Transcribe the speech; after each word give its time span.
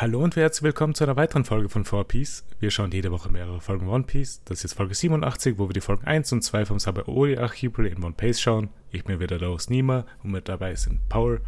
Hallo 0.00 0.24
und 0.24 0.34
herzlich 0.34 0.62
willkommen 0.62 0.94
zu 0.94 1.04
einer 1.04 1.16
weiteren 1.16 1.44
Folge 1.44 1.68
von 1.68 1.84
4Piece. 1.84 2.44
Wir 2.58 2.70
schauen 2.70 2.90
jede 2.90 3.12
Woche 3.12 3.28
mehrere 3.28 3.60
Folgen 3.60 3.86
One 3.86 4.04
Piece. 4.04 4.40
Das 4.46 4.56
ist 4.56 4.62
jetzt 4.62 4.72
Folge 4.72 4.94
87, 4.94 5.58
wo 5.58 5.68
wir 5.68 5.74
die 5.74 5.82
Folgen 5.82 6.06
1 6.06 6.32
und 6.32 6.40
2 6.40 6.64
vom 6.64 6.78
Sabaody 6.78 7.36
Archipel 7.36 7.84
in 7.84 8.02
One 8.02 8.14
Piece 8.14 8.40
schauen. 8.40 8.70
Ich 8.92 9.04
bin 9.04 9.20
wieder 9.20 9.36
da 9.36 9.48
aus 9.48 9.68
Nima 9.68 10.06
und 10.22 10.30
mit 10.30 10.48
dabei 10.48 10.74
sind 10.74 11.06
Paul. 11.10 11.42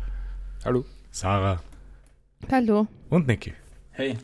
Hallo. 0.67 0.85
Sarah. 1.11 1.63
Hallo. 2.51 2.87
Und 3.09 3.27
Niki. 3.27 3.55
Hey. 3.93 4.19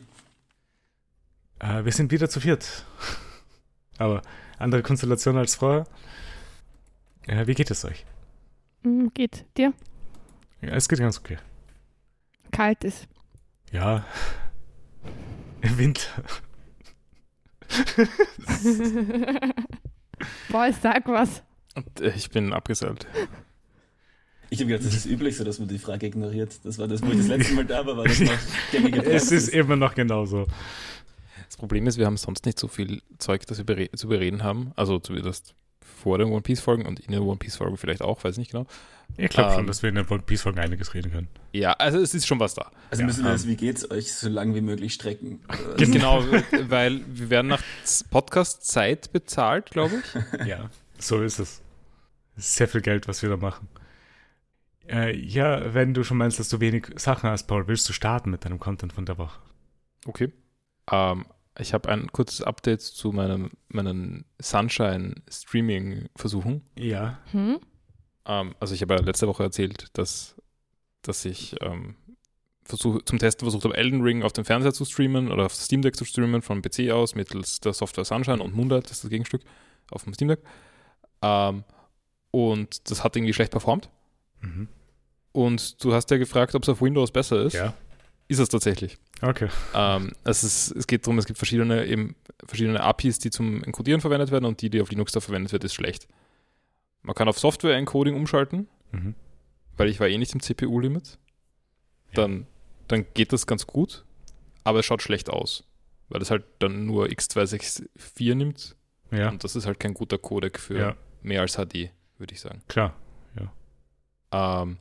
Äh, 1.57 1.83
wir 1.85 1.91
sind 1.91 2.11
wieder 2.11 2.29
zu 2.29 2.39
viert. 2.39 2.85
Aber 3.97 4.21
andere 4.59 4.83
Konstellation 4.83 5.37
als 5.37 5.55
vorher. 5.55 5.87
Äh, 7.25 7.47
wie 7.47 7.55
geht 7.55 7.71
es 7.71 7.83
euch? 7.83 8.05
Mm, 8.83 9.07
geht. 9.11 9.47
Dir? 9.57 9.73
Ja, 10.61 10.73
es 10.73 10.87
geht 10.87 10.99
ganz 10.99 11.17
okay. 11.17 11.39
Kalt 12.51 12.83
ist. 12.83 13.07
Ja. 13.71 14.05
Im 15.61 15.77
Winter. 15.77 16.23
Boah, 20.49 20.73
sag 20.73 21.07
was. 21.07 21.43
Und, 21.75 22.01
äh, 22.01 22.13
ich 22.15 22.29
bin 22.29 22.51
abgeseilt. 22.53 23.05
Ich 24.49 24.59
habe 24.59 24.71
gedacht, 24.71 24.87
das 24.87 24.95
ist 24.95 25.05
üblich 25.05 25.37
so, 25.37 25.43
dass 25.43 25.59
man 25.59 25.67
die 25.67 25.77
Frage 25.77 26.07
ignoriert. 26.07 26.59
Das 26.63 26.79
war 26.79 26.87
das, 26.87 27.03
wo 27.03 27.11
ich 27.11 27.17
das 27.17 27.27
letzte 27.27 27.53
Mal 27.53 27.65
da 27.65 27.85
war, 27.85 27.97
war 27.97 28.05
das 28.05 28.19
noch 28.19 28.33
gängige 28.71 29.03
Es 29.03 29.31
ist 29.31 29.49
immer 29.49 29.75
noch 29.75 29.93
genauso. 29.93 30.47
Das 31.45 31.57
Problem 31.57 31.85
ist, 31.85 31.97
wir 31.97 32.07
haben 32.07 32.17
sonst 32.17 32.45
nicht 32.45 32.57
so 32.57 32.67
viel 32.67 33.03
Zeug, 33.19 33.45
das 33.45 33.59
wir 33.59 33.91
zu 33.93 34.07
bereden 34.07 34.43
haben. 34.43 34.71
Also 34.75 34.97
zumindest 34.97 35.53
vor 36.01 36.17
den 36.17 36.29
One 36.29 36.41
Piece 36.41 36.59
Folgen 36.61 36.85
und 36.85 36.99
in 36.99 37.11
den 37.11 37.21
One 37.21 37.37
Piece 37.37 37.55
Folgen 37.57 37.77
vielleicht 37.77 38.01
auch, 38.01 38.23
weiß 38.23 38.37
nicht 38.37 38.51
genau. 38.51 38.65
Ich 39.17 39.29
glaube 39.29 39.51
schon, 39.51 39.61
Ähm. 39.61 39.67
dass 39.67 39.81
wir 39.81 39.89
in 39.89 39.95
der 39.95 40.09
One 40.11 40.21
Piece 40.21 40.43
Folge 40.43 40.61
einiges 40.61 40.93
reden 40.93 41.11
können. 41.11 41.27
Ja, 41.51 41.73
also 41.73 41.97
es 41.99 42.13
ist 42.13 42.27
schon 42.27 42.39
was 42.39 42.53
da. 42.53 42.71
Also 42.91 43.01
Ja, 43.01 43.07
müssen 43.07 43.23
wir 43.23 43.29
ähm. 43.31 43.35
das, 43.35 43.47
wie 43.47 43.55
geht's 43.55 43.89
euch, 43.89 44.13
so 44.13 44.29
lang 44.29 44.53
wie 44.55 44.61
möglich 44.61 44.93
strecken. 44.93 45.41
Genau, 45.77 46.23
weil 46.67 47.01
wir 47.07 47.29
werden 47.29 47.47
nach 47.47 47.63
Podcast-Zeit 48.11 49.11
bezahlt, 49.11 49.71
glaube 49.71 49.95
ich. 49.97 50.45
Ja, 50.47 50.69
so 50.99 51.21
ist 51.21 51.39
es. 51.39 51.61
Sehr 52.37 52.67
viel 52.67 52.81
Geld, 52.81 53.07
was 53.07 53.21
wir 53.21 53.29
da 53.29 53.37
machen. 53.37 53.67
Äh, 54.87 55.15
ja, 55.17 55.73
wenn 55.73 55.93
du 55.93 56.03
schon 56.03 56.17
meinst, 56.17 56.39
dass 56.39 56.49
du 56.49 56.59
wenig 56.59 56.87
Sachen 56.95 57.29
hast, 57.29 57.43
Paul, 57.47 57.67
willst 57.67 57.87
du 57.89 57.93
starten 57.93 58.29
mit 58.31 58.45
deinem 58.45 58.59
Content 58.59 58.93
von 58.93 59.05
der 59.05 59.17
Woche? 59.17 59.39
Okay. 60.05 60.31
Ähm, 60.91 61.25
ich 61.57 61.73
habe 61.73 61.89
ein 61.89 62.11
kurzes 62.11 62.41
Update 62.41 62.81
zu 62.81 63.11
meinem, 63.11 63.51
meinen 63.69 64.25
Sunshine-Streaming-Versuchen. 64.41 66.63
Ja. 66.77 67.19
Hm? 67.31 67.59
Ähm, 68.25 68.55
also 68.59 68.75
ich 68.75 68.81
habe 68.81 68.95
ja 68.95 69.01
letzte 69.01 69.27
Woche 69.27 69.43
erzählt, 69.43 69.87
dass, 69.93 70.35
dass 71.01 71.25
ich 71.25 71.55
ähm, 71.61 71.95
versuch, 72.63 73.01
zum 73.03 73.19
Testen 73.19 73.45
versucht 73.45 73.65
habe, 73.65 73.75
Elden 73.75 74.01
Ring 74.01 74.23
auf 74.23 74.33
dem 74.33 74.45
Fernseher 74.45 74.73
zu 74.73 74.85
streamen 74.85 75.31
oder 75.31 75.45
auf 75.45 75.55
Steam 75.55 75.81
Deck 75.81 75.95
zu 75.95 76.05
streamen, 76.05 76.41
vom 76.41 76.61
PC 76.61 76.91
aus, 76.91 77.15
mittels 77.15 77.59
der 77.59 77.73
Software 77.73 78.05
Sunshine 78.05 78.41
und 78.41 78.55
Moonlight, 78.55 78.85
das 78.85 78.93
ist 78.93 79.03
das 79.03 79.09
Gegenstück, 79.09 79.41
auf 79.91 80.03
dem 80.03 80.13
Steam 80.13 80.29
Deck. 80.29 80.39
Ähm, 81.21 81.63
und 82.31 82.89
das 82.89 83.03
hat 83.03 83.15
irgendwie 83.15 83.33
schlecht 83.33 83.51
performt. 83.51 83.89
Mhm. 84.41 84.67
Und 85.31 85.83
du 85.83 85.93
hast 85.93 86.09
ja 86.11 86.17
gefragt, 86.17 86.55
ob 86.55 86.63
es 86.63 86.69
auf 86.69 86.81
Windows 86.81 87.11
besser 87.11 87.41
ist. 87.41 87.53
Ja. 87.53 87.73
Ist 88.29 88.39
es 88.39 88.47
tatsächlich. 88.47 88.97
Okay. 89.21 89.49
Ähm, 89.73 90.13
es, 90.23 90.43
ist, 90.45 90.71
es 90.71 90.87
geht 90.87 91.05
darum, 91.05 91.17
es 91.17 91.25
gibt 91.25 91.37
verschiedene, 91.37 91.85
eben, 91.87 92.15
verschiedene 92.45 92.81
APIs, 92.81 93.19
die 93.19 93.31
zum 93.31 93.61
Encodieren 93.63 93.99
verwendet 94.01 94.31
werden 94.31 94.45
und 94.45 94.61
die, 94.61 94.69
die 94.69 94.81
auf 94.81 94.91
Linux 94.91 95.11
da 95.11 95.19
verwendet 95.19 95.51
wird, 95.51 95.63
ist 95.65 95.73
schlecht. 95.73 96.07
Man 97.01 97.15
kann 97.15 97.27
auf 97.27 97.37
Software-Encoding 97.39 98.15
umschalten, 98.15 98.67
Mhm. 98.91 99.15
weil 99.77 99.89
ich 99.89 99.99
war 99.99 100.07
eh 100.07 100.17
nicht 100.17 100.33
im 100.33 100.39
CPU-Limit. 100.41 101.17
Dann, 102.13 102.47
dann 102.87 103.05
geht 103.13 103.33
das 103.33 103.45
ganz 103.47 103.67
gut, 103.67 104.05
aber 104.63 104.79
es 104.79 104.85
schaut 104.85 105.01
schlecht 105.01 105.29
aus, 105.29 105.63
weil 106.09 106.21
es 106.21 106.31
halt 106.31 106.43
dann 106.59 106.85
nur 106.85 107.07
X264 107.07 108.35
nimmt 108.35 108.75
Ja, 109.11 109.29
und 109.29 109.43
das 109.43 109.55
ist 109.55 109.65
halt 109.65 109.79
kein 109.79 109.93
guter 109.93 110.17
Codec 110.17 110.59
für 110.59 110.77
ja, 110.79 110.95
mehr 111.21 111.41
als 111.41 111.55
HD, 111.57 111.91
würde 112.19 112.33
ich 112.33 112.39
sagen. 112.41 112.61
klar. 112.67 112.95
Ähm, 114.31 114.77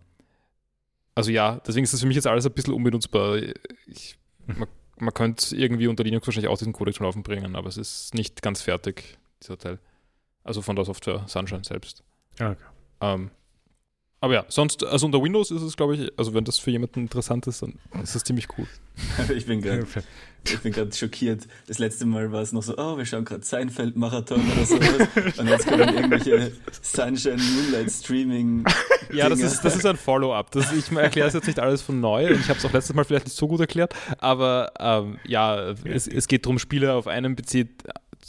also 1.19 1.33
ja, 1.33 1.61
deswegen 1.67 1.83
ist 1.83 1.93
das 1.93 2.01
für 2.01 2.07
mich 2.07 2.15
jetzt 2.15 2.29
alles 2.29 2.47
ein 2.47 2.53
bisschen 2.53 2.75
unbenutzbar. 2.75 3.39
Ich, 3.89 4.17
man, 4.47 4.69
man 5.01 5.13
könnte 5.13 5.57
irgendwie 5.57 5.89
unter 5.89 6.05
Linux 6.05 6.29
wahrscheinlich 6.29 6.49
auch 6.49 6.59
diesen 6.59 6.73
Codec 6.73 6.95
zum 6.95 7.07
Laufen 7.07 7.25
bringen, 7.25 7.57
aber 7.57 7.67
es 7.67 7.77
ist 7.77 8.15
nicht 8.15 8.41
ganz 8.41 8.63
fertig, 8.63 9.19
dieser 9.43 9.59
Teil. 9.59 9.81
Also 10.45 10.63
von 10.63 10.77
der 10.77 10.85
Software 10.85 11.25
Sunshine 11.27 11.65
selbst. 11.65 12.05
Ja, 12.39 12.53
okay. 12.53 12.63
Ähm, 13.01 13.31
aber 14.21 14.35
ja, 14.35 14.45
sonst, 14.49 14.85
also 14.85 15.07
unter 15.07 15.23
Windows 15.23 15.51
ist 15.51 15.63
es, 15.63 15.77
glaube 15.77 15.97
ich, 15.97 16.13
also 16.17 16.35
wenn 16.35 16.45
das 16.45 16.59
für 16.59 16.71
jemanden 16.71 17.01
interessant 17.01 17.47
ist, 17.47 17.63
dann 17.63 17.75
ist 18.03 18.15
das 18.15 18.25
ziemlich 18.25 18.49
cool. 18.59 18.67
ich 19.37 19.47
bin 19.47 19.63
gerade 19.63 19.87
ich 20.45 20.59
bin 20.61 20.73
gerade 20.73 20.93
schockiert. 20.93 21.47
Das 21.67 21.79
letzte 21.79 22.07
Mal 22.07 22.33
war 22.33 22.43
es 22.43 22.53
noch 22.53 22.63
so, 22.63 22.77
oh, 22.79 22.97
wir 22.97 23.05
schauen 23.05 23.25
gerade 23.25 23.45
Seinfeld-Marathon 23.45 24.41
oder 24.53 24.65
sowas. 24.65 25.39
Und 25.39 25.49
jetzt 25.49 25.67
kommen 25.67 25.95
irgendwelche 25.95 26.53
Sunshine 26.81 27.37
Moonlight 27.37 27.91
Streaming. 27.91 28.65
Ja, 29.13 29.29
das 29.29 29.41
ist, 29.41 29.61
das 29.63 29.77
ist 29.77 29.87
ein 29.87 29.97
Follow-up. 29.97 30.51
Ich 30.77 30.91
erkläre 30.93 31.29
es 31.29 31.35
jetzt 31.35 31.47
nicht 31.47 31.61
alles 31.61 31.83
von 31.83 32.01
neu 32.01 32.29
und 32.29 32.41
ich 32.41 32.49
habe 32.49 32.59
es 32.59 32.65
auch 32.65 32.73
letztes 32.73 32.95
Mal 32.95 33.05
vielleicht 33.05 33.27
nicht 33.27 33.37
so 33.37 33.47
gut 33.47 33.61
erklärt, 33.61 33.95
aber 34.19 34.73
ähm, 34.79 35.19
ja, 35.27 35.75
es, 35.85 36.07
es 36.09 36.29
geht 36.29 36.45
darum, 36.45 36.59
Spiele 36.59 36.93
auf 36.95 37.07
einem 37.07 37.37
PC, 37.37 37.69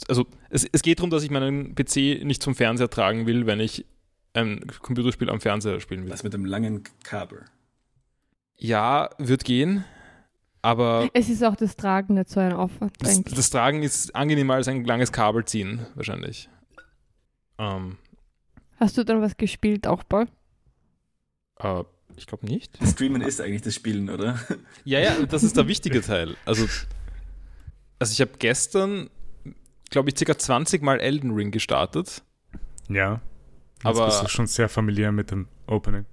also 0.08 0.26
es, 0.50 0.66
es 0.70 0.82
geht 0.82 0.98
darum, 0.98 1.10
dass 1.10 1.22
ich 1.22 1.30
meinen 1.30 1.74
PC 1.74 2.24
nicht 2.24 2.42
zum 2.42 2.54
Fernseher 2.54 2.90
tragen 2.90 3.26
will, 3.26 3.46
wenn 3.46 3.60
ich 3.60 3.86
ein 4.34 4.66
Computerspiel 4.80 5.28
am 5.30 5.40
Fernseher 5.40 5.80
spielen 5.80 6.04
will. 6.04 6.10
Was 6.12 6.22
mit 6.22 6.32
dem 6.32 6.44
langen 6.44 6.84
Kabel. 7.02 7.44
Ja, 8.56 9.10
wird 9.18 9.44
gehen, 9.44 9.84
aber 10.62 11.08
Es 11.14 11.28
ist 11.30 11.42
auch 11.42 11.56
das 11.56 11.76
Tragen 11.76 12.14
nicht 12.14 12.28
so 12.28 12.40
ein 12.40 12.52
Aufwand, 12.52 12.92
das, 12.98 13.14
denke 13.14 13.30
ich. 13.30 13.34
das 13.36 13.50
Tragen 13.50 13.82
ist 13.82 14.14
angenehmer 14.14 14.54
als 14.54 14.68
ein 14.68 14.84
langes 14.84 15.12
Kabel 15.12 15.44
ziehen, 15.46 15.86
wahrscheinlich. 15.94 16.48
Ähm, 17.58 17.96
Hast 18.78 18.96
du 18.98 19.04
dann 19.04 19.20
was 19.22 19.36
gespielt, 19.36 19.86
auch 19.86 20.02
Paul? 20.08 20.26
äh, 21.58 21.82
ich 22.16 22.26
glaube 22.26 22.46
nicht. 22.46 22.78
Streamen 22.86 23.22
ist 23.22 23.40
eigentlich 23.40 23.62
das 23.62 23.74
Spielen, 23.74 24.10
oder? 24.10 24.38
Ja, 24.84 24.98
ja, 25.00 25.14
das 25.26 25.42
ist 25.42 25.56
der 25.56 25.66
wichtige 25.68 26.02
Teil. 26.02 26.36
Also, 26.44 26.66
also 27.98 28.12
ich 28.12 28.20
habe 28.20 28.32
gestern, 28.38 29.08
glaube 29.90 30.10
ich, 30.10 30.18
circa 30.18 30.36
20 30.36 30.82
Mal 30.82 31.00
Elden 31.00 31.30
Ring 31.30 31.50
gestartet. 31.50 32.22
Ja. 32.88 33.20
Jetzt 33.82 33.86
Aber- 33.96 34.06
bist 34.06 34.22
du 34.22 34.28
schon 34.28 34.46
sehr 34.46 34.68
familiär 34.68 35.12
mit 35.12 35.30
dem 35.30 35.48
Opening. 35.66 36.04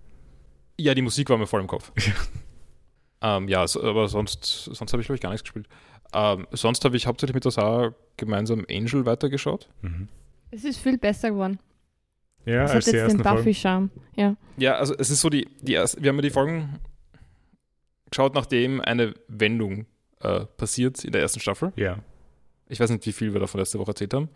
Ja, 0.79 0.93
die 0.93 1.01
Musik 1.01 1.29
war 1.29 1.37
mir 1.37 1.47
voll 1.47 1.61
im 1.61 1.67
Kopf. 1.67 1.91
Ja. 1.97 3.37
Ähm, 3.37 3.47
ja, 3.47 3.67
so, 3.67 3.83
aber 3.83 4.07
sonst, 4.07 4.43
sonst 4.43 4.93
habe 4.93 5.01
ich, 5.01 5.07
glaube 5.07 5.15
ich, 5.15 5.21
gar 5.21 5.31
nichts 5.31 5.43
gespielt. 5.43 5.67
Ähm, 6.13 6.45
sonst 6.51 6.85
habe 6.85 6.95
ich 6.95 7.07
hauptsächlich 7.07 7.33
mit 7.33 7.45
der 7.45 7.51
Sarah 7.51 7.95
gemeinsam 8.15 8.63
Angel 8.69 9.05
weitergeschaut. 9.07 9.67
Mhm. 9.81 10.07
Es 10.51 10.63
ist 10.63 10.77
viel 10.77 10.97
besser 10.99 11.31
geworden. 11.31 11.59
Ja, 12.45 12.63
es 12.65 12.71
als 12.71 12.85
hat 12.87 12.93
die 12.93 12.97
jetzt 12.97 13.13
den. 13.13 13.23
Buffy-Charme. 13.23 13.89
Ja. 14.15 14.35
Ja, 14.57 14.75
also 14.75 14.93
es 14.97 15.09
ist 15.09 15.19
so 15.21 15.29
die, 15.29 15.47
die 15.61 15.73
erste, 15.73 16.01
wir 16.01 16.09
haben 16.09 16.17
ja 16.17 16.21
die 16.21 16.29
Folgen 16.29 16.79
geschaut, 18.09 18.35
nachdem 18.35 18.79
eine 18.81 19.15
Wendung 19.27 19.87
äh, 20.21 20.45
passiert 20.45 21.03
in 21.03 21.11
der 21.11 21.21
ersten 21.21 21.39
Staffel. 21.39 21.73
Ja. 21.75 21.97
Ich 22.69 22.79
weiß 22.79 22.89
nicht, 22.91 23.05
wie 23.05 23.11
viel 23.13 23.33
wir 23.33 23.39
davon 23.39 23.59
letzte 23.59 23.79
Woche 23.79 23.91
erzählt 23.91 24.13
haben. 24.13 24.29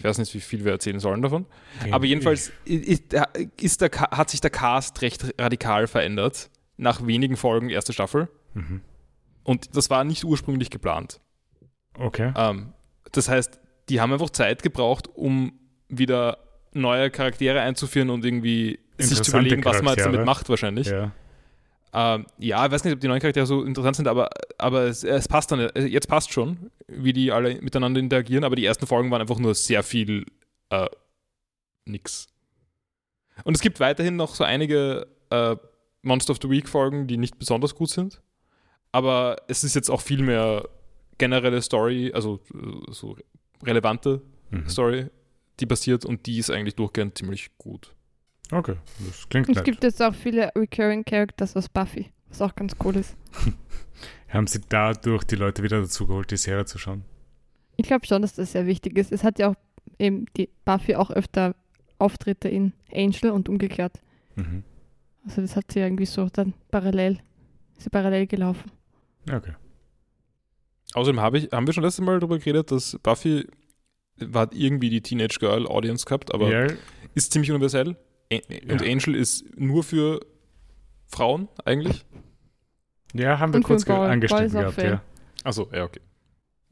Ich 0.00 0.04
weiß 0.04 0.16
nicht, 0.16 0.32
wie 0.32 0.40
viel 0.40 0.64
wir 0.64 0.72
erzählen 0.72 0.98
sollen 0.98 1.20
davon. 1.20 1.44
Aber 1.90 2.06
jedenfalls 2.06 2.50
ist, 2.64 3.12
ist 3.60 3.82
der, 3.82 3.90
hat 3.92 4.30
sich 4.30 4.40
der 4.40 4.48
Cast 4.48 5.02
recht 5.02 5.34
radikal 5.38 5.86
verändert 5.86 6.48
nach 6.78 7.06
wenigen 7.06 7.36
Folgen 7.36 7.68
erste 7.68 7.92
Staffel. 7.92 8.30
Mhm. 8.54 8.80
Und 9.44 9.76
das 9.76 9.90
war 9.90 10.04
nicht 10.04 10.24
ursprünglich 10.24 10.70
geplant. 10.70 11.20
Okay. 11.98 12.32
Ähm, 12.34 12.72
das 13.12 13.28
heißt, 13.28 13.60
die 13.90 14.00
haben 14.00 14.10
einfach 14.10 14.30
Zeit 14.30 14.62
gebraucht, 14.62 15.06
um 15.14 15.52
wieder 15.90 16.38
neue 16.72 17.10
Charaktere 17.10 17.60
einzuführen 17.60 18.08
und 18.08 18.24
irgendwie 18.24 18.78
sich 18.96 19.20
zu 19.22 19.32
überlegen, 19.32 19.62
was 19.66 19.82
man 19.82 19.96
jetzt 19.96 20.06
damit 20.06 20.24
macht 20.24 20.48
wahrscheinlich. 20.48 20.86
Ja. 20.86 21.12
Ähm, 21.92 22.26
ja 22.38 22.64
ich 22.66 22.72
weiß 22.72 22.84
nicht, 22.84 22.94
ob 22.94 23.00
die 23.00 23.08
neuen 23.08 23.20
Charaktere 23.20 23.46
so 23.46 23.64
interessant 23.64 23.96
sind, 23.96 24.08
aber, 24.08 24.30
aber 24.58 24.82
es, 24.84 25.02
es 25.04 25.26
passt 25.28 25.50
dann. 25.52 25.60
äh, 25.60 25.86
Jetzt 25.86 26.08
passt 26.08 26.32
schon, 26.32 26.70
wie 26.86 27.12
die 27.12 27.32
alle 27.32 27.60
miteinander 27.60 28.00
interagieren, 28.00 28.44
aber 28.44 28.56
die 28.56 28.64
ersten 28.64 28.86
Folgen 28.86 29.10
waren 29.10 29.20
einfach 29.20 29.38
nur 29.38 29.54
sehr 29.54 29.82
viel 29.82 30.26
äh, 30.70 30.88
nix. 31.84 32.28
Und 33.44 33.54
es 33.54 33.60
gibt 33.60 33.80
weiterhin 33.80 34.16
noch 34.16 34.34
so 34.34 34.44
einige 34.44 35.06
äh, 35.30 35.56
Monster 36.02 36.32
of 36.32 36.38
the 36.42 36.50
Week 36.50 36.68
Folgen, 36.68 37.06
die 37.06 37.16
nicht 37.16 37.38
besonders 37.38 37.74
gut 37.74 37.90
sind. 37.90 38.20
Aber 38.92 39.36
es 39.48 39.64
ist 39.64 39.74
jetzt 39.74 39.90
auch 39.90 40.00
viel 40.00 40.22
mehr 40.22 40.68
generelle 41.18 41.62
Story, 41.62 42.12
also 42.14 42.40
äh, 42.54 42.92
so 42.92 43.16
relevante 43.62 44.22
Mhm. 44.52 44.68
Story, 44.68 45.06
die 45.60 45.66
passiert 45.66 46.04
und 46.04 46.26
die 46.26 46.38
ist 46.38 46.50
eigentlich 46.50 46.74
durchgehend 46.74 47.16
ziemlich 47.16 47.56
gut. 47.56 47.94
Okay, 48.50 48.76
das 49.06 49.28
klingt 49.28 49.48
Es 49.48 49.56
nett. 49.56 49.64
gibt 49.64 49.84
jetzt 49.84 50.02
auch 50.02 50.14
viele 50.14 50.50
Recurring 50.56 51.04
Characters 51.04 51.56
aus 51.56 51.68
Buffy, 51.68 52.10
was 52.28 52.42
auch 52.42 52.54
ganz 52.54 52.74
cool 52.84 52.96
ist. 52.96 53.16
Haben 54.28 54.46
sie 54.46 54.60
dadurch 54.68 55.24
die 55.24 55.36
Leute 55.36 55.62
wieder 55.62 55.80
dazu 55.80 56.06
geholt, 56.06 56.30
die 56.30 56.36
Serie 56.36 56.64
zu 56.64 56.78
schauen? 56.78 57.04
Ich 57.76 57.86
glaube 57.86 58.06
schon, 58.06 58.22
dass 58.22 58.34
das 58.34 58.52
sehr 58.52 58.66
wichtig 58.66 58.96
ist. 58.98 59.12
Es 59.12 59.24
hat 59.24 59.38
ja 59.38 59.50
auch 59.50 59.54
eben 59.98 60.26
die 60.36 60.48
Buffy 60.64 60.94
auch 60.94 61.10
öfter 61.10 61.54
Auftritte 61.98 62.48
in 62.48 62.72
Angel 62.92 63.30
und 63.30 63.48
umgekehrt. 63.48 64.00
Mhm. 64.36 64.64
Also 65.24 65.42
das 65.42 65.56
hat 65.56 65.70
sie 65.72 65.80
irgendwie 65.80 66.06
so 66.06 66.28
dann 66.32 66.54
parallel, 66.70 67.18
ist 67.76 67.84
sie 67.84 67.90
parallel 67.90 68.26
gelaufen. 68.26 68.70
Okay. 69.30 69.52
Außerdem 70.94 71.20
hab 71.20 71.34
ich, 71.34 71.50
haben 71.52 71.66
wir 71.66 71.74
schon 71.74 71.84
letztes 71.84 72.04
Mal 72.04 72.18
darüber 72.18 72.38
geredet, 72.38 72.70
dass 72.70 72.98
Buffy 73.02 73.46
hat 74.34 74.54
irgendwie 74.54 74.90
die 74.90 75.02
Teenage 75.02 75.38
Girl 75.38 75.66
Audience 75.66 76.04
gehabt, 76.04 76.32
aber 76.34 76.50
ja, 76.50 76.74
ist 77.14 77.32
ziemlich 77.32 77.50
universell. 77.50 77.96
Und 78.32 78.80
Ja. 78.82 78.90
Angel 78.92 79.14
ist 79.16 79.44
nur 79.58 79.82
für 79.82 80.20
Frauen 81.08 81.48
eigentlich. 81.64 82.04
ja, 83.14 83.38
haben 83.38 83.52
wir 83.52 83.56
Und 83.58 83.64
kurz 83.64 83.88
angeschnitten 83.88 84.52
gehabt, 84.52 84.78
ja. 84.82 85.02
Achso, 85.44 85.68
ja, 85.72 85.84
okay. 85.84 86.00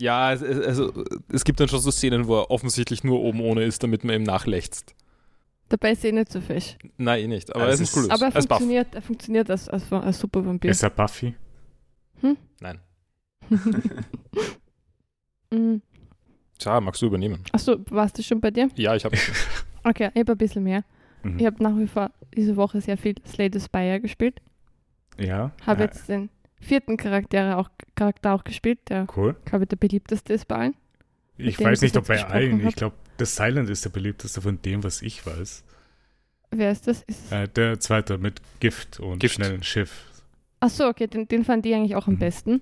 Ja, 0.01 0.27
also 0.29 0.93
es 1.33 1.43
gibt 1.45 1.59
dann 1.59 1.69
schon 1.69 1.81
so 1.81 1.91
Szenen, 1.91 2.29
wo 2.29 2.39
er 2.39 2.51
offensichtlich 2.53 3.03
nur 3.03 3.21
oben 3.21 3.41
ohne 3.41 3.65
ist, 3.65 3.83
damit 3.83 4.05
man 4.05 4.15
ihm 4.15 4.23
nachlächzt. 4.23 4.95
Dabei 5.71 5.91
ist 5.93 6.05
er 6.05 6.11
eh 6.11 6.13
nicht 6.13 6.31
so 6.33 6.41
fesch. 6.41 6.77
Nein, 6.97 7.25
eh 7.25 7.27
nicht. 7.27 7.53
Aber 7.55 7.65
Also 7.65 7.83
es 7.83 7.91
es 7.91 7.91
ist 7.91 7.97
cool. 7.97 8.03
ist- 8.05 8.11
Aber 8.13 8.27
er 8.27 8.37
als 8.37 8.47
Buff. 8.47 8.59
funktioniert, 8.59 8.95
er 8.95 9.03
funktioniert 9.03 9.51
als, 9.51 9.69
als, 9.69 9.93
als 9.93 10.19
super 10.19 10.47
Vampir. 10.47 10.71
Ist 10.71 10.83
er 10.85 10.91
Buffy? 10.91 11.35
Nein. 12.61 12.81
Mhm. 15.51 15.81
Tja, 16.59 16.81
magst 16.81 17.01
du 17.01 17.07
übernehmen? 17.07 17.43
Achso, 17.53 17.77
warst 17.91 18.19
du 18.19 18.23
schon 18.23 18.41
bei 18.41 18.51
dir? 18.51 18.69
Ja, 18.77 18.95
ich 18.95 19.05
habe. 19.05 19.17
Okay, 19.85 20.11
ich 20.13 20.21
habe 20.21 20.33
ein 20.33 20.39
bisschen 20.39 20.65
mehr. 20.65 20.85
Mhm. 21.35 21.39
Ich 21.39 21.47
habe 21.47 21.63
nach 21.63 21.77
wie 21.77 21.87
vor 21.87 22.11
diese 22.37 22.57
Woche 22.57 22.81
sehr 22.81 22.97
viel 22.97 23.15
Slay 23.27 23.51
the 23.53 23.61
Spire 23.61 24.01
gespielt. 24.01 24.41
Ja. 25.19 25.53
Habe 25.67 25.81
ja, 25.81 25.87
jetzt 25.87 26.09
den 26.09 26.29
vierten 26.61 26.97
Charakter 26.97 27.59
auch, 27.59 27.71
Charakter 27.95 28.35
auch 28.35 28.45
gespielt, 28.45 28.79
der, 28.89 29.07
Cool. 29.17 29.37
glaube 29.45 29.65
ich, 29.65 29.69
der 29.69 29.77
beliebteste 29.77 30.33
ist 30.33 30.47
bei 30.47 30.57
allen. 30.57 30.75
Ich 31.37 31.59
weiß 31.61 31.79
ich 31.83 31.93
nicht, 31.93 31.97
ob 31.97 32.07
bei 32.09 32.25
allen. 32.25 32.63
hab. 32.63 32.69
Ich 32.71 32.77
glaube, 32.77 32.97
der 33.19 33.27
Silent 33.27 33.71
ist 33.71 33.85
der 33.85 33.91
beliebteste 33.91 34.41
von 34.41 34.61
dem, 34.63 34.83
was 34.83 35.03
ich 35.03 35.25
weiß. 35.25 35.65
Wer 36.51 36.73
ist 36.73 36.87
das? 36.87 37.03
Ist 37.03 37.31
Äh, 37.31 37.47
der 37.49 37.79
zweite 37.79 38.19
mit 38.19 38.41
Gift 38.61 38.99
und 39.01 39.19
Gift. 39.21 39.35
schnellen 39.37 39.63
Schiff. 39.63 40.05
Achso, 40.61 40.89
okay, 40.89 41.07
den, 41.07 41.29
den 41.29 41.45
fand 41.45 41.65
ich 41.67 41.75
eigentlich 41.75 41.95
auch 41.95 42.07
am 42.09 42.15
Mhm. 42.15 42.19
besten. 42.19 42.61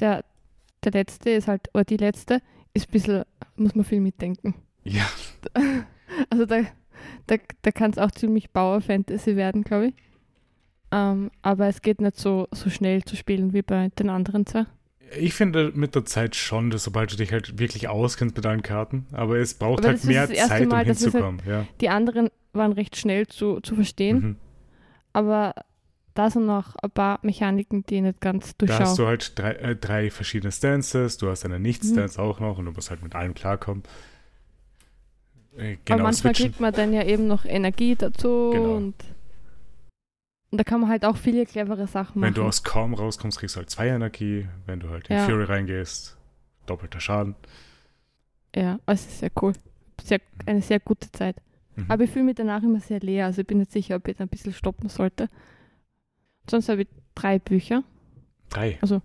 Der, 0.00 0.24
der 0.82 0.92
letzte 0.92 1.30
ist 1.30 1.46
halt, 1.46 1.68
oder 1.74 1.84
die 1.84 1.96
letzte, 1.96 2.40
ist 2.74 2.88
ein 2.88 2.92
bisschen, 2.92 3.24
muss 3.56 3.74
man 3.74 3.84
viel 3.84 4.00
mitdenken. 4.00 4.54
Ja. 4.84 5.06
Also 6.30 6.46
da, 6.46 6.60
da, 7.26 7.36
da 7.62 7.70
kann 7.70 7.90
es 7.90 7.98
auch 7.98 8.10
ziemlich 8.10 8.52
Power 8.52 8.80
Fantasy 8.80 9.36
werden, 9.36 9.62
glaube 9.62 9.88
ich. 9.88 9.94
Ähm, 10.92 11.30
aber 11.42 11.66
es 11.66 11.82
geht 11.82 12.00
nicht 12.00 12.16
so, 12.16 12.46
so 12.52 12.70
schnell 12.70 13.02
zu 13.04 13.16
spielen 13.16 13.52
wie 13.52 13.62
bei 13.62 13.88
den 13.98 14.08
anderen 14.08 14.46
zwei. 14.46 14.66
Ich 15.18 15.34
finde 15.34 15.72
mit 15.74 15.94
der 15.94 16.04
Zeit 16.04 16.34
schon, 16.36 16.70
dass 16.70 16.84
sobald 16.84 17.12
du 17.12 17.16
dich 17.16 17.32
halt 17.32 17.58
wirklich 17.58 17.88
auskennst 17.88 18.36
mit 18.36 18.44
allen 18.46 18.62
Karten, 18.62 19.06
aber 19.12 19.36
es 19.36 19.54
braucht 19.54 19.80
Aber 19.80 19.88
halt 19.88 20.04
mehr 20.04 20.28
Zeit, 20.28 20.62
um 20.62 20.68
Mal, 20.68 20.82
es 20.82 20.88
halt 20.88 20.98
hinzukommen. 20.98 21.42
ja. 21.46 21.64
Die 21.80 21.88
anderen 21.88 22.28
waren 22.52 22.72
recht 22.72 22.96
schnell 22.96 23.26
zu, 23.26 23.60
zu 23.60 23.74
verstehen, 23.74 24.16
Mhm. 24.20 24.36
aber 25.12 25.54
da 26.14 26.30
sind 26.30 26.46
noch 26.46 26.74
ein 26.76 26.90
paar 26.90 27.18
Mechaniken, 27.22 27.84
die 27.86 27.96
ich 27.96 28.02
nicht 28.02 28.20
ganz 28.20 28.56
Da 28.56 28.66
hast 28.68 28.78
durchschaue. 28.78 28.96
du 28.96 29.06
halt 29.06 29.38
drei, 29.38 29.52
äh, 29.52 29.76
drei 29.76 30.10
verschiedene 30.10 30.50
Stances, 30.50 31.18
du 31.18 31.28
hast 31.28 31.44
eine 31.44 31.56
Mhm. 31.58 31.62
Nicht-Stance 31.62 32.20
auch 32.20 32.40
noch 32.40 32.58
und 32.58 32.64
du 32.64 32.72
musst 32.72 32.90
halt 32.90 33.02
mit 33.02 33.14
allem 33.14 33.34
klarkommen. 33.34 33.82
Äh, 35.56 35.72
aber 35.72 35.78
genau, 35.84 36.02
manchmal 36.04 36.34
switchen. 36.34 36.46
kriegt 36.46 36.60
man 36.60 36.72
dann 36.72 36.92
ja 36.92 37.02
eben 37.04 37.26
noch 37.26 37.44
Energie 37.44 37.94
dazu 37.96 38.50
Genau. 38.52 38.76
und, 38.76 38.94
und 40.50 40.58
da 40.58 40.64
kann 40.64 40.80
man 40.80 40.90
halt 40.90 41.04
auch 41.04 41.16
viele 41.16 41.44
clevere 41.46 41.86
Sachen 41.86 42.16
Wenn 42.16 42.30
machen. 42.30 42.34
du 42.34 42.44
aus 42.44 42.62
Calm 42.62 42.94
rauskommst, 42.94 43.38
kriegst 43.38 43.56
du 43.56 43.60
halt 43.60 43.70
zwei 43.70 43.88
Energie. 43.88 44.46
Wenn 44.66 44.80
du 44.80 44.90
halt 44.90 45.08
in 45.08 45.16
Ja. 45.16 45.24
Fury 45.24 45.44
reingehst, 45.44 46.16
doppelter 46.66 47.00
Schaden. 47.00 47.34
ja, 48.54 48.78
es 48.86 49.06
ist 49.06 49.18
sehr 49.20 49.30
cool. 49.42 49.52
Sehr, 50.02 50.20
eine 50.44 50.60
sehr 50.62 50.78
gute 50.80 51.10
Zeit. 51.12 51.36
Mhm. 51.74 51.86
Aber 51.88 52.04
ich 52.04 52.10
fühle 52.10 52.26
mich 52.26 52.34
danach 52.36 52.62
immer 52.62 52.80
sehr 52.80 53.00
leer. 53.00 53.26
Also 53.26 53.40
ich 53.40 53.46
bin 53.46 53.58
nicht 53.58 53.72
sicher, 53.72 53.96
ob 53.96 54.06
ich 54.08 54.20
ein 54.20 54.28
bisschen 54.28 54.52
stoppen 54.52 54.88
sollte. 54.88 55.28
Sonst 56.48 56.68
habe 56.68 56.82
ich 56.82 56.88
drei 57.14 57.38
Bücher. 57.38 57.82
Drei. 58.50 58.72
Ja, 58.72 58.78
also 58.82 59.00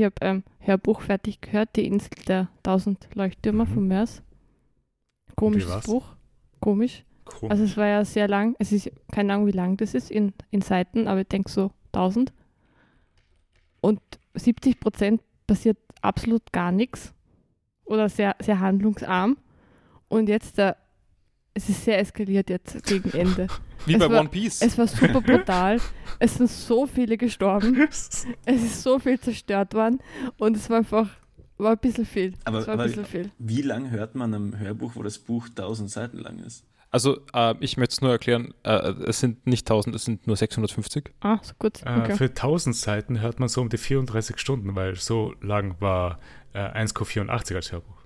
ich 0.00 0.04
habe 0.04 0.14
ähm, 0.20 0.44
Hörbuch 0.60 1.00
fertig 1.00 1.40
gehört, 1.40 1.76
Die 1.76 1.86
Insel 1.86 2.10
der 2.26 2.48
tausend 2.62 3.08
Leuchttürmer 3.14 3.64
Mhm. 3.64 3.68
von 3.74 3.88
Mörs. 3.88 4.22
Komisches? 5.38 5.84
Buch. 5.84 6.04
Komisch. 6.60 7.04
Cool. 7.42 7.50
Also 7.50 7.64
es 7.64 7.76
war 7.76 7.86
ja 7.86 8.04
sehr 8.04 8.26
lang. 8.28 8.56
Es 8.58 8.72
ist 8.72 8.90
keine 9.12 9.34
Ahnung, 9.34 9.46
wie 9.46 9.52
lang 9.52 9.76
das 9.76 9.94
ist 9.94 10.10
in, 10.10 10.32
in 10.50 10.62
Seiten, 10.62 11.06
aber 11.08 11.20
ich 11.20 11.28
denke 11.28 11.50
so 11.50 11.70
1000. 11.92 12.32
Und 13.80 14.00
70 14.34 14.80
Prozent 14.80 15.22
passiert 15.46 15.78
absolut 16.02 16.52
gar 16.52 16.72
nichts. 16.72 17.14
Oder 17.84 18.08
sehr, 18.08 18.36
sehr 18.40 18.60
handlungsarm. 18.60 19.36
Und 20.08 20.28
jetzt, 20.28 20.58
äh, 20.58 20.74
es 21.54 21.68
ist 21.68 21.84
sehr 21.84 21.98
eskaliert 21.98 22.50
jetzt 22.50 22.84
gegen 22.86 23.10
Ende. 23.10 23.46
Wie 23.86 23.94
Es 23.94 23.98
bei 24.00 24.10
war- 24.10 24.20
One 24.20 24.28
Piece. 24.28 24.60
Es 24.62 24.76
war 24.78 24.86
super 24.86 25.20
brutal. 25.20 25.80
es 26.18 26.34
sind 26.34 26.50
so 26.50 26.86
viele 26.86 27.16
gestorben. 27.16 27.76
Es 27.88 28.24
ist 28.46 28.82
so 28.82 28.98
viel 28.98 29.18
zerstört 29.20 29.74
worden. 29.74 30.00
Und 30.38 30.56
es 30.56 30.68
war 30.70 30.78
einfach, 30.78 31.08
war 31.58 31.72
ein 31.72 31.78
bisschen 31.78 32.06
viel. 32.06 32.34
Aber- 32.44 32.66
aber- 32.68 32.84
bisschen 32.84 33.04
viel. 33.04 33.30
Wie 33.38 33.62
lang 33.62 33.90
hört 33.90 34.14
man 34.14 34.32
am 34.34 34.58
Hörbuch, 34.58 34.96
wo 34.96 35.02
das 35.02 35.18
Buch 35.18 35.48
1000 35.48 35.90
Seiten 35.90 36.18
lang 36.18 36.38
ist? 36.38 36.64
Also, 36.90 37.20
äh, 37.34 37.54
ich 37.60 37.76
möchte 37.76 37.92
es 37.92 38.00
nur 38.00 38.10
erklären, 38.12 38.54
äh, 38.62 38.70
es 39.06 39.20
sind 39.20 39.46
nicht 39.46 39.66
1000, 39.68 39.94
es 39.94 40.04
sind 40.06 40.26
nur 40.26 40.36
650. 40.36 41.10
Ah, 41.20 41.38
so 41.42 41.52
gut. 41.58 41.82
Äh, 41.84 42.00
Okay. 42.00 42.16
Für 42.16 42.32
1000 42.34 42.74
Seiten 42.76 43.20
hört 43.20 43.40
man 43.40 43.48
so 43.50 43.60
um 43.60 43.68
die 43.68 43.76
34 43.76 44.38
Stunden, 44.38 44.74
weil 44.74 44.94
so 44.96 45.34
lang 45.42 45.76
war 45.80 46.18
äh, 46.54 46.60
1,84 46.60 47.56
als 47.56 47.72
Hörbuch. 47.72 47.98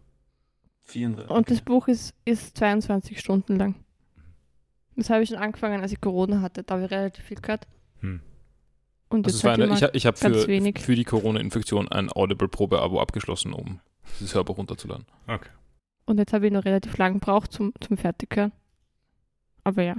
34. 0.85 1.31
Und 1.31 1.49
das 1.51 1.61
Buch 1.61 1.87
ist, 1.87 2.13
ist 2.25 2.57
22 2.59 3.21
Stunden 3.21 3.57
lang. 3.57 3.77
Das 4.97 5.11
habe 5.11 5.23
ich 5.23 5.29
schon 5.29 5.39
angefangen, 5.39 5.81
als 5.81 5.93
ich 5.93 6.01
Corona 6.01 6.41
hatte. 6.43 6.65
Da 6.65 6.75
habe 6.75 6.85
ich 6.87 6.91
relativ 6.91 7.25
viel 7.25 7.41
gehört. 7.41 7.69
Hm. 8.01 8.21
Und 9.13 9.27
Also 9.27 9.37
jetzt 9.37 9.37
es 9.37 9.45
war 9.45 9.53
halt 9.53 9.63
eine, 9.63 9.75
ich, 9.75 9.95
ich 9.95 10.07
habe 10.07 10.17
für, 10.17 10.47
wenig. 10.49 10.79
für 10.81 10.95
die 10.95 11.05
Corona-Infektion 11.05 11.89
ein 11.89 12.11
Audible-Probe-Abo 12.11 13.01
abgeschlossen, 13.01 13.53
um 13.53 13.81
dieses 14.19 14.35
Hörbuch 14.35 14.57
runterzuladen. 14.59 15.07
Okay. 15.27 15.51
und 16.07 16.19
jetzt 16.19 16.33
habe 16.33 16.47
ich 16.47 16.53
noch 16.53 16.65
relativ 16.65 16.97
lang 16.99 17.15
gebraucht 17.15 17.53
zum, 17.53 17.73
zum 17.81 17.97
Fertighören. 17.97 18.53
Aber 19.65 19.83
ja. 19.83 19.97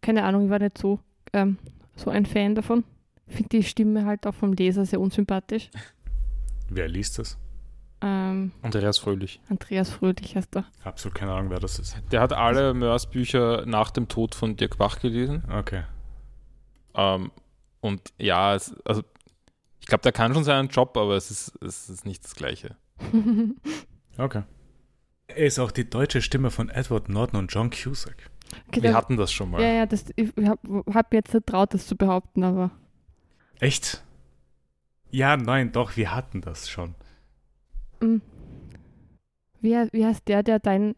Keine 0.00 0.24
Ahnung, 0.24 0.44
ich 0.44 0.50
war 0.50 0.58
nicht 0.58 0.78
so, 0.78 0.98
ähm, 1.32 1.58
so 1.96 2.10
ein 2.10 2.26
Fan 2.26 2.54
davon. 2.54 2.84
Ich 3.26 3.34
finde 3.36 3.48
die 3.50 3.62
Stimme 3.62 4.04
halt 4.04 4.26
auch 4.26 4.34
vom 4.34 4.52
Leser 4.52 4.84
sehr 4.84 5.00
unsympathisch. 5.00 5.70
Wer 6.70 6.88
liest 6.88 7.18
das? 7.18 7.38
Ähm, 8.00 8.50
Andreas 8.62 8.98
Fröhlich. 8.98 9.40
Andreas 9.48 9.90
Fröhlich 9.90 10.34
heißt 10.34 10.56
er. 10.56 10.64
Absolut 10.82 11.14
keine 11.14 11.32
Ahnung, 11.32 11.50
wer 11.50 11.60
das 11.60 11.78
ist. 11.78 11.96
Der 12.10 12.20
hat 12.20 12.32
alle 12.32 12.74
Mörs-Bücher 12.74 13.64
nach 13.66 13.90
dem 13.92 14.08
Tod 14.08 14.34
von 14.34 14.56
Dirk 14.56 14.76
Bach 14.78 14.98
gelesen. 14.98 15.44
Okay. 15.56 15.84
Ähm, 16.94 17.30
und 17.82 18.00
ja, 18.16 18.54
es, 18.54 18.74
also 18.86 19.02
ich 19.80 19.86
glaube, 19.86 20.02
der 20.02 20.12
kann 20.12 20.32
schon 20.32 20.44
seinen 20.44 20.68
Job, 20.68 20.96
aber 20.96 21.16
es 21.16 21.30
ist, 21.30 21.52
es 21.62 21.90
ist 21.90 22.06
nicht 22.06 22.24
das 22.24 22.34
Gleiche. 22.34 22.76
Okay. 24.18 24.42
Er 25.28 25.46
ist 25.46 25.58
auch 25.58 25.70
die 25.72 25.88
deutsche 25.88 26.20
Stimme 26.20 26.50
von 26.50 26.68
Edward 26.68 27.08
Norton 27.08 27.38
und 27.38 27.50
John 27.52 27.70
Cusack. 27.70 28.30
Okay, 28.68 28.82
Wir 28.82 28.90
da- 28.90 28.96
hatten 28.98 29.16
das 29.16 29.32
schon 29.32 29.50
mal. 29.50 29.62
ja, 29.62 29.68
ja, 29.72 29.86
das, 29.86 30.04
ich 30.16 30.30
habe 30.46 30.84
hab 30.92 31.14
jetzt 31.14 31.32
nicht 31.32 31.46
traut, 31.46 31.72
das 31.72 31.86
zu 31.86 31.96
behaupten, 31.96 32.44
aber 32.44 32.70
Echt? 33.58 34.04
Ja, 35.10 35.38
nein, 35.38 35.72
doch, 35.72 35.96
wir 35.96 36.14
hatten 36.14 36.42
das 36.42 36.68
schon. 36.68 36.94
mm. 38.00 38.16
wie, 39.62 39.70
wie 39.92 40.04
heißt 40.04 40.28
der, 40.28 40.42
der 40.42 40.58
dein 40.58 40.94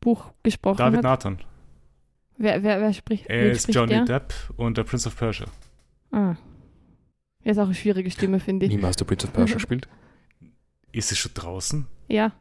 Buch 0.00 0.30
gesprochen 0.44 0.78
David 0.78 0.98
hat? 0.98 1.02
Nathan. 1.02 1.38
Wer, 2.36 2.62
wer, 2.62 2.80
wer 2.80 2.92
spricht? 2.92 3.26
Er 3.26 3.50
ist 3.50 3.62
spricht 3.62 3.74
Johnny 3.74 3.94
der? 3.94 4.04
Depp 4.04 4.32
und 4.56 4.78
der 4.78 4.84
Prince 4.84 5.08
of 5.08 5.16
Persia. 5.16 5.46
Ah. 6.12 6.36
Er 7.42 7.52
ist 7.52 7.58
auch 7.58 7.64
eine 7.64 7.74
schwierige 7.74 8.10
Stimme, 8.10 8.40
finde 8.40 8.66
ich. 8.66 8.72
Niemals 8.72 8.96
der 8.96 9.04
Prince 9.06 9.26
of 9.26 9.32
Persia 9.32 9.54
gespielt. 9.54 9.88
Ist 10.92 11.12
es 11.12 11.18
schon 11.18 11.32
draußen? 11.34 11.86
Ja, 12.08 12.32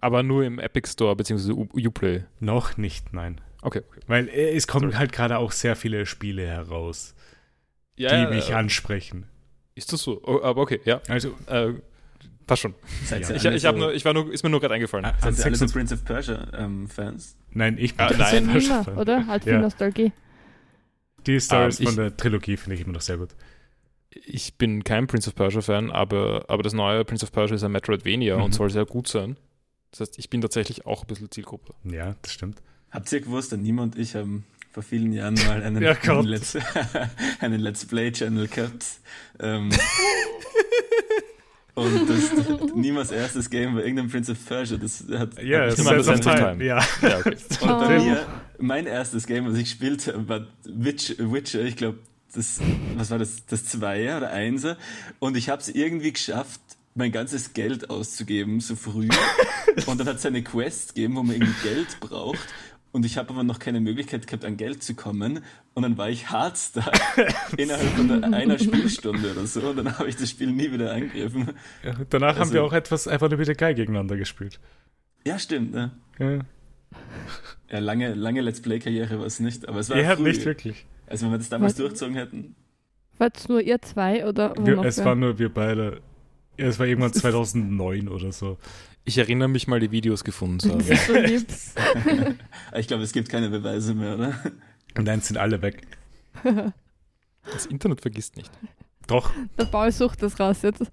Aber 0.00 0.22
nur 0.22 0.44
im 0.44 0.58
Epic 0.58 0.88
Store 0.90 1.16
bzw. 1.16 1.52
Uplay. 1.52 2.24
Noch 2.40 2.76
nicht, 2.76 3.12
nein. 3.14 3.40
Okay, 3.62 3.82
okay. 3.88 4.00
Weil 4.06 4.28
äh, 4.28 4.54
es 4.54 4.66
kommen 4.66 4.90
Sorry. 4.90 4.98
halt 4.98 5.12
gerade 5.12 5.38
auch 5.38 5.50
sehr 5.52 5.74
viele 5.74 6.04
Spiele 6.06 6.46
heraus, 6.46 7.14
Ja, 7.96 8.10
die 8.10 8.22
ja, 8.24 8.30
mich 8.30 8.50
äh, 8.50 8.54
ansprechen. 8.54 9.26
Ist 9.74 9.92
das 9.92 10.02
so? 10.02 10.20
Oh, 10.24 10.42
aber 10.42 10.60
okay, 10.60 10.80
ja. 10.84 11.00
Also, 11.08 11.34
Äh, 11.46 11.72
passt 12.46 12.62
schon. 12.62 12.74
Seid 13.06 13.22
Ja. 13.22 13.30
ihr 13.30 13.36
Ich, 13.36 13.44
ich 13.46 13.62
so, 13.62 13.72
nur, 13.72 13.94
ich 13.94 14.04
war 14.04 14.12
nur, 14.12 14.30
ist 14.32 14.44
mir 14.44 14.50
nur 14.50 14.60
gerade 14.60 14.74
eingefallen. 14.74 15.06
seid 15.20 15.38
ihr 15.38 15.44
alle 15.46 15.56
so 15.56 15.66
26 15.66 15.72
Prince 15.72 15.94
of 15.94 16.04
Persia 16.04 16.46
ähm, 16.58 16.88
Fans? 16.88 17.36
nein, 17.50 17.76
ich 17.78 17.96
bin 17.96 18.04
Ah, 18.04 18.08
Prince 18.08 18.22
nein. 18.42 18.46
Persia 18.48 18.86
oder? 18.96 19.26
Halt 19.26 19.44
viel 19.44 19.54
Ja. 19.54 19.60
Nostalgie. 19.60 20.12
Die 21.28 21.40
Stories 21.40 21.78
Ähm, 21.78 21.84
ich- 21.86 21.94
von 21.94 21.96
der 22.04 22.16
Trilogie 22.16 22.56
finde 22.56 22.74
ich 22.74 22.80
immer 22.82 22.94
noch 22.94 23.00
sehr 23.02 23.18
gut. 23.18 23.30
Ich 24.10 24.54
bin 24.54 24.82
kein 24.82 25.06
Prince 25.06 25.28
of 25.28 25.36
Persia 25.36 25.60
Fan, 25.60 25.90
aber, 25.92 26.46
aber 26.48 26.62
das 26.64 26.72
neue 26.72 27.04
Prince 27.04 27.24
of 27.24 27.30
Persia 27.30 27.54
ist 27.54 27.62
ein 27.62 27.70
Metroidvania 27.72 28.36
Mhm. 28.38 28.42
und 28.44 28.52
soll 28.54 28.70
sehr 28.70 28.86
gut 28.86 29.06
sein. 29.06 29.36
Das 29.90 30.00
heißt, 30.00 30.18
ich 30.18 30.28
bin 30.30 30.40
tatsächlich 30.40 30.86
auch 30.86 31.02
ein 31.02 31.06
bisschen 31.06 31.30
Zielgruppe. 31.30 31.74
Ja, 31.84 32.16
das 32.22 32.32
stimmt. 32.32 32.60
Habt 32.90 33.12
ihr 33.12 33.20
gewusst, 33.20 33.52
der 33.52 33.58
Nima 33.58 33.82
und 33.82 33.96
ich 33.98 34.14
haben 34.14 34.44
vor 34.72 34.82
vielen 34.82 35.12
Jahren 35.12 35.34
mal 35.46 35.62
einen, 35.62 35.82
Ja, 35.82 35.92
einen, 35.92 36.24
Let's, 36.26 36.56
einen 37.40 37.60
Let's 37.60 37.84
Play-Channel 37.86 38.48
gehabt. 38.48 38.84
Ähm, 39.40 39.70
und 41.78 42.08
das, 42.08 42.74
Nimas 42.74 43.10
erstes 43.10 43.48
Game 43.50 43.74
war 43.74 43.82
irgendein 43.82 44.08
Prince 44.08 44.32
of 44.32 44.38
Persia. 44.46 44.76
Das 44.76 45.04
hat, 45.18 45.38
ist 45.38 45.76
Sands 45.78 46.06
Sands 46.06 46.08
of 46.08 46.14
of 46.14 46.20
Time. 46.20 46.38
Time. 46.58 46.64
Ja. 46.64 46.84
Ja, 47.02 47.18
okay. 47.18 47.36
Und 47.60 47.68
bei 47.68 47.98
Oh. 47.98 48.02
mir, 48.04 48.26
mein 48.58 48.86
erstes 48.86 49.26
Game, 49.26 49.46
was 49.46 49.54
ich 49.56 49.64
gespielt 49.64 50.06
habe, 50.06 50.28
war 50.28 50.46
Witch, 50.64 51.14
Witcher, 51.18 51.62
ich 51.62 51.76
glaube, 51.76 51.98
das, 52.34 52.60
was 52.96 53.10
war 53.10 53.18
das, 53.18 53.46
das 53.46 53.64
Zweier 53.64 54.18
oder 54.18 54.30
Einser. 54.30 54.76
Und 55.18 55.36
ich 55.36 55.48
habe 55.48 55.62
es 55.62 55.68
irgendwie 55.68 56.12
geschafft, 56.12 56.60
mein 56.94 57.12
ganzes 57.12 57.52
Geld 57.54 57.90
auszugeben, 57.90 58.60
so 58.60 58.74
früh. 58.76 59.08
und 59.86 59.98
dann 60.00 60.06
hat 60.08 60.16
es 60.16 60.26
eine 60.26 60.42
Quest 60.42 60.94
gegeben, 60.94 61.16
wo 61.16 61.22
man 61.22 61.36
irgendwie 61.36 61.54
Geld 61.62 62.00
braucht. 62.00 62.38
Und 62.98 63.06
ich 63.06 63.16
habe 63.16 63.30
aber 63.30 63.44
noch 63.44 63.60
keine 63.60 63.80
Möglichkeit 63.80 64.26
gehabt, 64.26 64.44
an 64.44 64.56
Geld 64.56 64.82
zu 64.82 64.94
kommen. 64.96 65.38
Und 65.72 65.82
dann 65.84 65.96
war 65.96 66.10
ich 66.10 66.30
Hardstyle 66.30 66.90
innerhalb 67.56 67.86
von 67.90 68.24
einer 68.34 68.58
Spielstunde 68.58 69.30
oder 69.30 69.46
so. 69.46 69.60
Und 69.70 69.76
dann 69.76 69.96
habe 70.00 70.08
ich 70.08 70.16
das 70.16 70.28
Spiel 70.30 70.50
nie 70.50 70.72
wieder 70.72 70.92
angegriffen. 70.92 71.50
Ja, 71.84 71.94
danach 72.10 72.34
haben 72.34 72.40
Also- 72.40 72.54
wir 72.54 72.64
auch 72.64 72.72
etwas 72.72 73.06
einfach 73.06 73.30
nur 73.30 73.38
wieder 73.38 73.54
geil 73.54 73.76
gegeneinander 73.76 74.16
gespielt. 74.16 74.58
Ja, 75.24 75.38
stimmt. 75.38 75.72
Ne? 75.72 75.92
Ja, 76.18 76.38
Ja, 77.70 77.78
lange, 77.78 78.14
lange 78.14 78.40
Let's 78.40 78.60
Play-Karriere 78.62 79.20
war 79.20 79.26
es 79.26 79.38
nicht. 79.38 79.68
Aber 79.68 79.78
es 79.78 79.90
war 79.90 79.96
ja 79.98 80.16
früh. 80.16 80.24
nicht 80.24 80.44
wirklich. 80.44 80.84
Also 81.06 81.26
wenn 81.26 81.34
wir 81.34 81.38
das 81.38 81.50
damals 81.50 81.74
Was? 81.74 81.76
durchzogen 81.78 82.16
hätten. 82.16 82.56
War 83.18 83.30
es 83.32 83.48
nur 83.48 83.60
ihr 83.60 83.80
zwei 83.80 84.26
oder 84.26 84.54
Wir, 84.60 84.74
noch 84.74 84.84
es 84.84 85.04
waren 85.04 85.20
nur 85.20 85.38
wir 85.38 85.54
beide. 85.54 86.00
Ja, 86.58 86.66
es 86.66 86.78
war 86.78 86.86
irgendwann 86.86 87.12
2009 87.12 88.08
oder 88.08 88.32
so. 88.32 88.58
Ich 89.04 89.16
erinnere 89.16 89.48
mich 89.48 89.66
mal, 89.68 89.80
die 89.80 89.90
Videos 89.90 90.24
gefunden 90.24 90.60
zu 90.60 90.70
haben. 90.70 90.82
So. 90.82 91.14
Ich 92.76 92.86
glaube, 92.88 93.02
es 93.04 93.12
gibt 93.12 93.28
keine 93.30 93.48
Beweise 93.48 93.94
mehr, 93.94 94.16
oder? 94.16 94.38
Und 94.96 95.04
dann 95.06 95.20
sind 95.22 95.38
alle 95.38 95.62
weg. 95.62 95.86
Das 97.50 97.64
Internet 97.64 98.02
vergisst 98.02 98.36
nicht. 98.36 98.50
Doch. 99.06 99.30
Der 99.58 99.64
Paul 99.64 99.90
sucht 99.90 100.22
das 100.22 100.38
raus 100.38 100.58
jetzt. 100.62 100.82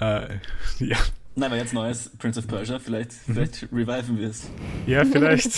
Äh, 0.00 0.38
ja. 0.78 0.96
Nein, 1.36 1.50
aber 1.50 1.56
jetzt 1.58 1.74
neues 1.74 2.08
Prince 2.18 2.40
of 2.40 2.46
Persia. 2.48 2.78
Vielleicht, 2.78 3.12
Mhm. 3.28 3.34
vielleicht 3.34 3.62
reviven 3.72 4.18
wir 4.18 4.28
es. 4.30 4.48
ja, 4.86 5.04
vielleicht. 5.04 5.52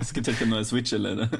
Es 0.00 0.12
gibt 0.12 0.26
halt 0.26 0.38
kein 0.38 0.48
neues 0.48 0.72
Witcher 0.72 0.98
leider. 0.98 1.30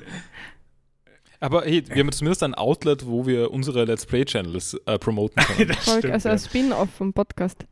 Aber 1.41 1.63
hey, 1.65 1.85
wir 1.89 2.03
haben 2.03 2.13
zumindest 2.13 2.43
ein 2.43 2.55
Outlet, 2.55 3.07
wo 3.07 3.27
wir 3.27 3.51
unsere 3.51 3.85
Let's 3.85 4.07
Play-Channels 4.07 4.75
äh, 4.87 4.99
promoten 4.99 5.43
können. 5.43 5.69
das 5.69 5.83
stimmt, 5.83 6.13
also 6.13 6.29
ja. 6.29 6.33
ein 6.35 6.39
Spin-off 6.39 6.91
vom 6.91 7.13
Podcast. 7.13 7.67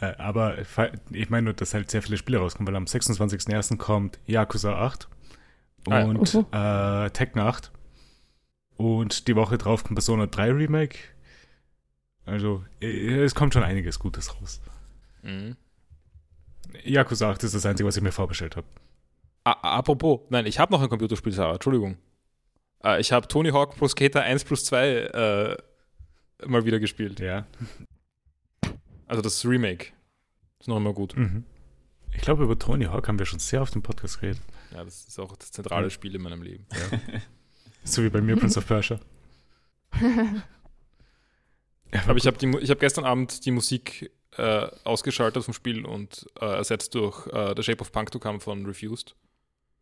Äh, 0.00 0.14
aber 0.18 0.58
ich 1.10 1.30
meine 1.30 1.44
nur, 1.44 1.54
dass 1.54 1.72
halt 1.74 1.90
sehr 1.90 2.02
viele 2.02 2.16
Spiele 2.18 2.38
rauskommen, 2.38 2.68
weil 2.68 2.76
am 2.76 2.84
26.01. 2.84 3.76
kommt 3.78 4.18
Yakuza 4.26 4.74
8 4.76 5.08
Ah 5.88 6.00
ja. 6.00 6.04
und 6.06 6.34
Uhu. 6.34 6.44
äh, 6.52 7.10
Tekken 7.10 7.40
8. 7.40 7.70
Und 8.76 9.28
die 9.28 9.36
Woche 9.36 9.56
drauf 9.56 9.84
kommt 9.84 9.94
Persona 9.94 10.26
3 10.26 10.52
Remake. 10.52 10.98
Also, 12.26 12.64
äh, 12.80 13.22
es 13.22 13.34
kommt 13.34 13.54
schon 13.54 13.62
einiges 13.62 13.98
Gutes 13.98 14.34
raus. 14.40 14.60
Mhm. 15.22 15.56
Yakuza 16.84 17.30
8 17.30 17.44
ist 17.44 17.54
das 17.54 17.64
Einzige, 17.64 17.86
was 17.86 17.96
ich 17.96 18.02
mir 18.02 18.12
vorbestellt 18.12 18.56
habe. 18.56 18.66
Apropos, 19.44 20.20
nein, 20.28 20.44
ich 20.46 20.58
habe 20.58 20.72
noch 20.72 20.82
ein 20.82 20.88
Computerspiel, 20.88 21.32
Sarah, 21.32 21.54
Entschuldigung. 21.54 21.96
Äh, 22.84 23.00
ich 23.00 23.12
habe 23.12 23.28
Tony 23.28 23.50
Hawk 23.50 23.76
Pro 23.76 23.88
Skater 23.88 24.22
1 24.22 24.44
plus 24.44 24.64
2 24.64 24.88
äh, 24.88 25.56
mal 26.46 26.64
wieder 26.64 26.78
gespielt. 26.78 27.20
Ja. 27.20 27.46
Also 29.06 29.22
das 29.22 29.44
Remake. 29.44 29.92
Ist 30.58 30.68
noch 30.68 30.76
immer 30.76 30.92
gut. 30.92 31.16
Mhm. 31.16 31.44
Ich 32.12 32.22
glaube, 32.22 32.44
über 32.44 32.58
Tony 32.58 32.86
Hawk 32.86 33.08
haben 33.08 33.18
wir 33.18 33.26
schon 33.26 33.38
sehr 33.38 33.62
auf 33.62 33.70
dem 33.70 33.82
Podcast 33.82 34.20
geredet. 34.20 34.40
Ja, 34.72 34.82
das 34.84 35.06
ist 35.06 35.18
auch 35.18 35.36
das 35.36 35.52
zentrale 35.52 35.90
Spiel 35.90 36.14
in 36.14 36.22
meinem 36.22 36.42
Leben. 36.42 36.66
So 37.86 38.02
wie 38.02 38.10
bei 38.10 38.20
mir 38.20 38.36
Prince 38.40 38.58
of 38.58 38.66
Persia. 38.66 38.98
Ja, 41.92 42.02
Aber 42.08 42.16
ich 42.16 42.26
habe 42.26 42.36
hab 42.36 42.80
gestern 42.80 43.04
Abend 43.04 43.46
die 43.46 43.52
Musik 43.52 44.10
äh, 44.36 44.66
ausgeschaltet 44.84 45.44
vom 45.44 45.54
Spiel 45.54 45.86
und 45.86 46.26
äh, 46.40 46.44
ersetzt 46.44 46.94
durch 46.94 47.26
äh, 47.28 47.54
The 47.56 47.62
Shape 47.62 47.80
of 47.80 47.92
Punk 47.92 48.10
to 48.10 48.18
Come 48.18 48.40
von 48.40 48.66
Refused. 48.66 49.14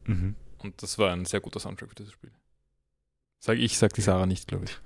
Mhm. 0.04 0.36
Und 0.58 0.82
das 0.82 0.98
war 0.98 1.12
ein 1.12 1.24
sehr 1.24 1.40
guter 1.40 1.60
Soundtrack 1.60 1.88
für 1.88 1.94
dieses 1.94 2.12
Spiel. 2.12 2.30
Sag 3.44 3.58
ich, 3.58 3.76
sagt 3.76 3.98
die 3.98 4.00
Sarah 4.00 4.24
nicht, 4.24 4.48
glaube 4.48 4.64
ich. 4.64 4.78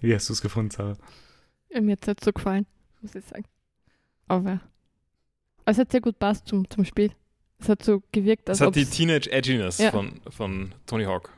Wie 0.00 0.14
hast 0.14 0.28
du 0.28 0.32
es 0.32 0.40
gefunden, 0.40 0.70
Sarah? 0.70 0.96
Ja, 1.68 1.80
Mir 1.80 1.92
hat 1.92 2.02
es 2.02 2.06
nicht 2.06 2.22
so 2.24 2.32
gefallen, 2.32 2.66
muss 3.02 3.16
ich 3.16 3.24
sagen. 3.24 3.46
Aber 4.28 4.60
es 5.64 5.76
hat 5.76 5.90
sehr 5.90 6.00
gut 6.00 6.20
passt 6.20 6.46
zum, 6.46 6.70
zum 6.70 6.84
Spiel. 6.84 7.10
Es 7.58 7.68
hat 7.68 7.82
so 7.82 8.00
gewirkt, 8.12 8.48
als 8.48 8.58
Das 8.58 8.66
hat 8.68 8.76
die 8.76 8.84
Teenage 8.84 9.28
Edginess 9.32 9.78
Ja. 9.78 9.90
von, 9.90 10.20
von 10.30 10.72
Tony 10.86 11.02
Hawk. 11.02 11.32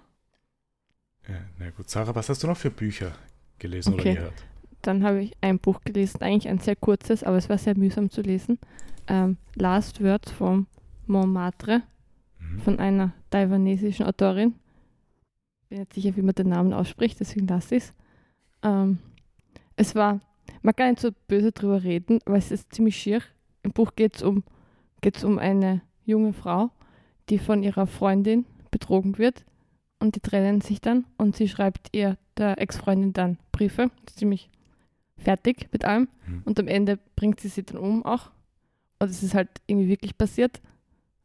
Ja, 1.26 1.36
na 1.58 1.70
gut, 1.70 1.88
Sarah, 1.88 2.14
was 2.14 2.28
hast 2.28 2.42
du 2.42 2.48
noch 2.48 2.58
für 2.58 2.70
Bücher 2.70 3.12
gelesen 3.58 3.94
Okay. 3.94 4.10
oder 4.10 4.14
gehört? 4.14 4.44
Dann 4.82 5.04
habe 5.04 5.22
ich 5.22 5.32
ein 5.40 5.58
Buch 5.58 5.80
gelesen, 5.86 6.20
eigentlich 6.20 6.48
ein 6.50 6.58
sehr 6.58 6.76
kurzes, 6.76 7.22
aber 7.24 7.38
es 7.38 7.48
war 7.48 7.56
sehr 7.56 7.78
mühsam 7.78 8.10
zu 8.10 8.20
lesen. 8.20 8.58
Ähm, 9.08 9.38
Last 9.54 10.02
Words 10.02 10.32
von 10.32 10.66
Montmartre 11.06 11.82
Mhm. 12.40 12.60
von 12.60 12.78
einer 12.78 13.14
taiwanesischen 13.30 14.04
Autorin. 14.04 14.54
Bin 15.76 15.82
jetzt 15.82 15.94
sicher, 15.94 16.16
wie 16.16 16.22
man 16.22 16.34
den 16.34 16.48
Namen 16.48 16.72
ausspricht, 16.72 17.20
deswegen 17.20 17.46
lasse 17.48 17.74
ich 17.74 17.82
es. 17.84 17.92
Ähm, 18.62 18.96
es 19.76 19.94
war, 19.94 20.20
man 20.62 20.74
kann 20.74 20.88
nicht 20.88 21.00
so 21.02 21.10
böse 21.28 21.52
drüber 21.52 21.82
reden, 21.84 22.18
aber 22.24 22.38
es 22.38 22.50
ist 22.50 22.72
ziemlich 22.72 22.96
schier. 22.96 23.20
Im 23.62 23.72
Buch 23.72 23.92
geht 23.94 24.16
es 24.16 24.22
um, 24.22 24.42
geht's 25.02 25.22
um 25.22 25.38
eine 25.38 25.82
junge 26.06 26.32
Frau, 26.32 26.70
die 27.28 27.38
von 27.38 27.62
ihrer 27.62 27.86
Freundin 27.86 28.46
betrogen 28.70 29.18
wird 29.18 29.44
und 29.98 30.16
die 30.16 30.20
trennen 30.20 30.62
sich 30.62 30.80
dann 30.80 31.04
und 31.18 31.36
sie 31.36 31.46
schreibt 31.46 31.94
ihr, 31.94 32.16
der 32.38 32.58
Ex-Freundin, 32.58 33.12
dann 33.12 33.36
Briefe, 33.52 33.90
ziemlich 34.14 34.48
fertig 35.18 35.68
mit 35.72 35.84
allem 35.84 36.08
Mhm. 36.26 36.42
und 36.46 36.58
am 36.58 36.68
Ende 36.68 36.98
bringt 37.16 37.38
sie 37.40 37.48
sie 37.48 37.64
dann 37.64 37.76
um 37.76 38.02
auch. 38.02 38.30
Und 38.98 39.10
es 39.10 39.22
ist 39.22 39.34
halt 39.34 39.50
irgendwie 39.66 39.88
wirklich 39.90 40.16
passiert. 40.16 40.62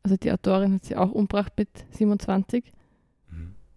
Also 0.04 0.18
die 0.18 0.30
Autorin 0.30 0.74
hat 0.74 0.84
sie 0.84 0.98
auch 0.98 1.14
umgebracht 1.14 1.54
mit 1.56 1.70
27 1.92 2.66
Mhm. 2.66 2.81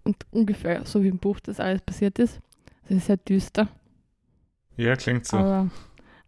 Und 0.04 0.26
ungefähr 0.30 0.84
so 0.86 1.02
wie 1.02 1.08
im 1.08 1.18
Buch 1.18 1.40
das 1.40 1.60
alles 1.60 1.82
passiert 1.82 2.18
ist. 2.18 2.40
Es 2.84 2.96
ist 2.98 3.06
sehr 3.06 3.16
düster, 3.16 3.68
Ja, 4.76 4.96
klingt 4.96 5.26
so. 5.26 5.36
aber, 5.36 5.70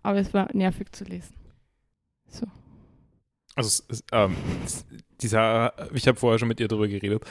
aber 0.02 0.18
es 0.18 0.32
war 0.34 0.48
nervig 0.54 0.92
zu 0.92 1.04
lesen. 1.04 1.34
So. 2.28 2.46
Also, 3.54 3.68
es, 3.68 3.84
es, 3.88 4.04
ähm, 4.12 4.36
die 5.20 5.28
Sarah, 5.28 5.72
ich 5.94 6.06
habe 6.08 6.18
vorher 6.18 6.38
schon 6.38 6.48
mit 6.48 6.60
ihr 6.60 6.68
darüber 6.68 6.88
geredet, 6.88 7.24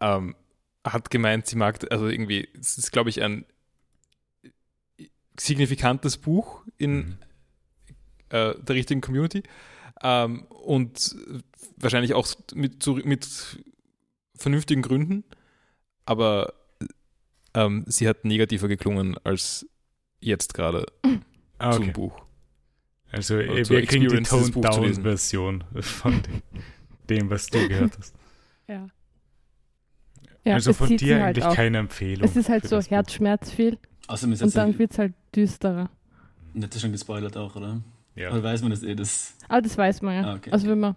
ähm, 0.00 0.34
hat 0.86 1.10
gemeint, 1.10 1.46
sie 1.46 1.56
mag, 1.56 1.90
also 1.92 2.08
irgendwie, 2.08 2.48
es 2.58 2.78
ist, 2.78 2.92
glaube 2.92 3.10
ich, 3.10 3.22
ein 3.22 3.44
signifikantes 5.38 6.16
Buch 6.16 6.64
in 6.76 6.96
Mhm. 6.96 7.18
äh, 8.30 8.54
der 8.60 8.76
richtigen 8.76 9.00
Community 9.00 9.42
ähm, 10.02 10.42
und 10.50 11.16
wahrscheinlich 11.76 12.14
auch 12.14 12.26
mit, 12.54 12.82
zu, 12.82 12.94
mit 12.96 13.26
vernünftigen 14.36 14.82
Gründen, 14.82 15.24
aber 16.08 16.54
ähm, 17.54 17.84
sie 17.86 18.08
hat 18.08 18.24
negativer 18.24 18.66
geklungen 18.68 19.16
als 19.24 19.66
jetzt 20.20 20.54
gerade 20.54 20.86
Ah, 21.58 21.72
zum 21.72 21.82
okay. 21.84 21.92
Buch. 21.92 22.20
Also 23.10 23.34
Oder 23.34 23.58
äh, 23.58 23.62
zur 23.62 23.76
wir 23.76 23.86
kriegen 23.86 24.08
die. 24.08 24.22
Toned-Down-Version 24.22 25.64
von 25.80 26.22
dem, 26.22 26.42
dem, 27.10 27.30
was 27.30 27.46
du 27.48 27.66
gehört 27.68 27.98
hast. 27.98 28.14
Ja. 28.68 28.88
Ja, 30.44 30.54
also 30.54 30.72
von 30.72 30.88
dir 30.88 30.98
sie 30.98 31.14
eigentlich 31.14 31.44
halt 31.44 31.56
keine 31.56 31.78
Empfehlung. 31.78 32.24
Es 32.24 32.36
ist 32.36 32.48
halt 32.48 32.66
so 32.66 32.76
das 32.76 32.86
Buch. 32.86 32.92
Herzschmerz 32.92 33.50
viel 33.50 33.76
Außerdem 34.06 34.32
ist 34.32 34.42
und 34.42 34.56
dann 34.56 34.78
wird 34.78 34.92
es 34.92 34.98
halt 34.98 35.14
düsterer. 35.34 35.90
nicht 36.54 36.74
das 36.74 36.80
schon 36.80 36.92
gespoilert 36.92 37.36
auch, 37.36 37.54
oder? 37.56 37.82
Ja. 38.14 38.30
Oder 38.30 38.42
weiß 38.42 38.62
man 38.62 38.70
das 38.70 38.82
eh? 38.82 38.94
Das 38.94 39.34
Aber 39.48 39.60
das 39.62 39.76
weiß 39.76 40.00
man 40.02 40.14
ja. 40.14 40.22
Ah, 40.22 40.34
okay. 40.36 40.50
Also 40.50 40.68
wenn 40.68 40.80
man, 40.80 40.96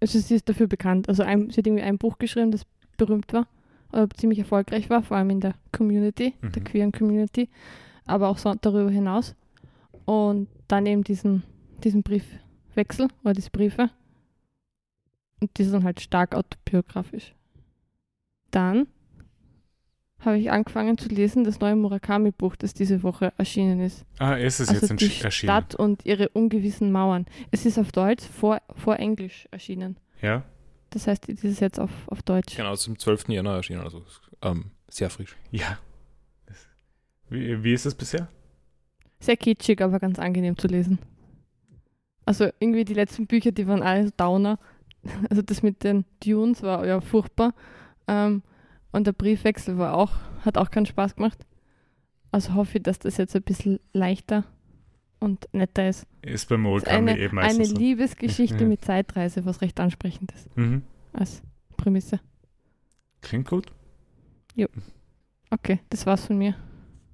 also 0.00 0.18
sie 0.18 0.34
ist 0.36 0.48
dafür 0.48 0.66
bekannt. 0.68 1.08
Also 1.08 1.22
ein, 1.24 1.50
sie 1.50 1.58
hat 1.58 1.66
irgendwie 1.66 1.82
ein 1.82 1.98
Buch 1.98 2.18
geschrieben, 2.18 2.52
das 2.52 2.62
berühmt 2.96 3.32
war, 3.32 3.46
oder 3.92 4.08
ziemlich 4.10 4.38
erfolgreich 4.38 4.90
war, 4.90 5.02
vor 5.02 5.16
allem 5.16 5.30
in 5.30 5.40
der 5.40 5.54
Community, 5.72 6.34
der 6.42 6.60
Mhm. 6.62 6.64
queeren 6.64 6.92
Community, 6.92 7.48
aber 8.06 8.28
auch 8.28 8.38
so 8.38 8.54
darüber 8.60 8.90
hinaus. 8.90 9.34
Und 10.04 10.48
dann 10.68 10.86
eben 10.86 11.04
diesen, 11.04 11.42
diesen 11.84 12.02
Briefwechsel 12.02 13.08
oder 13.24 13.34
diese 13.34 13.50
Briefe. 13.50 13.90
Und 15.40 15.56
die 15.58 15.64
sind 15.64 15.84
halt 15.84 16.00
stark 16.00 16.34
autobiografisch. 16.34 17.34
Dann 18.50 18.86
habe 20.20 20.38
ich 20.38 20.50
angefangen 20.50 20.98
zu 20.98 21.08
lesen 21.08 21.44
das 21.44 21.60
neue 21.60 21.76
Murakami-Buch, 21.76 22.56
das 22.56 22.74
diese 22.74 23.04
Woche 23.04 23.32
erschienen 23.38 23.80
ist. 23.80 24.04
Ah, 24.18 24.36
es 24.36 24.58
ist 24.58 24.68
also 24.70 24.86
jetzt 24.86 25.00
die 25.00 25.22
erschienen. 25.22 25.30
Stadt 25.50 25.74
und 25.76 26.04
ihre 26.04 26.28
ungewissen 26.30 26.90
Mauern. 26.90 27.26
Es 27.52 27.64
ist 27.66 27.78
auf 27.78 27.92
Deutsch 27.92 28.24
vor, 28.24 28.60
vor 28.74 28.98
Englisch 28.98 29.46
erschienen. 29.52 29.96
Ja? 30.20 30.42
Das 30.98 31.06
heißt, 31.06 31.28
es 31.28 31.44
ist 31.44 31.60
jetzt 31.60 31.78
auf, 31.78 31.92
auf 32.08 32.22
Deutsch. 32.22 32.56
Genau, 32.56 32.74
zum 32.74 32.98
12. 32.98 33.28
Januar 33.28 33.54
erschienen, 33.54 33.82
also 33.82 34.02
ähm, 34.42 34.72
sehr 34.88 35.08
frisch. 35.10 35.36
Ja. 35.52 35.78
Wie, 37.30 37.62
wie 37.62 37.72
ist 37.72 37.86
es 37.86 37.94
bisher? 37.94 38.26
Sehr 39.20 39.36
kitschig, 39.36 39.80
aber 39.80 40.00
ganz 40.00 40.18
angenehm 40.18 40.58
zu 40.58 40.66
lesen. 40.66 40.98
Also 42.24 42.48
irgendwie 42.58 42.84
die 42.84 42.94
letzten 42.94 43.28
Bücher, 43.28 43.52
die 43.52 43.68
waren 43.68 43.84
alle 43.84 44.06
so 44.06 44.12
Downer. 44.16 44.58
Also 45.30 45.40
das 45.40 45.62
mit 45.62 45.84
den 45.84 46.04
Dunes 46.18 46.64
war 46.64 46.84
ja 46.84 47.00
furchtbar. 47.00 47.54
Ähm, 48.08 48.42
und 48.90 49.06
der 49.06 49.12
Briefwechsel 49.12 49.78
war 49.78 49.94
auch, 49.94 50.10
hat 50.44 50.58
auch 50.58 50.72
keinen 50.72 50.86
Spaß 50.86 51.14
gemacht. 51.14 51.46
Also 52.32 52.54
hoffe 52.54 52.78
ich, 52.78 52.82
dass 52.82 52.98
das 52.98 53.18
jetzt 53.18 53.36
ein 53.36 53.42
bisschen 53.42 53.78
leichter 53.92 54.44
und 55.20 55.48
netter 55.52 55.88
ist. 55.88 56.06
Ist 56.22 56.48
beim 56.48 56.60
ist 56.60 56.62
Murakami 56.64 57.10
eine, 57.12 57.18
eben 57.20 57.38
eine 57.38 57.48
meistens 57.48 57.70
so. 57.70 57.76
Liebesgeschichte 57.78 58.62
Ja. 58.64 58.68
mit 58.68 58.84
Zeitreise, 58.84 59.44
was 59.44 59.60
recht 59.60 59.78
ansprechend 59.80 60.32
ist 60.32 60.54
Mhm. 60.56 60.82
als 61.12 61.42
Prämisse. 61.76 62.20
Klingt 63.20 63.48
gut. 63.48 63.66
Okay, 65.50 65.80
das 65.90 66.04
war's 66.06 66.26
von 66.26 66.36
mir. 66.38 66.54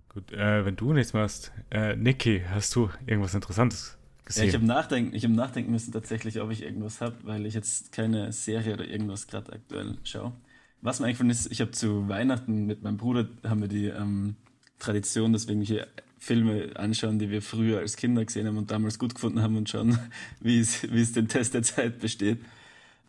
Gut, 0.09 0.33
äh, 0.33 0.65
wenn 0.65 0.77
du 0.77 0.93
nichts 0.93 1.13
machst, 1.13 1.53
äh, 1.71 1.95
Niki, 1.97 2.43
hast 2.49 2.75
du 2.75 2.89
irgendwas 3.07 3.35
Interessantes 3.35 3.97
gesehen? 4.25 4.45
Ja, 4.45 4.49
ich 4.49 4.55
habe 4.55 4.65
nachdenken, 4.67 5.17
hab 5.17 5.31
nachdenken 5.31 5.71
müssen 5.73 5.93
tatsächlich, 5.93 6.41
ob 6.41 6.51
ich 6.51 6.63
irgendwas 6.63 7.01
habe, 7.01 7.17
weil 7.23 7.47
ich 7.47 7.55
jetzt 7.55 7.93
keine 7.93 8.33
Serie 8.33 8.75
oder 8.75 8.87
irgendwas 8.87 9.27
gerade 9.27 9.53
aktuell 9.53 9.99
schaue. 10.05 10.33
Was 10.81 11.01
mir 11.01 11.07
eingefallen 11.07 11.31
ist, 11.31 11.51
ich 11.51 11.61
habe 11.61 11.71
zu 11.71 12.09
Weihnachten 12.09 12.67
mit 12.67 12.83
meinem 12.83 12.97
Bruder, 12.97 13.29
haben 13.45 13.61
wir 13.61 13.69
die 13.69 13.87
ähm, 13.87 14.37
Tradition, 14.79 15.33
dass 15.33 15.47
wir 15.49 15.55
irgendwelche 15.55 15.87
Filme 16.25 16.71
anschauen, 16.75 17.19
die 17.19 17.31
wir 17.31 17.43
früher 17.43 17.79
als 17.81 17.97
Kinder 17.97 18.25
gesehen 18.25 18.47
haben 18.47 18.57
und 18.59 18.71
damals 18.71 18.99
gut 18.99 19.15
gefunden 19.15 19.43
haben 19.43 19.57
und 19.57 19.69
schauen, 19.69 19.99
wie 20.41 20.59
es, 20.61 20.83
wie 20.93 21.01
es 21.03 21.13
den 21.13 21.29
Test 21.29 21.55
der 21.55 21.63
Zeit 21.63 22.01
besteht. 22.01 22.39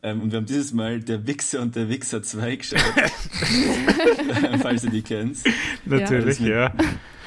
Ähm, 0.04 0.22
und 0.22 0.32
wir 0.32 0.38
haben 0.38 0.46
dieses 0.46 0.74
Mal 0.74 1.00
Der 1.00 1.26
Wichser 1.26 1.62
und 1.62 1.76
der 1.76 1.90
Wichser 1.90 2.22
2 2.22 2.56
geschaut. 2.58 2.80
falls 4.62 4.82
du 4.84 4.90
die 4.90 5.02
kennst. 5.02 5.48
Natürlich, 5.86 6.40
ja. 6.40 6.74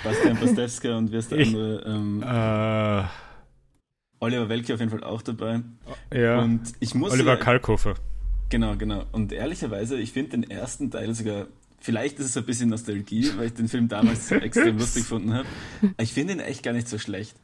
Bastian 0.04 0.37
Pastewska 0.37 0.97
und 0.97 1.11
wer 1.11 1.18
ist 1.18 1.30
der 1.33 1.38
Ich- 1.38 1.49
andere? 1.49 1.83
Ähm, 1.87 2.23
Äh, 2.23 3.09
Oliver 4.21 4.49
Welke 4.49 4.75
auf 4.75 4.80
jeden 4.80 4.90
Fall 4.90 5.04
auch 5.04 5.23
dabei. 5.23 5.61
ja. 6.12 6.40
Und 6.40 6.61
ich 6.80 6.95
muss 6.95 7.12
Oliver 7.12 7.35
ja, 7.35 7.37
Kalkofer. 7.37 7.95
Genau, 8.50 8.76
genau. 8.76 9.04
Und 9.12 9.33
ehrlicherweise, 9.33 9.99
ich 9.99 10.12
finde 10.12 10.30
den 10.30 10.50
ersten 10.50 10.90
Teil 10.90 11.14
sogar, 11.14 11.47
vielleicht 11.80 12.18
ist 12.18 12.26
es 12.26 12.37
ein 12.37 12.44
bisschen 12.44 12.68
Nostalgie, 12.70 13.30
weil 13.37 13.47
ich 13.49 13.54
den 13.54 13.68
Film 13.68 13.88
damals 13.88 14.30
extrem 14.32 14.78
lustig 14.78 15.02
gefunden 15.04 15.32
habe. 15.35 15.47
Ich 16.00 16.12
finde 16.12 16.35
ihn 16.35 16.40
echt 16.40 16.62
gar 16.62 16.73
nicht 16.73 16.88
so 16.88 16.99
schlecht. 16.99 17.37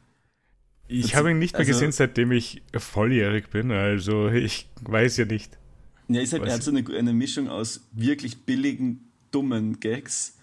Ich 0.87 1.15
habe 1.15 1.31
ihn 1.31 1.39
nicht 1.39 1.53
mehr 1.53 1.59
also- 1.61 1.71
gesehen, 1.71 1.91
seitdem 1.91 2.31
ich 2.31 2.61
volljährig 2.75 3.49
bin, 3.49 3.71
also 3.71 4.27
ich 4.29 4.69
weiß 4.81 5.17
ja 5.17 5.25
nicht. 5.25 5.57
Ja, 6.07 6.21
ist 6.21 6.33
halt, 6.33 6.43
er 6.43 6.53
hat 6.53 6.63
so 6.63 6.69
eine, 6.69 6.83
eine 6.95 7.13
Mischung 7.13 7.49
aus 7.49 7.81
wirklich 7.91 8.43
billigen, 8.43 9.11
dummen 9.31 9.79
Gags 9.79 10.33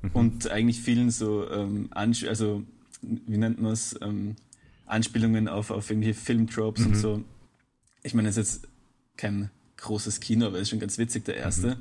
Mhm. 0.00 0.10
und 0.12 0.48
eigentlich 0.52 0.80
vielen 0.80 1.10
so, 1.10 1.50
ähm, 1.50 1.88
also, 1.92 2.62
wie 3.02 3.36
nennt 3.36 3.60
man 3.60 3.72
es, 3.72 3.98
ähm, 4.00 4.36
Anspielungen 4.86 5.48
auf, 5.48 5.72
auf 5.72 5.90
irgendwelche 5.90 6.18
Filmtropes 6.20 6.84
Mhm. 6.84 6.92
und 6.92 6.96
so. 6.96 7.24
Ich 8.04 8.14
meine, 8.14 8.28
es 8.28 8.36
ist 8.36 8.62
jetzt 8.62 8.68
kein 9.16 9.50
großes 9.76 10.20
Kino, 10.20 10.46
aber 10.46 10.56
es 10.58 10.62
ist 10.62 10.70
schon 10.70 10.78
ganz 10.78 10.98
witzig, 10.98 11.24
der 11.24 11.36
erste. 11.36 11.66
Mhm. 11.74 11.76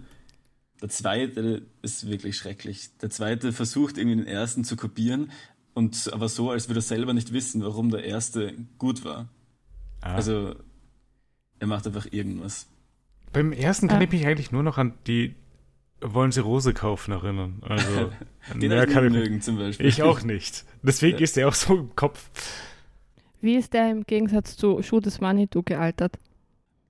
Der 0.81 0.89
zweite 0.89 1.63
ist 1.81 2.07
wirklich 2.09 2.37
schrecklich. 2.37 2.89
Der 3.01 3.09
zweite 3.09 3.51
versucht 3.51 3.97
irgendwie 3.97 4.17
den 4.17 4.27
ersten 4.27 4.63
zu 4.63 4.75
kopieren 4.75 5.31
und 5.73 6.11
aber 6.13 6.29
so, 6.29 6.51
als 6.51 6.69
würde 6.69 6.79
er 6.79 6.83
selber 6.83 7.13
nicht 7.13 7.33
wissen, 7.33 7.63
warum 7.63 7.89
der 7.89 8.03
erste 8.03 8.53
gut 8.77 9.03
war. 9.03 9.27
Ah. 10.01 10.15
Also, 10.15 10.55
er 11.59 11.67
macht 11.67 11.87
einfach 11.87 12.07
irgendwas. 12.11 12.67
Beim 13.33 13.51
ersten 13.51 13.87
kann 13.87 13.99
Ah. 13.99 14.03
ich 14.03 14.11
mich 14.11 14.25
eigentlich 14.27 14.51
nur 14.51 14.63
noch 14.63 14.77
an 14.77 14.93
die 15.07 15.35
Wollen 15.99 16.31
Sie 16.31 16.41
Rose 16.41 16.75
kaufen 16.75 17.11
erinnern. 17.11 17.59
Also, 17.67 18.11
Den 18.55 18.69
mehr 18.69 18.85
kann 18.85 19.05
nicht 19.05 19.15
ich, 19.15 19.19
mögen 19.23 19.41
zum 19.41 19.57
Beispiel. 19.57 19.87
ich 19.87 20.03
auch 20.03 20.21
nicht. 20.21 20.63
Deswegen 20.83 21.17
Ja. 21.17 21.23
ist 21.23 21.35
er 21.39 21.47
auch 21.47 21.55
so 21.55 21.75
im 21.75 21.95
Kopf. 21.95 22.29
Wie 23.41 23.55
ist 23.55 23.73
der 23.73 23.89
im 23.89 24.03
Gegensatz 24.03 24.55
zu 24.57 24.83
Schuh 24.83 24.99
des 24.99 25.19
Manitou 25.21 25.63
gealtert? 25.63 26.19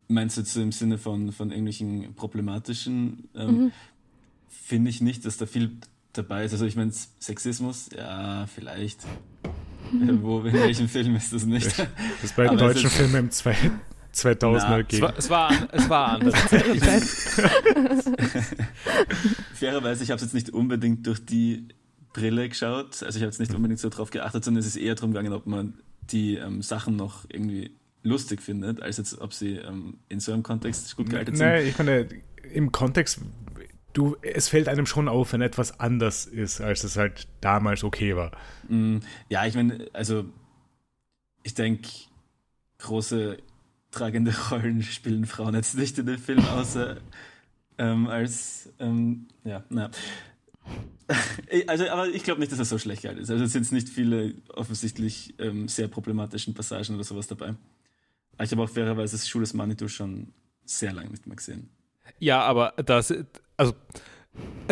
Meinst 0.10 0.38
du 0.38 0.42
jetzt 0.42 0.56
im 0.56 0.72
Sinne 0.72 0.98
von, 0.98 1.32
von 1.34 1.50
irgendwelchen 1.52 2.14
problematischen, 2.16 3.28
ähm, 3.36 3.58
Mhm. 3.58 3.72
finde 4.48 4.90
ich 4.90 5.02
nicht, 5.02 5.26
dass 5.26 5.38
da 5.38 5.46
viel 5.46 5.78
dabei 6.14 6.46
ist. 6.46 6.54
Also 6.54 6.66
ich 6.66 6.76
meine, 6.76 6.92
Sexismus, 7.20 7.90
ja, 7.96 8.48
vielleicht. 8.48 9.04
Äh, 9.04 10.22
Wo, 10.22 10.40
in 10.42 10.54
welchem 10.54 10.88
Film 10.90 11.16
ist 11.16 11.32
das 11.34 11.46
nicht? 11.46 11.78
Das 12.22 12.34
bei 12.34 12.46
Aber 12.50 12.56
es 12.56 12.60
deutschen 12.62 12.88
ist- 12.88 12.96
Filmen 12.96 13.16
im 13.16 13.32
zwei, 13.32 13.56
2000er 14.14 14.66
Na, 14.70 14.80
Es 14.80 15.02
war, 15.02 15.18
es 15.18 15.30
war, 15.30 15.52
es 15.74 15.90
war 15.90 16.08
anders. 16.14 16.34
Fairerweise, 19.54 20.04
ich 20.04 20.12
habe 20.12 20.18
es 20.18 20.22
jetzt 20.24 20.34
nicht 20.34 20.50
unbedingt 20.50 21.06
durch 21.08 21.24
die 21.26 21.68
Brille 22.14 22.48
geschaut. 22.50 23.04
Also 23.04 23.18
ich 23.18 23.24
habe 23.24 23.26
jetzt 23.26 23.40
nicht 23.40 23.54
unbedingt 23.54 23.80
so 23.80 23.90
drauf 23.90 24.10
geachtet, 24.10 24.44
sondern 24.44 24.62
es 24.62 24.68
ist 24.68 24.76
eher 24.78 24.96
darum 24.96 25.12
gegangen, 25.12 25.34
ob 25.34 25.46
man 25.48 25.74
die 26.12 26.36
ähm, 26.36 26.62
Sachen 26.62 26.96
noch 26.96 27.26
irgendwie 27.30 27.72
lustig 28.04 28.42
findet, 28.42 28.82
als 28.82 28.98
jetzt, 28.98 29.20
ob 29.20 29.34
sie 29.34 29.56
ähm, 29.56 30.00
in 30.10 30.20
so 30.20 30.34
einem 30.34 30.44
Kontext 30.44 30.96
gut 30.96 31.10
gealtet 31.10 31.38
sind. 31.38 31.46
Nein, 31.46 31.68
ich 31.68 31.78
meine, 31.78 32.08
im 32.54 32.72
Kontext, 32.72 33.20
du, 33.94 34.16
es 34.22 34.48
fällt 34.48 34.70
einem 34.70 34.86
schon 34.86 35.08
auf, 35.08 35.34
wenn 35.34 35.42
etwas 35.42 35.80
anders 35.80 36.26
ist, 36.26 36.62
als 36.62 36.84
es 36.84 36.98
halt 36.98 37.28
damals 37.42 37.84
okay 37.84 38.16
war. 38.16 38.32
Mm, 38.70 39.00
Ja, 39.30 39.46
ich 39.46 39.56
meine, 39.56 39.88
also 39.94 40.26
ich 41.44 41.54
denke, 41.54 41.88
große 42.80 43.38
tragende 43.92 44.34
Rollen 44.52 44.84
spielen 44.84 45.26
Frauen 45.26 45.56
jetzt 45.56 45.78
nicht 45.78 45.98
in 45.98 46.06
dem 46.06 46.20
Film, 46.20 46.46
außer 46.46 46.98
ähm, 47.78 48.08
als, 48.08 48.70
ähm, 48.80 49.28
ja, 49.44 49.64
na. 49.70 49.90
Also, 51.68 51.88
aber 51.88 52.10
ich 52.10 52.24
glaube 52.24 52.42
nicht, 52.42 52.52
dass 52.52 52.60
er 52.60 52.66
so 52.66 52.78
schlecht 52.78 53.04
gehalten 53.04 53.22
ist. 53.22 53.32
Also 53.32 53.46
es 53.46 53.54
sind 53.54 53.72
nicht 53.72 53.88
viele 53.88 54.34
offensichtlich 54.50 55.34
ähm, 55.40 55.70
sehr 55.70 55.88
problematischen 55.88 56.54
Passagen 56.54 56.96
oder 56.96 57.06
sowas 57.06 57.28
dabei. 57.28 57.56
Aber 58.38 58.44
ich 58.46 58.52
habe 58.52 58.64
auch 58.64 58.70
fairerweise 58.70 59.18
das 59.18 59.28
Schule 59.28 59.44
des 59.44 59.54
Manitou 59.54 59.88
schon 59.88 60.34
sehr 60.66 60.94
lange 60.94 61.10
nicht 61.10 61.26
mehr 61.28 61.36
gesehen. 61.36 61.70
Ja, 62.20 62.42
aber 62.42 62.74
das, 62.78 63.14
also 63.58 63.74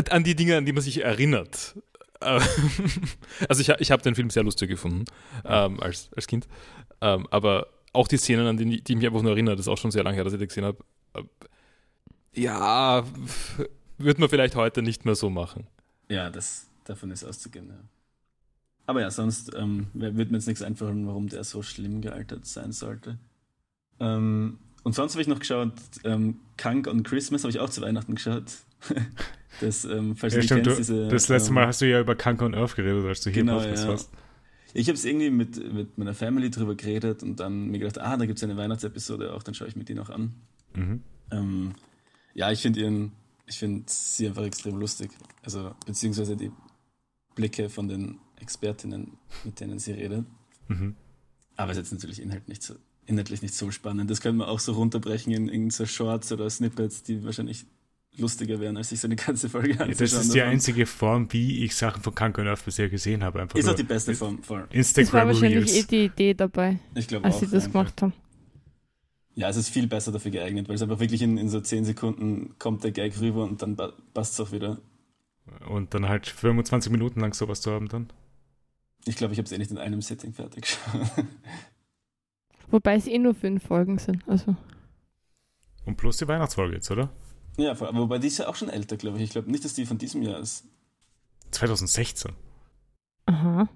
an 0.10 0.24
die 0.24 0.36
Dinge, 0.36 0.58
an 0.58 0.66
die 0.66 0.74
man 0.74 0.84
sich 0.84 1.04
erinnert. 1.04 1.76
Äh, 2.22 2.40
Also 3.50 3.62
ich, 3.62 3.70
ich 3.70 3.92
habe 3.92 4.04
den 4.04 4.16
Film 4.16 4.30
sehr 4.30 4.44
lustig 4.44 4.70
gefunden 4.70 5.06
ähm, 5.44 5.80
als, 5.82 6.10
als 6.16 6.28
Kind. 6.28 6.48
Ähm, 7.02 7.28
aber 7.32 7.68
auch 7.94 8.08
die 8.08 8.18
Szenen, 8.18 8.48
an 8.48 8.58
die, 8.58 8.82
die 8.82 8.94
ich 8.94 8.98
mich 8.98 9.06
einfach 9.08 9.22
nur 9.22 9.32
erinnere, 9.32 9.56
das 9.56 9.66
ist 9.66 9.72
auch 9.72 9.78
schon 9.78 9.92
sehr 9.92 10.04
lange 10.04 10.16
her, 10.16 10.24
dass 10.24 10.34
ich 10.34 10.40
die 10.40 10.48
gesehen 10.48 10.66
habe. 10.66 10.78
Äh, 11.14 11.24
Ja, 12.34 13.06
würde 13.98 14.20
man 14.20 14.30
vielleicht 14.30 14.56
heute 14.56 14.82
nicht 14.82 15.06
mehr 15.06 15.16
so 15.16 15.30
machen. 15.30 15.68
Ja, 16.10 16.30
das, 16.30 16.68
davon 16.84 17.12
ist 17.12 17.24
auszugehen, 17.24 17.70
ja. 17.70 17.80
Aber 18.88 19.02
ja, 19.02 19.10
sonst 19.10 19.52
ähm, 19.56 19.88
wird 19.94 20.30
mir 20.30 20.38
jetzt 20.38 20.48
nichts 20.48 20.62
einfallen, 20.62 21.08
warum 21.08 21.28
der 21.28 21.44
so 21.44 21.64
schlimm 21.64 22.02
gealtert 22.02 22.46
sein 22.46 22.72
sollte. 22.72 23.18
Ähm, 24.00 24.60
und 24.84 24.94
sonst 24.94 25.14
habe 25.14 25.22
ich 25.22 25.28
noch 25.28 25.40
geschaut, 25.40 25.74
ähm, 26.04 26.40
Kunk 26.58 26.88
on 26.88 27.04
Christmas 27.04 27.44
habe 27.44 27.52
ich 27.52 27.60
auch 27.60 27.70
zu 27.70 27.82
Weihnachten 27.82 28.16
geschaut. 28.16 28.46
das, 29.62 29.86
ähm, 29.86 30.16
falls 30.16 30.36
Ja, 30.36 30.42
stimmt, 30.42 30.66
kennst, 30.66 30.80
diese, 30.80 31.08
das 31.08 31.28
letzte 31.28 31.50
ähm, 31.50 31.56
Mal 31.56 31.68
hast 31.68 31.82
du 31.82 31.90
ja 31.90 32.00
über 32.00 32.16
Kanker 32.16 32.46
und 32.46 32.56
Earth 32.56 32.76
geredet, 32.76 33.06
als 33.06 33.22
du 33.22 33.30
hier 33.30 33.42
Genau, 33.42 33.60
Podcast 33.60 33.84
ja. 33.84 33.90
warst. 33.90 34.10
Ich 34.74 34.88
habe 34.88 34.98
es 34.98 35.06
irgendwie 35.06 35.30
mit, 35.30 35.74
mit 35.74 35.98
meiner 35.98 36.14
Family 36.14 36.50
drüber 36.50 36.76
geredet 36.76 37.24
und 37.24 37.40
dann 37.40 37.68
mir 37.68 37.80
gedacht, 37.80 37.98
ah, 38.00 38.18
da 38.18 38.26
gibt 38.26 38.38
es 38.38 38.44
eine 38.44 38.58
Weihnachtsepisode 38.58 39.34
auch, 39.34 39.42
dann 39.42 39.56
schaue 39.56 39.70
ich 39.70 39.76
mir 39.76 39.86
die 39.86 39.96
noch 39.96 40.10
an. 40.10 40.36
Mhm. 40.76 41.02
Ähm, 41.32 41.72
ja, 42.34 42.52
ich 42.52 42.62
finde 42.62 42.82
ihren, 42.82 43.14
ich 43.48 43.58
finde 43.58 43.86
sie 43.88 44.28
einfach 44.28 44.44
extrem 44.44 44.78
lustig. 44.78 45.12
Also, 45.44 45.74
beziehungsweise 45.86 46.36
die 46.36 46.52
Blicke 47.36 47.70
von 47.70 47.88
den 47.88 48.20
Expertinnen, 48.40 49.14
mit 49.44 49.60
denen 49.60 49.80
sie 49.80 49.94
redet. 49.94 50.26
Mhm. 50.68 50.96
Aber 51.56 51.72
es 51.72 51.78
ist 51.78 51.86
jetzt 51.86 51.94
natürlich 51.94 52.22
inhalt 52.22 52.48
nicht 52.50 52.62
so, 52.62 52.76
inhaltlich 53.08 53.42
nicht 53.42 53.54
so 53.54 53.72
spannend. 53.72 54.10
Das 54.10 54.22
können 54.22 54.38
wir 54.38 54.48
auch 54.48 54.60
so 54.60 54.74
runterbrechen 54.74 55.32
in 55.34 55.48
irgendeine 55.48 55.88
Shorts 55.88 56.32
oder 56.32 56.50
Snippets, 56.50 57.04
die 57.04 57.24
wahrscheinlich 57.24 57.66
lustiger 58.18 58.60
wären, 58.62 58.78
als 58.78 58.90
sich 58.90 59.00
so 59.02 59.08
eine 59.08 59.16
ganze 59.18 59.50
Folge 59.50 59.74
Ja, 59.74 59.82
anzuschauen. 59.82 59.98
das 59.98 60.14
ist 60.14 60.34
die 60.34 60.38
davon. 60.40 60.52
einzige 60.54 60.86
Form, 60.86 61.34
wie 61.34 61.66
ich 61.66 61.76
Sachen 61.76 62.02
von 62.02 62.16
Kanker 62.16 62.42
und 62.44 62.48
Earth 62.48 62.64
bisher 62.64 62.88
gesehen 62.90 63.24
habe. 63.24 63.42
Einfach 63.42 63.58
Ist 63.60 63.68
auch 63.68 63.76
die 63.76 63.84
beste 63.84 64.16
Form, 64.16 64.42
voll. 64.42 64.62
Das 64.62 64.70
war 64.70 64.76
Instagram 64.78 65.28
wahrscheinlich 65.28 65.70
eh 65.70 65.74
Reels. 65.74 65.88
die 65.88 66.06
Idee 66.06 66.34
dabei, 66.34 66.80
Ich 66.96 67.08
glaube 67.08 67.26
als 67.26 67.36
auch. 67.36 67.40
sie 67.42 67.48
das 67.48 67.66
ja. 67.66 67.72
gemacht 67.72 68.02
haben. 68.02 68.14
Ja, 69.38 69.50
es 69.50 69.58
ist 69.58 69.68
viel 69.68 69.88
besser 69.88 70.14
dafür 70.14 70.32
geeignet, 70.32 70.70
weil 70.70 70.76
es 70.76 70.82
einfach 70.82 71.00
wirklich 71.00 71.22
in, 71.22 71.38
in 71.38 71.50
so 71.50 71.60
10 71.60 71.84
Sekunden 71.84 72.56
kommt 72.58 72.86
der 72.86 72.92
Gag 72.92 73.20
rüber 73.20 73.44
und 73.44 73.62
dann 73.62 73.76
passt 74.14 74.34
es 74.34 74.40
auch 74.40 74.54
wieder. 74.54 74.80
Und 75.68 75.94
dann 75.94 76.08
halt 76.08 76.26
25 76.26 76.90
Minuten 76.92 77.20
lang 77.20 77.34
sowas 77.34 77.60
zu 77.60 77.72
haben 77.72 77.90
dann. 77.90 78.08
Ich 79.06 79.18
glaube, 79.18 79.34
ich 79.34 79.38
habe 79.40 79.46
es 79.46 79.52
eh 79.52 79.58
nicht 79.58 79.72
in 79.72 79.78
einem 79.78 80.02
Setting 80.02 80.32
fertig 80.34 80.62
geschaut. 80.64 81.26
Wobei 82.72 82.96
es 82.96 83.08
eh 83.08 83.18
nur 83.18 83.34
fünf 83.36 83.64
Folgen 83.66 83.98
sind. 83.98 84.28
Also 84.28 84.56
Und 85.86 85.98
plus 85.98 86.18
die 86.18 86.28
Weihnachtsfolge 86.28 86.76
jetzt, 86.76 86.90
oder? 86.92 87.10
ja, 87.58 87.80
wobei 87.80 88.18
die 88.20 88.28
ist 88.28 88.38
ja 88.40 88.48
auch 88.48 88.56
schon 88.56 88.70
älter, 88.70 88.98
glaube 88.98 89.18
ich. 89.18 89.24
Ich 89.24 89.30
glaube 89.30 89.50
nicht, 89.52 89.64
dass 89.64 89.74
die 89.76 89.86
von 89.86 89.98
diesem 89.98 90.22
Jahr 90.24 90.40
ist. 90.40 90.66
2016. 91.52 92.34
Aha. 93.28 93.70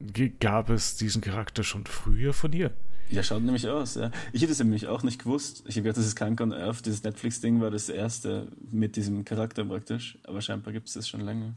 G- 0.00 0.30
Gab 0.40 0.70
es 0.70 0.96
diesen 0.96 1.20
Charakter 1.20 1.62
schon 1.64 1.84
früher 1.86 2.32
von 2.32 2.50
dir? 2.50 2.72
Ja, 3.10 3.22
schaut 3.22 3.42
nämlich 3.42 3.66
aus, 3.68 3.94
ja. 3.96 4.10
Ich 4.32 4.42
hätte 4.42 4.52
es 4.52 4.58
nämlich 4.58 4.86
auch 4.86 5.02
nicht 5.02 5.18
gewusst. 5.22 5.64
Ich 5.66 5.76
habe 5.76 5.82
gedacht, 5.84 5.96
das 5.98 6.06
ist 6.06 6.14
Kanker 6.16 6.44
on 6.44 6.52
Earth. 6.52 6.84
Dieses 6.86 7.02
Netflix-Ding 7.02 7.60
war 7.60 7.70
das 7.70 7.88
erste 7.88 8.52
mit 8.70 8.96
diesem 8.96 9.24
Charakter 9.24 9.64
praktisch. 9.64 10.18
Aber 10.24 10.40
scheinbar 10.42 10.72
gibt 10.72 10.88
es 10.88 10.94
das 10.94 11.08
schon 11.08 11.20
länger. 11.22 11.54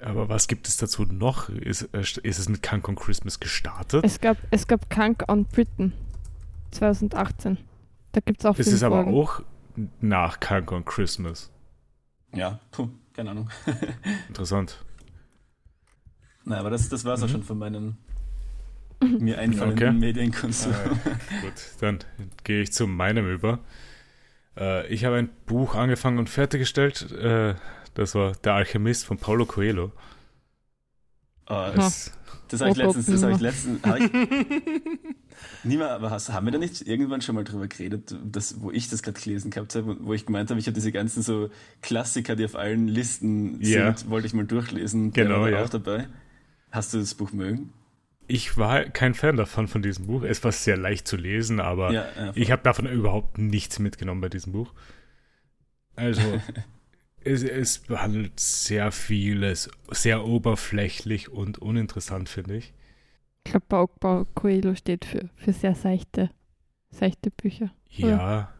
Aber 0.00 0.28
was 0.28 0.46
gibt 0.46 0.68
es 0.68 0.76
dazu 0.76 1.04
noch? 1.04 1.48
Ist, 1.48 1.82
äh, 1.92 2.00
ist 2.00 2.22
es 2.38 2.48
mit 2.48 2.62
Kanker 2.62 2.90
und 2.90 2.96
Christmas 3.00 3.40
gestartet? 3.40 4.04
Es 4.04 4.20
gab, 4.20 4.36
es 4.50 4.66
gab 4.68 4.88
Kunk 4.90 5.24
on 5.28 5.44
Britain 5.44 5.92
2018. 6.70 7.58
Da 8.12 8.20
gibt 8.20 8.40
es 8.40 8.46
auch 8.46 8.56
Es 8.58 8.66
fünf 8.66 8.76
ist 8.76 8.82
aber 8.82 9.02
Folgen. 9.04 9.14
auch 9.18 9.42
nach 10.00 10.40
Kanker 10.40 10.76
und 10.76 10.86
Christmas. 10.86 11.50
Ja, 12.34 12.60
puh, 12.70 12.88
keine 13.12 13.30
Ahnung. 13.30 13.50
Interessant. 14.28 14.84
Na, 16.44 16.58
aber 16.60 16.70
das, 16.70 16.88
das 16.88 17.04
war 17.04 17.14
es 17.14 17.22
auch 17.22 17.26
Mhm. 17.26 17.32
schon 17.32 17.42
von 17.42 17.58
meinen 17.58 17.98
mir 19.00 19.38
einfallenden 19.38 19.88
Okay. 19.88 19.98
Medienkonsum. 19.98 20.72
Äh, 20.72 20.88
gut, 21.42 21.52
dann 21.80 21.98
gehe 22.44 22.62
ich 22.62 22.72
zu 22.72 22.86
meinem 22.86 23.28
über. 23.30 23.60
Äh, 24.56 24.86
ich 24.88 25.04
habe 25.04 25.16
ein 25.16 25.30
Buch 25.46 25.74
angefangen 25.74 26.18
und 26.18 26.28
fertiggestellt. 26.30 27.10
Äh, 27.12 27.54
das 27.98 28.14
war 28.14 28.32
Der 28.44 28.54
Alchemist 28.54 29.04
von 29.04 29.18
Paulo 29.18 29.44
Coelho. 29.44 29.92
Oh, 31.50 31.66
das 31.74 32.12
das 32.48 32.60
habe 32.60 32.70
ich 32.70 32.76
letztens, 32.76 33.06
das 33.06 33.22
habe 33.22 33.32
ich 33.32 33.40
letztens, 33.40 33.82
hab 33.82 33.98
ich, 33.98 34.10
niemand, 35.64 35.90
aber 35.90 36.10
hast, 36.10 36.30
haben 36.30 36.46
wir 36.46 36.52
da 36.52 36.58
nicht 36.58 36.86
irgendwann 36.86 37.20
schon 37.20 37.34
mal 37.34 37.44
drüber 37.44 37.66
geredet, 37.68 38.14
das, 38.24 38.60
wo 38.60 38.70
ich 38.70 38.88
das 38.88 39.02
gerade 39.02 39.20
gelesen 39.20 39.50
gehabt 39.50 39.74
habe, 39.74 39.96
wo 40.00 40.14
ich 40.14 40.26
gemeint 40.26 40.50
habe, 40.50 40.60
ich 40.60 40.66
habe 40.66 40.74
diese 40.74 40.92
ganzen 40.92 41.22
so 41.22 41.50
Klassiker, 41.82 42.36
die 42.36 42.44
auf 42.44 42.54
allen 42.54 42.88
Listen 42.88 43.60
Ja. 43.60 43.94
sind, 43.94 44.10
wollte 44.10 44.26
ich 44.26 44.34
mal 44.34 44.46
durchlesen. 44.46 45.12
Genau, 45.12 45.46
ja. 45.46 45.62
auch 45.62 45.68
dabei. 45.68 46.08
Hast 46.70 46.94
du 46.94 46.98
das 46.98 47.14
Buch 47.14 47.32
mögen? 47.32 47.72
Ich 48.26 48.56
war 48.56 48.84
kein 48.84 49.14
Fan 49.14 49.36
davon, 49.36 49.68
von 49.68 49.82
diesem 49.82 50.06
Buch. 50.06 50.22
Es 50.22 50.44
war 50.44 50.52
sehr 50.52 50.76
leicht 50.76 51.08
zu 51.08 51.16
lesen, 51.16 51.60
aber 51.60 51.92
Ja, 51.92 52.32
ich 52.34 52.50
habe 52.50 52.62
davon 52.62 52.86
überhaupt 52.86 53.38
nichts 53.38 53.78
mitgenommen 53.78 54.20
bei 54.20 54.28
diesem 54.28 54.52
Buch. 54.52 54.72
Also, 55.96 56.22
es, 57.28 57.42
es 57.42 57.78
behandelt 57.78 58.40
sehr 58.40 58.90
vieles, 58.92 59.70
sehr 59.90 60.24
oberflächlich 60.24 61.28
und 61.28 61.58
uninteressant, 61.58 62.28
finde 62.28 62.56
ich. 62.56 62.72
Ich 63.44 63.52
glaube, 63.52 63.94
Paulo 63.98 64.26
Coelho 64.34 64.74
steht 64.74 65.04
für, 65.04 65.30
für 65.36 65.52
sehr 65.52 65.74
seichte, 65.74 66.30
seichte 66.90 67.30
Bücher. 67.30 67.70
Ja. 67.90 68.52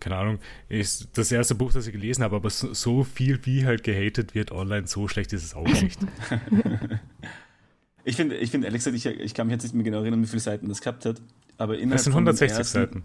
Keine 0.00 0.16
Ahnung. 0.16 0.38
Ist 0.68 1.16
das 1.16 1.32
erste 1.32 1.54
Buch, 1.54 1.72
das 1.72 1.86
ich 1.86 1.92
gelesen 1.92 2.24
habe, 2.24 2.36
aber 2.36 2.50
so, 2.50 2.74
so 2.74 3.04
viel 3.04 3.44
wie 3.46 3.64
halt 3.64 3.84
gehatet 3.84 4.34
wird 4.34 4.52
online, 4.52 4.86
so 4.86 5.08
schlecht 5.08 5.32
ist 5.32 5.44
es 5.44 5.54
auch 5.54 5.66
nicht. 5.82 5.98
Ich 8.04 8.16
finde, 8.16 8.36
ich 8.36 8.50
finde, 8.50 8.70
gesagt, 8.70 8.96
ich, 8.96 9.06
ich 9.06 9.34
kann 9.34 9.46
mich 9.46 9.54
jetzt 9.54 9.62
nicht 9.62 9.74
mehr 9.74 9.84
genau 9.84 10.00
erinnern, 10.00 10.22
wie 10.22 10.26
viele 10.26 10.40
Seiten 10.40 10.68
das 10.68 10.80
gehabt 10.82 11.06
hat, 11.06 11.22
aber 11.56 11.74
innerhalb 11.76 11.92
Das 11.92 12.04
sind 12.04 12.12
von 12.12 12.24
dem 12.24 12.36
160 12.36 12.58
ersten, 12.58 12.78
Seiten. 12.78 13.04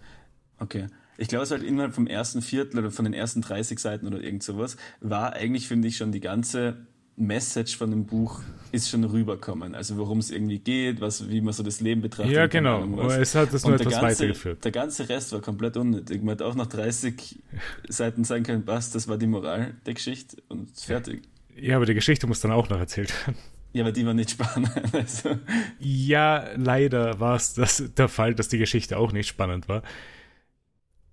Okay. 0.58 0.86
Ich 1.20 1.28
glaube, 1.28 1.44
es 1.44 1.50
war 1.50 1.58
halt 1.58 1.68
innerhalb 1.68 1.94
vom 1.94 2.06
ersten 2.06 2.40
Viertel 2.40 2.78
oder 2.78 2.90
von 2.90 3.04
den 3.04 3.12
ersten 3.12 3.42
30 3.42 3.78
Seiten 3.78 4.06
oder 4.06 4.22
irgend 4.22 4.42
sowas, 4.42 4.76
war 5.00 5.34
eigentlich, 5.34 5.68
finde 5.68 5.86
ich, 5.88 5.98
schon 5.98 6.12
die 6.12 6.20
ganze 6.20 6.86
Message 7.16 7.76
von 7.76 7.90
dem 7.90 8.06
Buch 8.06 8.40
ist 8.72 8.88
schon 8.88 9.04
rüberkommen. 9.04 9.74
Also 9.74 9.98
worum 9.98 10.18
es 10.18 10.30
irgendwie 10.30 10.60
geht, 10.60 11.02
was, 11.02 11.28
wie 11.28 11.42
man 11.42 11.52
so 11.52 11.62
das 11.62 11.80
Leben 11.82 12.00
betrachtet. 12.00 12.32
Ja, 12.32 12.46
genau. 12.46 12.82
Aber 12.82 13.18
es 13.18 13.34
hat 13.34 13.52
es 13.52 13.64
nur 13.64 13.72
Und 13.72 13.80
der 13.80 13.86
etwas 13.88 14.00
ganze, 14.00 14.18
weitergeführt. 14.22 14.64
der 14.64 14.72
ganze 14.72 15.08
Rest 15.10 15.32
war 15.32 15.40
komplett 15.42 15.76
unnötig. 15.76 16.22
Man 16.22 16.30
hätte 16.30 16.46
auch 16.46 16.54
nach 16.54 16.68
30 16.68 17.38
Seiten 17.88 18.24
sagen 18.24 18.44
können, 18.44 18.62
was, 18.66 18.90
das 18.90 19.06
war 19.06 19.18
die 19.18 19.26
Moral 19.26 19.74
der 19.84 19.94
Geschichte 19.94 20.38
und 20.48 20.70
fertig. 20.78 21.22
Ja, 21.54 21.76
aber 21.76 21.84
die 21.84 21.94
Geschichte 21.94 22.26
muss 22.26 22.40
dann 22.40 22.52
auch 22.52 22.70
noch 22.70 22.78
erzählt 22.78 23.12
werden. 23.26 23.36
Ja, 23.74 23.82
aber 23.84 23.92
die 23.92 24.06
war 24.06 24.14
nicht 24.14 24.30
spannend. 24.30 24.70
Also, 24.94 25.38
Ja, 25.78 26.46
leider 26.56 27.20
war 27.20 27.36
es 27.36 27.52
das, 27.52 27.84
der 27.94 28.08
Fall, 28.08 28.34
dass 28.34 28.48
die 28.48 28.58
Geschichte 28.58 28.96
auch 28.96 29.12
nicht 29.12 29.28
spannend 29.28 29.68
war. 29.68 29.82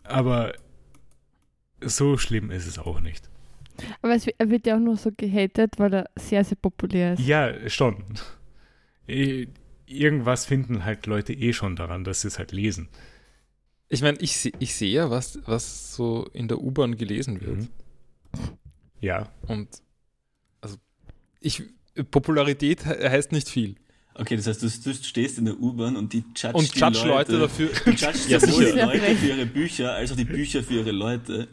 Aber 0.07 0.53
so 1.81 2.17
schlimm 2.17 2.49
ist 2.51 2.65
es 2.67 2.79
auch 2.79 2.99
nicht. 3.01 3.29
Aber 4.01 4.15
es, 4.15 4.25
er 4.27 4.49
wird 4.49 4.65
ja 4.65 4.75
auch 4.75 4.79
nur 4.79 4.97
so 4.97 5.11
gehatet, 5.15 5.73
weil 5.77 5.93
er 5.93 6.09
sehr, 6.17 6.43
sehr 6.43 6.57
populär 6.57 7.13
ist. 7.13 7.19
Ja, 7.27 7.69
schon. 7.69 8.03
Irgendwas 9.85 10.45
finden 10.45 10.83
halt 10.83 11.05
Leute 11.05 11.33
eh 11.33 11.53
schon 11.53 11.75
daran, 11.75 12.03
dass 12.03 12.21
sie 12.21 12.27
es 12.27 12.39
halt 12.39 12.51
lesen. 12.51 12.89
Ich 13.89 14.01
meine, 14.01 14.17
ich, 14.19 14.53
ich 14.59 14.75
sehe 14.75 14.91
ja, 14.91 15.09
was, 15.09 15.39
was 15.45 15.93
so 15.95 16.25
in 16.33 16.47
der 16.49 16.59
U-Bahn 16.59 16.97
gelesen 16.97 17.39
wird. 17.39 17.57
Mhm. 17.59 17.69
Ja, 18.99 19.29
Und 19.47 19.81
also 20.59 20.77
ich 21.39 21.63
Popularität 22.11 22.83
he- 22.85 23.07
heißt 23.09 23.31
nicht 23.31 23.47
viel. 23.49 23.75
Okay, 24.19 24.35
das 24.35 24.47
heißt, 24.47 24.63
du, 24.63 24.67
du 24.67 24.93
stehst 24.93 25.37
in 25.37 25.45
der 25.45 25.59
U-Bahn 25.59 25.95
und 25.95 26.11
die 26.13 26.23
judge 26.35 26.53
Und 26.57 26.73
die 26.75 26.79
judge 26.79 26.99
Leute, 27.07 27.37
Leute 27.37 27.39
dafür. 27.39 27.69
Judgest 27.85 28.29
Ja, 28.29 28.39
sowohl 28.39 28.65
sicher. 28.65 28.73
die 28.73 28.97
Leute 28.99 29.15
für 29.15 29.27
ihre 29.27 29.45
Bücher, 29.45 29.93
als 29.93 30.11
auch 30.11 30.15
die 30.15 30.25
Bücher 30.25 30.63
für 30.63 30.73
ihre 30.75 30.91
Leute. 30.91 31.47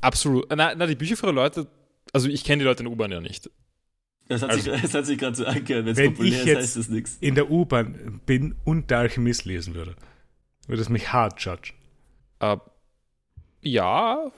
Absolut. 0.00 0.46
Na, 0.50 0.74
na, 0.74 0.86
die 0.86 0.94
Bücher 0.94 1.16
für 1.16 1.30
Leute, 1.30 1.66
also 2.12 2.28
ich 2.28 2.44
kenne 2.44 2.60
die 2.62 2.64
Leute 2.66 2.80
in 2.82 2.86
der 2.86 2.92
U-Bahn 2.92 3.10
ja 3.12 3.20
nicht. 3.20 3.50
Das 4.28 4.42
hat 4.42 4.50
Also- 4.50 4.70
sich, 4.72 4.82
das 4.82 4.94
hat 4.94 5.06
sich 5.06 5.18
gerade 5.18 5.36
so 5.36 5.44
angehört. 5.46 5.86
Wenn 5.86 5.96
es 5.96 6.10
populär 6.10 6.32
ich 6.32 6.38
ist, 6.40 6.46
jetzt- 6.46 6.58
heißt 6.58 6.76
das 6.76 6.88
nichts. 6.88 7.16
in 7.20 7.34
der 7.34 7.50
U-Bahn 7.50 8.20
bin 8.26 8.54
und 8.64 8.90
der 8.90 8.98
Alchemist 8.98 9.44
lesen 9.46 9.74
würde, 9.74 9.94
würde 10.66 10.82
es 10.82 10.88
mich 10.88 11.12
hart 11.12 11.40
judge. 11.40 11.72
Äh, 12.40 12.56
ja, 13.62 14.30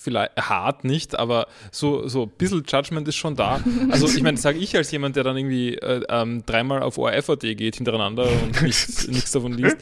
vielleicht 0.00 0.36
hart 0.36 0.84
nicht, 0.84 1.18
aber 1.18 1.48
so, 1.72 2.06
so 2.06 2.22
ein 2.22 2.30
bisschen 2.38 2.62
Judgment 2.66 3.08
ist 3.08 3.16
schon 3.16 3.34
da. 3.34 3.60
Also 3.90 4.06
ich 4.06 4.22
meine, 4.22 4.38
sage 4.38 4.58
ich 4.58 4.76
als 4.76 4.92
jemand, 4.92 5.16
der 5.16 5.24
dann 5.24 5.36
irgendwie 5.36 5.74
äh, 5.74 6.04
ähm, 6.08 6.44
dreimal 6.46 6.82
auf 6.84 6.98
ORF.at 6.98 7.40
geht 7.40 7.74
hintereinander 7.76 8.30
und 8.42 8.62
nichts, 8.62 9.08
nichts 9.08 9.32
davon 9.32 9.52
liest. 9.54 9.76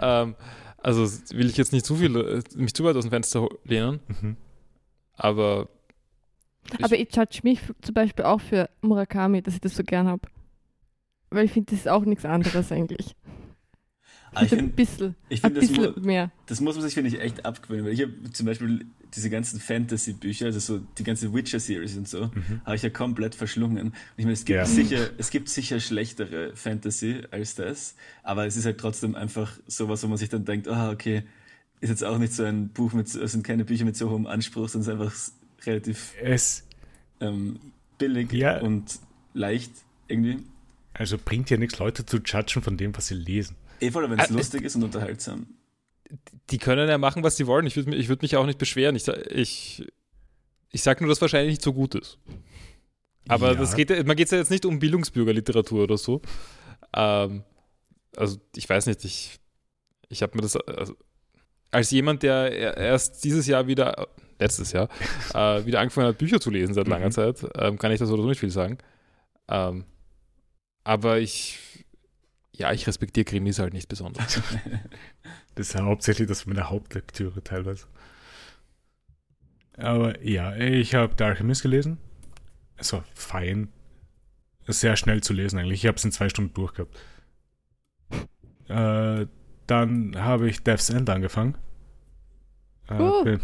Ähm, 0.00 0.34
also 0.78 1.02
will 1.36 1.50
ich 1.50 1.58
jetzt 1.58 1.74
nicht 1.74 1.84
zu 1.84 1.96
viel, 1.96 2.16
äh, 2.16 2.42
mich 2.56 2.72
zu 2.72 2.84
weit 2.84 2.96
aus 2.96 3.04
dem 3.04 3.10
Fenster 3.10 3.46
lehnen, 3.64 4.00
Mhm. 4.22 4.36
aber 5.14 5.68
ich- 6.78 6.84
Aber 6.84 6.96
ich 6.98 7.14
judge 7.14 7.40
mich 7.42 7.60
zum 7.82 7.94
Beispiel 7.94 8.24
auch 8.24 8.40
für 8.40 8.70
Murakami, 8.80 9.42
dass 9.42 9.54
ich 9.54 9.60
das 9.60 9.76
so 9.76 9.82
gern 9.84 10.06
habe. 10.08 10.22
Weil 11.30 11.44
ich 11.44 11.52
finde, 11.52 11.70
das 11.70 11.80
ist 11.80 11.88
auch 11.88 12.04
nichts 12.06 12.24
anderes 12.24 12.72
eigentlich. 12.72 13.14
Ich 14.32 14.38
ein 14.38 14.48
finde, 14.48 14.64
bisschen, 14.74 15.16
ich 15.28 15.42
ein 15.44 15.52
find, 15.52 15.62
das, 15.62 15.68
bisschen 15.72 15.94
mu 15.96 16.06
mehr. 16.06 16.30
das 16.46 16.60
muss 16.60 16.76
man 16.76 16.84
sich, 16.84 16.94
finde 16.94 17.08
ich, 17.10 17.20
echt 17.20 17.44
abgewöhnen. 17.44 17.84
Weil 17.84 17.92
ich 17.94 18.02
habe 18.02 18.30
zum 18.32 18.46
Beispiel 18.46 18.86
diese 19.14 19.30
ganzen 19.30 19.60
Fantasy-Bücher, 19.60 20.46
also 20.46 20.58
so 20.60 20.78
die 20.98 21.04
ganze 21.04 21.32
Witcher-Series 21.34 21.96
und 21.96 22.08
so, 22.08 22.26
Mhm. 22.26 22.60
habe 22.64 22.76
ich 22.76 22.82
ja 22.82 22.90
komplett 22.90 23.34
verschlungen. 23.34 23.88
Und 23.88 23.94
ich 24.16 24.24
meine, 24.24 24.34
es 24.34 24.44
gibt, 24.44 24.56
Ja. 24.56 24.64
sicher, 24.66 25.10
es 25.18 25.30
gibt 25.30 25.48
sicher 25.48 25.80
schlechtere 25.80 26.54
Fantasy 26.54 27.22
als 27.30 27.54
das, 27.54 27.94
aber 28.22 28.46
es 28.46 28.56
ist 28.56 28.64
halt 28.64 28.78
trotzdem 28.78 29.14
einfach 29.14 29.52
sowas, 29.66 30.02
wo 30.02 30.08
man 30.08 30.18
sich 30.18 30.28
dann 30.28 30.44
denkt, 30.44 30.68
ah, 30.68 30.90
okay, 30.90 31.22
ist 31.80 31.88
jetzt 31.90 32.04
auch 32.04 32.18
nicht 32.18 32.32
so 32.32 32.44
ein 32.44 32.68
Buch 32.68 32.92
mit, 32.92 33.12
es 33.14 33.32
sind 33.32 33.42
keine 33.42 33.64
Bücher 33.64 33.84
mit 33.84 33.96
so 33.96 34.10
hohem 34.10 34.26
Anspruch, 34.26 34.68
sondern 34.68 35.00
es 35.00 35.12
ist 35.14 35.32
einfach 35.32 35.66
relativ 35.66 36.12
Es 36.22 36.64
ähm, 37.20 37.58
billig 37.98 38.32
Ja. 38.32 38.60
und 38.60 38.98
leicht 39.34 39.72
irgendwie. 40.08 40.38
also 40.94 41.16
bringt 41.22 41.48
ja 41.50 41.56
nichts, 41.56 41.78
Leute 41.78 42.04
zu 42.04 42.18
judgen 42.18 42.62
von 42.62 42.76
dem, 42.76 42.96
was 42.96 43.06
sie 43.08 43.14
lesen. 43.14 43.56
Eh 43.80 43.90
voll, 43.90 44.10
wenn 44.10 44.18
es 44.18 44.30
Ah, 44.30 44.34
lustig 44.34 44.62
ist 44.64 44.76
und 44.76 44.82
unterhaltsam. 44.82 45.46
Die 46.50 46.58
können 46.58 46.88
ja 46.88 46.98
machen, 46.98 47.22
was 47.22 47.36
sie 47.36 47.46
wollen. 47.46 47.66
Ich 47.66 47.76
würde 47.76 47.92
würd 48.08 48.22
mich 48.22 48.36
auch 48.36 48.46
nicht 48.46 48.58
beschweren. 48.58 48.96
Ich, 48.96 49.06
ich, 49.08 49.86
ich 50.72 50.82
sage 50.82 51.02
nur, 51.04 51.08
dass 51.10 51.20
wahrscheinlich 51.20 51.52
nicht 51.52 51.62
so 51.62 51.72
gut 51.72 51.94
ist. 51.94 52.18
Aber 53.28 53.48
Ja. 53.52 53.54
das 53.54 53.74
geht, 53.76 53.90
ja- 53.90 54.02
man 54.04 54.16
geht 54.16 54.30
ja 54.30 54.38
jetzt 54.38 54.50
nicht 54.50 54.64
um 54.64 54.78
Bildungsbürgerliteratur 54.78 55.84
oder 55.84 55.98
so. 55.98 56.20
Ähm, 56.94 57.44
also 58.16 58.38
ich 58.56 58.68
weiß 58.68 58.86
nicht, 58.86 59.04
ich, 59.04 59.38
ich 60.08 60.22
habe 60.22 60.36
mir 60.36 60.42
das 60.42 60.56
also, 60.56 60.94
als 61.70 61.90
jemand, 61.92 62.22
der 62.24 62.52
er- 62.52 62.76
erst 62.76 63.22
dieses 63.22 63.46
Jahr 63.46 63.66
wieder, 63.68 64.08
letztes 64.40 64.72
Jahr, 64.72 64.88
äh, 65.34 65.64
wieder 65.66 65.78
angefangen 65.80 66.08
hat, 66.08 66.18
Bücher 66.18 66.40
zu 66.40 66.50
lesen 66.50 66.74
seit 66.74 66.88
langer 66.88 67.06
Mhm. 67.06 67.12
Zeit, 67.12 67.46
ähm, 67.54 67.78
kann 67.78 67.92
ich 67.92 68.00
das 68.00 68.10
oder 68.10 68.22
so 68.22 68.28
nicht 68.28 68.40
viel 68.40 68.50
sagen. 68.50 68.78
Ähm, 69.48 69.84
aber 70.82 71.20
ich, 71.20 71.58
ja, 72.60 72.72
ich 72.72 72.86
respektiere 72.86 73.24
Krimis 73.24 73.58
halt 73.58 73.72
nicht 73.74 73.88
besonders. 73.88 74.40
Das 75.56 75.66
ist 75.68 75.74
ja 75.74 75.84
hauptsächlich 75.84 76.28
das 76.28 76.46
meine 76.46 76.70
Hauptlektüre 76.70 77.42
teilweise. 77.42 77.86
Aber 79.76 80.22
ja, 80.24 80.54
ich 80.56 80.94
habe 80.94 81.12
The 81.18 81.24
Alchemist 81.24 81.62
gelesen. 81.62 81.98
Es 82.76 82.92
war 82.92 83.04
fein. 83.14 83.68
Sehr 84.68 84.96
schnell 84.96 85.22
zu 85.22 85.32
lesen 85.32 85.58
eigentlich. 85.58 85.82
Ich 85.82 85.88
habe 85.88 85.96
es 85.96 86.04
in 86.04 86.12
zwei 86.12 86.28
Stunden 86.28 86.54
durchgehabt. 86.54 86.96
Äh, 88.68 89.26
dann 89.66 90.14
habe 90.16 90.48
ich 90.48 90.62
Death's 90.62 90.88
End 90.90 91.10
angefangen. 91.10 91.56
Äh, 92.88 92.94
Uh. 93.00 93.24
bin, 93.24 93.40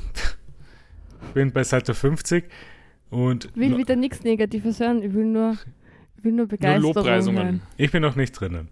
bin 1.34 1.52
bei 1.52 1.64
Seite 1.64 1.92
50 1.94 2.44
und 3.10 3.46
Ich 3.46 3.56
will 3.56 3.76
wieder 3.78 3.96
nichts 3.96 4.22
Negatives 4.22 4.78
hören, 4.80 5.02
ich 5.02 5.12
will 5.12 5.24
nur, 5.26 5.56
ich 6.16 6.24
will 6.24 6.32
nur 6.32 6.42
Nur 6.42 6.48
Begeisterung 6.48 6.94
Lobpreisungen. 6.94 7.44
hören. 7.44 7.62
ich 7.76 7.90
bin 7.90 8.02
noch 8.02 8.16
nicht 8.16 8.32
drinnen. 8.32 8.68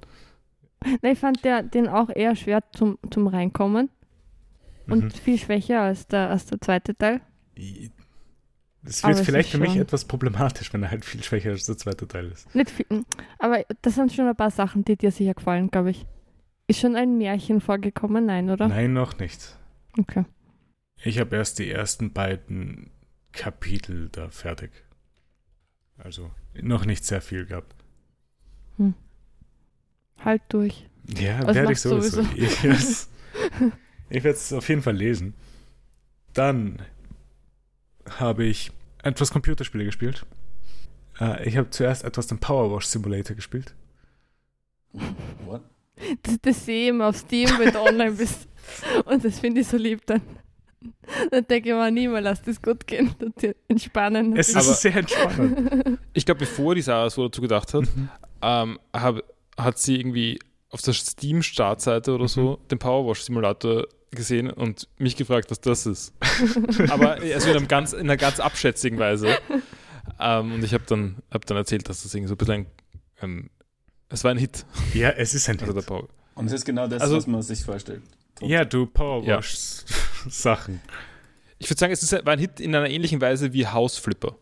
Nein, 1.02 1.12
ich 1.12 1.18
fand 1.18 1.44
der, 1.44 1.62
den 1.62 1.88
auch 1.88 2.10
eher 2.14 2.36
schwer 2.36 2.62
zum, 2.72 2.98
zum 3.10 3.26
Reinkommen 3.26 3.90
und 4.86 5.04
Mhm. 5.04 5.10
viel 5.10 5.38
schwächer 5.38 5.80
als 5.80 6.06
der, 6.06 6.30
als 6.30 6.46
der 6.46 6.60
zweite 6.60 6.94
Teil. 6.96 7.20
Aber 9.02 9.14
wird 9.14 9.20
es 9.20 9.20
vielleicht 9.24 9.50
für 9.50 9.58
mich 9.58 9.76
etwas 9.76 10.04
problematisch, 10.04 10.72
wenn 10.74 10.82
er 10.82 10.90
halt 10.90 11.04
viel 11.06 11.22
schwächer 11.22 11.50
als 11.50 11.64
der 11.64 11.78
zweite 11.78 12.06
Teil 12.06 12.30
ist. 12.30 12.54
Nicht 12.54 12.70
viel, 12.70 12.86
mm, 12.90 13.04
aber 13.38 13.64
das 13.80 13.94
sind 13.94 14.12
schon 14.12 14.28
ein 14.28 14.36
paar 14.36 14.50
Sachen, 14.50 14.84
die 14.84 14.96
dir 14.96 15.10
sicher 15.10 15.32
gefallen, 15.34 15.70
glaube 15.70 15.90
ich. 15.90 16.06
Ist 16.66 16.80
schon 16.80 16.96
ein 16.96 17.16
Märchen 17.16 17.60
vorgekommen? 17.60 18.26
Nein, 18.26 18.50
oder? 18.50 18.68
Nein, 18.68 18.92
noch 18.92 19.18
nicht. 19.18 19.58
Okay. 19.98 20.24
Ich 21.02 21.18
habe 21.18 21.36
erst 21.36 21.58
die 21.58 21.70
ersten 21.70 22.12
beiden 22.12 22.90
Kapitel 23.32 24.08
da 24.10 24.28
fertig. 24.30 24.70
Also 25.98 26.30
noch 26.60 26.84
nicht 26.84 27.04
sehr 27.04 27.20
viel 27.20 27.46
gehabt. 27.46 27.74
Halt 30.24 30.42
durch. 30.48 30.86
Ja, 31.18 31.46
werde 31.54 31.72
ich 31.72 31.82
du 31.82 31.88
sowieso. 31.90 32.22
Ich, 32.34 32.62
yes. 32.62 33.10
ich 34.08 34.24
werde 34.24 34.36
es 34.38 34.52
auf 34.52 34.68
jeden 34.68 34.82
Fall 34.82 34.96
lesen. 34.96 35.34
Dann 36.32 36.80
habe 38.18 38.44
ich 38.44 38.70
etwas 39.02 39.30
Computerspiele 39.30 39.84
gespielt. 39.84 40.24
Äh, 41.20 41.46
ich 41.48 41.56
habe 41.56 41.70
zuerst 41.70 42.04
etwas 42.04 42.26
den 42.26 42.38
Powerwash 42.38 42.86
Simulator 42.86 43.36
gespielt. 43.36 43.74
What? 45.44 45.62
Das, 46.22 46.38
das 46.40 46.64
sehe 46.66 46.84
ich 46.84 46.88
immer 46.88 47.08
auf 47.08 47.16
Steam, 47.16 47.48
wenn 47.58 47.72
du 47.72 47.80
online 47.80 48.12
bist. 48.16 48.48
Und 49.04 49.24
das 49.24 49.38
finde 49.40 49.60
ich 49.60 49.68
so 49.68 49.76
lieb 49.76 50.04
dann. 50.06 50.22
Dann 51.30 51.46
denke 51.46 51.70
ich 51.70 51.74
mir 51.74 51.90
nie 51.90 52.08
mal, 52.08 52.20
lass 52.22 52.42
das 52.42 52.60
gut 52.60 52.86
gehen. 52.86 53.14
Das 53.18 53.30
ist 53.44 53.56
entspannen. 53.68 54.36
Es 54.36 54.48
ist 54.50 54.56
Aber- 54.56 54.64
sehr 54.74 54.96
entspannend. 54.96 55.98
Ich 56.12 56.24
glaube, 56.24 56.40
bevor 56.40 56.74
die 56.74 56.82
Sarah 56.82 57.10
so 57.10 57.26
dazu 57.26 57.40
gedacht 57.42 57.74
hat, 57.74 57.82
Mhm. 57.96 58.08
ähm, 58.42 58.78
hab, 58.92 59.22
hat 59.56 59.78
sie 59.78 59.98
irgendwie 59.98 60.38
auf 60.70 60.82
der 60.82 60.92
Steam-Startseite 60.92 62.12
oder 62.12 62.28
so 62.28 62.58
den 62.70 62.78
Powerwash-Simulator 62.78 63.86
gesehen 64.10 64.50
und 64.50 64.88
mich 64.98 65.16
gefragt, 65.16 65.50
was 65.50 65.60
das 65.60 65.86
ist. 65.86 66.12
Aber 66.90 67.12
also 67.14 67.50
in, 67.50 67.56
einem 67.56 67.68
ganz, 67.68 67.92
in 67.92 68.00
einer 68.00 68.16
ganz 68.16 68.40
abschätzigen 68.40 68.98
Weise. 68.98 69.36
Ähm, 70.20 70.52
und 70.54 70.64
ich 70.64 70.74
habe 70.74 70.84
dann, 70.86 71.16
hab 71.30 71.46
dann 71.46 71.56
erzählt, 71.56 71.88
dass 71.88 72.02
das 72.02 72.14
irgendwie 72.14 72.28
so 72.28 72.34
ein 72.34 72.38
bisschen 72.38 72.54
ein, 72.54 72.66
ein 73.20 73.50
es 74.08 74.22
war 74.24 74.30
ein 74.30 74.38
Hit. 74.38 74.64
Ja, 74.92 75.10
es 75.10 75.34
ist 75.34 75.48
ein 75.48 75.58
Also 75.60 75.72
der 75.72 75.82
Hit. 75.82 75.86
Power. 75.88 76.08
Und 76.34 76.46
es 76.46 76.52
ist 76.52 76.64
genau 76.64 76.86
das, 76.86 77.02
Also- 77.02 77.16
was 77.16 77.26
man 77.26 77.42
sich 77.42 77.62
vorstellt. 77.64 78.02
Ja, 78.40 78.64
du 78.64 78.86
Powerwash-Sachen. 78.86 80.80
Ich 81.58 81.70
würde 81.70 81.78
sagen, 81.78 81.92
es 81.92 82.02
ist, 82.02 82.12
war 82.12 82.32
ein 82.32 82.38
Hit 82.38 82.58
in 82.60 82.74
einer 82.74 82.90
ähnlichen 82.90 83.20
Weise 83.20 83.52
wie 83.52 83.66
House 83.66 83.96
Flipper. 83.98 84.36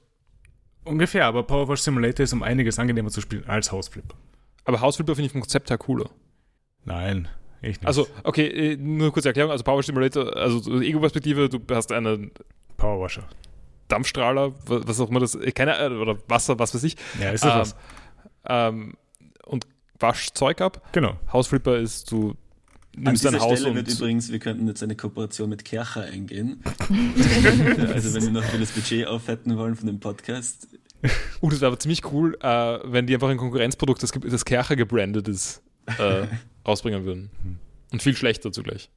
Ungefähr, 0.84 1.26
aber 1.26 1.42
Powerwash 1.44 1.80
Simulator 1.82 2.24
ist 2.24 2.32
um 2.32 2.42
einiges 2.42 2.78
angenehmer 2.78 3.10
zu 3.10 3.20
spielen 3.20 3.44
als 3.46 3.70
Hausflipper. 3.70 4.16
Aber 4.64 4.80
House 4.80 4.96
Flipper 4.96 5.14
finde 5.14 5.26
ich 5.26 5.32
vom 5.32 5.40
Konzept 5.40 5.70
her 5.70 5.78
cooler. 5.78 6.10
Nein, 6.84 7.28
ich 7.60 7.68
nicht. 7.80 7.86
Also, 7.86 8.06
okay, 8.24 8.46
äh, 8.72 8.76
nur 8.76 9.12
kurze 9.12 9.28
Erklärung. 9.28 9.50
Also 9.52 9.64
Power 9.64 9.82
Simulator, 9.82 10.36
also 10.36 10.58
so 10.60 10.80
Ego-Perspektive, 10.80 11.48
du 11.48 11.60
hast 11.74 11.92
einen 11.92 12.30
Powerwasher. 12.76 13.24
Dampfstrahler, 13.88 14.52
wa- 14.66 14.80
was 14.84 15.00
auch 15.00 15.10
immer 15.10 15.20
das, 15.20 15.34
äh, 15.34 15.52
keine 15.52 15.76
Ahnung, 15.76 16.00
oder 16.00 16.16
Wasser, 16.28 16.58
was 16.58 16.74
weiß 16.74 16.82
ich. 16.84 16.96
Ja, 17.20 17.30
ist 17.30 17.44
das 17.44 17.52
Ähm, 17.54 17.60
was? 17.60 17.76
ähm, 18.48 18.94
und 19.46 19.66
wasch 20.00 20.30
Zeug 20.32 20.60
ab. 20.60 20.88
Genau. 20.92 21.16
Hausflipper 21.32 21.76
ist, 21.78 22.10
du 22.10 22.34
nimmst 22.96 23.24
dein 23.24 23.38
Haus 23.40 23.60
Stelle 23.60 23.74
wird 23.74 23.88
übrigens, 23.88 24.32
wir 24.32 24.38
könnten 24.38 24.66
jetzt 24.66 24.82
eine 24.82 24.96
Kooperation 24.96 25.48
mit 25.48 25.64
Kercher 25.64 26.02
eingehen. 26.02 26.62
also 27.92 28.14
wenn 28.14 28.22
wir 28.24 28.30
noch 28.30 28.44
für 28.44 28.58
das 28.58 28.70
Budget 28.72 29.06
aufhätten 29.06 29.56
wollen 29.56 29.76
von 29.76 29.86
dem 29.86 30.00
Podcast. 30.00 30.68
Uh, 31.40 31.50
das 31.50 31.60
wäre 31.60 31.68
aber 31.68 31.78
ziemlich 31.78 32.04
cool, 32.12 32.36
äh, 32.40 32.78
wenn 32.84 33.06
die 33.06 33.14
einfach 33.14 33.28
ein 33.28 33.36
Konkurrenzprodukt, 33.36 34.02
das, 34.02 34.12
das 34.12 34.44
Kercher 34.44 34.76
gebrandet 34.76 35.28
ist, 35.28 35.62
äh, 35.98 36.26
rausbringen 36.66 37.04
würden. 37.04 37.30
Und 37.92 38.02
viel 38.02 38.16
schlechter 38.16 38.52
zugleich. 38.52 38.90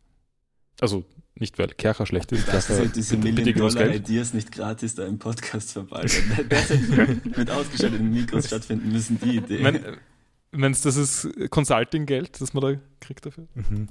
Also 0.79 1.05
nicht, 1.35 1.57
weil 1.57 1.67
Kercher 1.67 2.05
schlecht 2.05 2.31
ist. 2.31 2.47
Das 2.47 2.67
Kercher 2.67 2.83
sind 2.83 2.95
diese. 2.95 3.17
Million-Dollar-Ideas 3.17 4.33
nicht 4.33 4.51
gratis 4.51 4.95
da 4.95 5.05
im 5.05 5.19
Podcast 5.19 5.73
verballern. 5.73 6.09
Das 6.49 6.69
hätte 6.69 7.21
mit 7.37 7.49
ausgeschalteten 7.49 8.11
Mikros 8.11 8.47
stattfinden 8.47 8.91
müssen, 8.91 9.19
die 9.19 9.37
Idee. 9.37 9.89
Wenn 10.51 10.71
es 10.71 10.81
das 10.81 10.95
ist 10.95 11.27
Consulting-Geld, 11.49 12.39
das 12.39 12.53
man 12.53 12.63
da 12.63 12.79
kriegt 13.01 13.25
dafür. 13.25 13.47
Mhm. 13.55 13.89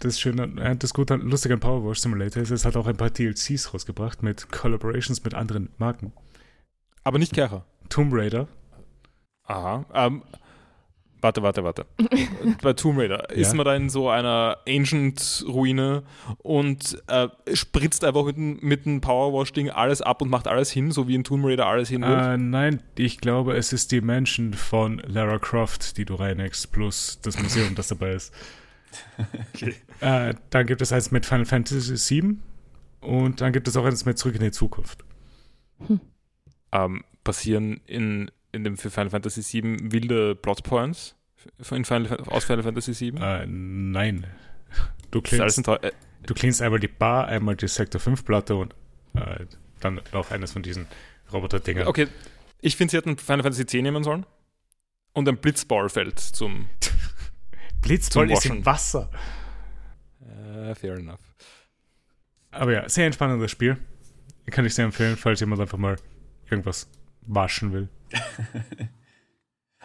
Das 0.00 0.20
Schöne, 0.20 0.42
äh, 0.60 0.76
das 0.76 0.92
Gute, 0.92 1.14
Lustige 1.14 1.54
an 1.54 1.60
Powerwash 1.60 2.00
Simulator 2.00 2.42
ist, 2.42 2.50
es 2.50 2.64
hat 2.64 2.76
auch 2.76 2.86
ein 2.86 2.96
paar 2.96 3.10
DLCs 3.10 3.72
rausgebracht 3.72 4.22
mit 4.22 4.50
Collaborations 4.50 5.22
mit 5.22 5.34
anderen 5.34 5.70
Marken. 5.78 6.12
Aber 7.06 7.18
nicht 7.20 7.32
Kercher. 7.32 7.64
Tomb 7.88 8.12
Raider. 8.12 8.48
Aha. 9.44 9.84
Ähm, 9.94 10.22
warte, 11.20 11.40
warte, 11.40 11.62
warte. 11.62 11.86
Bei 12.62 12.72
Tomb 12.72 12.98
Raider 12.98 13.30
ist 13.30 13.54
man 13.54 13.64
da 13.64 13.76
in 13.76 13.88
so 13.88 14.10
einer 14.10 14.58
Ancient-Ruine 14.68 16.02
und 16.38 17.00
äh, 17.06 17.28
spritzt 17.54 18.02
einfach 18.04 18.24
mit, 18.24 18.36
dem- 18.36 18.58
mit 18.60 18.86
einem 18.86 19.00
Powerwash-Ding 19.00 19.70
alles 19.70 20.02
ab 20.02 20.20
und 20.20 20.30
macht 20.30 20.48
alles 20.48 20.70
hin, 20.72 20.90
so 20.90 21.06
wie 21.06 21.14
in 21.14 21.22
Tomb 21.22 21.44
Raider 21.44 21.66
alles 21.66 21.88
hin 21.88 22.02
wird. 22.02 22.20
Äh, 22.20 22.36
nein, 22.38 22.82
ich 22.96 23.18
glaube, 23.18 23.56
es 23.56 23.72
ist 23.72 23.92
die 23.92 24.00
Mansion 24.00 24.52
von 24.54 24.98
Lara 25.06 25.38
Croft, 25.38 25.96
die 25.98 26.04
du 26.06 26.16
reinigst, 26.16 26.72
plus 26.72 27.20
das 27.22 27.40
Museum, 27.40 27.76
das 27.76 27.86
dabei 27.88 28.12
ist. 28.14 28.34
Äh, 30.00 30.34
dann 30.50 30.66
gibt 30.66 30.80
es 30.82 30.92
eins 30.92 31.10
mit 31.10 31.24
Final 31.26 31.44
Fantasy 31.46 32.20
VII 32.22 32.36
und 33.00 33.40
dann 33.40 33.52
gibt 33.52 33.66
es 33.68 33.76
auch 33.76 33.84
eins 33.84 34.04
mit 34.04 34.18
Zurück 34.18 34.34
in 34.36 34.42
die 34.42 34.50
Zukunft. 34.50 35.04
Ähm, 36.84 37.04
passieren 37.24 37.80
in, 37.86 38.30
in 38.52 38.64
dem 38.64 38.76
für 38.76 38.90
Final 38.90 39.10
Fantasy 39.10 39.62
VII 39.62 39.92
wilde 39.92 40.34
Plotpoints 40.36 41.16
in 41.70 41.84
Final, 41.84 42.16
aus 42.26 42.44
Final 42.44 42.62
Fantasy 42.62 43.12
VII? 43.12 43.20
Äh, 43.20 43.46
nein. 43.46 44.26
Du 45.10 45.20
Teu- 45.20 45.76
äh, 45.76 45.92
du 46.24 46.34
cleanst 46.34 46.60
einmal 46.62 46.80
die 46.80 46.88
Bar, 46.88 47.28
einmal 47.28 47.56
die 47.56 47.68
Sektor 47.68 48.00
5 48.00 48.24
Platte 48.24 48.56
und 48.56 48.74
äh, 49.14 49.46
dann 49.80 50.00
noch 50.12 50.30
eines 50.30 50.52
von 50.52 50.62
diesen 50.62 50.86
Roboter-Dingern. 51.32 51.86
Okay, 51.86 52.08
ich 52.60 52.76
finde, 52.76 52.90
sie 52.90 52.96
hätten 52.96 53.16
Final 53.18 53.42
Fantasy 53.42 53.62
X 53.62 53.72
nehmen 53.74 54.02
sollen 54.04 54.26
und 55.12 55.28
ein 55.28 55.36
Blitzballfeld 55.38 56.18
zum. 56.18 56.68
Blitzball 57.82 58.26
zum 58.28 58.36
ist 58.36 58.46
im. 58.46 58.66
Wasser. 58.66 59.10
Äh, 60.20 60.74
fair 60.74 60.94
enough. 60.96 61.20
Aber 62.50 62.72
ja, 62.72 62.88
sehr 62.88 63.06
entspannendes 63.06 63.50
Spiel. 63.50 63.76
Kann 64.50 64.64
ich 64.64 64.74
sehr 64.74 64.84
empfehlen, 64.84 65.16
falls 65.16 65.40
jemand 65.40 65.60
einfach 65.60 65.78
mal 65.78 65.96
irgendwas 66.50 66.88
waschen 67.22 67.72
will. 67.72 67.88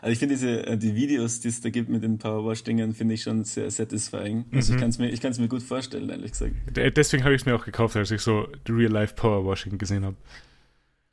Also 0.04 0.14
ich 0.14 0.18
finde 0.20 0.34
diese 0.34 0.66
äh, 0.66 0.78
die 0.80 0.96
Videos, 0.96 1.42
die 1.42 1.50
es 1.50 1.62
da 1.62 1.70
gibt 1.70 1.88
mit 1.90 2.02
den 2.04 2.18
Powerwash-Dingern, 2.18 2.94
finde 2.96 3.14
ich 3.14 3.22
schon 3.22 3.44
sehr 3.44 3.70
satisfying. 3.70 4.46
Also 4.52 4.72
Mhm. 4.72 4.76
ich 4.76 4.82
kann 4.82 4.90
es 4.90 4.98
mir, 4.98 5.10
ich 5.10 5.40
mir 5.40 5.48
gut 5.48 5.62
vorstellen, 5.62 6.10
ehrlich 6.10 6.32
gesagt. 6.32 6.56
Deswegen 6.76 7.24
habe 7.24 7.36
ich 7.36 7.42
es 7.42 7.46
mir 7.46 7.54
auch 7.56 7.64
gekauft, 7.64 7.96
als 7.96 8.10
ich 8.10 8.20
so 8.22 8.48
Real-Life 8.68 9.14
Powerwashing 9.14 9.78
gesehen 9.78 10.04
habe. 10.04 10.16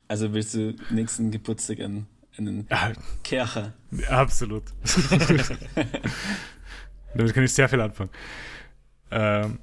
Also 0.07 0.33
willst 0.33 0.55
du 0.55 0.73
nächsten 0.89 1.29
Geburtstag 1.29 1.81
einen, 1.81 2.07
einen 2.35 2.65
Ja, 2.71 2.93
Kercher? 3.23 3.73
absolut. 4.07 4.63
Damit 7.13 7.33
kann 7.35 7.43
ich 7.43 7.53
sehr 7.53 7.69
viel 7.69 7.81
anfangen. 7.81 8.09
Ähm, 9.11 9.59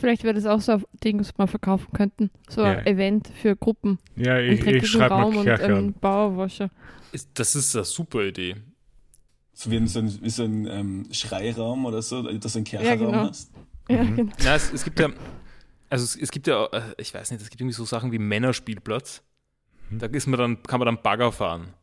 Vielleicht 0.00 0.24
wäre 0.24 0.34
das 0.34 0.46
auch 0.46 0.60
so 0.60 0.72
ein 0.72 0.84
Ding, 1.04 1.18
das 1.18 1.36
wir 1.38 1.46
verkaufen 1.46 1.92
könnten. 1.92 2.30
So 2.48 2.62
ein 2.62 2.78
Ja. 2.78 2.86
Event 2.86 3.28
für 3.34 3.54
Gruppen. 3.56 3.98
ja, 4.16 4.38
ich, 4.38 4.64
ich 4.66 4.88
schreibe 4.88 5.14
Raum 5.14 5.34
mal 5.34 5.38
und 5.40 5.44
Kercher 5.44 5.64
einen 5.64 5.76
an. 5.88 5.94
Bauerwascher. 6.00 6.70
Das 7.34 7.54
ist 7.54 7.74
eine 7.76 7.84
super 7.84 8.22
Idee. 8.24 8.56
So 9.52 9.70
wie, 9.70 9.76
ein, 9.76 9.86
so 9.88 9.98
ein, 9.98 10.22
wie 10.22 10.30
so 10.30 10.44
ein 10.44 10.66
ähm, 10.66 11.06
Schreiraum 11.12 11.84
oder 11.84 12.00
so, 12.02 12.22
dass 12.22 12.52
du 12.52 12.58
einen 12.58 12.64
Kercherraum 12.64 12.98
genau. 13.12 13.28
hast. 13.28 13.50
Ja, 13.88 14.02
Mhm. 14.02 14.16
genau. 14.16 14.32
Na, 14.44 14.54
es, 14.54 14.72
es 14.72 14.84
gibt 14.84 14.98
ja. 15.00 15.08
Also 15.90 16.04
es, 16.04 16.16
es 16.16 16.30
gibt 16.30 16.46
ja, 16.46 16.64
äh, 16.66 16.82
ich 16.98 17.12
weiß 17.12 17.30
nicht, 17.32 17.42
es 17.42 17.50
gibt 17.50 17.60
irgendwie 17.60 17.74
so 17.74 17.84
Sachen 17.84 18.12
wie 18.12 18.18
Männerspielplatz. 18.18 19.22
Mhm. 19.90 19.98
Da 19.98 20.06
ist 20.06 20.26
man 20.28 20.38
dann, 20.38 20.62
kann 20.62 20.78
man 20.78 20.86
dann 20.86 21.02
Bagger 21.02 21.32
fahren. 21.32 21.74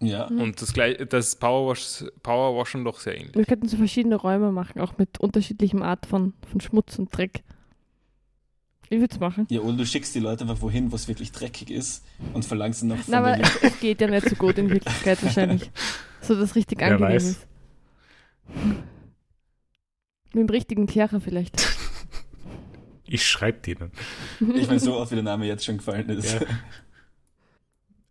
Ja. 0.00 0.30
Mhm. 0.30 0.40
Und 0.40 0.62
das, 0.62 0.72
gleich, 0.72 0.96
das 1.08 1.36
Powerwash, 1.36 2.04
Powerwashen 2.22 2.84
doch 2.84 3.00
sehr 3.00 3.16
ähnlich. 3.16 3.34
Wir 3.34 3.44
könnten 3.44 3.68
so 3.68 3.76
verschiedene 3.76 4.16
Räume 4.16 4.52
machen, 4.52 4.80
auch 4.80 4.96
mit 4.98 5.18
unterschiedlichem 5.18 5.82
Art 5.82 6.06
von, 6.06 6.34
von 6.50 6.60
Schmutz 6.60 6.98
und 6.98 7.16
Dreck. 7.16 7.42
Ich 8.90 9.00
würde 9.00 9.12
es 9.12 9.20
machen. 9.20 9.46
Ja, 9.50 9.60
oder 9.60 9.76
du 9.76 9.86
schickst 9.86 10.14
die 10.14 10.20
Leute 10.20 10.44
einfach 10.44 10.62
wohin, 10.62 10.90
wo 10.90 10.96
es 10.96 11.08
wirklich 11.08 11.30
dreckig 11.30 11.70
ist 11.70 12.04
und 12.32 12.44
verlangst 12.44 12.82
dann 12.82 12.88
noch 12.88 12.96
von 12.96 13.04
Na, 13.08 13.18
aber 13.18 13.38
es, 13.38 13.56
es 13.62 13.80
geht 13.80 14.00
ja 14.00 14.06
nicht 14.06 14.28
so 14.28 14.34
gut 14.36 14.56
in 14.56 14.70
Wirklichkeit 14.70 15.22
wahrscheinlich. 15.22 15.70
So, 16.20 16.34
dass 16.34 16.50
es 16.50 16.56
richtig 16.56 16.80
Wer 16.80 16.88
angenehm 16.88 17.14
weiß. 17.14 17.24
ist. 17.24 17.46
Mit 20.34 20.34
dem 20.34 20.48
richtigen 20.48 20.86
Kercher 20.88 21.20
vielleicht. 21.20 21.64
Ich 23.06 23.26
schreibe 23.26 23.60
denen. 23.60 23.92
Ich 24.40 24.66
meine, 24.66 24.80
so 24.80 24.96
oft 24.96 25.12
wie 25.12 25.14
der 25.14 25.24
Name 25.24 25.46
jetzt 25.46 25.64
schon 25.64 25.78
gefallen 25.78 26.08
ist. 26.10 26.34
Ja. 26.34 26.46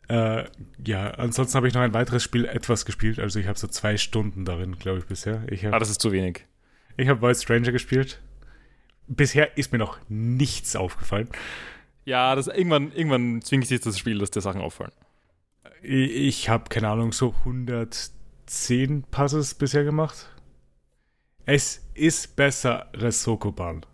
Äh, 0.09 0.45
ja, 0.85 1.11
ansonsten 1.11 1.55
habe 1.57 1.67
ich 1.67 1.73
noch 1.73 1.81
ein 1.81 1.93
weiteres 1.93 2.23
Spiel 2.23 2.45
etwas 2.45 2.85
gespielt. 2.85 3.19
Also 3.19 3.39
ich 3.39 3.47
habe 3.47 3.59
so 3.59 3.67
zwei 3.67 3.97
Stunden 3.97 4.45
darin, 4.45 4.77
glaube 4.79 4.99
ich, 4.99 5.05
bisher. 5.05 5.43
Ich 5.51 5.63
Ah, 5.65 5.71
habe 5.71 5.79
das 5.79 5.89
ist 5.89 6.01
zu 6.01 6.11
wenig. 6.11 6.45
ich 6.95 7.09
hab 7.09 7.21
Wild 7.21 7.37
Stranger 7.37 7.71
gespielt. 7.71 8.21
Bisher 9.07 9.57
ist 9.57 9.71
mir 9.71 9.77
noch 9.79 9.99
nichts 10.09 10.75
aufgefallen. 10.75 11.29
Ja, 12.05 12.35
das, 12.35 12.47
irgendwann, 12.47 12.91
irgendwann 12.93 13.41
zwingt 13.41 13.67
sich 13.67 13.81
das 13.81 13.97
Spiel, 13.99 14.17
dass 14.19 14.31
dir 14.31 14.41
Sachen 14.41 14.61
auffallen. 14.61 14.91
Ich, 15.81 16.11
ich 16.11 16.49
habe, 16.49 16.65
keine 16.69 16.89
Ahnung, 16.89 17.11
so 17.11 17.33
110 17.39 19.03
Puzzles 19.11 19.55
bisher 19.55 19.83
gemacht. 19.83 20.29
Es 21.45 21.85
ist 21.93 22.35
besser 22.35 22.89
als 22.97 23.23
Sokoban. 23.23 23.85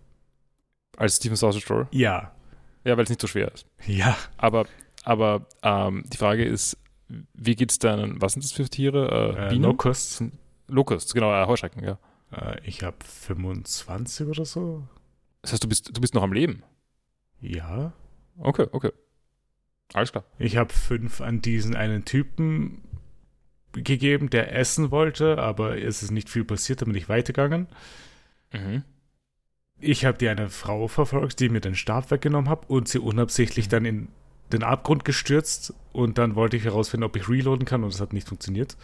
Als 0.97 1.17
Steven 1.17 1.35
Sausage 1.35 1.67
Roll. 1.73 1.87
Ja. 1.91 2.35
Ja, 2.83 2.97
weil 2.97 3.03
es 3.03 3.09
nicht 3.09 3.21
so 3.21 3.27
schwer 3.27 3.51
ist. 3.51 3.65
Ja. 3.85 4.15
Aber, 4.37 4.65
aber 5.03 5.45
ähm, 5.61 6.03
die 6.11 6.17
Frage 6.17 6.43
ist, 6.45 6.77
wie 7.33 7.55
geht's 7.55 7.79
deinen, 7.79 8.21
was 8.21 8.33
sind 8.33 8.43
das 8.43 8.51
für 8.51 8.67
Tiere? 8.69 9.35
Äh, 9.37 9.45
Äh, 9.47 9.49
Bienen? 9.49 9.63
Locusts. 9.65 10.23
Locusts, 10.67 11.13
genau, 11.13 11.31
äh, 11.33 11.45
Heuschrecken, 11.45 11.83
ja. 11.83 11.99
Äh, 12.31 12.59
ich 12.65 12.83
habe 12.83 12.97
25 13.03 14.27
oder 14.27 14.45
so. 14.45 14.87
Das 15.41 15.51
heißt, 15.53 15.63
du 15.63 15.67
bist, 15.67 15.95
du 15.95 16.01
bist 16.01 16.13
noch 16.13 16.23
am 16.23 16.33
Leben. 16.33 16.63
Ja. 17.41 17.93
Okay, 18.37 18.67
okay. 18.71 18.91
Alles 19.93 20.11
klar. 20.11 20.23
Ich 20.39 20.57
habe 20.57 20.73
fünf 20.73 21.21
an 21.21 21.41
diesen 21.41 21.75
einen 21.75 22.05
Typen 22.05 22.81
gegeben, 23.73 24.29
der 24.29 24.55
essen 24.55 24.89
wollte, 24.91 25.37
aber 25.37 25.77
es 25.77 26.01
ist 26.01 26.11
nicht 26.11 26.29
viel 26.29 26.45
passiert, 26.45 26.81
da 26.81 26.85
bin 26.85 26.95
ich 26.95 27.09
weitergegangen. 27.09 27.67
Mhm. 28.53 28.83
Ich 29.79 30.05
habe 30.05 30.17
die 30.17 30.29
eine 30.29 30.49
Frau 30.49 30.87
verfolgt, 30.87 31.39
die 31.39 31.49
mir 31.49 31.59
den 31.59 31.75
Stab 31.75 32.09
weggenommen 32.09 32.49
hat 32.49 32.69
und 32.69 32.87
sie 32.87 32.99
unabsichtlich 32.99 33.67
dann 33.67 33.85
in 33.85 34.07
den 34.51 34.63
Abgrund 34.63 35.05
gestürzt 35.05 35.73
und 35.93 36.17
dann 36.17 36.35
wollte 36.35 36.57
ich 36.57 36.63
herausfinden, 36.65 37.03
ob 37.05 37.15
ich 37.15 37.27
reloaden 37.29 37.65
kann 37.65 37.83
und 37.83 37.93
es 37.93 38.01
hat 38.01 38.13
nicht 38.13 38.27
funktioniert. 38.27 38.77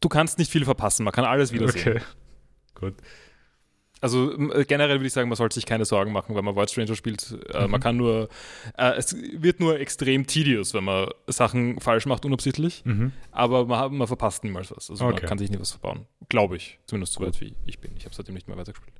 Du 0.00 0.08
kannst 0.08 0.38
nicht 0.38 0.50
viel 0.50 0.64
verpassen, 0.64 1.04
man 1.04 1.12
kann 1.12 1.24
alles 1.24 1.52
wiedersehen. 1.52 1.96
Okay. 1.98 2.00
Gut. 2.74 2.94
Also 4.00 4.32
äh, 4.50 4.64
generell 4.64 4.96
würde 4.96 5.06
ich 5.06 5.12
sagen, 5.12 5.28
man 5.28 5.36
sollte 5.36 5.54
sich 5.54 5.64
keine 5.64 5.84
Sorgen 5.84 6.10
machen, 6.10 6.34
wenn 6.34 6.44
man 6.44 6.56
Void 6.56 6.68
Stranger 6.68 6.96
spielt. 6.96 7.38
Äh, 7.54 7.68
Man 7.68 7.80
kann 7.80 7.96
nur, 7.96 8.28
äh, 8.76 8.94
es 8.96 9.14
wird 9.16 9.60
nur 9.60 9.78
extrem 9.78 10.26
tedious, 10.26 10.74
wenn 10.74 10.82
man 10.82 11.06
Sachen 11.28 11.78
falsch 11.78 12.06
macht, 12.06 12.24
unabsichtlich. 12.24 12.84
Mhm. 12.84 13.12
Aber 13.30 13.64
man, 13.66 13.94
man 13.94 14.08
verpasst 14.08 14.42
niemals 14.42 14.72
was. 14.74 14.90
Also 14.90 15.04
Okay. 15.04 15.14
man 15.20 15.22
kann 15.28 15.38
sich 15.38 15.50
nie 15.50 15.60
was 15.60 15.70
verbauen. 15.70 16.06
Glaube 16.28 16.56
ich. 16.56 16.80
Zumindest 16.86 17.12
so 17.12 17.20
weit 17.24 17.40
wie 17.40 17.54
ich 17.64 17.78
bin. 17.78 17.92
Ich 17.96 18.04
habe 18.04 18.12
seitdem 18.14 18.34
nicht 18.34 18.48
mehr 18.48 18.56
weitergespielt. 18.56 18.96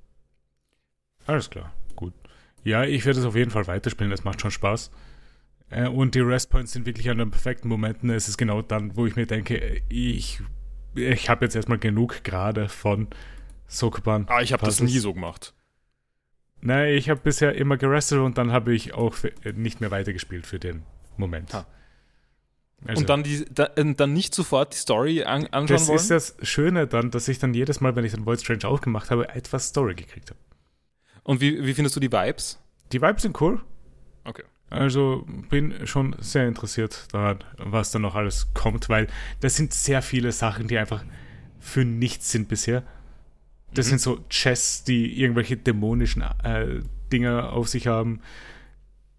Alles 1.27 1.51
klar, 1.51 1.73
gut. 1.97 2.13
Ja, 2.65 2.85
ich 2.85 3.05
werde 3.05 3.21
es 3.21 3.27
auf 3.27 3.35
jeden 3.37 3.51
Fall 3.51 3.67
weiterspielen, 3.67 4.11
das 4.11 4.25
macht 4.25 4.41
schon 4.41 4.51
Spaß. 4.51 4.91
Äh, 5.71 5.89
Und 5.89 6.15
die 6.15 6.21
Restpoints 6.21 6.73
sind 6.73 6.87
wirklich 6.87 7.11
an 7.11 7.19
den 7.19 7.31
perfekten 7.31 7.69
Momenten. 7.69 8.11
Es 8.11 8.29
ist 8.29 8.37
genau 8.37 8.63
dann, 8.63 8.97
wo 8.97 9.07
ich 9.07 9.17
mir 9.17 9.27
denke, 9.27 9.83
ich, 9.89 10.41
ich 10.95 11.29
habe 11.29 11.45
jetzt 11.45 11.57
erstmal 11.57 11.79
genug 11.79 12.23
gerade 12.25 12.69
von 12.69 13.09
Sokoban. 13.67 14.27
Ah, 14.29 14.43
ich 14.43 14.53
habe 14.53 14.65
das 14.65 14.81
nie 14.81 14.99
so 14.99 15.15
gemacht. 15.15 15.55
Nein, 16.61 16.95
ich 16.95 17.11
habe 17.11 17.21
bisher 17.21 17.57
immer 17.57 17.77
gerestet 17.77 18.19
und 18.19 18.39
dann 18.39 18.53
habe 18.53 18.73
ich 18.75 18.95
auch 18.95 19.17
äh, 19.25 19.53
nicht 19.53 19.81
mehr 19.81 19.91
weitergespielt 19.91 20.47
für 20.47 20.61
den 20.61 20.85
Moment. 21.17 21.53
Ha. 21.55 21.67
Also, 22.87 23.01
Und 23.01 23.09
dann, 23.11 23.23
die, 23.23 23.45
da, 23.51 23.71
äh, 23.77 23.95
dann 23.95 24.13
nicht 24.13 24.35
sofort 24.35 24.73
die 24.75 24.79
Story 24.79 25.23
an, 25.25 25.47
anschauen 25.47 25.67
das 25.69 25.89
wollen? 25.89 25.97
ist 25.97 26.11
das 26.11 26.37
Schöne 26.43 26.87
dann, 26.87 27.11
dass 27.11 27.29
ich 27.29 27.39
dann 27.39 27.55
jedes 27.55 27.81
Mal, 27.81 27.97
wenn 27.97 28.05
ich 28.05 28.13
den 28.13 28.27
Void 28.27 28.41
Strange 28.41 28.67
aufgemacht 28.67 29.11
habe, 29.11 29.29
etwas 29.31 29.69
Story 29.69 29.95
gekriegt 29.95 30.31
habe. 30.31 30.39
Und 31.25 31.41
wie, 31.41 31.65
wie 31.65 31.75
findest 31.75 31.97
du 31.97 32.01
die 32.01 32.11
Vibes? 32.13 32.59
Die 32.93 33.01
Vibes 33.01 33.23
sind 33.23 33.41
cool. 33.41 33.61
Okay. 34.25 34.43
Also 34.71 35.27
bin 35.51 35.87
schon 35.87 36.17
sehr 36.19 36.49
interessiert 36.49 37.07
daran, 37.13 37.39
was 37.59 37.91
da 37.91 37.99
noch 37.99 38.15
alles 38.15 38.49
kommt, 38.55 38.89
weil 38.89 39.07
das 39.41 39.57
sind 39.57 39.75
sehr 39.75 40.01
viele 40.03 40.33
Sachen, 40.33 40.67
die 40.69 40.79
einfach 40.79 41.05
für 41.61 41.85
nichts 41.85 42.31
sind 42.31 42.49
bisher. 42.49 42.83
Das 43.75 43.87
Mhm. 43.87 43.91
sind 43.91 43.99
so 44.01 44.25
Chests, 44.29 44.85
die 44.85 45.21
irgendwelche 45.21 45.57
dämonischen 45.57 46.23
äh, 46.43 46.81
Dinger 47.13 47.53
auf 47.53 47.69
sich 47.69 47.87
haben. 47.87 48.21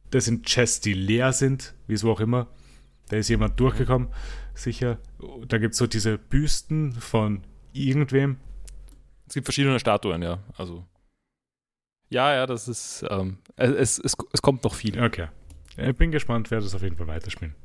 Das 0.09 0.25
sind 0.25 0.45
Chests, 0.45 0.81
die 0.81 0.93
leer 0.93 1.33
sind, 1.33 1.73
wieso 1.87 2.11
auch 2.11 2.19
immer. 2.19 2.47
Da 3.09 3.17
ist 3.17 3.29
jemand 3.29 3.59
durchgekommen, 3.59 4.07
sicher. 4.55 4.97
Da 5.47 5.57
gibt 5.59 5.73
es 5.73 5.77
so 5.77 5.87
diese 5.87 6.17
Büsten 6.17 6.93
von 6.93 7.43
irgendwem. 7.73 8.37
Es 9.27 9.35
gibt 9.35 9.45
verschiedene 9.45 9.79
Statuen, 9.79 10.21
ja. 10.23 10.39
Also. 10.57 10.85
Ja, 12.13 12.34
ja, 12.34 12.45
das 12.45 12.67
ist. 12.67 13.04
Ähm, 13.10 13.39
es, 13.56 13.97
es, 13.97 14.15
es 14.32 14.41
kommt 14.41 14.63
noch 14.63 14.76
viel. 14.76 15.02
Okay. 15.02 15.28
Ich 15.78 15.95
bin 15.95 16.12
gespannt, 16.12 16.52
werde 16.52 16.63
das 16.63 16.76
auf 16.76 16.84
jeden 16.84 16.95
Fall 16.95 17.08
weiterspielen. 17.08 17.56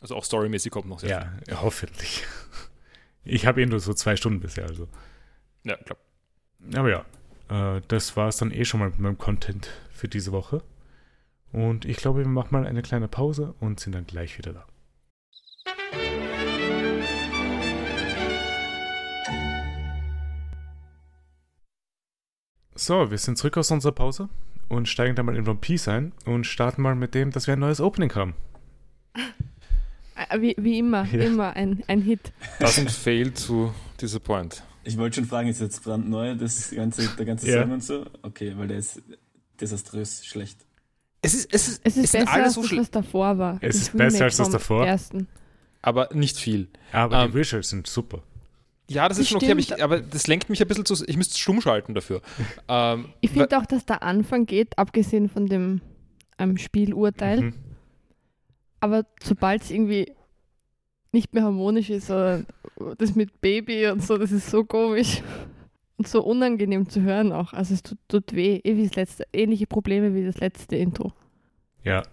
Also 0.00 0.16
auch 0.16 0.24
storymäßig 0.24 0.72
kommt 0.72 0.88
noch 0.88 0.98
sehr 0.98 1.10
Ja, 1.10 1.32
ja 1.48 1.62
hoffentlich. 1.62 2.24
Ich 3.22 3.46
habe 3.46 3.60
eh 3.60 3.66
nur 3.66 3.80
so 3.80 3.92
zwei 3.92 4.16
Stunden 4.16 4.40
bisher, 4.40 4.64
also. 4.64 4.86
viel. 4.86 5.72
Ja, 5.72 5.76
klar. 5.76 5.98
Aber 6.74 6.88
ja, 6.88 7.76
äh, 7.76 7.82
das 7.86 8.16
war 8.16 8.28
es 8.28 8.38
dann 8.38 8.50
eh 8.50 8.64
schon 8.64 8.80
mal 8.80 8.88
mit 8.88 8.98
meinem 8.98 9.18
Content 9.18 9.68
für 9.92 10.08
diese 10.08 10.32
Woche. 10.32 10.62
Und 11.52 11.84
ich 11.84 11.98
glaube, 11.98 12.20
wir 12.20 12.26
machen 12.26 12.48
mal 12.50 12.66
eine 12.66 12.80
kleine 12.80 13.08
Pause 13.08 13.54
und 13.60 13.78
sind 13.78 13.94
dann 13.94 14.06
gleich 14.06 14.38
wieder 14.38 14.54
da. 14.54 14.66
So, 22.82 23.10
wir 23.10 23.18
sind 23.18 23.36
zurück 23.36 23.58
aus 23.58 23.70
unserer 23.70 23.92
Pause 23.92 24.30
und 24.70 24.88
steigen 24.88 25.14
dann 25.14 25.26
mal 25.26 25.36
in 25.36 25.46
One 25.46 25.58
Piece 25.60 25.86
ein 25.88 26.12
und 26.24 26.44
starten 26.46 26.80
mal 26.80 26.94
mit 26.94 27.14
dem, 27.14 27.30
dass 27.30 27.46
wir 27.46 27.52
ein 27.52 27.58
neues 27.60 27.78
Opening 27.78 28.14
haben. 28.14 28.34
Äh, 29.14 30.40
Wie, 30.40 30.54
wie 30.58 30.78
immer, 30.78 31.04
Ja. 31.04 31.20
immer 31.24 31.54
ein, 31.56 31.82
ein 31.88 32.00
Hit. 32.00 32.32
Doesn't 32.58 32.88
fail 32.88 33.32
to 33.32 33.74
disappoint. 34.00 34.62
Ich 34.84 34.96
wollte 34.96 35.16
schon 35.16 35.26
fragen, 35.26 35.48
ist 35.50 35.60
jetzt 35.60 35.84
brandneu, 35.84 36.34
das 36.36 36.70
ganze, 36.70 37.06
der 37.18 37.26
ganze 37.26 37.50
Ja. 37.50 37.60
Song 37.64 37.72
und 37.72 37.84
so? 37.84 38.06
Okay, 38.22 38.54
weil 38.56 38.68
der 38.68 38.78
ist 38.78 39.02
desaströs 39.60 40.24
schlecht. 40.24 40.64
Es 41.20 41.34
ist, 41.34 41.52
es 41.52 41.68
ist, 41.68 41.80
Es 41.84 41.96
ist 41.98 42.12
besser 42.12 42.32
alle 42.32 42.44
als 42.44 42.54
so 42.54 42.62
das, 42.62 42.68
schlecht, 42.70 42.80
was 42.80 42.90
davor 42.92 43.36
war. 43.36 43.58
Es 43.60 43.76
Das 43.76 43.76
ist 43.88 43.96
besser 43.98 44.24
als 44.24 44.38
das 44.38 44.48
davor. 44.48 44.86
Ersten. 44.86 45.28
aber 45.82 46.08
nicht 46.14 46.38
viel. 46.38 46.68
Aber 46.92 47.24
Ähm, 47.24 47.32
die 47.32 47.38
Visuals 47.38 47.68
sind 47.68 47.86
super. 47.86 48.22
Ja, 48.90 49.08
das 49.08 49.18
ist 49.18 49.28
schon 49.28 49.36
okay, 49.36 49.52
aber, 49.52 49.60
ich, 49.60 49.84
aber 49.84 50.00
das 50.00 50.26
lenkt 50.26 50.50
mich 50.50 50.60
ein 50.60 50.66
bisschen 50.66 50.84
zu. 50.84 51.04
Ich 51.06 51.16
müsste 51.16 51.38
stumm 51.38 51.60
schalten 51.60 51.94
dafür. 51.94 52.22
ähm, 52.68 53.10
Ich 53.20 53.30
finde 53.30 53.56
auch, 53.56 53.64
dass 53.64 53.86
der 53.86 54.02
Anfang 54.02 54.46
geht, 54.46 54.76
abgesehen 54.78 55.28
von 55.28 55.46
dem 55.46 55.80
ähm, 56.38 56.56
Spielurteil. 56.56 57.40
Mhm. 57.40 57.54
Aber 58.80 59.06
sobald 59.22 59.62
es 59.62 59.70
irgendwie 59.70 60.12
nicht 61.12 61.32
mehr 61.32 61.44
harmonisch 61.44 61.88
ist, 61.88 62.10
oder 62.10 62.42
das 62.98 63.14
mit 63.14 63.40
Baby 63.40 63.86
und 63.90 64.02
so, 64.02 64.18
das 64.18 64.32
ist 64.32 64.50
so 64.50 64.64
komisch. 64.64 65.22
Und 65.96 66.08
so 66.08 66.24
unangenehm 66.24 66.88
zu 66.88 67.02
hören 67.02 67.30
auch. 67.30 67.52
Also 67.52 67.74
es 67.74 67.82
tut, 67.82 67.98
tut 68.08 68.34
weh. 68.34 68.58
Eh 68.64 68.74
wie 68.74 68.84
das 68.84 68.96
letzte, 68.96 69.26
ähnliche 69.34 69.66
Probleme 69.66 70.14
wie 70.14 70.24
das 70.24 70.38
letzte 70.38 70.76
Intro. 70.76 71.12
Ja, 71.84 72.04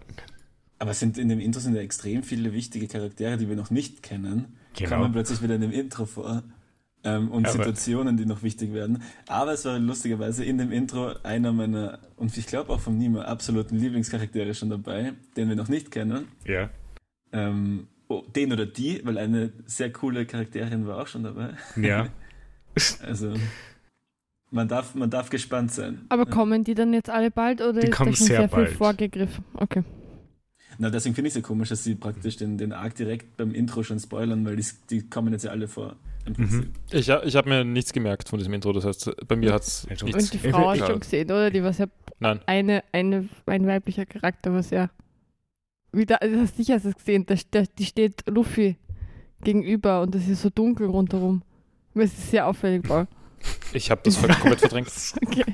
Aber 0.78 0.90
es 0.90 1.00
sind 1.00 1.16
in 1.16 1.30
dem 1.30 1.40
Intro 1.40 1.58
sind 1.58 1.74
ja 1.74 1.80
extrem 1.80 2.22
viele 2.22 2.52
wichtige 2.52 2.86
Charaktere, 2.86 3.38
die 3.38 3.48
wir 3.48 3.56
noch 3.56 3.70
nicht 3.70 4.02
kennen. 4.02 4.58
genau. 4.76 4.98
Kommen 4.98 5.12
plötzlich 5.12 5.40
wieder 5.40 5.54
in 5.54 5.62
dem 5.62 5.72
Intro 5.72 6.04
vor. 6.04 6.42
Ähm, 7.04 7.30
und 7.30 7.44
Aber- 7.46 7.52
Situationen, 7.52 8.16
die 8.16 8.26
noch 8.26 8.42
wichtig 8.42 8.72
werden. 8.72 9.02
Aber 9.28 9.52
es 9.52 9.64
war 9.64 9.78
lustigerweise 9.78 10.44
in 10.44 10.58
dem 10.58 10.72
Intro 10.72 11.12
einer 11.22 11.52
meiner, 11.52 12.00
und 12.16 12.36
ich 12.36 12.46
glaube 12.46 12.72
auch 12.72 12.80
von 12.80 12.98
Nima, 12.98 13.22
absoluten 13.22 13.76
Lieblingscharaktere 13.76 14.52
schon 14.54 14.70
dabei, 14.70 15.12
den 15.36 15.48
wir 15.48 15.56
noch 15.56 15.68
nicht 15.68 15.90
kennen. 15.92 16.26
Ja, 16.44 16.70
Ähm, 17.32 17.86
oh, 18.08 18.22
den 18.34 18.52
oder 18.52 18.66
die, 18.66 19.00
weil 19.04 19.16
eine 19.18 19.52
sehr 19.66 19.92
coole 19.92 20.26
Charakterin 20.26 20.86
war 20.86 20.98
auch 21.02 21.06
schon 21.06 21.22
dabei. 21.24 21.50
ja. 21.76 22.08
Also 23.02 23.34
man 24.50 24.66
darf, 24.68 24.94
man 24.94 25.10
darf 25.10 25.30
gespannt 25.30 25.72
sein. 25.72 26.00
Aber 26.08 26.24
Ja. 26.24 26.30
kommen 26.30 26.64
die 26.64 26.74
dann 26.74 26.92
jetzt 26.94 27.10
alle 27.10 27.30
bald 27.30 27.60
oder 27.60 27.80
Die 27.80 27.88
ist 27.88 27.92
kommen 27.96 28.10
da 28.12 28.16
schon 28.16 28.26
sehr 28.28 28.36
sehr, 28.38 28.48
viel 28.48 28.56
bald. 28.64 28.72
vorgegriffen? 28.76 29.44
Okay. 29.54 29.82
Na, 30.78 30.90
deswegen 30.90 31.14
finde 31.14 31.28
ich 31.28 31.32
es 31.34 31.42
ja 31.42 31.46
komisch, 31.46 31.68
dass 31.70 31.82
sie 31.84 31.96
praktisch 31.96 32.36
den, 32.36 32.56
den 32.56 32.72
Arc 32.72 32.94
direkt 32.94 33.36
beim 33.36 33.52
Intro 33.52 33.82
schon 33.82 33.98
spoilern, 33.98 34.44
weil 34.44 34.56
die, 34.56 34.64
die 34.90 35.08
kommen 35.08 35.32
jetzt 35.32 35.44
ja 35.44 35.50
alle 35.50 35.66
vor. 35.68 35.96
Im 36.28 36.34
Prinzip. 36.34 36.70
ich 36.90 37.08
ich 37.08 37.36
habe 37.36 37.48
mir 37.48 37.64
nichts 37.64 37.92
gemerkt 37.92 38.28
von 38.28 38.38
diesem 38.38 38.52
Intro. 38.54 38.72
Das 38.72 38.84
heißt, 38.84 39.10
bei 39.26 39.36
mir 39.36 39.52
hat 39.52 39.62
es 39.62 39.86
nichts. 39.88 40.02
Und 40.02 40.32
die 40.32 40.38
Frau 40.38 40.70
hast 40.70 40.80
Ja. 40.80 40.86
schon 40.86 41.00
gesehen, 41.00 41.26
oder? 41.30 41.50
Die 41.50 41.62
war 41.62 41.72
sehr 41.72 41.88
Nein. 42.20 42.40
eine, 42.46 42.82
eine, 42.92 43.28
ein 43.46 43.66
weiblicher 43.66 44.06
Charakter, 44.06 44.52
was 44.52 44.70
ja 44.70 44.90
wieder, 45.92 46.20
also 46.22 46.38
hast 46.40 46.56
sicher 46.56 46.74
hast 46.74 46.84
du 46.84 46.90
es 46.90 46.96
gesehen, 46.96 47.24
da, 47.26 47.34
da, 47.50 47.62
die 47.78 47.84
steht 47.84 48.22
Luffy 48.28 48.76
gegenüber 49.42 50.02
und 50.02 50.14
es 50.14 50.28
ist 50.28 50.42
so 50.42 50.50
dunkel 50.50 50.86
rundherum. 50.88 51.42
Es 51.94 52.12
ist 52.12 52.30
sehr 52.30 52.46
auffällig, 52.46 52.82
Paul. 52.84 53.06
Ich 53.72 53.90
habe 53.90 54.00
das 54.04 54.20
komplett 54.20 54.60
verdrängt. 54.60 54.88
Okay. 55.26 55.44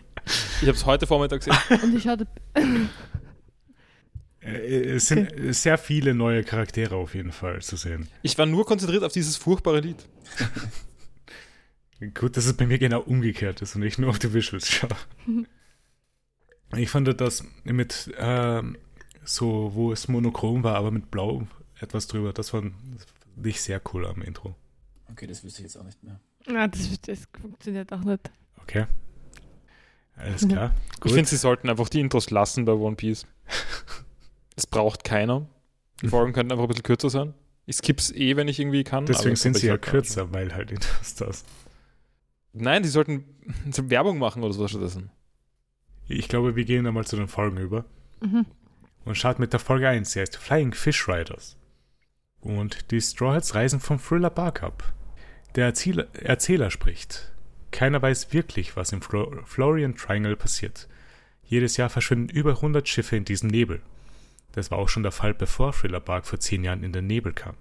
Ich 0.62 0.68
habe 0.68 0.72
es 0.76 0.86
heute 0.86 1.06
Vormittag 1.06 1.44
gesehen. 1.44 1.56
Und 1.82 1.94
ich 1.96 2.06
hatte, 2.08 2.26
Es 4.44 5.08
sind 5.08 5.32
sehr 5.54 5.78
viele 5.78 6.14
neue 6.14 6.44
Charaktere 6.44 6.96
auf 6.96 7.14
jeden 7.14 7.32
Fall 7.32 7.62
zu 7.62 7.76
sehen. 7.76 8.08
Ich 8.22 8.36
war 8.36 8.44
nur 8.46 8.66
konzentriert 8.66 9.02
auf 9.02 9.12
dieses 9.12 9.36
furchtbare 9.36 9.80
Lied. 9.80 10.06
Gut, 12.14 12.36
dass 12.36 12.44
es 12.44 12.54
bei 12.54 12.66
mir 12.66 12.78
genau 12.78 13.00
umgekehrt 13.00 13.62
ist 13.62 13.74
und 13.76 13.82
ich 13.82 13.98
nur 13.98 14.10
auf 14.10 14.18
die 14.18 14.32
Visuals 14.32 14.70
schaue. 14.70 14.90
Ich 16.76 16.90
fand 16.90 17.20
das 17.20 17.44
mit 17.62 18.12
ähm, 18.18 18.76
so, 19.22 19.70
wo 19.74 19.92
es 19.92 20.08
monochrom 20.08 20.64
war, 20.64 20.74
aber 20.74 20.90
mit 20.90 21.08
Blau 21.12 21.46
etwas 21.78 22.08
drüber, 22.08 22.32
das 22.32 22.50
fand 22.50 22.74
ich 23.44 23.60
sehr 23.60 23.80
cool 23.92 24.06
am 24.06 24.22
Intro. 24.22 24.56
Okay, 25.10 25.28
das 25.28 25.44
wüsste 25.44 25.60
ich 25.60 25.66
jetzt 25.66 25.76
auch 25.76 25.84
nicht 25.84 26.02
mehr. 26.02 26.18
na, 26.46 26.66
das, 26.66 27.00
das 27.02 27.28
funktioniert 27.40 27.92
auch 27.92 28.02
nicht. 28.02 28.28
Okay. 28.62 28.86
Alles 30.16 30.48
klar. 30.48 30.74
Ich 31.04 31.12
finde, 31.12 31.28
sie 31.28 31.36
sollten 31.36 31.68
einfach 31.68 31.88
die 31.88 32.00
Intros 32.00 32.30
lassen 32.30 32.64
bei 32.64 32.72
One 32.72 32.96
Piece. 32.96 33.26
Es 34.56 34.66
braucht 34.66 35.04
keiner. 35.04 35.48
Die 36.02 36.08
Folgen 36.08 36.32
könnten 36.32 36.52
einfach 36.52 36.64
ein 36.64 36.68
bisschen 36.68 36.82
kürzer 36.82 37.10
sein. 37.10 37.34
Ich 37.66 37.76
skipp's 37.76 38.10
eh, 38.12 38.36
wenn 38.36 38.48
ich 38.48 38.60
irgendwie 38.60 38.84
kann. 38.84 39.06
Deswegen 39.06 39.36
sind 39.36 39.56
sie 39.56 39.68
ja 39.68 39.78
kürzer, 39.78 40.32
weil 40.32 40.54
halt 40.54 40.70
das 41.00 41.14
das. 41.14 41.44
Nein, 42.52 42.82
die 42.82 42.88
sollten 42.88 43.24
so 43.70 43.88
Werbung 43.90 44.18
machen 44.18 44.42
oder 44.42 44.52
sowas 44.52 44.70
stattdessen. 44.70 45.10
Ich 46.06 46.28
glaube, 46.28 46.56
wir 46.56 46.64
gehen 46.64 46.86
einmal 46.86 47.06
zu 47.06 47.16
den 47.16 47.28
Folgen 47.28 47.58
über 47.58 47.84
Mhm. 48.20 48.46
und 49.04 49.16
starten 49.18 49.42
mit 49.42 49.52
der 49.52 49.60
Folge 49.60 49.88
1. 49.88 50.12
Sie 50.12 50.20
heißt 50.20 50.36
Flying 50.36 50.72
Fish 50.72 51.08
Riders. 51.08 51.56
Und 52.40 52.90
die 52.90 53.00
Straw 53.00 53.34
Hats 53.34 53.54
reisen 53.54 53.80
vom 53.80 53.98
Thriller 53.98 54.30
Bark 54.30 54.62
ab. 54.62 54.92
Der 55.56 55.66
Erzähler, 55.66 56.06
Erzähler 56.14 56.70
spricht. 56.70 57.32
Keiner 57.70 58.00
weiß 58.02 58.32
wirklich, 58.32 58.76
was 58.76 58.92
im 58.92 59.02
Flo 59.02 59.40
Florian 59.44 59.96
Triangle 59.96 60.36
passiert. 60.36 60.88
Jedes 61.44 61.76
Jahr 61.76 61.90
verschwinden 61.90 62.28
über 62.28 62.50
100 62.52 62.88
Schiffe 62.88 63.16
in 63.16 63.24
diesem 63.24 63.48
Nebel. 63.50 63.82
Das 64.54 64.70
war 64.70 64.78
auch 64.78 64.88
schon 64.88 65.02
der 65.02 65.12
Fall, 65.12 65.34
bevor 65.34 65.72
Thriller 65.72 66.00
Bark 66.00 66.26
vor 66.26 66.38
zehn 66.38 66.64
Jahren 66.64 66.82
in 66.82 66.92
den 66.92 67.06
Nebel 67.06 67.32
kam. 67.32 67.54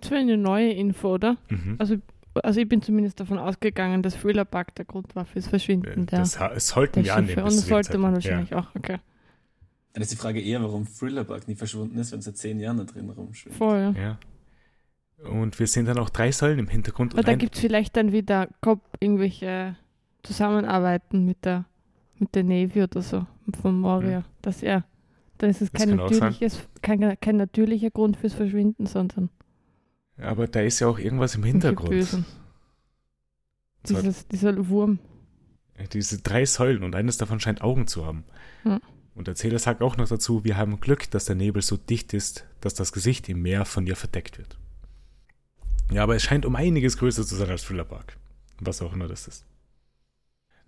Das 0.00 0.10
war 0.10 0.18
eine 0.18 0.36
neue 0.36 0.72
Info, 0.72 1.14
oder? 1.14 1.36
Mhm. 1.48 1.76
Also, 1.78 1.96
also 2.42 2.60
ich 2.60 2.68
bin 2.68 2.82
zumindest 2.82 3.18
davon 3.20 3.38
ausgegangen, 3.38 4.02
dass 4.02 4.16
Thriller 4.16 4.44
Bug 4.44 4.74
der 4.74 4.84
Grund 4.84 5.14
war 5.16 5.24
fürs 5.24 5.46
Verschwinden 5.46 6.06
der, 6.06 6.20
Das 6.20 6.38
es 6.54 6.68
sollten 6.68 6.94
der 6.94 7.04
wir 7.04 7.16
annehmen. 7.16 7.42
Und 7.42 7.46
das 7.46 7.66
sollte 7.66 7.98
man 7.98 8.12
wahrscheinlich 8.12 8.54
auch. 8.54 8.74
Okay. 8.74 8.98
Dann 9.96 10.02
ist 10.02 10.12
die 10.12 10.16
Frage 10.16 10.42
eher, 10.42 10.62
warum 10.62 10.86
Thrillerbug 10.86 11.48
nie 11.48 11.54
verschwunden 11.54 11.96
ist, 11.98 12.12
wenn 12.12 12.18
es 12.18 12.26
seit 12.26 12.36
zehn 12.36 12.60
Jahren 12.60 12.76
da 12.76 12.84
drin 12.84 13.08
rumschwimmt. 13.08 13.56
Voll. 13.56 13.94
Ja. 13.96 14.02
Ja. 14.02 14.18
ja. 15.22 15.28
Und 15.30 15.58
wir 15.58 15.66
sehen 15.66 15.86
dann 15.86 15.96
auch 15.96 16.10
drei 16.10 16.30
Säulen 16.32 16.58
im 16.58 16.68
Hintergrund. 16.68 17.14
Aber 17.14 17.22
da 17.22 17.34
gibt 17.34 17.54
es 17.54 17.62
vielleicht 17.62 17.96
dann 17.96 18.12
wieder 18.12 18.50
Kopf, 18.60 18.82
irgendwelche 19.00 19.74
zusammenarbeiten 20.22 21.24
mit 21.24 21.46
der, 21.46 21.64
mit 22.18 22.34
der 22.34 22.44
Navy 22.44 22.82
oder 22.82 23.00
so, 23.00 23.26
von 23.62 23.80
Moria, 23.80 24.24
dass 24.42 24.62
er, 24.62 24.84
dann 25.38 25.50
ist 25.50 25.62
es 25.62 25.70
Das 25.70 25.82
kein 25.82 25.96
natürliches, 25.96 26.60
kein, 26.82 27.20
kein 27.20 27.36
natürlicher 27.36 27.90
Grund 27.90 28.16
fürs 28.16 28.34
Verschwinden, 28.34 28.86
sondern 28.86 29.30
Aber 30.18 30.46
da 30.48 30.60
ist 30.60 30.80
ja 30.80 30.88
auch 30.88 30.98
irgendwas 30.98 31.34
im 31.34 31.44
Hintergrund. 31.44 32.24
Dieses, 33.88 34.26
dieser 34.28 34.68
Wurm. 34.68 34.98
diese 35.92 36.20
drei 36.22 36.44
Säulen 36.44 36.82
und 36.82 36.94
eines 36.94 37.18
davon 37.18 37.38
scheint 37.38 37.62
Augen 37.62 37.86
zu 37.86 38.04
haben. 38.04 38.24
Hm. 38.62 38.80
Und 39.14 39.28
der 39.28 39.32
Erzähler 39.32 39.58
sagt 39.58 39.80
auch 39.80 39.96
noch 39.96 40.08
dazu, 40.08 40.44
wir 40.44 40.56
haben 40.56 40.80
Glück, 40.80 41.10
dass 41.10 41.24
der 41.24 41.36
Nebel 41.36 41.62
so 41.62 41.76
dicht 41.76 42.12
ist, 42.12 42.44
dass 42.60 42.74
das 42.74 42.92
Gesicht 42.92 43.28
im 43.28 43.42
Meer 43.42 43.64
von 43.64 43.86
ihr 43.86 43.96
verdeckt 43.96 44.38
wird. 44.38 44.58
Ja, 45.90 46.02
aber 46.02 46.16
es 46.16 46.22
scheint 46.22 46.44
um 46.44 46.56
einiges 46.56 46.98
größer 46.98 47.24
zu 47.24 47.36
sein 47.36 47.48
als 47.48 47.62
Thriller 47.62 47.84
Bark. 47.84 48.18
Was 48.60 48.82
auch 48.82 48.92
immer 48.92 49.08
das 49.08 49.28
ist. 49.28 49.46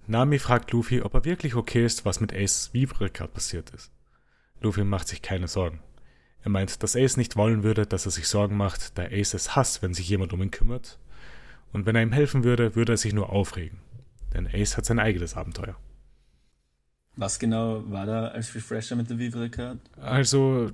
Nami 0.06 0.38
fragt 0.38 0.72
Luffy, 0.72 1.02
ob 1.02 1.12
er 1.14 1.24
wirklich 1.26 1.54
okay 1.54 1.84
ist, 1.84 2.06
was 2.06 2.20
mit 2.20 2.32
Ace 2.32 2.72
Vivre 2.72 3.10
gerade 3.10 3.32
passiert 3.32 3.70
ist. 3.70 3.92
Luffy 4.60 4.84
macht 4.84 5.08
sich 5.08 5.22
keine 5.22 5.48
Sorgen. 5.48 5.80
Er 6.42 6.50
meint, 6.50 6.82
dass 6.82 6.96
Ace 6.96 7.16
nicht 7.16 7.36
wollen 7.36 7.62
würde, 7.62 7.86
dass 7.86 8.06
er 8.06 8.12
sich 8.12 8.28
Sorgen 8.28 8.56
macht, 8.56 8.96
da 8.96 9.04
Ace 9.04 9.34
es 9.34 9.56
hasst, 9.56 9.82
wenn 9.82 9.94
sich 9.94 10.08
jemand 10.08 10.32
um 10.32 10.42
ihn 10.42 10.50
kümmert. 10.50 10.98
Und 11.72 11.86
wenn 11.86 11.96
er 11.96 12.02
ihm 12.02 12.12
helfen 12.12 12.44
würde, 12.44 12.74
würde 12.74 12.94
er 12.94 12.96
sich 12.96 13.12
nur 13.12 13.30
aufregen. 13.30 13.78
Denn 14.32 14.46
Ace 14.46 14.76
hat 14.76 14.84
sein 14.84 14.98
eigenes 14.98 15.36
Abenteuer. 15.36 15.76
Was 17.16 17.38
genau 17.38 17.82
war 17.90 18.06
da 18.06 18.28
als 18.28 18.54
Refresher 18.54 18.94
mit 18.94 19.10
der 19.10 19.18
Vivre 19.18 19.50
Card? 19.50 19.78
Also, 20.00 20.70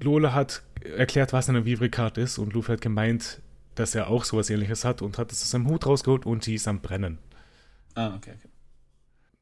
Lola 0.00 0.32
hat 0.32 0.62
erklärt, 0.82 1.32
was 1.32 1.48
eine 1.48 1.64
Vivre 1.64 1.88
Card 1.88 2.18
ist 2.18 2.38
und 2.38 2.52
Luffy 2.52 2.72
hat 2.72 2.80
gemeint, 2.80 3.40
dass 3.76 3.94
er 3.94 4.08
auch 4.08 4.24
sowas 4.24 4.50
ähnliches 4.50 4.84
hat 4.84 5.02
und 5.02 5.18
hat 5.18 5.32
es 5.32 5.42
aus 5.42 5.50
seinem 5.50 5.68
Hut 5.68 5.86
rausgeholt 5.86 6.26
und 6.26 6.46
die 6.46 6.54
ist 6.54 6.68
am 6.68 6.80
Brennen. 6.80 7.18
Ah, 7.94 8.14
okay, 8.16 8.32
okay. 8.36 8.43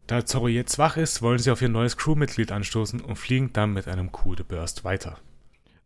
Da 0.07 0.25
Zorro 0.27 0.49
jetzt 0.49 0.79
wach 0.79 0.97
ist, 0.97 1.23
wollen 1.23 1.39
sie 1.39 1.51
auf 1.51 1.63
ihr 1.63 1.69
neues 1.69 1.97
Crewmitglied 1.97 2.53
anstoßen 2.53 3.01
und 3.01 3.17
fliegen 3.17 3.53
dann 3.53 3.73
mit 3.73 3.89
einem 3.89 4.13
Coup 4.13 4.37
de 4.37 4.45
Burst 4.47 4.85
weiter. 4.85 5.19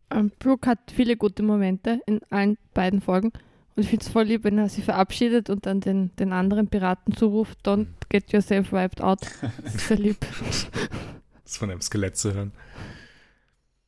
Ähm, 0.09 0.31
Brooke 0.39 0.69
hat 0.69 0.79
viele 0.93 1.17
gute 1.17 1.43
Momente 1.43 2.01
in 2.05 2.21
allen 2.29 2.57
beiden 2.73 3.01
Folgen. 3.01 3.31
Und 3.75 3.83
ich 3.83 3.89
finde 3.89 4.05
es 4.05 4.11
voll 4.11 4.23
lieb, 4.23 4.43
wenn 4.43 4.57
er 4.57 4.69
sich 4.69 4.83
verabschiedet 4.83 5.49
und 5.49 5.65
dann 5.67 5.81
den, 5.81 6.15
den 6.15 6.33
anderen 6.33 6.67
Piraten 6.67 7.15
zuruft, 7.15 7.59
don't 7.63 7.87
get 8.09 8.31
yourself 8.31 8.71
wiped 8.71 9.01
out. 9.01 9.21
Das 9.63 9.75
ist 9.75 9.87
sehr 9.87 9.97
lieb. 9.97 10.17
Das 11.43 11.57
von 11.57 11.69
einem 11.69 11.81
Skelett 11.81 12.17
zu 12.17 12.33
hören. 12.33 12.51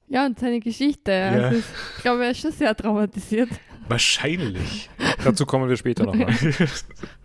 Ja, 0.08 0.26
und 0.26 0.40
seine 0.40 0.60
Geschichte. 0.60 1.12
Ja. 1.12 1.30
Also 1.30 1.60
ich 1.60 1.66
ich 1.98 2.02
glaube, 2.04 2.24
er 2.24 2.32
ist 2.32 2.42
schon 2.42 2.52
sehr 2.52 2.76
traumatisiert. 2.76 3.50
Wahrscheinlich. 3.88 4.90
Dazu 5.24 5.46
kommen 5.46 5.68
wir 5.68 5.78
später 5.78 6.06
nochmal. 6.06 6.36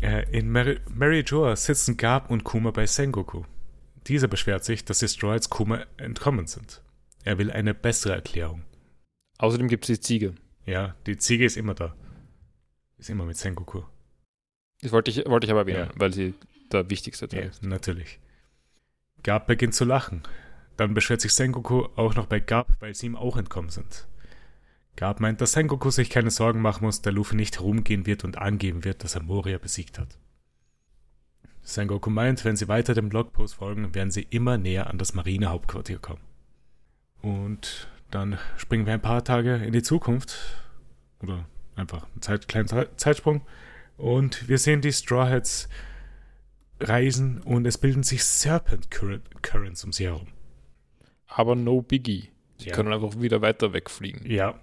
Äh, 0.00 0.24
In 0.36 0.50
Mary, 0.50 0.78
Mary 0.88 1.20
Joa 1.20 1.56
sitzen 1.56 1.96
Garb 1.96 2.30
und 2.30 2.44
Kuma 2.44 2.70
bei 2.70 2.86
Sengoku. 2.86 3.44
Dieser 4.06 4.28
beschwert 4.28 4.64
sich, 4.64 4.84
dass 4.84 4.98
die 5.00 5.08
Stroids 5.08 5.50
Kuma 5.50 5.84
entkommen 5.96 6.46
sind. 6.46 6.82
Er 7.24 7.38
will 7.38 7.50
eine 7.50 7.74
bessere 7.74 8.14
Erklärung. 8.14 8.62
Außerdem 9.38 9.68
gibt 9.68 9.88
es 9.88 9.96
die 9.98 10.00
Ziege. 10.00 10.34
Ja, 10.64 10.94
die 11.06 11.16
Ziege 11.16 11.44
ist 11.44 11.56
immer 11.56 11.74
da. 11.74 11.94
Ist 12.98 13.10
immer 13.10 13.24
mit 13.24 13.36
Sengoku. 13.36 13.82
Das 14.82 14.92
wollte 14.92 15.10
ich, 15.10 15.26
wollte 15.26 15.46
ich 15.46 15.50
aber 15.50 15.60
erwähnen, 15.60 15.88
Ja. 15.90 15.92
weil 15.96 16.12
sie 16.12 16.34
der 16.72 16.88
wichtigste 16.90 17.28
Teil 17.28 17.40
Ja, 17.44 17.46
ist. 17.48 17.62
natürlich. 17.62 18.20
Garb 19.22 19.46
beginnt 19.46 19.74
zu 19.74 19.84
lachen. 19.84 20.22
Dann 20.76 20.94
beschwert 20.94 21.20
sich 21.20 21.32
Sengoku 21.32 21.86
auch 21.96 22.14
noch 22.14 22.26
bei 22.26 22.38
Garb, 22.38 22.76
weil 22.80 22.94
sie 22.94 23.06
ihm 23.06 23.16
auch 23.16 23.36
entkommen 23.36 23.70
sind. 23.70 24.06
Garb 24.96 25.20
meint, 25.20 25.40
dass 25.40 25.52
Sengoku 25.52 25.90
sich 25.90 26.08
keine 26.10 26.30
Sorgen 26.30 26.60
machen 26.62 26.84
muss, 26.84 27.02
da 27.02 27.10
Luffy 27.10 27.36
nicht 27.36 27.56
herumgehen 27.58 28.06
wird 28.06 28.24
und 28.24 28.38
angeben 28.38 28.84
wird, 28.84 29.04
dass 29.04 29.14
er 29.14 29.22
Moria 29.22 29.58
besiegt 29.58 29.98
hat. 29.98 30.18
Sengoku 31.62 32.10
meint, 32.10 32.44
wenn 32.44 32.56
sie 32.56 32.68
weiter 32.68 32.94
dem 32.94 33.08
Blogpost 33.08 33.54
folgen, 33.56 33.94
werden 33.94 34.10
sie 34.10 34.22
immer 34.30 34.56
näher 34.56 34.88
an 34.88 34.98
das 34.98 35.14
Marinehauptquartier 35.14 35.98
kommen. 35.98 36.20
Und 37.22 37.88
dann 38.10 38.38
springen 38.56 38.86
wir 38.86 38.94
ein 38.94 39.02
paar 39.02 39.24
Tage 39.24 39.56
in 39.56 39.72
die 39.72 39.82
Zukunft. 39.82 40.36
Oder 41.22 41.44
einfach 41.74 42.04
einen 42.12 42.22
Zeit, 42.22 42.46
kleinen 42.48 42.68
Ze- 42.68 42.88
Zeitsprung. 42.96 43.42
Und 43.96 44.48
wir 44.48 44.58
sehen 44.58 44.80
die 44.80 44.92
Straw 44.92 45.28
Hats 45.30 45.68
reisen 46.78 47.40
und 47.42 47.66
es 47.66 47.78
bilden 47.78 48.02
sich 48.02 48.22
Serpent 48.24 48.90
Current- 48.90 49.42
Currents 49.42 49.82
um 49.84 49.92
sie 49.92 50.04
herum. 50.04 50.28
Aber 51.26 51.56
no 51.56 51.82
biggie. 51.82 52.30
Sie 52.58 52.68
Ja. 52.68 52.74
können 52.76 52.92
einfach 52.92 53.20
wieder 53.20 53.42
weiter 53.42 53.72
wegfliegen. 53.72 54.30
Ja. 54.30 54.58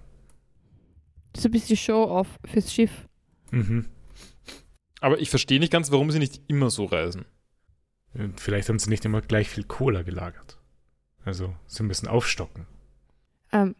Das 1.34 1.40
ist 1.40 1.46
ein 1.46 1.50
bisschen 1.50 1.76
Show-off 1.76 2.38
fürs 2.44 2.72
Schiff. 2.72 3.08
Mhm. 3.50 3.86
Aber 5.00 5.20
ich 5.20 5.30
verstehe 5.30 5.60
nicht 5.60 5.72
ganz, 5.72 5.90
warum 5.90 6.10
sie 6.10 6.20
nicht 6.20 6.40
immer 6.46 6.70
so 6.70 6.84
reisen. 6.84 7.26
Und 8.14 8.40
vielleicht 8.40 8.68
haben 8.68 8.78
sie 8.78 8.88
nicht 8.88 9.04
immer 9.04 9.20
gleich 9.20 9.48
viel 9.48 9.64
Cola 9.64 10.02
gelagert. 10.02 10.58
Also, 11.24 11.54
sie 11.66 11.82
müssen 11.82 12.06
aufstocken. 12.06 12.66
Ähm, 13.52 13.74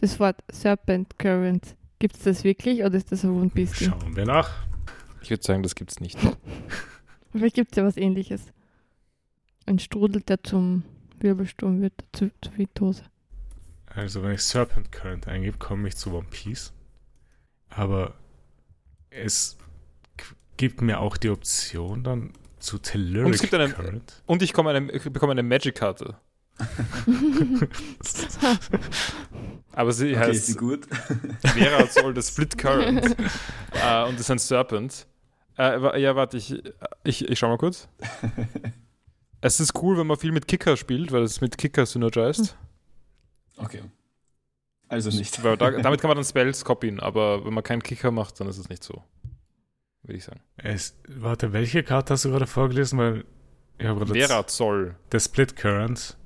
das 0.00 0.18
Wort 0.18 0.42
Serpent 0.50 1.18
Current, 1.18 1.76
gibt 1.98 2.16
es 2.16 2.22
das 2.22 2.42
wirklich 2.42 2.82
oder 2.82 2.96
ist 2.96 3.12
das 3.12 3.22
ein 3.22 3.30
One 3.30 3.50
Piece 3.50 3.78
Ding? 3.78 3.90
Schauen 3.90 4.16
wir 4.16 4.24
nach. 4.24 4.50
Ich 5.20 5.30
würde 5.30 5.42
sagen, 5.42 5.62
das 5.62 5.74
gibt's 5.74 6.00
nicht. 6.00 6.18
Vielleicht 7.32 7.54
gibt 7.54 7.72
es 7.72 7.76
ja 7.76 7.84
was 7.84 7.96
ähnliches. 7.96 8.52
Ein 9.66 9.78
Strudel, 9.78 10.22
der 10.22 10.42
zum 10.42 10.84
Wirbelsturm 11.20 11.82
wird, 11.82 12.04
zu, 12.12 12.30
zur 12.40 12.56
Vitose. 12.56 13.04
Also, 13.94 14.22
wenn 14.22 14.32
ich 14.32 14.42
Serpent 14.42 14.90
Current 14.92 15.28
eingebe, 15.28 15.58
komme 15.58 15.88
ich 15.88 15.96
zu 15.96 16.12
One 16.14 16.26
Piece. 16.30 16.72
Aber 17.68 18.14
es 19.10 19.56
gibt 20.56 20.80
mir 20.80 21.00
auch 21.00 21.16
die 21.16 21.28
Option 21.30 22.02
dann 22.04 22.32
zu 22.58 22.76
Und 22.76 22.82
Telluric 22.84 23.34
es 23.34 23.40
gibt 23.42 23.54
eine- 23.54 23.68
Current. 23.72 24.22
Und 24.26 24.42
ich, 24.42 24.52
komme 24.52 24.70
eine, 24.70 24.90
ich 24.92 25.02
bekomme 25.04 25.32
eine 25.32 25.42
Magic-Karte. 25.42 26.16
Aber 29.72 29.92
sie 29.92 30.14
Okay, 30.16 30.30
ist 30.30 30.46
sie 30.46 30.52
heißt 30.52 30.58
gut? 30.58 30.86
Vera 31.44 31.86
soll 31.86 32.14
das 32.14 32.28
Split 32.28 32.56
Current. 32.58 33.04
äh, 33.72 34.04
und 34.04 34.14
das 34.14 34.20
ist 34.20 34.30
ein 34.30 34.38
Serpent. 34.38 35.06
Wa- 35.56 35.96
ja, 35.96 36.14
warte, 36.16 36.36
ich, 36.36 36.62
ich, 37.04 37.28
ich 37.28 37.38
schau 37.38 37.48
mal 37.48 37.58
kurz. 37.58 37.88
Es 39.40 39.60
ist 39.60 39.74
cool, 39.82 39.98
wenn 39.98 40.06
man 40.06 40.16
viel 40.18 40.32
mit 40.32 40.46
Kicker 40.48 40.76
spielt, 40.76 41.12
weil 41.12 41.22
es 41.22 41.40
mit 41.40 41.58
Kicker 41.58 41.84
synergized. 41.86 42.56
Okay. 43.56 43.82
Also 44.88 45.10
nicht. 45.10 45.42
Weil 45.42 45.56
da, 45.56 45.70
damit 45.82 46.00
kann 46.00 46.08
man 46.08 46.16
dann 46.16 46.24
Spells 46.24 46.64
copyen, 46.64 47.00
aber 47.00 47.44
wenn 47.44 47.54
man 47.54 47.64
keinen 47.64 47.82
Kicker 47.82 48.10
macht, 48.10 48.38
dann 48.40 48.48
ist 48.48 48.58
es 48.58 48.68
nicht 48.68 48.82
so. 48.84 49.02
Würde 50.02 50.16
ich 50.18 50.24
sagen. 50.24 50.40
Es, 50.56 50.96
warte, 51.08 51.52
welche 51.52 51.82
Karte 51.82 52.14
hast 52.14 52.24
du 52.24 52.30
gerade 52.30 52.46
vorgelesen? 52.46 52.98
Weil 52.98 53.24
ich 53.78 53.86
habe 53.86 54.00
gerade 54.04 54.14
Vera 54.18 54.46
Zoll. 54.46 54.96
der 55.12 55.20
Split 55.20 55.56
Current. 55.56 56.16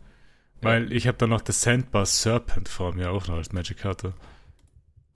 Weil 0.62 0.91
ich 0.93 1.07
habe 1.07 1.18
da 1.18 1.27
noch 1.27 1.43
das 1.43 1.61
Sandbar 1.61 2.07
Serpent 2.07 2.68
vor 2.68 2.95
mir 2.95 3.11
auch 3.11 3.29
noch 3.29 3.37
als 3.37 3.53
Magic-Karte. 3.53 4.14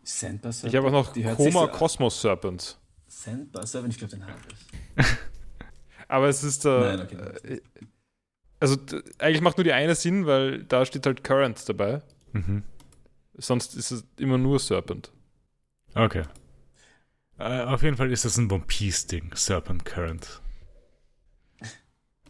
Sandbar 0.03 0.53
Ich 0.63 0.77
habe 0.77 0.89
auch 0.89 0.93
noch 0.93 1.13
Die 1.15 1.23
Koma 1.25 1.63
so- 1.63 1.69
Cosmos 1.69 2.21
Serpent. 2.21 2.79
Sandbar 3.09 3.67
Serpent, 3.67 3.95
ich 3.95 3.99
glaube, 3.99 4.17
den 4.17 4.23
habe 4.27 4.35
ich. 4.97 5.07
Aber 6.09 6.29
es 6.29 6.45
ist 6.45 6.65
äh, 6.67 6.69
Nein, 6.69 7.01
okay. 7.01 7.55
äh, 7.55 7.61
also 8.61 8.77
eigentlich 9.19 9.41
macht 9.41 9.57
nur 9.57 9.65
die 9.65 9.73
eine 9.73 9.95
Sinn, 9.95 10.27
weil 10.27 10.65
da 10.65 10.85
steht 10.87 11.07
halt 11.07 11.25
Current 11.25 11.69
dabei. 11.69 12.03
Mhm. 12.33 12.63
Sonst 13.35 13.75
ist 13.75 13.91
es 13.91 14.05
immer 14.19 14.39
nur 14.39 14.59
Serpent. 14.59 15.11
Okay. 15.95 16.23
Äh, 17.39 17.63
auf 17.63 17.83
jeden 17.83 17.97
Fall 17.97 18.13
ist 18.13 18.25
das 18.25 18.37
ein 18.37 18.53
One 18.53 18.65
Piece-Ding, 18.67 19.33
Serpent 19.35 19.85
Current. 19.85 20.41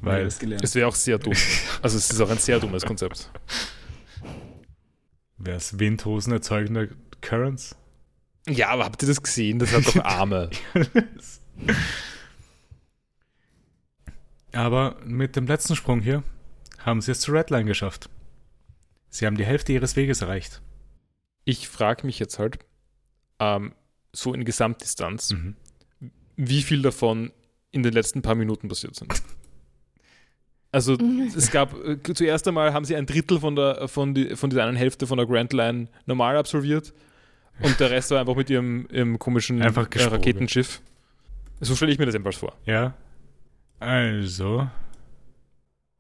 Weil. 0.01 0.27
Es 0.27 0.75
wäre 0.75 0.89
auch 0.89 0.95
sehr 0.95 1.19
dumm. 1.19 1.35
Also 1.83 1.99
es 1.99 2.11
ist 2.11 2.21
auch 2.21 2.31
ein 2.31 2.39
sehr 2.39 2.59
dummes 2.59 2.87
Konzept. 2.87 3.31
wäre 5.37 5.57
es 5.57 5.79
Windhosen 5.79 6.33
erzeugende 6.33 6.91
Currents? 7.21 7.77
Ja, 8.49 8.69
aber 8.71 8.85
habt 8.85 9.03
ihr 9.03 9.09
das 9.09 9.23
gesehen? 9.23 9.59
Das 9.59 9.73
hat 9.73 9.87
doch 9.87 9.97
Arme. 10.05 10.51
Aber 14.53 14.97
mit 15.05 15.37
dem 15.37 15.47
letzten 15.47 15.77
Sprung 15.77 16.01
hier 16.01 16.23
haben 16.79 17.01
sie 17.01 17.13
es 17.13 17.21
zur 17.21 17.35
Redline 17.35 17.67
geschafft. 17.67 18.09
Sie 19.09 19.27
haben 19.27 19.37
die 19.37 19.45
Hälfte 19.45 19.73
ihres 19.73 19.97
Weges 19.97 20.23
erreicht. 20.23 20.63
Ich 21.45 21.69
frage 21.69 22.07
mich 22.07 22.19
jetzt 22.19 22.39
halt, 22.39 22.59
ähm, 23.39 23.73
so 24.13 24.35
in 24.35 24.45
Gesamtdistanz, 24.45 25.33
Mhm. 25.33 25.57
wie 26.37 26.63
viel 26.63 26.83
davon 26.83 27.33
in 27.71 27.83
den 27.83 27.93
letzten 27.93 28.23
paar 28.23 28.35
Minuten 28.35 28.69
passiert 28.69 28.95
sind. 28.97 29.13
Also 30.73 30.97
es 31.37 31.51
gab, 31.51 31.75
äh, 31.85 31.99
zuerst 32.15 32.47
einmal 32.47 32.73
haben 32.73 32.85
sie 32.85 32.95
ein 32.95 33.05
Drittel 33.05 33.41
von 33.41 33.57
der, 33.57 33.89
von, 33.89 34.15
die, 34.15 34.37
von 34.37 34.51
dieser 34.51 34.65
einen 34.65 34.77
Hälfte 34.77 35.09
von 35.09 35.19
der 35.19 35.27
Grand 35.27 35.53
Line 35.53 35.89
normal 36.07 36.37
absolviert 36.37 36.95
und 37.61 37.81
der 37.81 37.91
Rest 37.91 38.13
war 38.13 38.21
einfach 38.21 38.37
mit 38.37 38.51
ihrem, 38.51 38.87
ihrem 38.93 39.19
komischen 39.19 39.61
Einfach 39.63 39.89
äh. 39.93 40.05
Raketenschiff. 40.05 40.81
So 41.61 41.75
stelle 41.75 41.91
ich 41.91 41.99
mir 41.99 42.07
das 42.07 42.15
jedenfalls 42.15 42.37
vor. 42.37 42.57
Ja. 42.67 42.95
Also. 43.81 44.69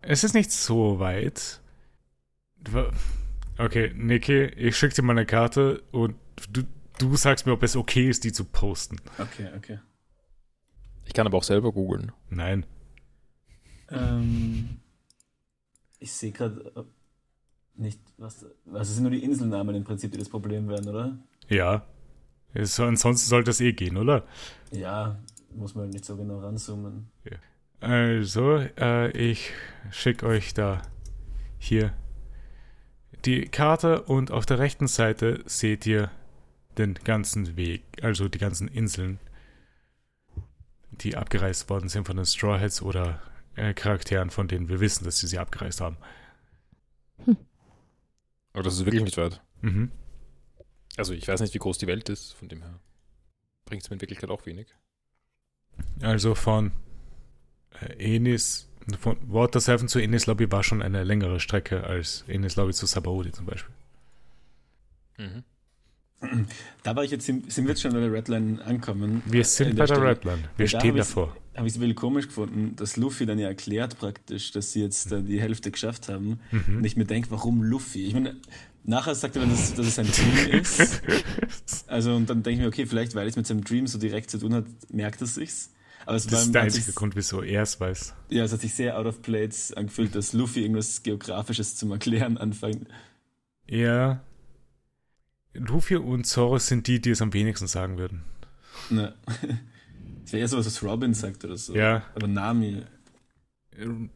Es 0.02 0.22
ist 0.22 0.34
nicht 0.34 0.52
so 0.52 0.98
weit. 1.00 1.60
Okay, 3.58 3.92
Niki, 3.94 4.44
ich 4.44 4.76
schicke 4.76 4.94
dir 4.94 5.02
mal 5.02 5.12
eine 5.12 5.26
Karte 5.26 5.82
und 5.90 6.14
du, 6.50 6.62
du 6.98 7.16
sagst 7.16 7.46
mir, 7.46 7.52
ob 7.52 7.62
es 7.62 7.76
okay 7.76 8.08
ist, 8.08 8.24
die 8.24 8.32
zu 8.32 8.44
posten. 8.44 8.96
Okay, 9.18 9.48
okay. 9.56 9.78
Ich 11.06 11.14
kann 11.14 11.26
aber 11.26 11.38
auch 11.38 11.42
selber 11.42 11.72
googeln. 11.72 12.12
Nein. 12.28 12.64
Ähm, 13.90 14.80
ich 15.98 16.12
sehe 16.12 16.32
gerade 16.32 16.86
nicht, 17.74 18.00
was. 18.18 18.44
Also 18.66 18.80
es 18.80 18.94
sind 18.94 19.02
nur 19.02 19.10
die 19.10 19.24
Inselnamen 19.24 19.74
im 19.74 19.84
Prinzip, 19.84 20.12
die 20.12 20.18
das 20.18 20.28
Problem 20.28 20.68
werden, 20.68 20.88
oder? 20.88 21.18
Ja. 21.48 21.86
Es, 22.52 22.78
ansonsten 22.78 23.28
sollte 23.28 23.50
es 23.50 23.60
eh 23.60 23.72
gehen, 23.72 23.96
oder? 23.96 24.26
Ja, 24.70 25.18
muss 25.54 25.74
man 25.74 25.90
nicht 25.90 26.04
so 26.04 26.16
genau 26.16 26.40
ranzoomen. 26.40 27.10
Also, 27.80 28.58
äh, 28.78 29.10
ich 29.10 29.52
schicke 29.90 30.26
euch 30.26 30.52
da 30.54 30.82
hier 31.58 31.94
die 33.24 33.42
Karte 33.46 34.02
und 34.02 34.30
auf 34.30 34.46
der 34.46 34.58
rechten 34.58 34.86
Seite 34.86 35.42
seht 35.46 35.86
ihr 35.86 36.10
den 36.78 36.94
ganzen 36.94 37.56
Weg, 37.56 37.82
also 38.02 38.28
die 38.28 38.38
ganzen 38.38 38.68
Inseln, 38.68 39.18
die 40.90 41.16
abgereist 41.16 41.68
worden 41.70 41.88
sind 41.88 42.06
von 42.06 42.16
den 42.16 42.26
Straw 42.26 42.60
Hats 42.60 42.82
oder 42.82 43.20
äh, 43.56 43.74
Charakteren, 43.74 44.30
von 44.30 44.48
denen 44.48 44.68
wir 44.68 44.80
wissen, 44.80 45.04
dass 45.04 45.18
sie 45.18 45.26
sie 45.26 45.38
abgereist 45.38 45.80
haben. 45.80 45.96
Aber 48.52 48.62
das 48.62 48.74
ist 48.74 48.84
wirklich 48.84 49.04
nicht 49.04 49.16
weit. 49.16 49.40
Mhm. 49.60 49.90
Also 50.96 51.12
ich 51.12 51.26
weiß 51.26 51.40
nicht, 51.40 51.54
wie 51.54 51.58
groß 51.58 51.78
die 51.78 51.86
Welt 51.86 52.08
ist, 52.08 52.34
von 52.34 52.48
dem 52.48 52.62
her 52.62 52.80
bringt 53.64 53.82
es 53.82 53.90
mir 53.90 53.94
in 53.94 54.00
Wirklichkeit 54.00 54.30
auch 54.30 54.44
wenig. 54.46 54.68
Also 56.02 56.34
von 56.34 56.72
Enis, 57.98 58.68
von 58.98 59.16
Water 59.26 59.60
Seven 59.60 59.88
zu 59.88 59.98
Enis 59.98 60.26
Lobby 60.26 60.50
war 60.50 60.62
schon 60.62 60.82
eine 60.82 61.04
längere 61.04 61.40
Strecke 61.40 61.84
als 61.84 62.24
Enis 62.28 62.56
Lobby 62.56 62.72
zu 62.72 62.86
Sabaody 62.86 63.32
zum 63.32 63.46
Beispiel. 63.46 63.74
Mhm. 65.18 65.44
Da 66.82 66.94
war 66.96 67.04
ich 67.04 67.10
jetzt, 67.10 67.24
sind 67.24 67.46
wir 67.56 67.68
jetzt 67.68 67.80
schon 67.80 67.92
bei 67.92 68.00
der 68.00 68.12
Redline 68.12 68.62
ankommen. 68.64 69.22
Wir 69.24 69.44
sind 69.44 69.70
An 69.70 69.76
bei 69.76 69.86
der 69.86 69.94
Stelle. 69.94 70.10
Redline. 70.10 70.42
Wir 70.56 70.66
da 70.66 70.78
stehen 70.78 70.90
hab 70.90 70.98
davor. 70.98 71.36
Habe 71.56 71.66
ich 71.66 71.72
es 71.72 71.78
ein 71.78 71.80
bisschen 71.80 71.94
komisch 71.94 72.26
gefunden, 72.26 72.76
dass 72.76 72.96
Luffy 72.96 73.26
dann 73.26 73.38
ja 73.38 73.48
erklärt 73.48 73.98
praktisch, 73.98 74.52
dass 74.52 74.72
sie 74.72 74.82
jetzt 74.82 75.12
äh, 75.12 75.22
die 75.22 75.40
Hälfte 75.40 75.70
geschafft 75.70 76.08
haben. 76.08 76.40
Mhm. 76.50 76.78
Und 76.78 76.84
ich 76.84 76.96
mir 76.96 77.06
denke, 77.06 77.30
warum 77.30 77.62
Luffy? 77.62 78.06
Ich 78.06 78.14
meine, 78.14 78.36
nachher 78.84 79.14
sagt 79.14 79.36
er 79.36 79.42
dann, 79.42 79.50
dass, 79.50 79.74
dass 79.74 79.86
es 79.86 79.98
ein 79.98 80.06
Dream 80.06 80.60
ist. 80.60 81.02
Also, 81.86 82.14
und 82.14 82.30
dann 82.30 82.44
denke 82.44 82.58
ich 82.58 82.60
mir, 82.60 82.68
okay, 82.68 82.86
vielleicht, 82.86 83.16
weil 83.16 83.26
es 83.26 83.34
mit 83.34 83.46
seinem 83.46 83.64
Dream 83.64 83.88
so 83.88 83.98
direkt 83.98 84.30
zu 84.30 84.38
tun 84.38 84.54
hat, 84.54 84.64
merkt 84.90 85.20
er 85.20 85.26
sich's. 85.26 85.70
Aber 86.06 86.16
es 86.16 86.26
Das 86.26 86.32
war, 86.32 86.40
ist 86.40 86.54
der 86.54 86.62
einzige 86.62 86.86
sich, 86.86 86.94
Grund, 86.94 87.16
wieso 87.16 87.42
er 87.42 87.62
es 87.62 87.80
weiß. 87.80 88.14
ja, 88.30 88.44
es 88.44 88.52
hat 88.52 88.60
sich 88.60 88.74
sehr 88.74 88.98
out 88.98 89.06
of 89.06 89.22
place 89.22 89.72
angefühlt, 89.72 90.14
dass 90.14 90.32
Luffy 90.32 90.62
irgendwas 90.62 91.02
Geografisches 91.02 91.76
zum 91.76 91.90
Erklären 91.92 92.38
anfängt. 92.38 92.88
Ja. 93.68 94.22
Luffy 95.54 95.96
und 95.96 96.24
Zoro 96.26 96.58
sind 96.58 96.86
die, 96.86 97.00
die 97.00 97.10
es 97.10 97.22
am 97.22 97.32
wenigsten 97.32 97.66
sagen 97.66 97.98
würden. 97.98 98.22
Ne. 98.88 99.14
Es 100.24 100.32
wäre 100.32 100.42
eher 100.42 100.48
sowas, 100.48 100.66
was 100.66 100.82
Robin 100.84 101.12
sagt 101.12 101.44
oder 101.44 101.56
so. 101.56 101.74
Ja. 101.74 102.04
Aber 102.14 102.28
Nami, 102.28 102.84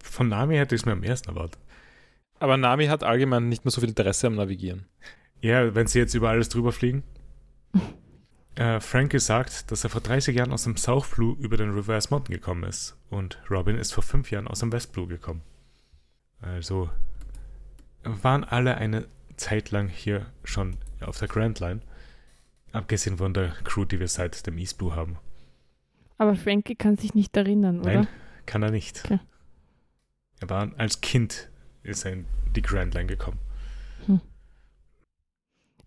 Von 0.01 0.29
Nami 0.29 0.55
hätte 0.57 0.77
ich 0.77 0.83
es 0.83 0.87
mir 0.87 0.93
am 0.93 1.03
ersten 1.03 1.31
erwartet. 1.31 1.59
Aber 2.39 2.57
Nami 2.57 2.87
hat 2.87 3.03
allgemein 3.03 3.49
nicht 3.49 3.65
mehr 3.65 3.73
so 3.73 3.81
viel 3.81 3.89
Interesse 3.89 4.29
am 4.29 4.37
Navigieren. 4.37 4.87
Ja, 5.41 5.75
wenn 5.75 5.89
sie 5.89 5.99
jetzt 5.99 6.15
über 6.15 6.31
alles 6.31 6.49
drüber 6.51 6.71
fliegen. 6.71 7.03
Äh, 8.57 8.81
Frankie 8.81 9.19
sagt, 9.19 9.71
dass 9.73 9.83
er 9.85 9.91
vor 9.91 10.01
30 10.01 10.37
Jahren 10.37 10.53
aus 10.53 10.65
dem 10.65 10.77
South 10.77 11.11
Blue 11.11 11.37
über 11.41 11.57
den 11.57 11.71
Reverse 11.73 12.09
Mountain 12.11 12.35
gekommen 12.35 12.63
ist. 12.65 12.97
Und 13.11 13.41
Robin 13.51 13.77
ist 13.77 13.93
vor 13.93 14.03
5 14.05 14.31
Jahren 14.31 14.47
aus 14.47 14.61
dem 14.61 14.71
West 14.73 14.93
Blue 14.93 15.09
gekommen. 15.09 15.43
Also 16.41 16.91
waren 18.05 18.45
alle 18.45 18.77
eine 18.77 19.07
Zeit 19.37 19.71
lang 19.71 19.89
hier 19.89 20.27
schon 20.45 20.77
auf 21.01 21.19
der 21.19 21.29
Grand 21.29 21.59
Line. 21.61 21.81
Abgesehen 22.73 23.19
von 23.19 23.35
der 23.35 23.51
Crew, 23.65 23.85
die 23.85 23.99
wir 23.99 24.09
seit 24.09 24.47
dem 24.47 24.59
East 24.59 24.79
Blue 24.79 24.95
haben. 24.95 25.17
Aber 26.19 26.37
Frankie 26.37 26.77
kann 26.77 26.97
sich 26.97 27.15
nicht 27.15 27.37
erinnern, 27.37 27.81
oder? 27.81 27.93
Nein, 27.95 28.09
kann 28.47 28.63
er 28.63 28.71
nicht. 28.71 29.05
Okay. 29.05 29.19
Er 30.41 30.51
war 30.51 30.71
als 30.77 31.01
Kind 31.01 31.49
ist 31.83 32.05
er 32.05 32.13
in 32.13 32.27
die 32.55 32.63
Grand 32.63 32.95
Line 32.95 33.07
gekommen. 33.07 33.39
Ich 34.07 34.09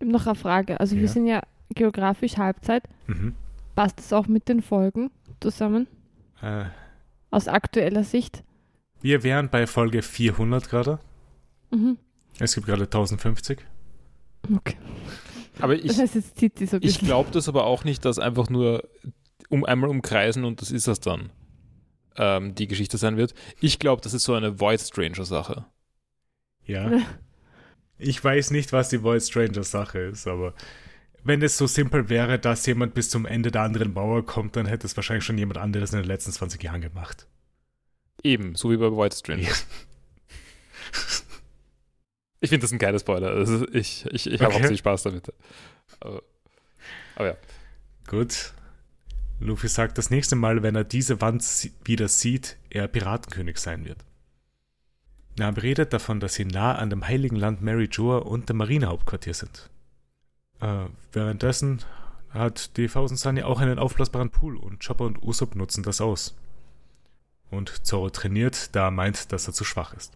habe 0.00 0.12
noch 0.12 0.26
eine 0.26 0.34
Frage. 0.36 0.78
Also 0.80 0.94
Ja. 0.94 1.00
wir 1.02 1.08
sind 1.08 1.26
ja 1.26 1.42
geografisch 1.74 2.36
Halbzeit. 2.36 2.84
Mhm. 3.06 3.34
Passt 3.74 3.98
das 3.98 4.12
auch 4.12 4.26
mit 4.26 4.48
den 4.48 4.62
Folgen 4.62 5.10
zusammen? 5.40 5.86
Äh, 6.42 6.64
Aus 7.30 7.48
aktueller 7.48 8.04
Sicht? 8.04 8.44
wir 9.00 9.22
wären 9.22 9.48
bei 9.48 9.68
Folge 9.68 10.02
400 10.02 10.68
gerade. 10.68 10.98
Mhm. 11.70 11.98
Es 12.40 12.54
gibt 12.56 12.66
gerade 12.66 12.84
1050. 12.84 13.60
Okay. 14.56 14.76
Aber 15.60 15.76
Das 15.76 15.84
ich, 15.84 15.98
heißt, 16.00 16.14
jetzt 16.16 16.36
zieht 16.36 16.58
sie 16.58 16.66
so 16.66 16.78
ich 16.80 16.98
glaube 16.98 17.30
das 17.30 17.48
aber 17.48 17.64
auch 17.64 17.84
nicht, 17.84 18.04
dass 18.04 18.18
einfach 18.18 18.48
nur 18.50 18.88
um 19.50 19.64
einmal 19.64 19.88
umkreisen 19.90 20.44
und 20.44 20.60
das 20.60 20.70
ist 20.72 20.88
es 20.88 20.98
dann 21.00 21.30
ähm, 22.16 22.54
die 22.56 22.66
Geschichte 22.66 22.98
sein 22.98 23.16
wird. 23.16 23.34
Ich 23.60 23.78
glaube, 23.78 24.02
das 24.02 24.14
ist 24.14 24.24
so 24.24 24.34
eine 24.34 24.58
Void 24.60 24.80
Stranger 24.80 25.24
Sache. 25.24 25.64
Ja. 26.64 26.90
Ich 27.98 28.22
weiß 28.22 28.50
nicht, 28.50 28.72
was 28.72 28.88
die 28.88 29.02
Void 29.02 29.22
Stranger 29.22 29.62
Sache 29.62 29.98
ist, 30.00 30.26
aber 30.26 30.54
wenn 31.28 31.42
es 31.42 31.56
so 31.56 31.66
simpel 31.66 32.08
wäre, 32.08 32.38
dass 32.38 32.66
jemand 32.66 32.94
bis 32.94 33.10
zum 33.10 33.26
Ende 33.26 33.50
der 33.50 33.62
anderen 33.62 33.92
Mauer 33.92 34.24
kommt, 34.26 34.56
dann 34.56 34.66
hätte 34.66 34.86
es 34.86 34.96
wahrscheinlich 34.96 35.24
schon 35.24 35.38
jemand 35.38 35.58
anderes 35.58 35.92
in 35.92 35.98
den 35.98 36.06
letzten 36.06 36.32
20 36.32 36.62
Jahren 36.62 36.80
gemacht. 36.80 37.26
Eben, 38.22 38.54
so 38.56 38.70
wie 38.70 38.76
bei 38.76 38.90
Void 38.90 39.14
Stranger. 39.14 39.42
Ja. 39.42 39.52
Ich 42.40 42.50
finde 42.50 42.62
das 42.62 42.72
ein 42.72 42.78
geiler 42.78 43.00
Spoiler. 43.00 43.30
Also 43.32 43.66
ich 43.72 44.06
ich, 44.12 44.28
ich 44.28 44.34
habe 44.34 44.46
Okay. 44.46 44.54
hauptsächlich 44.54 44.78
Spaß 44.78 45.02
damit. 45.02 45.32
Aber, 45.98 46.22
aber 47.16 47.26
ja. 47.26 47.36
Gut. 48.06 48.52
Luffy 49.40 49.66
sagt, 49.68 49.98
das 49.98 50.10
nächste 50.10 50.36
Mal, 50.36 50.62
wenn 50.62 50.76
er 50.76 50.84
diese 50.84 51.20
Wand 51.20 51.44
wieder 51.84 52.06
sieht, 52.08 52.56
er 52.70 52.86
Piratenkönig 52.86 53.58
sein 53.58 53.84
wird. 53.84 54.04
Nami 55.36 55.58
redet 55.58 55.92
davon, 55.92 56.20
dass 56.20 56.34
sie 56.34 56.44
nah 56.44 56.76
an 56.76 56.90
dem 56.90 57.06
heiligen 57.06 57.36
Land 57.36 57.60
Mary 57.60 57.88
Joa 57.90 58.18
und 58.18 58.48
dem 58.48 58.58
Marinehauptquartier 58.58 59.34
sind. 59.34 59.68
Äh, 60.60 60.86
währenddessen 61.12 61.80
hat 62.30 62.76
die 62.76 62.86
Thousand 62.88 63.18
Sunny 63.18 63.42
auch 63.42 63.60
einen 63.60 63.78
aufblasbaren 63.78 64.30
Pool 64.30 64.56
und 64.56 64.84
Chopper 64.84 65.04
und 65.04 65.22
Usopp 65.22 65.54
nutzen 65.54 65.82
das 65.82 66.00
aus. 66.00 66.36
Und 67.50 67.86
Zoro 67.86 68.10
trainiert, 68.10 68.74
da 68.74 68.86
er 68.86 68.90
meint, 68.90 69.32
dass 69.32 69.46
er 69.46 69.54
zu 69.54 69.64
schwach 69.64 69.94
ist. 69.94 70.12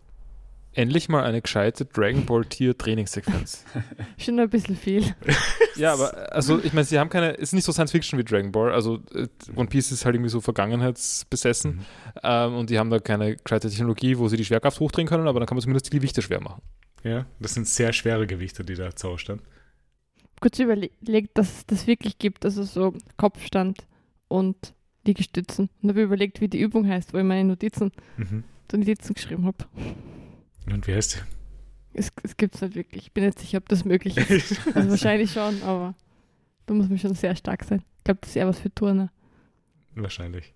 Endlich 0.74 1.10
mal 1.10 1.22
eine 1.22 1.42
gescheite 1.42 1.84
Dragon 1.84 2.24
Ball 2.24 2.46
Tier 2.46 2.76
Trainingssequenz. 2.76 3.64
Schon 4.18 4.38
ein 4.40 4.48
bisschen 4.48 4.74
viel. 4.76 5.14
ja, 5.76 5.92
aber 5.92 6.32
also 6.32 6.58
ich 6.62 6.72
meine, 6.72 6.86
sie 6.86 6.98
haben 6.98 7.10
keine, 7.10 7.32
ist 7.32 7.52
nicht 7.52 7.64
so 7.64 7.72
Science 7.72 7.92
Fiction 7.92 8.18
wie 8.18 8.24
Dragon 8.24 8.52
Ball. 8.52 8.72
Also 8.72 9.00
äh, 9.14 9.28
One 9.54 9.68
Piece 9.68 9.92
ist 9.92 10.06
halt 10.06 10.14
irgendwie 10.14 10.30
so 10.30 10.40
vergangenheitsbesessen 10.40 11.76
Mhm. 11.76 11.80
ähm, 12.22 12.54
und 12.54 12.70
die 12.70 12.78
haben 12.78 12.88
da 12.88 12.98
keine 13.00 13.36
gescheite 13.36 13.68
Technologie, 13.68 14.16
wo 14.16 14.28
sie 14.28 14.38
die 14.38 14.44
Schwerkraft 14.46 14.80
hochdrehen 14.80 15.06
können, 15.06 15.28
aber 15.28 15.40
dann 15.40 15.46
kann 15.46 15.56
man 15.56 15.62
zumindest 15.62 15.86
die 15.92 15.96
Gewichte 15.96 16.22
schwer 16.22 16.40
machen. 16.40 16.62
Ja, 17.04 17.26
das 17.38 17.52
sind 17.54 17.68
sehr 17.68 17.92
schwere 17.92 18.26
Gewichte, 18.26 18.64
die 18.64 18.74
da 18.74 18.94
Zoro 18.96 19.18
stand. 19.18 19.42
Kurz 20.42 20.58
überlegt, 20.58 21.38
dass 21.38 21.58
es 21.58 21.66
das 21.66 21.86
wirklich 21.86 22.18
gibt. 22.18 22.44
Also 22.44 22.64
so 22.64 22.92
Kopfstand 23.16 23.86
und 24.28 24.74
Liegestützen. 25.06 25.70
Und 25.82 25.88
habe 25.88 26.02
überlegt, 26.02 26.40
wie 26.40 26.48
die 26.48 26.60
Übung 26.60 26.86
heißt, 26.86 27.14
wo 27.14 27.18
ich 27.18 27.24
meine 27.24 27.44
Notizen, 27.48 27.92
Mhm. 28.16 28.44
so 28.70 28.76
Notizen 28.76 29.14
geschrieben 29.14 29.46
habe. 29.46 29.64
Und 30.70 30.86
wie 30.86 30.94
heißt 30.94 31.24
Es, 31.94 32.10
es 32.22 32.36
gibt 32.36 32.56
es 32.56 32.60
nicht 32.62 32.74
wirklich. 32.74 33.04
Ich 33.06 33.12
bin 33.12 33.24
nicht 33.24 33.38
sicher, 33.38 33.58
ob 33.58 33.68
das 33.68 33.84
möglich 33.84 34.16
ist. 34.16 34.60
Also 34.74 34.90
wahrscheinlich 34.90 35.30
schon, 35.32 35.62
aber 35.62 35.94
da 36.66 36.74
muss 36.74 36.88
man 36.88 36.98
schon 36.98 37.14
sehr 37.14 37.36
stark 37.36 37.64
sein. 37.64 37.82
Ich 37.98 38.04
glaube, 38.04 38.18
das 38.22 38.30
ist 38.30 38.36
eher 38.36 38.48
was 38.48 38.58
für 38.58 38.74
Turner. 38.74 39.10
Wahrscheinlich. 39.94 40.54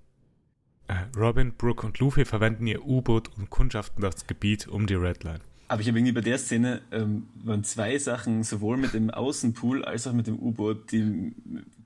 Äh, 0.89 0.95
Robin, 1.17 1.53
Brooke 1.57 1.87
und 1.87 1.99
Luffy 2.01 2.25
verwenden 2.25 2.67
ihr 2.67 2.85
U-Boot 2.85 3.37
und 3.37 3.51
kundschaften 3.51 4.01
das 4.03 4.27
Gebiet 4.27 4.67
um 4.69 4.87
die 4.87 4.95
Redline. 4.95 5.41
Aber 5.69 5.81
ich 5.81 5.89
habe 5.89 5.99
irgendwie 5.99 6.13
bei 6.13 6.21
der 6.21 6.39
Szene 6.39 6.81
ähm, 6.93 7.27
waren 7.43 7.65
zwei 7.65 7.99
Sachen, 7.99 8.43
sowohl 8.45 8.77
mit 8.77 8.95
dem 8.95 9.11
Außenpool 9.11 9.85
als 9.85 10.07
auch 10.07 10.13
mit 10.13 10.27
dem 10.29 10.39
U-Boot, 10.39 10.93
die 10.93 11.35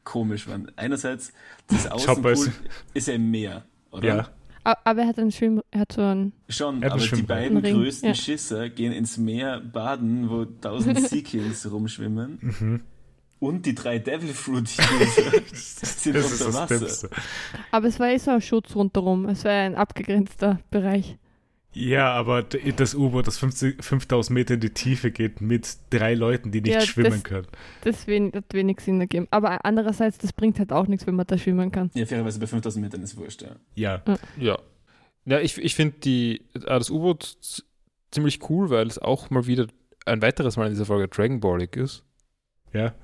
komisch 0.04 0.46
waren. 0.48 0.70
Einerseits, 0.76 1.32
das 1.68 1.86
Außenpool 1.86 2.50
ist- 2.94 3.08
ja 3.08 3.14
im 3.14 3.30
Meer, 3.30 3.64
oder? 3.90 4.28
Ja, 4.64 4.76
Aber 4.84 5.00
er 5.02 5.08
hat 5.08 5.18
einen 5.18 5.32
Schwimm, 5.32 5.62
er 5.70 5.80
hat 5.80 5.92
so 5.92 6.02
einen, 6.02 6.32
Schon, 6.48 6.82
Er 6.82 6.90
hat 6.92 7.00
aber 7.00 7.16
die 7.16 7.22
beiden 7.22 7.62
größten 7.62 8.08
ja. 8.10 8.14
Schisser 8.14 8.68
gehen 8.68 8.92
ins 8.92 9.16
Meer 9.16 9.60
baden, 9.60 10.28
wo 10.28 10.44
tausend 10.44 11.00
Sea 11.08 11.22
Kings 11.22 11.70
rumschwimmen. 11.70 12.38
mhm. 12.40 12.80
Und 13.38 13.64
die 13.64 13.74
drei 13.74 13.98
Devil 13.98 14.34
Fruit 14.34 14.68
sind 14.68 16.14
das 16.14 16.32
ist 16.32 16.42
unter 16.44 16.66
das 16.66 16.70
Wasser. 17.02 17.08
Aber 17.70 17.86
es 17.86 17.98
war 17.98 18.08
eh 18.08 18.18
so 18.18 18.32
ein 18.32 18.42
Schutz 18.42 18.74
rundherum. 18.76 19.26
Es 19.30 19.44
war 19.46 19.52
ein 19.52 19.76
abgegrenzter 19.76 20.60
Bereich. 20.70 21.16
Ja, 21.72 22.12
aber 22.12 22.42
das 22.42 22.94
U-Boot, 22.96 23.28
das 23.28 23.38
50 23.38 23.82
5000 23.84 24.34
Meter 24.34 24.54
in 24.54 24.60
die 24.60 24.70
Tiefe 24.70 25.10
geht, 25.12 25.40
mit 25.40 25.76
drei 25.90 26.14
Leuten, 26.14 26.50
die 26.50 26.60
nicht 26.60 26.74
Ja, 26.74 26.80
schwimmen 26.80 27.10
das- 27.12 27.22
können. 27.24 27.46
Das 27.84 28.06
hat 28.08 28.52
wenig 28.54 28.80
Sinn 28.80 29.00
ergeben. 29.00 29.28
Aber 29.30 29.64
andererseits, 29.64 30.18
das 30.18 30.32
bringt 30.32 30.58
halt 30.58 30.72
auch 30.72 30.88
nichts, 30.88 31.06
wenn 31.06 31.14
man 31.14 31.26
da 31.28 31.38
schwimmen 31.38 31.70
kann. 31.70 31.90
Ja, 31.94 32.06
fairerweise 32.06 32.40
bei 32.40 32.46
5000 32.48 32.84
Metern 32.84 33.02
ist 33.02 33.16
wurscht, 33.16 33.42
ja. 33.42 33.56
Ja, 33.74 34.02
Ja. 34.38 34.58
Ja, 35.26 35.38
ich, 35.38 35.58
ich 35.58 35.74
finde 35.76 36.08
äh, 36.08 36.38
das 36.54 36.90
U-Boot 36.90 37.36
ziemlich 38.10 38.50
cool, 38.50 38.70
weil 38.70 38.86
es 38.88 38.98
auch 38.98 39.30
mal 39.30 39.46
wieder 39.46 39.66
ein 40.06 40.22
weiteres 40.22 40.56
Mal 40.56 40.64
in 40.66 40.72
dieser 40.72 40.86
Folge 40.86 41.08
Dragon 41.08 41.38
Ballig 41.40 41.76
ist. 41.76 42.02
ja. 42.72 42.94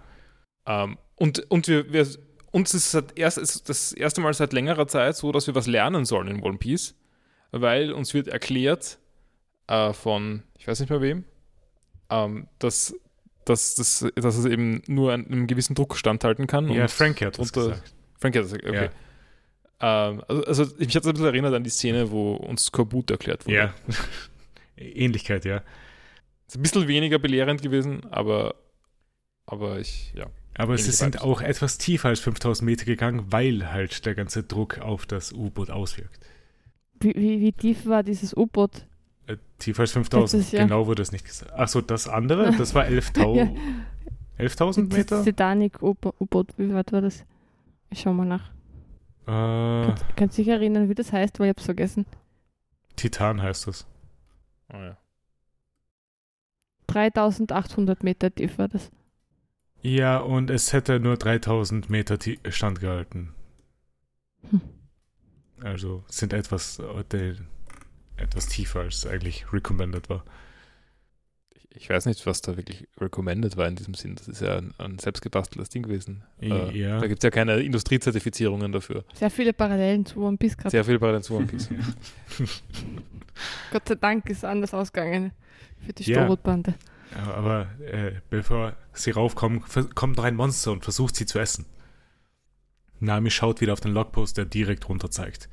Ähm, 0.66 0.98
und 1.14 1.48
und 1.50 1.68
wir, 1.68 1.92
wir 1.92 2.04
uns 2.50 2.74
ist 2.74 2.92
es 2.94 3.04
erst, 3.14 3.38
ist 3.38 3.68
das 3.68 3.92
erste 3.92 4.20
Mal 4.20 4.34
seit 4.34 4.52
längerer 4.52 4.88
Zeit 4.88 5.14
so, 5.16 5.30
dass 5.30 5.46
wir 5.46 5.54
was 5.54 5.66
lernen 5.68 6.04
sollen 6.04 6.26
in 6.28 6.42
One 6.42 6.58
Piece, 6.58 6.94
weil 7.52 7.92
uns 7.92 8.14
wird 8.14 8.28
erklärt 8.28 8.98
äh, 9.68 9.92
von, 9.92 10.42
ich 10.58 10.66
weiß 10.66 10.80
nicht 10.80 10.90
mehr 10.90 11.00
wem, 11.00 11.24
ähm, 12.10 12.48
dass, 12.58 12.94
dass, 13.44 13.74
dass, 13.74 14.04
dass 14.14 14.36
es 14.36 14.44
eben 14.44 14.82
nur 14.86 15.12
einem 15.12 15.46
gewissen 15.46 15.74
Druck 15.74 15.96
standhalten 15.96 16.46
kann. 16.46 16.68
Ja, 16.70 16.88
Frank 16.88 17.20
hat 17.20 17.38
das 17.38 17.50
unter- 17.50 17.70
gesagt. 17.70 17.94
Frank 18.18 18.36
hat 18.36 18.44
das 18.44 18.52
gesagt, 18.52 18.68
okay. 18.68 18.90
Ähm, 19.78 20.22
also, 20.28 20.44
also 20.44 20.62
ich 20.78 20.96
habe 20.96 21.06
ein 21.08 21.12
bisschen 21.12 21.26
erinnert 21.26 21.54
an 21.54 21.64
die 21.64 21.70
Szene, 21.70 22.10
wo 22.10 22.34
uns 22.34 22.64
Skorbut 22.66 23.10
erklärt 23.10 23.44
wurde. 23.46 23.56
Ja. 23.56 23.74
Ähnlichkeit, 24.76 25.44
ja. 25.44 25.62
Ist 26.46 26.56
ein 26.56 26.62
bisschen 26.62 26.88
weniger 26.88 27.18
belehrend 27.18 27.60
gewesen, 27.62 28.04
aber, 28.10 28.54
aber 29.46 29.78
ich, 29.80 30.12
ja. 30.14 30.26
Aber 30.58 30.78
sie 30.78 30.90
sind 30.92 31.20
auch 31.20 31.42
etwas 31.42 31.76
tiefer 31.76 32.08
als 32.08 32.20
5000 32.20 32.64
Meter 32.64 32.84
gegangen, 32.86 33.26
weil 33.30 33.70
halt 33.70 34.06
der 34.06 34.14
ganze 34.14 34.42
Druck 34.42 34.78
auf 34.78 35.04
das 35.04 35.32
U-Boot 35.32 35.70
auswirkt. 35.70 36.20
Wie, 37.00 37.14
wie, 37.14 37.40
wie 37.40 37.52
tief 37.52 37.86
war 37.86 38.02
dieses 38.02 38.34
U-Boot? 38.36 38.86
Äh, 39.26 39.36
tiefer 39.58 39.82
als 39.82 39.92
5000, 39.92 40.40
Das 40.40 40.46
ist 40.46 40.52
ja- 40.52 40.62
genau 40.62 40.86
wurde 40.86 41.02
es 41.02 41.12
nicht 41.12 41.24
gesagt. 41.24 41.52
Achso, 41.52 41.80
das 41.80 42.08
andere, 42.08 42.50
das 42.58 42.74
war 42.74 42.84
11.000 42.86 43.34
Ja. 43.36 44.44
11.000 44.44 44.88
Das 44.88 44.98
Meter? 44.98 45.24
Titanic-U-Boot, 45.24 46.48
wie 46.58 46.72
weit 46.74 46.92
war 46.92 47.00
das? 47.00 47.24
Ich 47.90 48.00
schau 48.00 48.12
mal 48.12 48.24
nach. 48.26 48.50
Äh, 49.26 49.94
Kannst 50.16 50.38
du 50.38 50.42
dich 50.42 50.48
erinnern, 50.48 50.88
wie 50.88 50.94
das 50.94 51.12
heißt, 51.12 51.38
weil 51.40 51.46
ich 51.46 51.50
hab's 51.50 51.64
vergessen. 51.64 52.06
Titan 52.96 53.42
heißt 53.42 53.66
das. 53.66 53.86
Oh, 54.72 54.76
ja. 54.76 54.96
3800 56.86 58.02
Meter 58.04 58.34
tief 58.34 58.58
war 58.58 58.68
das. 58.68 58.90
Ja, 59.82 60.18
und 60.18 60.50
es 60.50 60.72
hätte 60.72 61.00
nur 61.00 61.16
3000 61.16 61.90
Meter 61.90 62.18
standgehalten. 62.50 63.32
Hm. 64.50 64.60
Also 65.62 66.04
sind 66.08 66.32
etwas, 66.32 66.78
äh, 66.78 67.04
de- 67.12 67.36
etwas 68.16 68.46
tiefer 68.48 68.80
als 68.80 69.06
eigentlich 69.06 69.52
recommended 69.52 70.08
war. 70.08 70.24
Ich, 71.78 71.90
weiß 71.90 72.06
nicht, 72.06 72.24
was 72.24 72.40
da 72.40 72.56
wirklich 72.56 72.88
recommended 72.98 73.58
war 73.58 73.68
in 73.68 73.76
diesem 73.76 73.92
Sinn. 73.92 74.14
Das 74.14 74.28
ist 74.28 74.40
ja 74.40 74.56
ein, 74.56 74.72
ein 74.78 74.98
selbstgebasteltes 74.98 75.68
Ding 75.68 75.82
gewesen. 75.82 76.22
Äh, 76.40 76.70
ja. 76.78 76.98
Da 77.00 77.06
gibt 77.06 77.22
es 77.22 77.24
ja 77.24 77.30
keine 77.30 77.60
Industriezertifizierungen 77.60 78.72
dafür. 78.72 79.04
Sehr 79.12 79.28
viele 79.30 79.52
Parallelen 79.52 80.06
zu 80.06 80.20
One 80.22 80.38
Piece 80.38 80.56
gehabt. 80.56 80.70
Sehr 80.70 80.84
viel 80.84 80.98
bei 80.98 81.12
den 81.12 81.22
One 81.28 81.46
Piece. 81.46 81.68
Gott 83.72 83.88
sei 83.88 83.94
Dank 83.96 84.28
ist 84.30 84.44
anders 84.44 84.72
ausgegangen 84.72 85.32
für 85.84 85.92
die 85.92 86.10
Ja. 86.10 86.24
Strohbande. 86.24 86.74
Aber 87.26 87.66
äh, 87.80 88.12
bevor 88.30 88.74
sie 88.92 89.10
raufkommen, 89.10 89.62
kommt 89.94 90.16
noch 90.16 90.24
ein 90.24 90.34
Monster 90.34 90.72
und 90.72 90.82
versucht 90.82 91.16
sie 91.16 91.26
zu 91.26 91.38
essen. 91.38 91.66
Nami 93.00 93.30
schaut 93.30 93.60
wieder 93.60 93.72
auf 93.72 93.80
den 93.80 93.92
Logpost, 93.92 94.36
der 94.36 94.44
direkt 94.44 94.88
runter 94.88 95.10
zeigt. 95.10 95.48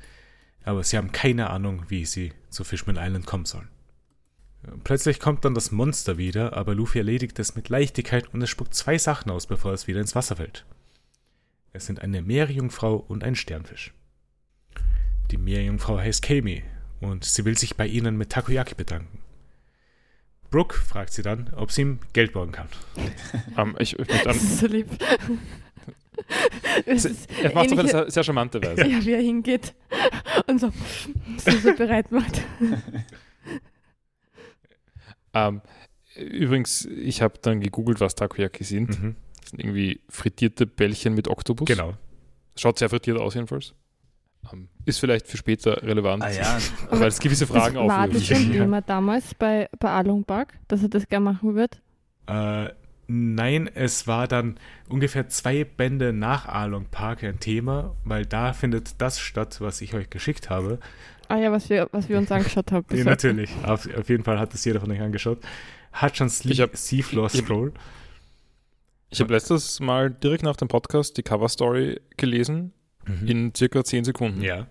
Aber 0.64 0.82
sie 0.82 0.96
haben 0.96 1.12
keine 1.12 1.50
Ahnung, 1.50 1.84
wie 1.88 2.04
sie 2.06 2.32
zu 2.48 2.64
Fishman 2.64 2.96
Island 2.98 3.26
kommen 3.26 3.44
sollen. 3.44 3.68
Plötzlich 4.82 5.20
kommt 5.20 5.44
dann 5.44 5.54
das 5.54 5.72
Monster 5.72 6.16
wieder, 6.16 6.56
aber 6.56 6.74
Luffy 6.74 6.98
erledigt 6.98 7.38
es 7.38 7.54
mit 7.54 7.68
Leichtigkeit 7.68 8.32
und 8.32 8.40
es 8.40 8.48
spuckt 8.48 8.74
zwei 8.74 8.96
Sachen 8.96 9.30
aus, 9.30 9.46
bevor 9.46 9.72
es 9.72 9.86
wieder 9.86 10.00
ins 10.00 10.14
Wasser 10.14 10.36
fällt. 10.36 10.64
Es 11.72 11.86
sind 11.86 12.00
eine 12.00 12.22
Meerjungfrau 12.22 12.96
und 12.96 13.24
ein 13.24 13.34
Sternfisch. 13.34 13.92
Die 15.30 15.36
Meerjungfrau 15.36 15.98
heißt 15.98 16.22
Kami 16.22 16.62
und 17.00 17.24
sie 17.24 17.44
will 17.44 17.58
sich 17.58 17.76
bei 17.76 17.86
ihnen 17.86 18.16
mit 18.16 18.30
Takoyaki 18.30 18.74
bedanken. 18.74 19.18
Brooke 20.50 20.76
fragt 20.76 21.12
sie 21.12 21.22
dann, 21.22 21.52
ob 21.54 21.72
sie 21.72 21.82
ihm 21.82 21.98
Geld 22.12 22.32
borgen 22.32 22.52
kann. 22.52 22.68
Ähm, 23.56 23.74
ich, 23.78 23.98
ich 23.98 24.08
möchte 24.08 24.24
Das 24.24 24.64
Es 26.86 27.04
ist 27.04 27.28
er 27.42 27.54
macht 27.54 27.66
es 27.66 27.72
auf 27.72 27.78
eine 27.78 27.88
sehr, 27.88 28.10
sehr 28.10 28.24
charmante 28.24 28.62
Weise. 28.62 28.86
ja, 28.86 29.04
wie 29.04 29.12
er 29.12 29.20
hingeht 29.20 29.74
und 30.46 30.60
so, 30.60 30.70
so, 31.38 31.50
so 31.50 31.74
bereit 31.74 32.10
macht. 32.12 32.40
Ähm, 35.36 35.62
übrigens, 36.16 36.84
ich 36.86 37.20
habe 37.20 37.34
dann 37.42 37.60
gegoogelt, 37.60 38.00
was 38.00 38.14
Takoyaki 38.14 38.62
sind. 38.62 39.02
Mhm. 39.02 39.16
Das 39.40 39.50
sind 39.50 39.58
irgendwie 39.60 40.00
frittierte 40.08 40.64
Bällchen 40.66 41.14
mit 41.14 41.28
Oktopus. 41.28 41.66
Genau. 41.66 41.94
Schaut 42.56 42.78
sehr 42.78 42.88
frittiert 42.88 43.18
aus 43.18 43.34
jedenfalls. 43.34 43.74
Ähm, 44.52 44.68
ist 44.84 45.00
vielleicht 45.00 45.26
für 45.26 45.36
später 45.36 45.82
relevant, 45.82 46.22
Ah 46.22 46.30
ja, 46.30 46.58
weil 46.90 47.08
es 47.08 47.18
gewisse 47.18 47.46
Fragen 47.46 47.74
das 47.74 47.88
war 47.88 48.06
das 48.06 48.16
aufwirft. 48.22 48.42
schon 48.42 48.52
Ja. 48.52 48.62
Thema 48.62 48.80
damals 48.82 49.34
bei, 49.34 49.68
bei 49.80 49.90
Alung 49.90 50.22
Park, 50.24 50.54
dass 50.68 50.82
er 50.82 50.88
das 50.88 51.08
gerne 51.08 51.24
machen 51.24 51.54
wird? 51.56 51.80
Äh, 52.26 52.68
nein, 53.06 53.68
es 53.74 54.06
war 54.06 54.28
dann 54.28 54.58
ungefähr 54.88 55.28
zwei 55.28 55.64
Bände 55.64 56.12
nach 56.12 56.46
Arlong 56.46 56.86
Park 56.90 57.24
ein 57.24 57.40
Thema, 57.40 57.94
weil 58.04 58.26
da 58.26 58.52
findet 58.52 59.00
das 59.00 59.18
statt, 59.20 59.60
was 59.60 59.80
ich 59.80 59.94
euch 59.94 60.10
geschickt 60.10 60.50
habe. 60.50 60.78
Ah 61.28 61.36
ja, 61.36 61.50
was 61.52 61.70
wir, 61.70 61.88
was 61.92 62.08
wir 62.08 62.18
uns 62.18 62.30
angeschaut 62.32 62.72
haben. 62.72 62.84
Ja, 62.96 63.04
natürlich. 63.04 63.50
Auf, 63.64 63.88
auf 63.96 64.08
jeden 64.08 64.24
Fall 64.24 64.38
hat 64.38 64.52
es 64.54 64.64
jeder 64.64 64.80
von 64.80 64.90
euch 64.90 65.00
angeschaut. 65.00 65.38
Hutchins 66.00 66.40
Seafloor 66.40 67.28
Scroll. 67.28 67.72
Ich 69.10 69.20
habe 69.20 69.32
letztes 69.32 69.78
Mal 69.80 70.10
direkt 70.10 70.42
nach 70.42 70.56
dem 70.56 70.68
Podcast 70.68 71.16
die 71.16 71.22
Cover-Story 71.22 72.00
gelesen, 72.16 72.72
Mhm. 73.06 73.26
in 73.28 73.54
circa 73.54 73.84
10 73.84 74.04
Sekunden. 74.04 74.40
Ja. 74.42 74.66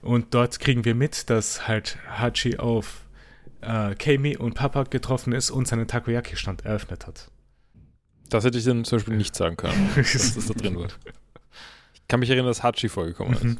Und 0.00 0.32
dort 0.34 0.58
kriegen 0.58 0.84
wir 0.84 0.94
mit, 0.94 1.28
dass 1.30 1.68
halt 1.68 1.98
Hachi 2.08 2.56
auf 2.58 3.06
äh, 3.60 3.94
Kami 3.94 4.36
und 4.36 4.54
Papa 4.54 4.84
getroffen 4.84 5.32
ist 5.32 5.50
und 5.50 5.68
seinen 5.68 5.86
Takoyaki-Stand 5.86 6.64
eröffnet 6.64 7.06
hat. 7.06 7.30
Das 8.32 8.44
hätte 8.44 8.56
ich 8.56 8.64
dann 8.64 8.84
zum 8.84 8.96
Beispiel 8.96 9.16
nicht 9.16 9.36
sagen 9.36 9.56
können, 9.56 9.90
dass 9.96 10.34
das 10.34 10.46
da 10.46 10.54
drin 10.54 10.76
war. 10.76 10.88
Ich 11.94 12.08
kann 12.08 12.20
mich 12.20 12.30
erinnern, 12.30 12.46
dass 12.46 12.62
Hachi 12.62 12.88
vorgekommen 12.88 13.34
ist. 13.34 13.44
Mhm. 13.44 13.58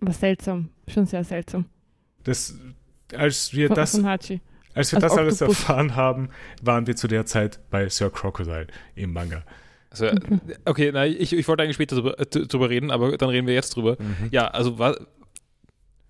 War 0.00 0.14
seltsam, 0.14 0.70
schon 0.88 1.04
sehr 1.04 1.24
seltsam. 1.24 1.66
Das, 2.24 2.54
als 3.14 3.52
wir 3.52 3.66
Von, 3.68 3.76
das 3.76 3.90
von 3.92 4.06
Hachi. 4.06 4.40
Als 4.72 4.92
wir 4.92 5.02
Als 5.02 5.12
das 5.12 5.18
alles 5.18 5.40
erfahren 5.40 5.94
haben, 5.94 6.30
waren 6.62 6.86
wir 6.86 6.96
zu 6.96 7.06
der 7.06 7.26
Zeit 7.26 7.60
bei 7.70 7.88
Sir 7.88 8.10
Crocodile 8.10 8.68
im 8.94 9.12
Manga. 9.12 9.44
Also, 9.90 10.06
äh, 10.06 10.20
okay, 10.64 10.90
na, 10.94 11.06
ich, 11.06 11.32
ich 11.32 11.48
wollte 11.48 11.62
eigentlich 11.62 11.74
später 11.74 11.96
drüber, 11.96 12.18
äh, 12.18 12.26
drüber 12.26 12.70
reden, 12.70 12.90
aber 12.90 13.18
dann 13.18 13.28
reden 13.28 13.46
wir 13.46 13.54
jetzt 13.54 13.76
drüber. 13.76 13.96
Ja, 14.30 14.46
also 14.48 14.78
wa, 14.78 14.96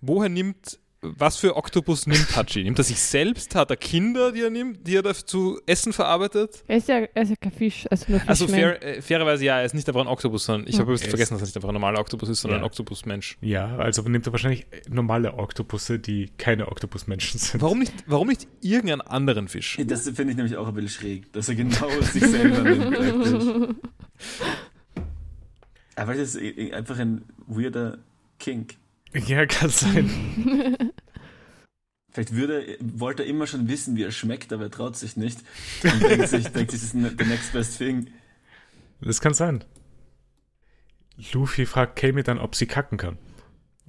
woher 0.00 0.28
nimmt, 0.28 0.78
was 1.02 1.36
für 1.38 1.56
Oktopus 1.56 2.06
nimmt 2.06 2.36
Hachi? 2.36 2.62
Nimmt 2.62 2.78
er 2.78 2.84
sich 2.84 3.00
selbst? 3.00 3.54
Hat 3.54 3.70
er 3.70 3.76
Kinder, 3.76 4.32
die 4.32 4.42
er 4.42 4.50
nimmt, 4.50 4.86
die 4.86 4.96
er 4.96 5.02
dazu 5.02 5.58
Essen 5.66 5.92
verarbeitet? 5.94 6.62
Er 6.68 6.76
ist 6.76 6.88
ja, 6.88 6.96
er 7.14 7.22
ist 7.22 7.30
ja 7.30 7.36
kein 7.40 7.52
Fisch, 7.52 7.86
also 7.90 8.04
nur 8.08 8.20
Also 8.26 8.46
fair, 8.46 8.82
äh, 8.82 9.00
fairerweise 9.00 9.44
ja, 9.44 9.58
er 9.60 9.64
ist 9.64 9.74
nicht 9.74 9.88
einfach 9.88 10.02
ein 10.02 10.06
Oktopus, 10.08 10.44
sondern 10.44 10.68
ich 10.68 10.74
Ja. 10.74 10.80
habe 10.80 10.92
Er 10.92 10.98
vergessen, 10.98 11.34
dass 11.34 11.42
er 11.42 11.46
nicht 11.46 11.56
einfach 11.56 11.70
ein 11.70 11.74
normaler 11.74 12.00
Oktopus 12.00 12.28
ist, 12.28 12.42
sondern 12.42 12.60
Ja. 12.60 12.64
ein 12.64 12.66
Oktopusmensch. 12.66 13.38
Ja, 13.40 13.76
also 13.78 14.02
nimmt 14.02 14.26
er 14.26 14.32
wahrscheinlich 14.32 14.66
normale 14.90 15.32
Oktopusse, 15.34 15.98
die 15.98 16.30
keine 16.36 16.68
Oktopusmenschen 16.68 17.40
sind. 17.40 17.62
Warum 17.62 17.78
nicht, 17.78 17.94
warum 18.06 18.28
nicht 18.28 18.46
irgendeinen 18.60 19.00
anderen 19.00 19.48
Fisch? 19.48 19.78
das 19.86 20.02
finde 20.10 20.32
ich 20.32 20.36
nämlich 20.36 20.56
auch 20.56 20.68
ein 20.68 20.74
bisschen 20.74 20.90
schräg, 20.90 21.32
dass 21.32 21.48
er 21.48 21.54
genau 21.54 21.88
sich 22.02 22.24
selber 22.26 22.60
nimmt. 22.62 23.76
Aber 25.96 26.14
das 26.14 26.34
ist 26.34 26.42
eh- 26.42 26.72
einfach 26.72 26.98
ein 26.98 27.22
weirder 27.46 27.98
Kink. 28.38 28.74
Ja, 29.14 29.46
kann 29.46 29.70
sein. 29.70 30.10
Vielleicht 32.12 32.34
würde, 32.34 32.76
wollte 32.80 33.22
er 33.22 33.28
immer 33.28 33.46
schon 33.46 33.68
wissen, 33.68 33.96
wie 33.96 34.02
er 34.02 34.10
schmeckt, 34.10 34.52
aber 34.52 34.64
er 34.64 34.70
traut 34.70 34.96
sich 34.96 35.16
nicht. 35.16 35.38
Und 35.84 36.02
denkt 36.02 36.28
sich, 36.28 36.48
denkt 36.52 36.70
sich, 36.72 36.80
das 36.80 36.88
ist 36.88 36.94
ne- 36.94 37.14
the 37.16 37.24
next 37.24 37.52
best 37.52 37.78
thing. 37.78 38.08
Das 39.00 39.20
kann 39.20 39.32
sein. 39.34 39.64
Luffy 41.32 41.66
fragt 41.66 41.96
Kami 41.96 42.22
dann, 42.22 42.38
ob 42.38 42.54
sie 42.54 42.66
kacken 42.66 42.98
kann. 42.98 43.18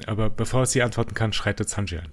Aber 0.06 0.30
bevor 0.30 0.66
sie 0.66 0.82
antworten 0.84 1.14
kann, 1.16 1.34
schreitet 1.34 1.70
Sanji 1.70 1.98
ein. 2.00 2.12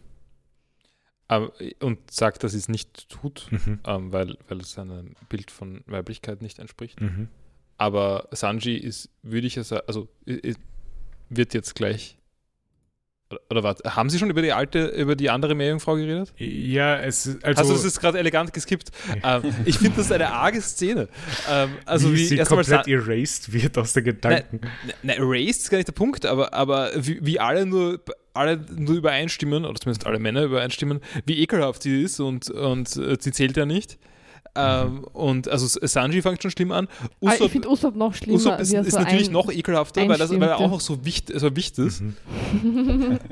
Aber, 1.27 1.53
und 1.81 2.11
sagt, 2.11 2.43
dass 2.43 2.53
sie 2.53 2.59
es 2.59 2.69
nicht 2.69 3.09
tut, 3.11 3.49
Mhm. 3.51 3.81
ähm, 3.85 4.13
weil, 4.13 4.39
weil 4.49 4.61
es 4.61 4.73
seinem 4.73 5.15
Bild 5.29 5.51
von 5.51 5.83
Weiblichkeit 5.87 6.41
nicht 6.41 6.59
entspricht. 6.59 7.01
Mhm. 7.01 7.29
Aber 7.77 8.29
Sanji 8.33 8.77
ist, 8.77 9.11
würde 9.23 9.47
ich 9.47 9.55
ja 9.57 9.63
sagen, 9.65 9.85
also 9.87 10.09
wird 11.29 11.53
jetzt 11.55 11.75
gleich. 11.75 12.18
Oder, 13.51 13.63
warte, 13.63 13.95
haben 13.95 14.09
Sie 14.09 14.19
schon 14.19 14.31
über 14.31 14.41
die 14.41 14.53
alte, 14.53 14.87
über 14.87 15.15
die 15.15 15.29
andere 15.29 15.55
Meerjungfrau 15.55 15.97
geredet? 15.97 16.33
Ja, 16.39 16.97
es 16.97 17.27
ist 17.27 17.45
also. 17.45 17.61
Also, 17.61 17.75
es 17.75 17.85
ist 17.85 18.01
gerade 18.01 18.19
elegant 18.19 18.55
geskippt. 18.55 18.91
Ähm, 19.23 19.43
ich 19.67 19.79
finde 19.79 19.99
das 19.99 20.11
eine 20.11 20.33
arge 20.33 20.63
Szene. 20.63 21.09
Ähm, 21.51 21.71
also 21.85 22.11
wie, 22.11 22.17
wie, 22.17 22.25
sie 22.25 22.39
komplett 22.39 22.89
erased 22.89 23.53
wird 23.53 23.77
aus 23.77 23.93
den 23.93 24.05
Gedanken. 24.05 24.61
Na, 25.03 25.13
erased 25.13 25.63
ist 25.63 25.71
gar 25.71 25.77
nicht 25.77 25.89
der 25.89 25.93
Punkt, 25.93 26.25
aber, 26.25 26.55
aber 26.55 26.91
wie, 26.97 27.19
wie 27.21 27.39
alle 27.39 27.67
nur 27.67 28.01
alle 28.33 28.61
nur 28.75 28.97
übereinstimmen, 28.97 29.65
oder 29.65 29.79
zumindest 29.79 30.07
alle 30.07 30.19
Männer 30.19 30.45
übereinstimmen, 30.45 31.01
wie 31.27 31.43
ekelhaft 31.43 31.83
sie 31.83 32.03
ist 32.03 32.21
und, 32.21 32.51
und 32.51 32.97
äh, 32.97 33.17
sie 33.21 33.33
zählt 33.33 33.57
ja 33.57 33.67
nicht. 33.67 33.99
Ähm, 34.59 35.05
und 35.13 35.49
also 35.49 35.67
Sanji 35.87 36.23
fängt 36.23 36.43
schon 36.43 36.51
schlimm 36.51 36.73
an. 36.73 36.89
Ah, 37.01 37.09
Usopp, 37.33 37.41
ich 37.47 37.53
finde 37.53 37.71
Usopp 37.71 37.97
noch 37.97 38.15
schlimmer. 38.15 38.37
Usopp 38.37 38.61
ist, 38.61 38.73
ist 38.73 38.91
so 38.93 38.99
natürlich 38.99 39.29
ein- 39.29 39.33
noch 39.33 39.51
ekelhafter, 39.53 40.09
weil, 40.09 40.19
das, 40.19 40.31
weil 40.31 40.43
er 40.43 40.59
auch 40.59 40.71
noch 40.71 40.81
so 40.81 41.05
wicht, 41.05 41.31
so 41.35 41.55
wichtig 41.57 41.87
ist. 41.87 42.01
Mhm. 42.01 43.19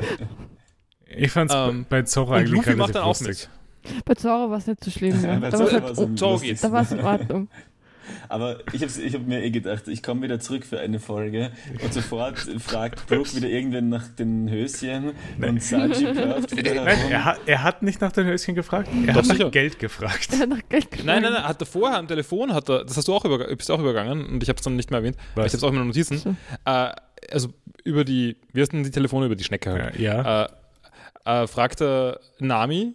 Ich 1.18 1.30
fand's 1.30 1.54
Ähm, 1.56 1.86
bei 1.88 2.02
Zoro 2.02 2.32
Und 2.32 2.36
eigentlich 2.38 2.50
Luffy 2.50 2.70
relativ 2.70 2.78
macht 2.78 2.94
dann 2.96 3.02
auch 3.04 3.08
lustig. 3.20 3.48
mit. 3.94 4.04
Bei 4.04 4.14
Zoro 4.14 4.50
war 4.50 4.58
es 4.58 4.66
nicht 4.66 4.82
so 4.84 4.90
schlimm. 4.90 5.22
Ja. 5.22 5.38
Da 5.50 5.58
war 5.58 6.82
es 6.82 6.90
halt, 6.90 7.00
in 7.00 7.04
Ordnung. 7.04 7.48
Aber 8.28 8.58
ich 8.72 8.82
habe 8.82 8.92
ich 9.00 9.14
hab 9.14 9.26
mir 9.26 9.42
eh 9.42 9.50
gedacht, 9.50 9.88
ich 9.88 10.02
komme 10.02 10.22
wieder 10.22 10.40
zurück 10.40 10.64
für 10.64 10.80
eine 10.80 11.00
Folge 11.00 11.50
und 11.82 11.92
sofort 11.92 12.38
fragt 12.58 13.06
Brooke 13.06 13.34
wieder 13.34 13.48
irgendwen 13.48 13.88
nach 13.88 14.08
den 14.08 14.50
Höschen 14.50 15.12
Nein. 15.38 15.50
und 15.50 15.62
Saji 15.62 16.04
läuft 16.06 16.56
wieder 16.56 16.74
Nein, 16.84 16.98
er 17.10 17.24
hat, 17.24 17.40
er 17.46 17.62
hat 17.62 17.82
nicht 17.82 18.00
nach 18.00 18.12
den 18.12 18.26
Höschen 18.26 18.54
gefragt, 18.54 18.88
er 19.06 19.14
Doch, 19.14 19.28
hat 19.28 19.38
nach. 19.38 19.50
Geld 19.50 19.78
gefragt. 19.78 20.32
Der 20.32 20.40
hat 20.40 20.48
nach 20.48 20.68
Geld 20.68 20.90
gefragt. 20.90 21.06
Nein, 21.06 21.22
nein, 21.22 21.32
nein, 21.32 21.44
hat 21.44 21.60
er 21.60 21.66
vorher 21.66 21.98
am 21.98 22.08
Telefon, 22.08 22.52
hat 22.52 22.68
er, 22.68 22.84
das 22.84 22.96
hast 22.96 23.08
du 23.08 23.14
auch, 23.14 23.24
über, 23.24 23.38
bist 23.54 23.70
auch 23.70 23.80
übergangen 23.80 24.26
und 24.26 24.42
ich 24.42 24.48
habe 24.48 24.56
es 24.58 24.64
dann 24.64 24.76
nicht 24.76 24.90
mehr 24.90 24.98
erwähnt, 25.00 25.16
Was? 25.34 25.46
ich 25.46 25.52
habe 25.52 25.56
es 25.58 25.62
auch 25.64 25.68
in 25.70 25.74
meinen 25.76 25.88
Notizen. 25.88 26.18
So. 26.18 26.30
Äh, 26.64 26.92
also 27.30 27.48
über 27.84 28.04
die, 28.04 28.36
wie 28.52 28.60
heißt 28.60 28.72
denn 28.72 28.82
die 28.82 28.90
Telefone 28.90 29.26
über 29.26 29.36
die 29.36 29.44
Schnecke 29.44 29.72
halt? 29.72 29.98
Ja, 29.98 30.22
ja. 30.22 30.44
Äh, 30.44 31.42
äh, 31.42 31.46
fragt 31.46 31.80
er 31.80 32.20
Nami, 32.38 32.94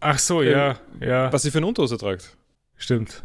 Ach 0.00 0.18
so, 0.18 0.42
ja, 0.42 0.78
ja, 1.00 1.30
was 1.32 1.42
sie 1.42 1.50
für 1.50 1.58
eine 1.58 1.66
Unterhose 1.66 1.98
tragt. 1.98 2.36
stimmt. 2.76 3.22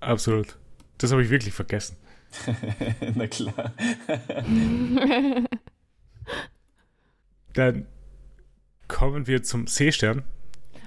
Absolut. 0.00 0.56
Das 0.98 1.12
habe 1.12 1.22
ich 1.22 1.30
wirklich 1.30 1.54
vergessen. 1.54 1.96
Na 3.14 3.26
klar. 3.26 3.72
Dann 7.54 7.86
kommen 8.86 9.26
wir 9.26 9.42
zum 9.42 9.66
Seestern. 9.66 10.22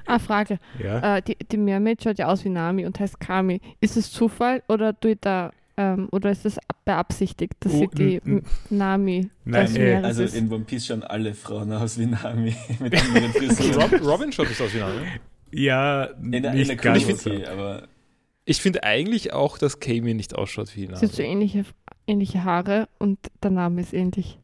ah, 0.06 0.20
Frage. 0.20 0.60
Ja. 0.80 1.18
Äh, 1.18 1.22
die, 1.22 1.36
die 1.38 1.58
Mermaid 1.58 2.04
schaut 2.04 2.20
ja 2.20 2.28
aus 2.28 2.44
wie 2.46 2.50
Nami 2.50 2.86
und 2.86 3.00
heißt 3.00 3.20
Kami. 3.20 3.62
Ist 3.80 3.98
es 3.98 4.12
Zufall 4.12 4.64
oder 4.68 4.98
tut 5.00 5.20
da 5.22 5.52
ähm, 5.78 6.08
oder 6.12 6.32
ist 6.32 6.46
es 6.46 6.58
beabsichtigt, 6.86 7.54
dass 7.62 7.74
Oh, 7.74 7.80
sie 7.80 7.88
die 7.96 8.16
n- 8.26 8.40
n- 8.40 8.44
Nami 8.70 9.30
Nein, 9.46 9.76
äh, 9.76 9.80
Meeres 9.80 10.04
Also 10.06 10.24
ist? 10.24 10.36
in 10.36 10.52
One 10.52 10.64
Piece 10.66 10.88
schauen 10.88 11.04
alle 11.04 11.34
Frauen 11.34 11.72
aus 11.72 11.98
wie 11.98 12.06
Nami 12.08 12.56
mit 12.80 12.94
anderen 13.00 13.32
Frisuren. 13.32 14.04
Robin 14.04 14.32
schaut 14.32 14.50
nicht 14.50 14.62
aus 14.62 14.74
wie 14.74 14.80
Nami. 14.80 15.06
ja, 15.52 16.04
In, 16.06 16.32
der- 16.32 16.52
in 16.52 16.58
nicht 16.58 16.70
der 16.70 16.76
ganz. 16.78 17.04
Community, 17.04 17.46
aber 17.46 17.88
Ich 18.46 18.62
finde 18.62 18.84
eigentlich 18.84 19.34
auch, 19.34 19.58
dass 19.58 19.80
Kami 19.80 20.14
nicht 20.14 20.36
ausschaut 20.36 20.76
wie 20.76 20.82
Sie 20.82 20.88
Nami. 20.88 21.00
hat 21.00 21.12
so 21.12 21.22
ähnliche, 21.22 21.66
ähnliche 22.08 22.44
Haare 22.44 22.88
und 22.98 23.20
der 23.44 23.52
Name 23.52 23.82
ist 23.82 23.94
ähnlich. 23.94 24.40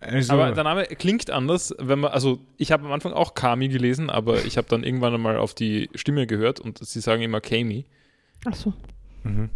Also, 0.00 0.34
Aber 0.34 0.52
der 0.52 0.64
Name 0.64 0.84
klingt 0.84 1.30
anders, 1.30 1.74
wenn 1.78 2.00
man, 2.00 2.12
also 2.12 2.38
ich 2.58 2.72
habe 2.72 2.84
am 2.84 2.92
Anfang 2.92 3.12
auch 3.12 3.34
Kami 3.34 3.68
gelesen, 3.68 4.10
aber 4.10 4.44
ich 4.44 4.58
habe 4.58 4.68
dann 4.68 4.84
irgendwann 4.84 5.14
einmal 5.14 5.38
auf 5.38 5.54
die 5.54 5.88
Stimme 5.94 6.26
gehört 6.26 6.60
und 6.60 6.78
sie 6.78 7.00
sagen 7.00 7.22
immer 7.22 7.40
Kami. 7.40 7.86
Ach 8.44 8.54
so. 8.54 8.74
Mhm. 9.22 9.48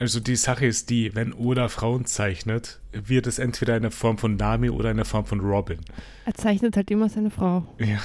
Also 0.00 0.20
die 0.20 0.36
Sache 0.36 0.66
ist 0.66 0.90
die, 0.90 1.14
wenn 1.14 1.32
Oda 1.32 1.68
Frauen 1.68 2.06
zeichnet, 2.06 2.80
wird 2.92 3.26
es 3.26 3.38
entweder 3.38 3.74
eine 3.74 3.90
Form 3.90 4.18
von 4.18 4.36
Nami 4.36 4.70
oder 4.70 4.90
eine 4.90 5.04
Form 5.04 5.26
von 5.26 5.40
Robin. 5.40 5.80
Er 6.24 6.34
zeichnet 6.34 6.76
halt 6.76 6.90
immer 6.90 7.08
seine 7.08 7.30
Frau. 7.30 7.66
Ja. 7.78 7.98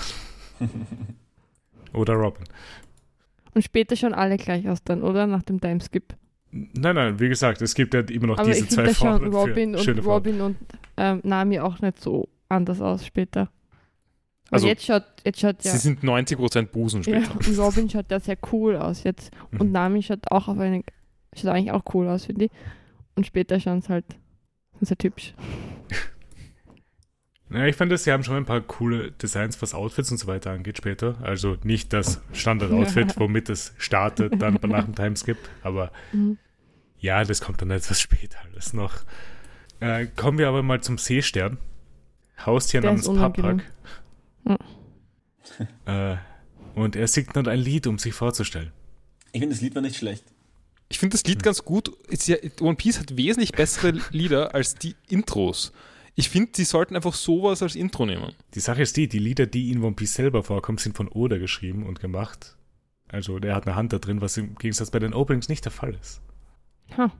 oder 1.93 2.13
Robin. 2.13 2.45
Und 3.53 3.61
später 3.63 3.95
schauen 3.95 4.13
alle 4.13 4.37
gleich 4.37 4.67
aus 4.67 4.83
dann, 4.83 5.03
oder? 5.03 5.27
Nach 5.27 5.43
dem 5.43 5.61
Timeskip. 5.61 6.15
Nein, 6.51 6.95
nein, 6.95 7.19
wie 7.19 7.29
gesagt, 7.29 7.61
es 7.61 7.73
gibt 7.73 7.93
ja 7.93 8.01
immer 8.01 8.27
noch 8.27 8.37
Aber 8.37 8.49
diese 8.51 8.65
ich 8.65 8.69
zwei 8.71 8.83
da 8.83 8.93
Formen 8.93 9.31
für 9.31 9.37
Robin 9.37 9.75
und 9.75 9.81
schöne 9.83 10.03
Frauen. 10.03 10.13
Robin 10.13 10.41
und 10.41 10.57
ähm, 10.97 11.21
Nami 11.23 11.59
auch 11.59 11.79
nicht 11.81 11.99
so 11.99 12.29
anders 12.49 12.79
aus 12.79 13.05
später. 13.05 13.49
Weil 14.49 14.57
Also, 14.57 14.67
jetzt 14.67 14.85
schaut, 14.85 15.03
jetzt 15.25 15.39
schaut 15.39 15.63
ja, 15.63 15.71
Sie 15.71 15.77
sind 15.79 16.03
90% 16.03 16.67
Busen 16.67 17.01
ja, 17.03 17.21
später. 17.23 17.35
und 17.49 17.57
Robin 17.59 17.89
schaut 17.89 18.11
ja 18.11 18.19
sehr 18.19 18.37
cool 18.51 18.75
aus 18.75 19.03
jetzt. 19.03 19.31
Und 19.51 19.67
Mhm. 19.67 19.71
Nami 19.71 20.03
schaut 20.03 20.31
auch 20.31 20.47
auf 20.47 20.59
eine, 20.59 20.83
schaut 21.35 21.47
eigentlich 21.51 21.71
auch 21.71 21.83
cool 21.95 22.07
aus, 22.07 22.25
finde 22.25 22.45
ich. 22.45 22.51
Und 23.15 23.25
später 23.25 23.59
schauen 23.59 23.79
es 23.79 23.89
halt, 23.89 24.05
halt 24.87 25.03
hübsch. 25.03 25.33
Ja, 27.53 27.65
ich 27.67 27.75
finde, 27.75 27.97
sie 27.97 28.11
haben 28.11 28.23
schon 28.23 28.35
ein 28.37 28.45
paar 28.45 28.61
coole 28.61 29.11
Designs, 29.11 29.61
was 29.61 29.73
Outfits 29.73 30.09
und 30.11 30.17
so 30.17 30.27
weiter 30.27 30.51
angeht 30.51 30.77
später. 30.77 31.17
Also 31.21 31.57
nicht 31.63 31.93
das 31.93 32.19
Standard-Outfit, 32.33 33.19
womit 33.19 33.49
es 33.49 33.73
startet, 33.77 34.41
dann 34.41 34.55
nach 34.63 34.85
dem 34.85 34.95
Timeskip, 34.95 35.37
aber 35.61 35.91
Mhm. 36.11 36.37
ja, 36.99 37.23
das 37.23 37.41
kommt 37.41 37.61
dann 37.61 37.69
etwas 37.71 38.01
später 38.01 38.37
alles 38.51 38.73
noch. 38.73 38.95
Äh, 39.79 40.07
kommen 40.15 40.37
wir 40.39 40.47
aber 40.47 40.63
mal 40.63 40.81
zum 40.81 40.97
Seestern. 40.97 41.57
Haustier 42.45 42.81
Der 42.81 42.91
namens. 42.91 43.05
Papak. 43.07 43.61
Äh, 45.85 46.15
und 46.73 46.95
er 46.95 47.07
singt 47.07 47.35
nun 47.35 47.47
ein 47.47 47.59
Lied, 47.59 47.85
um 47.85 47.99
sich 47.99 48.13
vorzustellen. 48.13 48.71
ich 49.31 49.39
finde, 49.41 49.53
das 49.55 49.61
Lied 49.61 49.75
war 49.75 49.81
nicht 49.81 49.97
schlecht. 49.97 50.23
Ich 50.89 50.99
finde 50.99 51.15
das 51.15 51.23
Lied 51.25 51.43
ganz 51.43 51.63
gut. 51.63 51.89
Ist 52.07 52.27
ja, 52.27 52.37
One 52.61 52.75
Piece 52.75 52.99
hat 52.99 53.15
wesentlich 53.17 53.51
bessere 53.51 53.99
Lieder 54.11 54.55
als 54.55 54.75
die 54.75 54.95
Intros. 55.09 55.71
Ich 56.15 56.29
finde, 56.29 56.51
sie 56.55 56.63
sollten 56.63 56.95
einfach 56.95 57.13
sowas 57.13 57.63
als 57.63 57.75
Intro 57.75 58.05
nehmen. 58.05 58.33
Die 58.53 58.59
Sache 58.59 58.83
ist 58.83 58.95
die, 58.97 59.07
die 59.07 59.19
Lieder, 59.19 59.47
die 59.47 59.71
in 59.71 59.83
One 59.83 59.95
Piece 59.95 60.13
selber 60.13 60.43
vorkommen, 60.43 60.77
sind 60.77 60.95
von 60.95 61.07
Oda 61.07 61.37
geschrieben 61.37 61.85
und 61.85 61.99
gemacht. 61.99 62.55
Also 63.07 63.39
der 63.39 63.55
hat 63.55 63.65
eine 63.65 63.75
Hand 63.75 63.93
da 63.93 63.99
drin, 63.99 64.21
was 64.21 64.37
im 64.37 64.55
Gegensatz 64.55 64.91
bei 64.91 64.99
den 64.99 65.13
Openings 65.13 65.49
nicht 65.49 65.65
der 65.65 65.71
Fall 65.71 65.95
ist. 65.99 66.21
Ha. 66.97 67.11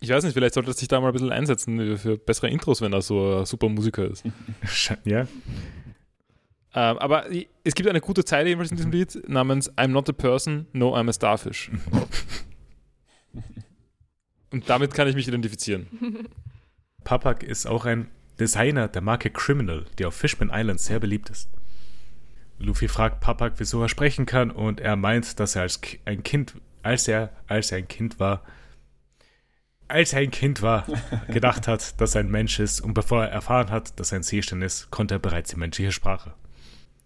Ich 0.00 0.10
weiß 0.10 0.24
nicht, 0.24 0.34
vielleicht 0.34 0.54
sollte 0.54 0.70
er 0.70 0.74
sich 0.74 0.88
da 0.88 1.00
mal 1.00 1.08
ein 1.08 1.12
bisschen 1.12 1.30
einsetzen 1.30 1.96
für 1.96 2.18
bessere 2.18 2.50
Intros, 2.50 2.80
wenn 2.80 2.92
er 2.92 3.02
so 3.02 3.40
ein 3.40 3.46
super 3.46 3.68
Musiker 3.68 4.04
ist. 4.04 4.24
Ja, 5.04 5.26
Ähm, 6.74 6.98
aber 6.98 7.26
es 7.64 7.74
gibt 7.74 7.88
eine 7.88 8.00
gute 8.00 8.24
Zeile 8.24 8.48
jedenfalls 8.48 8.70
in 8.70 8.78
diesem 8.78 8.92
Lied 8.92 9.28
namens 9.28 9.70
I'm 9.76 9.88
not 9.88 10.08
a 10.08 10.12
person, 10.12 10.66
no, 10.72 10.96
I'm 10.96 11.08
a 11.08 11.12
starfish. 11.12 11.70
Und 14.50 14.68
damit 14.68 14.94
kann 14.94 15.06
ich 15.08 15.14
mich 15.14 15.28
identifizieren. 15.28 15.86
Papak 17.04 17.42
ist 17.42 17.66
auch 17.66 17.84
ein 17.84 18.08
Designer 18.38 18.88
der 18.88 19.02
Marke 19.02 19.30
Criminal, 19.30 19.86
die 19.98 20.04
auf 20.04 20.14
Fishman 20.14 20.50
Island 20.52 20.80
sehr 20.80 21.00
beliebt 21.00 21.30
ist. 21.30 21.48
Luffy 22.58 22.88
fragt 22.88 23.20
Papak, 23.20 23.54
wieso 23.56 23.82
er 23.82 23.88
sprechen 23.88 24.26
kann, 24.26 24.50
und 24.50 24.80
er 24.80 24.96
meint, 24.96 25.40
dass 25.40 25.56
er 25.56 25.62
als 25.62 25.80
ein 26.04 26.22
Kind, 26.22 26.54
als 26.82 27.08
er, 27.08 27.30
als 27.46 27.72
er 27.72 27.78
ein 27.78 27.88
Kind 27.88 28.20
war, 28.20 28.42
als 29.88 30.12
er 30.12 30.20
ein 30.20 30.30
Kind 30.30 30.62
war, 30.62 30.86
gedacht 31.28 31.68
hat, 31.68 32.00
dass 32.00 32.14
er 32.14 32.20
ein 32.20 32.30
Mensch 32.30 32.58
ist, 32.60 32.80
und 32.80 32.94
bevor 32.94 33.24
er 33.24 33.30
erfahren 33.30 33.70
hat, 33.70 33.98
dass 33.98 34.12
er 34.12 34.20
ein 34.20 34.22
Seestern 34.22 34.62
ist, 34.62 34.90
konnte 34.90 35.14
er 35.14 35.18
bereits 35.18 35.50
die 35.50 35.56
menschliche 35.56 35.92
Sprache. 35.92 36.34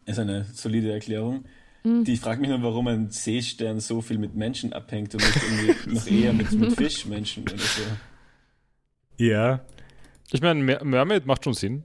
Ist 0.05 0.19
eine 0.19 0.45
solide 0.45 0.93
Erklärung. 0.93 1.45
Mhm. 1.85 2.05
Die 2.05 2.15
ich 2.15 2.21
frage 2.21 2.41
mich 2.41 2.51
nur, 2.51 2.63
warum 2.63 2.87
ein 2.89 3.11
Seestern 3.11 3.81
so 3.81 4.03
viel 4.03 4.19
mit 4.19 4.35
Menschen 4.35 4.73
abhängt 4.73 5.15
und 5.15 5.23
nicht 5.23 5.37
irgendwie 5.37 5.95
noch 5.95 6.07
eher 6.07 6.33
mit, 6.33 6.53
mit 6.53 6.73
Fischmenschen 6.77 7.43
oder 7.45 7.59
so. 7.59 7.83
Ja, 9.19 9.65
Ich 10.33 10.41
meine, 10.41 10.63
Mer- 10.63 10.85
Mermaid 10.85 11.27
macht 11.27 11.45
schon 11.45 11.55
Sinn. 11.55 11.85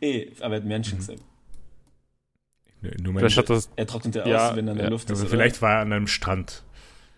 Eh, 0.00 0.30
aber 0.40 0.54
er 0.56 0.60
hat 0.60 0.66
Menschen 0.68 0.94
Mhm. 0.94 0.98
gesagt. 1.00 1.22
nur 2.82 2.92
Vielleicht 3.12 3.14
Mensch. 3.22 3.36
hat 3.36 3.50
das, 3.50 3.70
Er 3.76 3.86
trocknet 3.86 4.14
ja, 4.14 4.26
Ja, 4.26 4.50
aus, 4.50 4.56
wenn 4.56 4.66
er 4.68 4.72
in 4.72 4.76
der 4.78 4.86
ja. 4.86 4.90
Luft 4.90 5.04
ist. 5.04 5.10
Also 5.10 5.22
oder? 5.24 5.30
vielleicht 5.30 5.60
war 5.60 5.74
er 5.74 5.80
an 5.80 5.92
einem 5.92 6.06
Strand. 6.06 6.62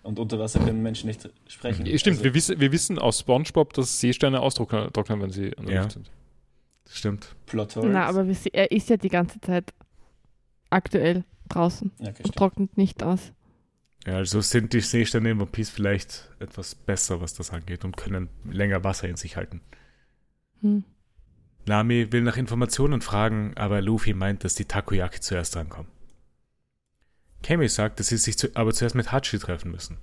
Und 0.03 0.19
unter 0.19 0.39
Wasser 0.41 0.59
können 0.59 0.83
Menschen 0.83 1.07
nicht 1.07 1.29
sprechen. 1.47 1.87
stimmt, 1.99 2.17
Also, 2.17 2.25
wir, 2.25 2.35
wissen, 2.35 2.59
wir 2.59 2.73
wissen 2.73 2.99
aus 2.99 3.21
Spongebob, 3.21 3.73
dass 3.75 4.01
Seesterne 4.01 4.41
austrocknen, 4.41 4.93
trocknen, 4.93 5.21
wenn 5.23 5.31
sie 5.31 5.57
an 5.57 5.67
der 5.67 5.75
Ja. 5.77 5.81
Luft 5.83 5.93
sind. 5.93 6.11
Das 6.85 6.99
stimmt. 6.99 7.37
Plot 7.47 7.77
Holes. 7.77 7.91
Na, 7.93 8.07
aber 8.07 8.27
er 8.53 8.73
ist 8.73 8.89
ja 8.91 8.97
die 8.97 9.09
ganze 9.09 9.41
Zeit 9.41 9.73
aktuell 10.71 11.23
draußen 11.49 11.93
Ja, 12.01 12.11
okay, 12.11 12.25
trocknet 12.35 12.77
nicht 12.77 13.05
aus. 13.05 13.33
Ja, 14.05 14.15
also 14.15 14.41
sind 14.41 14.73
die 14.73 14.81
Seesterne 14.81 15.31
in 15.31 15.41
One 15.41 15.49
Piece 15.51 15.71
vielleicht 15.71 16.29
etwas 16.41 16.75
besser, 16.75 17.21
was 17.21 17.35
das 17.35 17.53
angeht, 17.53 17.85
und 17.85 17.97
können 17.97 18.29
länger 18.51 18.83
Wasser 18.83 19.09
in 19.09 19.15
sich 19.15 19.37
halten. 19.37 19.61
Hm. 20.63 20.85
Nami 21.67 22.11
will 22.13 22.23
nach 22.23 22.37
Informationen 22.37 23.01
fragen, 23.03 23.53
aber 23.57 23.81
Luffy 23.83 24.15
meint, 24.15 24.43
dass 24.45 24.55
die 24.55 24.65
Takoyaki 24.65 25.21
zuerst 25.21 25.55
drankommen. 25.55 25.91
Kami 27.43 27.69
sagt, 27.69 27.99
dass 28.01 28.09
sie 28.09 28.17
sich 28.17 28.39
zu, 28.39 28.49
aber 28.55 28.73
zuerst 28.73 28.95
mit 28.95 29.11
Hachi 29.13 29.39
treffen 29.39 29.71
müssen. 29.71 29.99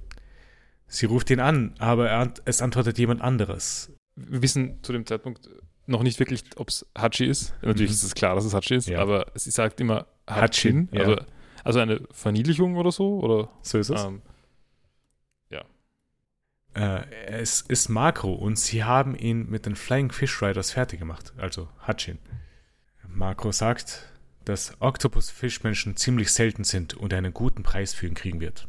Sie 0.87 1.05
ruft 1.05 1.29
ihn 1.29 1.39
an, 1.39 1.75
aber 1.79 2.09
er, 2.09 2.19
ant- 2.25 2.41
es 2.45 2.61
antwortet 2.61 2.97
jemand 2.97 3.21
anderes. 3.21 3.91
Wir 4.15 4.41
wissen 4.41 4.79
zu 4.83 4.91
dem 4.91 5.05
Zeitpunkt 5.05 5.49
noch 5.85 6.03
nicht 6.03 6.19
wirklich, 6.19 6.43
ob 6.57 6.69
es 6.69 6.85
Hachi 6.97 7.25
ist. 7.25 7.53
Natürlich 7.61 7.91
Mhm. 7.91 7.95
ist 7.95 8.03
es 8.03 8.15
klar, 8.15 8.35
dass 8.35 8.45
es 8.45 8.53
Hachi 8.53 8.75
ist, 8.75 8.87
Ja. 8.89 8.99
aber 8.99 9.27
sie 9.35 9.51
sagt 9.51 9.79
immer 9.81 10.07
Hachin, 10.27 10.87
Hachin. 10.87 10.89
ja. 10.91 11.01
Also, 11.01 11.15
also 11.63 11.79
eine 11.79 12.01
Verniedlichung 12.11 12.75
oder 12.75 12.91
so? 12.91 13.19
Oder, 13.19 13.49
So 13.61 13.77
ist 13.77 13.89
es. 13.89 14.03
ähm, 14.03 14.21
Äh, 16.75 17.09
es 17.27 17.61
ist 17.61 17.89
Makro 17.89 18.33
und 18.33 18.59
sie 18.59 18.83
haben 18.83 19.15
ihn 19.15 19.49
mit 19.49 19.65
den 19.65 19.75
Flying 19.75 20.11
Fish 20.11 20.41
Riders 20.41 20.71
fertig 20.71 20.99
gemacht, 20.99 21.33
also 21.37 21.69
Hachin. 21.79 22.19
Makro 23.07 23.51
sagt, 23.51 24.13
dass 24.45 24.73
Octopus-Fischmenschen 24.79 25.95
ziemlich 25.95 26.31
selten 26.31 26.63
sind 26.63 26.93
und 26.93 27.13
einen 27.13 27.33
guten 27.33 27.63
Preis 27.63 27.93
für 27.93 28.07
ihn 28.07 28.13
kriegen 28.13 28.39
wird. 28.39 28.67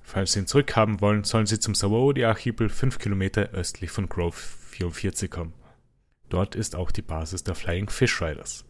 Falls 0.00 0.32
sie 0.32 0.40
ihn 0.40 0.46
zurückhaben 0.46 1.00
wollen, 1.00 1.24
sollen 1.24 1.46
sie 1.46 1.60
zum 1.60 1.74
Sawaodi-Archipel 1.74 2.68
5 2.68 2.98
Kilometer 2.98 3.50
östlich 3.50 3.90
von 3.90 4.08
Grove 4.08 4.36
44 4.36 5.30
kommen. 5.30 5.54
Dort 6.28 6.54
ist 6.54 6.76
auch 6.76 6.90
die 6.90 7.02
Basis 7.02 7.44
der 7.44 7.54
Flying 7.54 7.90
Fish 7.90 8.20
Riders. 8.20 8.64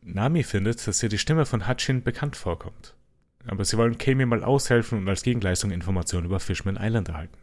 Nami 0.00 0.42
findet, 0.42 0.86
dass 0.86 1.02
ihr 1.02 1.08
die 1.08 1.18
Stimme 1.18 1.46
von 1.46 1.66
Hachin 1.66 2.02
bekannt 2.02 2.36
vorkommt. 2.36 2.94
Aber 3.46 3.64
sie 3.64 3.76
wollen 3.76 3.98
Kami 3.98 4.26
mal 4.26 4.44
aushelfen 4.44 4.98
und 4.98 5.08
als 5.08 5.22
Gegenleistung 5.22 5.70
Informationen 5.70 6.26
über 6.26 6.40
Fishman 6.40 6.78
Island 6.80 7.08
erhalten. 7.08 7.38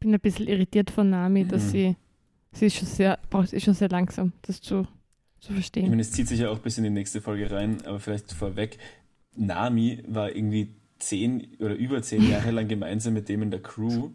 Bin 0.00 0.12
ein 0.14 0.20
bisschen 0.20 0.46
irritiert 0.48 0.90
von 0.90 1.10
Nami, 1.10 1.44
dass 1.46 1.64
Mhm. 1.66 1.68
sie, 1.70 1.96
sie 2.52 2.66
ist 2.66 2.76
schon 2.76 2.86
sehr, 2.88 3.18
braucht 3.30 3.52
ist 3.52 3.64
schon 3.64 3.74
sehr 3.74 3.88
langsam, 3.88 4.32
das 4.42 4.60
zu, 4.60 4.82
zu 5.40 5.48
Ich 5.50 5.54
verstehen. 5.54 5.88
meine, 5.88 6.02
es 6.02 6.12
zieht 6.12 6.28
sich 6.28 6.40
ja 6.40 6.50
auch 6.50 6.58
bis 6.58 6.78
in 6.78 6.84
die 6.84 6.90
nächste 6.90 7.20
Folge 7.20 7.50
rein, 7.50 7.78
aber 7.86 7.98
vielleicht 8.00 8.32
vorweg. 8.32 8.78
Nami 9.36 10.02
war 10.06 10.34
irgendwie 10.34 10.74
zehn 10.98 11.48
oder 11.60 11.74
über 11.74 12.02
zehn 12.02 12.22
Jahre 12.30 12.50
lang 12.50 12.68
gemeinsam 12.68 13.14
mit 13.14 13.28
dem 13.28 13.42
in 13.42 13.50
der 13.50 13.60
Crew, 13.62 14.10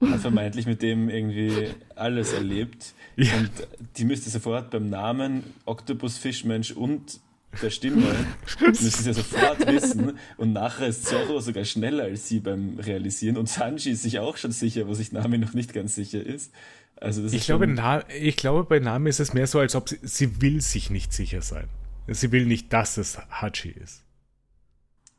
hat 0.00 0.20
vermeintlich 0.20 0.66
mit 0.66 0.82
dem 0.82 1.08
irgendwie 1.08 1.68
alles 1.94 2.32
erlebt. 2.32 2.94
Ja. 3.16 3.36
Und 3.38 3.50
die 3.96 4.04
müsste 4.04 4.28
sofort 4.30 4.70
beim 4.70 4.90
Namen 4.90 5.42
Octopus, 5.64 6.18
Fischmensch 6.18 6.72
und 6.72 7.20
der 7.62 7.70
Stimme, 7.70 8.14
müsste 8.60 8.84
sie 8.84 9.08
ja 9.08 9.14
sofort 9.14 9.66
wissen. 9.66 10.18
Und 10.36 10.52
nachher 10.52 10.88
ist 10.88 11.06
Zorro 11.06 11.40
sogar 11.40 11.64
schneller 11.64 12.04
als 12.04 12.28
sie 12.28 12.40
beim 12.40 12.78
Realisieren. 12.78 13.36
Und 13.36 13.48
Sanji 13.48 13.90
ist 13.92 14.02
sich 14.02 14.18
auch 14.18 14.36
schon 14.36 14.52
sicher, 14.52 14.86
wo 14.88 14.94
sich 14.94 15.12
Nami 15.12 15.38
noch 15.38 15.54
nicht 15.54 15.72
ganz 15.72 15.94
sicher 15.94 16.22
ist. 16.24 16.52
Also 16.96 17.22
das 17.22 17.32
Ich 17.32 17.40
ist 17.40 17.46
glaube, 17.46 17.66
Na, 17.66 18.04
ich 18.10 18.36
glaube, 18.36 18.64
bei 18.64 18.78
Nami 18.78 19.08
ist 19.10 19.20
es 19.20 19.32
mehr 19.34 19.46
so, 19.46 19.58
als 19.58 19.74
ob 19.74 19.88
sie, 19.88 19.98
sie 20.02 20.40
will 20.42 20.60
sich 20.60 20.90
nicht 20.90 21.12
sicher 21.12 21.42
sein. 21.42 21.68
Sie 22.08 22.30
will 22.32 22.46
nicht, 22.46 22.72
dass 22.72 22.96
es 22.98 23.18
Hachi 23.30 23.70
ist. 23.70 24.02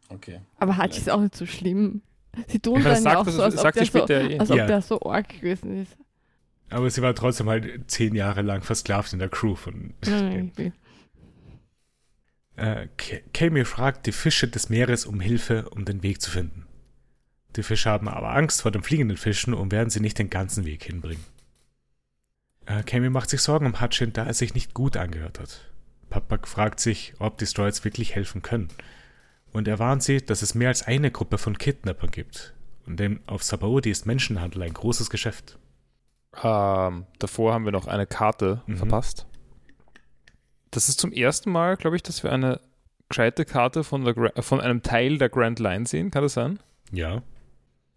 Okay. 0.09 0.39
Aber 0.57 0.77
Hachi 0.77 0.99
ist 0.99 1.09
auch 1.09 1.19
nicht 1.21 1.35
so 1.35 1.45
schlimm. 1.45 2.01
Sie 2.47 2.59
tun 2.59 2.75
Ja, 2.81 2.83
das 2.83 3.03
dann 3.03 3.03
ja 3.03 3.09
sagt 3.11 3.17
auch 3.17 3.25
das- 3.25 3.35
so, 3.35 3.41
als 3.43 3.57
ob, 3.57 3.73
der 3.73 3.83
so, 3.83 3.87
später 3.87 4.21
eh. 4.29 4.39
als 4.39 4.51
ob 4.51 4.57
Ja. 4.57 4.67
der 4.67 4.81
so 4.81 5.01
arg 5.01 5.29
gewesen 5.29 5.81
ist. 5.81 5.97
Aber 6.69 6.89
sie 6.89 7.01
war 7.01 7.15
trotzdem 7.15 7.47
halt 7.49 7.89
zehn 7.89 8.13
Jahre 8.15 8.41
lang 8.41 8.61
versklavt 8.61 9.13
in 9.13 9.19
der 9.19 9.29
Crew 9.29 9.55
von. 9.55 9.93
Nein, 10.05 10.51
Äh, 12.57 12.87
Kami 13.33 13.63
fragt 13.65 14.05
die 14.07 14.11
Fische 14.11 14.47
des 14.47 14.69
Meeres 14.69 15.05
um 15.05 15.19
Hilfe, 15.21 15.69
um 15.69 15.85
den 15.85 16.03
Weg 16.03 16.21
zu 16.21 16.29
finden. 16.31 16.65
Die 17.55 17.63
Fische 17.63 17.89
haben 17.89 18.07
aber 18.09 18.33
Angst 18.35 18.61
vor 18.61 18.71
den 18.71 18.83
fliegenden 18.83 19.17
Fischen 19.17 19.53
und 19.53 19.71
werden 19.71 19.89
sie 19.89 19.99
nicht 19.99 20.19
den 20.19 20.29
ganzen 20.29 20.65
Weg 20.65 20.83
hinbringen. 20.83 21.23
Äh, 22.65 22.83
Kami 22.83 23.09
macht 23.09 23.29
sich 23.29 23.41
Sorgen 23.41 23.65
um 23.65 23.79
Hutchin, 23.79 24.11
da 24.13 24.25
er 24.25 24.33
sich 24.33 24.53
nicht 24.53 24.73
gut 24.73 24.97
angehört 24.97 25.39
hat. 25.39 25.71
Papak 26.09 26.47
fragt 26.47 26.79
sich, 26.79 27.13
ob 27.19 27.37
die 27.37 27.45
Stroids 27.45 27.83
wirklich 27.83 28.15
helfen 28.15 28.41
können. 28.41 28.69
Und 29.53 29.67
er 29.67 29.79
warnt 29.79 30.03
sie, 30.03 30.17
dass 30.17 30.41
es 30.41 30.55
mehr 30.55 30.67
als 30.69 30.83
eine 30.83 31.11
Gruppe 31.11 31.37
von 31.37 31.57
Kidnappern 31.57 32.11
gibt. 32.11 32.53
Und 32.85 32.99
denn 32.99 33.19
auf 33.27 33.43
Sabaody 33.43 33.89
ist 33.91 34.05
Menschenhandel 34.05 34.63
ein 34.63 34.73
großes 34.73 35.09
Geschäft. 35.09 35.57
Ähm, 36.43 37.05
davor 37.19 37.53
haben 37.53 37.65
wir 37.65 37.71
noch 37.71 37.87
eine 37.87 38.05
Karte 38.05 38.61
Mhm. 38.67 38.77
verpasst. 38.77 39.25
Das 40.71 40.89
ist 40.89 40.99
zum 40.99 41.11
ersten 41.11 41.51
Mal, 41.51 41.77
glaube 41.77 41.95
ich, 41.95 42.03
dass 42.03 42.23
wir 42.23 42.31
eine 42.31 42.59
gescheite 43.09 43.45
Karte 43.45 43.83
von, 43.83 44.03
der, 44.03 44.43
von 44.43 44.59
einem 44.59 44.83
Teil 44.83 45.17
der 45.17 45.29
Grand 45.29 45.59
Line 45.59 45.85
sehen. 45.85 46.11
Kann 46.11 46.23
das 46.23 46.33
sein? 46.33 46.59
Ja. 46.91 47.21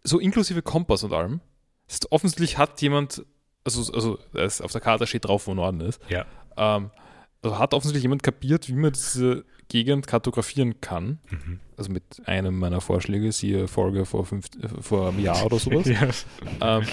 So 0.02 0.18
inklusive 0.18 0.62
Kompass 0.62 1.02
und 1.02 1.12
allem. 1.12 1.40
Ist, 1.88 2.12
offensichtlich 2.12 2.58
hat 2.58 2.80
jemand, 2.80 3.24
also, 3.64 3.92
also 3.92 4.18
auf 4.64 4.72
der 4.72 4.80
Karte 4.80 5.06
steht 5.06 5.24
drauf, 5.24 5.46
wo 5.46 5.54
Norden 5.54 5.80
ist. 5.80 6.00
Ja. 6.08 6.24
Ähm, 6.56 6.90
also 7.42 7.58
hat 7.58 7.74
offensichtlich 7.74 8.02
jemand 8.02 8.22
kapiert, 8.22 8.68
wie 8.68 8.74
man 8.74 8.92
diese 8.92 9.44
Gegend 9.68 10.06
kartografieren 10.06 10.80
kann. 10.80 11.18
Mhm. 11.30 11.60
Also 11.76 11.90
mit 11.90 12.22
einem 12.26 12.58
meiner 12.58 12.80
Vorschläge, 12.80 13.32
siehe 13.32 13.66
Folge 13.66 14.04
vor, 14.04 14.26
fünf, 14.26 14.46
äh, 14.60 14.68
vor 14.80 15.08
einem 15.08 15.20
Jahr 15.20 15.44
oder 15.46 15.58
sowas. 15.60 15.86
ja. 15.86 16.78
ähm, 16.78 16.86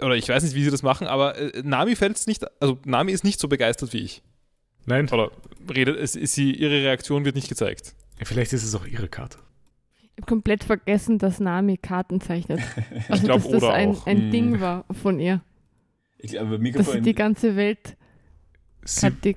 oder 0.00 0.16
ich 0.16 0.28
weiß 0.28 0.42
nicht, 0.42 0.54
wie 0.54 0.64
sie 0.64 0.70
das 0.70 0.82
machen, 0.82 1.06
aber 1.06 1.36
äh, 1.38 1.62
Nami 1.64 1.96
fällt 1.96 2.16
es 2.16 2.26
nicht, 2.26 2.44
also 2.60 2.78
Nami 2.84 3.12
ist 3.12 3.24
nicht 3.24 3.38
so 3.40 3.48
begeistert 3.48 3.92
wie 3.92 3.98
ich. 3.98 4.22
Nein, 4.84 5.08
Oder 5.10 5.30
redet, 5.72 5.96
es 5.98 6.16
ist 6.16 6.34
sie, 6.34 6.52
ihre 6.52 6.72
Reaktion 6.72 7.24
wird 7.24 7.36
nicht 7.36 7.48
gezeigt. 7.48 7.94
vielleicht 8.24 8.52
ist 8.52 8.64
es 8.64 8.74
auch 8.74 8.84
ihre 8.84 9.08
Karte. 9.08 9.38
Ich 10.02 10.22
habe 10.22 10.26
komplett 10.26 10.64
vergessen, 10.64 11.18
dass 11.18 11.38
Nami 11.40 11.76
Karten 11.76 12.20
zeichnet. 12.20 12.60
Also, 13.08 13.24
glaub, 13.26 13.42
dass 13.42 13.52
das 13.52 13.62
ein, 13.64 13.96
ein 14.06 14.18
Hm. 14.22 14.30
Ding 14.32 14.60
war 14.60 14.84
von 15.02 15.20
ihr. 15.20 15.40
Ich 16.18 16.32
glaube, 16.32 16.46
bei 16.46 16.56
Dass 16.56 16.58
sie 16.58 16.62
Mikrofon. 16.62 17.02
die 17.04 17.14
ganze 17.14 17.56
Welt 17.56 17.96
Sie, 18.84 19.36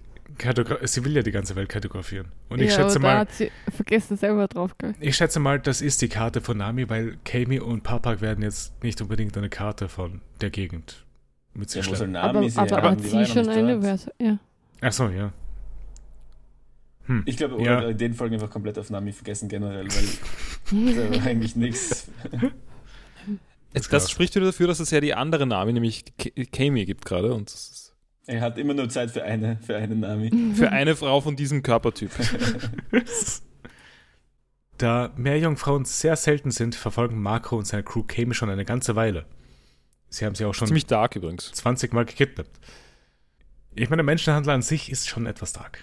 sie 0.84 1.06
will 1.06 1.16
ja 1.16 1.22
die 1.22 1.32
ganze 1.32 1.56
Welt 1.56 1.70
kartografieren. 1.70 2.28
Und 2.50 2.60
ich 2.62 2.70
ja, 2.72 2.76
schätze 2.78 2.98
aber 2.98 3.08
da 3.08 3.14
mal, 3.14 3.18
hat 3.20 3.32
sie 3.34 3.52
vergessen 3.74 4.18
selber 4.18 4.48
drauf. 4.48 4.78
gell? 4.78 4.94
ich 5.00 5.16
schätze 5.16 5.40
mal, 5.40 5.60
das 5.60 5.82
ist 5.82 6.02
die 6.02 6.10
Karte 6.10 6.42
von 6.42 6.58
Nami, 6.58 6.90
weil 6.90 7.18
Kami 7.26 7.60
und 7.60 7.84
Papak 7.84 8.22
werden 8.22 8.44
jetzt 8.44 8.82
nicht 8.84 9.02
unbedingt 9.02 9.38
eine 9.38 9.50
Karte 9.50 9.88
von 9.90 10.22
der 10.42 10.50
Gegend 10.50 11.06
mit 11.54 11.70
sich 11.70 11.86
Ja, 11.86 11.96
schleppen. 11.96 12.12
Nami 12.14 12.30
Aber, 12.38 12.50
sie 12.50 12.60
aber 12.60 12.82
hat 12.92 13.02
ja 13.02 13.26
sie 13.26 13.32
schon 13.32 13.50
eine. 13.50 13.82
Verse? 13.82 14.12
Ja. 14.20 14.40
Ach 14.82 14.92
so, 14.92 15.08
ja. 15.10 15.32
Hm. 17.06 17.24
Ich 17.26 17.38
glaube, 17.38 17.62
Ja. 17.64 17.78
oder 17.80 17.90
in 17.90 17.98
den 17.98 18.14
Folgen 18.14 18.34
einfach 18.36 18.50
komplett 18.50 18.78
auf 18.80 18.90
Nami 18.90 19.12
vergessen 19.14 19.48
generell, 19.48 19.88
weil 19.88 20.94
da 20.96 21.16
war 21.20 21.26
eigentlich 21.28 21.56
nichts. 21.56 22.08
Das, 23.74 23.90
klar. 23.90 24.02
spricht 24.02 24.36
wieder 24.36 24.48
dafür, 24.48 24.68
dass 24.68 24.80
es 24.80 24.90
ja 24.92 25.00
die 25.02 25.14
andere 25.14 25.46
Nami, 25.46 25.74
nämlich 25.74 26.06
Kami 26.52 26.86
gibt 26.86 27.06
gerade. 27.06 27.34
Und 27.34 27.52
das 27.54 27.70
ist 27.70 27.85
Er 28.28 28.42
hat 28.42 28.58
immer 28.58 28.74
nur 28.74 28.90
Zeit 28.90 29.12
für 29.12 29.24
eine, 29.24 29.58
für 29.66 29.76
eine 29.78 29.96
Nami. 29.96 30.32
für 30.56 30.72
eine 30.72 30.96
Frau 30.96 31.22
von 31.22 31.36
diesem 31.36 31.62
Körpertyp. 31.64 32.12
Da 34.78 35.14
Meerjungfrauen 35.16 35.86
sehr 35.86 36.16
selten 36.18 36.52
sind, 36.52 36.76
verfolgen 36.76 37.22
Marco 37.22 37.58
und 37.58 37.66
seine 37.66 37.84
Crew 37.84 38.04
Kami 38.04 38.34
schon 38.34 38.50
eine 38.50 38.66
ganze 38.66 38.96
Weile. 38.98 39.26
Sie 40.10 40.26
haben 40.26 40.36
sie 40.36 40.44
auch 40.46 40.54
schon 40.54 40.68
Ziemlich 40.68 40.86
dark 40.86 41.16
übrigens. 41.16 41.52
20 41.54 41.94
Mal 41.94 42.04
gekidnappt. 42.06 42.52
Ich 43.74 43.90
meine, 43.90 44.04
Menschenhandel 44.04 44.54
an 44.54 44.62
sich 44.62 44.92
ist 44.92 45.08
schon 45.08 45.26
etwas 45.28 45.54
dark. 45.54 45.80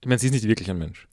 Ich 0.00 0.08
meine, 0.08 0.18
sie 0.18 0.26
ist 0.26 0.32
nicht 0.32 0.48
wirklich 0.48 0.68
ein 0.70 0.78
Mensch. 0.78 1.06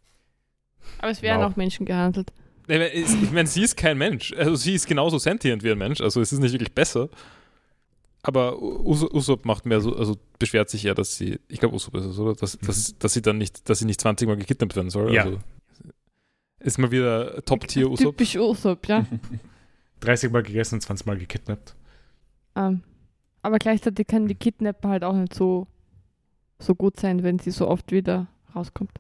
Aber 1.00 1.12
es 1.12 1.22
werden 1.22 1.42
Wow. 1.44 1.52
auch 1.52 1.56
Menschen 1.58 1.86
gehandelt. 1.86 2.32
Ich 2.64 2.68
meine, 2.70 2.92
es- 2.92 3.14
ich 3.14 3.32
meine, 3.32 3.48
sie 3.48 3.62
ist 3.62 3.78
kein 3.78 3.98
Mensch. 3.98 4.34
Also 4.34 4.56
sie 4.56 4.74
ist 4.74 4.88
genauso 4.88 5.20
sentient 5.20 5.62
wie 5.64 5.72
ein 5.72 5.78
Mensch. 5.78 6.02
Also 6.02 6.22
es 6.22 6.32
ist 6.34 6.40
nicht 6.40 6.54
wirklich 6.54 6.74
besser. 6.74 7.10
Aber 8.28 8.62
Us 8.62 9.04
Usopp 9.04 9.46
macht 9.46 9.66
mehr 9.66 9.80
so, 9.80 9.96
also 9.96 10.18
beschwert 10.38 10.70
sich 10.70 10.84
ja, 10.84 10.94
dass 10.94 11.16
sie, 11.16 11.40
ich 11.48 11.62
glaube 11.62 11.76
Usopp 11.76 11.96
ist 11.96 12.04
es, 12.04 12.20
oder? 12.20 12.36
Dass, 12.36 12.58
dass, 12.60 12.98
dass 13.00 13.14
sie 13.14 13.22
dann 13.22 13.38
nicht, 13.38 13.70
dass 13.70 13.80
sie 13.80 13.86
nicht 13.86 14.02
20 14.02 14.28
Mal 14.28 14.36
gekidnappt 14.36 14.76
werden 14.76 14.90
soll. 14.90 15.14
Ja. 15.14 15.24
Also 15.24 15.40
ist 16.60 16.78
mal 16.78 16.92
wieder 16.92 17.42
Top-Tier 17.46 17.90
Usopp. 17.90 18.18
Typisch 18.18 18.36
Usopp, 18.36 18.86
ja. 18.90 19.06
30 20.02 20.30
Mal 20.30 20.44
gegessen 20.44 20.76
und 20.76 20.82
20 20.82 21.08
Mal 21.08 21.18
gekidnappt. 21.18 21.74
ähm, 22.58 22.84
aber 23.44 23.60
gleichzeitig 23.60 24.08
kann 24.08 24.28
die 24.28 24.36
Kidnapper 24.36 24.90
halt 24.90 25.06
auch 25.06 25.16
nicht 25.16 25.34
so, 25.34 25.66
so 26.60 26.76
gut 26.76 27.00
sein, 27.00 27.24
wenn 27.24 27.40
sie 27.40 27.52
so 27.52 27.70
oft 27.70 27.94
wieder 27.94 28.28
rauskommt. 28.54 29.00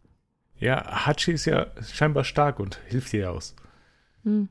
Ja, 0.58 1.06
Hachi 1.06 1.34
ist 1.34 1.44
ja 1.44 1.68
scheinbar 1.84 2.24
stark 2.24 2.62
und 2.62 2.80
hilft 2.88 3.14
ihr 3.14 3.30
aus. 3.30 3.58
Hm. 4.24 4.48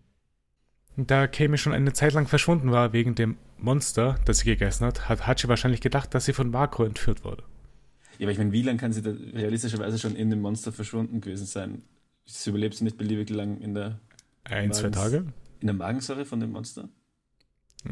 Da 0.99 1.27
Kami 1.29 1.57
schon 1.57 1.73
eine 1.73 1.95
Zeit 1.95 2.13
lang 2.13 2.27
verschwunden 2.27 2.73
war 2.73 2.93
wegen 2.93 3.15
dem 3.15 3.39
Monster, 3.59 4.17
das 4.25 4.39
sie 4.39 4.45
gegessen 4.47 4.85
hat, 4.87 5.09
hat 5.09 5.27
Hachi 5.27 5.49
wahrscheinlich 5.49 5.81
gedacht, 5.81 6.15
dass 6.15 6.25
sie 6.27 6.33
von 6.33 6.51
Marco 6.51 6.85
entführt 6.85 7.25
wurde. 7.25 7.43
Ja, 8.19 8.25
aber 8.27 8.33
ich 8.33 8.39
meine, 8.39 8.53
wie 8.53 8.63
lange 8.63 8.79
kann 8.79 8.93
sie 8.93 9.03
da 9.03 9.11
realistischerweise 9.35 9.99
schon 9.99 10.17
in 10.17 10.31
dem 10.31 10.41
Monster 10.41 10.73
verschwunden 10.73 11.21
gewesen 11.21 11.47
sein? 11.47 11.83
Sie 12.25 12.51
überlebt 12.51 12.75
sie 12.75 12.85
nicht 12.85 12.97
beliebig 12.99 13.31
lang 13.31 13.61
in 13.61 13.75
der, 13.75 13.99
Ein, 14.45 14.73
zwei 14.73 14.89
Weiß. 14.89 14.95
Tage? 14.95 15.25
in 15.61 15.67
der 15.69 15.75
Magensäure 15.75 16.25
von 16.25 16.41
dem 16.41 16.53
Monster? 16.53 16.89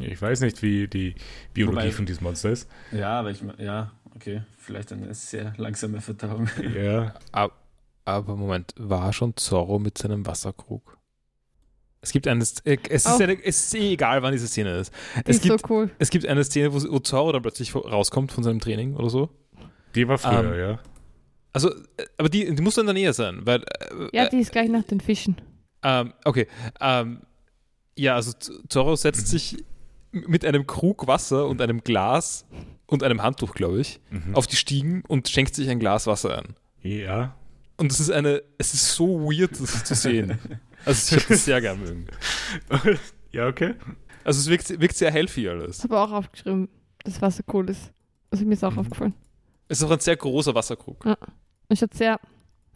Ich 0.01 0.21
weiß 0.21 0.41
nicht, 0.41 0.61
wie 0.62 0.89
die 0.89 1.15
Biologie 1.53 1.79
Wobei- 1.79 1.91
von 1.93 2.05
diesem 2.07 2.25
Monster 2.25 2.51
ist. 2.51 2.69
Ja, 2.91 3.21
aber 3.21 3.31
ich 3.31 3.43
meine, 3.43 3.62
ja, 3.65 3.93
okay, 4.15 4.43
vielleicht 4.59 4.93
eine 4.93 5.12
sehr 5.15 5.53
langsame 5.57 6.01
Verdauung. 6.01 6.49
Ja, 6.75 7.15
Ab- 7.33 7.57
Aber 8.05 8.37
Moment, 8.37 8.75
war 8.77 9.12
schon 9.12 9.37
Zorro 9.37 9.79
mit 9.79 9.97
seinem 9.97 10.27
Wasserkrug? 10.27 10.99
Es 12.05 12.12
gibt 12.12 12.28
eine, 12.28 12.44
äh, 12.64 12.76
es 12.88 13.05
ist, 13.07 13.18
Oh. 13.18 13.22
eine, 13.22 13.42
es 13.44 13.66
ist 13.66 13.74
eh 13.74 13.92
egal, 13.94 14.22
wann 14.22 14.32
diese 14.32 14.46
Szene 14.46 14.76
ist. 14.78 14.92
Die 15.16 15.20
Es 15.30 15.36
ist 15.36 15.42
gibt, 15.42 15.61
so 15.61 15.66
cool. 15.70 15.90
es 15.98 16.11
gibt 16.11 16.26
eine 16.26 16.44
Szene, 16.44 16.72
wo, 16.72 16.80
wo 16.92 16.98
Zorro 17.00 17.32
dann 17.32 17.42
plötzlich 17.42 17.74
rauskommt 17.74 18.30
von 18.30 18.44
seinem 18.44 18.61
Training 18.61 18.94
oder 18.94 19.11
so. 19.11 19.30
die 19.94 20.07
war 20.07 20.18
früher, 20.18 20.52
Ähm, 20.52 20.59
ja. 20.59 20.78
Also, 21.52 21.70
äh, 21.70 22.05
aber 22.18 22.28
die, 22.28 22.55
die 22.55 22.62
muss 22.62 22.74
dann 22.74 22.82
in 22.88 22.94
der 22.94 23.02
Nähe 23.02 23.12
sein, 23.12 23.40
weil. 23.44 23.62
Äh, 23.62 24.09
Ja, 24.12 24.28
die 24.28 24.38
ist 24.38 24.52
gleich 24.52 24.68
nach 24.68 24.84
den 24.84 25.00
Fischen. 25.00 25.36
Ähm, 25.82 26.12
okay. 26.24 26.46
Ähm, 26.80 27.20
ja, 27.96 28.14
also 28.16 28.32
Z- 28.32 28.55
Zorro 28.68 28.96
setzt 28.96 29.28
sich 29.28 29.57
mit 30.12 30.44
einem 30.44 30.66
Krug 30.66 31.07
Wasser 31.07 31.46
und 31.46 31.61
einem 31.61 31.82
Glas 31.82 32.44
und 32.86 33.02
einem 33.02 33.22
Handtuch, 33.22 33.55
glaube 33.55 33.80
ich, 33.80 34.00
Mhm. 34.11 34.34
auf 34.34 34.46
die 34.46 34.57
Stiegen 34.57 35.02
und 35.09 35.28
schenkt 35.28 35.55
sich 35.55 35.68
ein 35.70 35.78
Glas 35.78 36.07
Wasser 36.07 36.38
ein. 36.38 36.55
Ja. 36.82 37.34
Und 37.76 37.90
es 37.90 37.98
ist 38.00 38.11
eine, 38.11 38.42
es 38.59 38.74
ist 38.74 38.94
so 38.94 39.22
weird, 39.30 39.61
das 39.61 39.84
zu 39.84 39.94
sehen. 39.94 40.38
Also 40.85 41.16
ich 41.16 41.22
hätte 41.22 41.35
es 41.35 41.45
sehr 41.47 41.61
gern 41.61 41.80
mögen. 41.80 42.07
ja, 43.32 43.47
okay. 43.49 43.74
Also 44.24 44.41
es 44.41 44.49
wirkt, 44.49 44.80
wirkt 44.80 44.97
sehr 44.97 45.11
healthy 45.11 45.49
alles. 45.49 45.78
Ich 45.78 45.85
habe 45.85 45.99
auch 45.99 46.11
aufgeschrieben, 46.12 46.68
dass 47.05 47.20
Wasser 47.22 47.43
cool 47.53 47.68
ist. 47.70 47.93
Also 48.30 48.45
mir 48.45 48.55
ist 48.55 48.64
auch 48.64 48.72
Mhm. 48.72 48.78
aufgefallen. 48.78 49.14
Es 49.68 49.78
ist 49.78 49.85
auch 49.85 49.91
ein 49.91 50.01
sehr 50.01 50.16
großer 50.16 50.55
Wasserkrug. 50.55 51.05
Es 51.68 51.78
schaut 51.78 51.95
sehr 51.95 52.20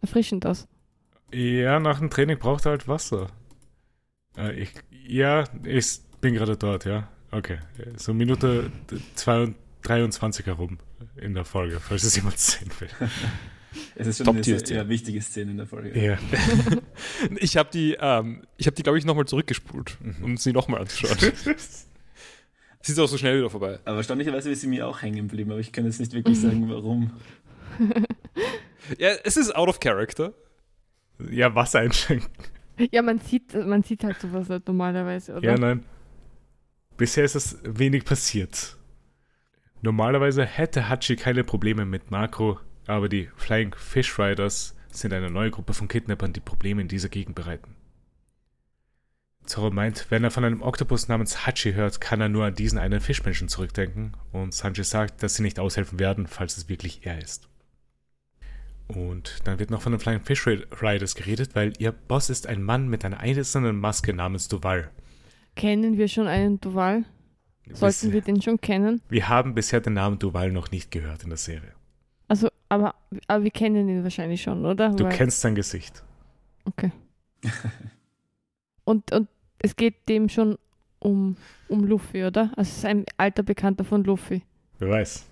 erfrischend 0.01 0.47
aus. 0.47 0.67
Ja, 1.33 1.79
nach 1.81 1.99
dem 1.99 2.09
Training 2.11 2.39
braucht 2.39 2.65
er 2.67 2.71
halt 2.71 2.89
Wasser. 2.89 3.29
Äh, 4.37 4.55
ich, 4.63 4.73
ja, 4.91 5.45
ich 5.65 6.01
bin 6.21 6.35
gerade 6.35 6.57
dort, 6.57 6.85
ja. 6.87 7.09
Okay. 7.31 7.59
So 7.97 8.15
Minute 8.15 8.71
2 9.15 9.55
23 9.83 10.47
herum 10.47 10.79
in 11.17 11.35
der 11.35 11.45
Folge, 11.45 11.79
falls 11.81 12.03
es 12.05 12.17
jemand 12.17 12.39
sehen 12.39 12.71
will. 12.79 12.89
Es 13.95 14.07
ist 14.07 14.19
schon 14.25 14.29
eine 14.37 14.43
sehr 14.45 14.61
ja, 14.77 14.89
wichtige 14.89 15.21
Szene 15.21 15.51
in 15.53 15.57
der 15.59 15.67
Folge. 15.67 15.99
Ja. 15.99 16.19
Ich 17.41 17.57
habe 17.57 17.69
die, 17.73 17.97
ähm, 18.01 18.43
ich 18.57 18.67
habe 18.67 18.75
die, 18.75 18.83
glaube 18.83 18.99
ich, 18.99 19.05
nochmal 19.05 19.25
zurückgespult, 19.27 19.99
Mhm. 20.01 20.25
um 20.25 20.37
sie 20.37 20.53
nochmal 20.53 20.81
anzuschauen. 20.81 21.17
Sie 22.81 22.93
ist 22.93 22.99
auch 23.01 23.09
so 23.09 23.19
schnell 23.19 23.39
wieder 23.39 23.51
vorbei. 23.51 23.81
Aber 23.85 23.97
erstaunlicherweise 23.99 24.51
ist 24.51 24.61
sie 24.61 24.69
mir 24.69 24.87
auch 24.87 25.03
hängen 25.03 25.29
geblieben, 25.29 25.51
aber 25.51 25.61
ich 25.61 25.73
kann 25.73 25.85
jetzt 25.85 25.99
nicht 25.99 26.13
wirklich 26.13 26.39
sagen, 26.41 26.69
warum. 26.71 27.11
Ja, 28.99 29.11
es 29.25 29.37
ist 29.37 29.55
out 29.55 29.69
of 29.69 29.81
character. 29.81 30.33
ja, 31.31 31.55
Wasser 31.55 31.81
einschenken. 31.81 32.31
Ja, 32.93 33.03
man 33.03 33.19
sieht, 33.19 33.53
man 33.55 33.83
sieht 33.83 34.05
halt 34.05 34.21
sowas 34.21 34.49
nicht 34.49 34.67
normalerweise, 34.69 35.35
oder? 35.35 35.45
Ja, 35.45 35.59
nein. 35.59 35.85
Bisher 36.97 37.25
ist 37.25 37.35
es 37.35 37.59
wenig 37.65 38.05
passiert. 38.05 38.77
Normalerweise 39.83 40.45
hätte 40.45 40.89
Hachi 40.89 41.17
keine 41.17 41.43
Probleme 41.45 41.85
mit 41.85 42.11
Makro, 42.13 42.59
aber 42.89 43.09
die 43.09 43.29
Flying 43.37 43.75
Fish 43.77 44.19
Riders 44.19 44.75
sind 44.91 45.13
eine 45.13 45.31
neue 45.31 45.51
Gruppe 45.51 45.75
von 45.75 45.89
Kidnappern, 45.89 46.33
die 46.33 46.41
Probleme 46.41 46.83
in 46.83 46.89
dieser 46.89 47.09
Gegend 47.09 47.35
bereiten. 47.35 47.77
Zoro 49.45 49.71
meint, 49.71 50.11
wenn 50.11 50.25
er 50.25 50.31
von 50.31 50.45
einem 50.45 50.61
Oktopus 50.61 51.09
namens 51.09 51.47
Hachi 51.47 51.73
hört, 51.73 52.01
kann 52.01 52.21
er 52.21 52.29
nur 52.29 52.45
an 52.45 52.55
diesen 52.55 52.79
einen 52.79 53.01
Fischmenschen 53.01 53.49
zurückdenken 53.49 54.13
und 54.33 54.53
Sanji 54.53 54.85
sagt, 54.85 55.23
dass 55.23 55.37
sie 55.37 55.43
nicht 55.43 55.59
aushelfen 55.59 55.99
werden, 55.99 56.27
falls 56.27 56.59
es 56.59 56.69
wirklich 56.69 57.07
er 57.07 57.23
ist. 57.23 57.49
Und 58.89 59.41
dann 59.45 59.59
wird 59.59 59.71
noch 59.71 59.83
von 59.83 59.93
den 59.93 60.01
Flying 60.01 60.21
Fish 60.21 60.47
Riders 60.47 61.15
geredet, 61.15 61.55
weil 61.55 61.73
ihr 61.79 61.93
Boss 61.93 62.31
ist 62.31 62.47
ein 62.47 62.63
Mann 62.63 62.89
mit 62.89 63.05
einer 63.05 63.21
eisernen 63.21 63.79
Maske 63.79 64.15
namens 64.15 64.49
Duval. 64.49 64.91
Kennen 65.57 65.99
wir 65.99 66.09
schon 66.09 66.27
einen 66.27 66.61
Duval? 66.61 67.05
Sollten 67.71 68.13
wir 68.13 68.23
den 68.23 68.41
schon 68.41 68.61
kennen? 68.61 69.03
Wir 69.09 69.29
haben 69.29 69.55
bisher 69.55 69.81
den 69.81 69.95
Namen 69.95 70.19
Duval 70.19 70.53
noch 70.53 70.71
nicht 70.71 70.91
gehört 70.91 71.23
in 71.23 71.29
der 71.29 71.39
Serie. 71.39 71.78
Aber, 72.69 72.95
aber 73.27 73.45
wir 73.45 73.51
kennen 73.51 73.89
ihn 73.89 74.03
wahrscheinlich 74.03 74.43
schon, 74.43 74.65
oder? 74.67 74.91
Du 74.91 75.05
Weil- 75.05 75.13
kennst 75.17 75.41
sein 75.41 75.55
Gesicht. 75.55 76.03
Okay. 76.65 76.93
Und, 78.85 79.13
und 79.13 79.29
es 79.59 79.77
geht 79.77 80.09
dem 80.09 80.31
schon 80.31 80.57
um, 80.99 81.37
um 81.69 81.85
Luffy, 81.85 82.25
oder? 82.25 82.53
Also 82.57 82.71
es 82.71 82.79
ist 82.79 82.85
ein 82.87 83.05
alter 83.19 83.43
Bekannter 83.43 83.85
von 83.85 84.03
Luffy. 84.03 84.43
Wer 84.79 84.89
weiß. 84.89 85.27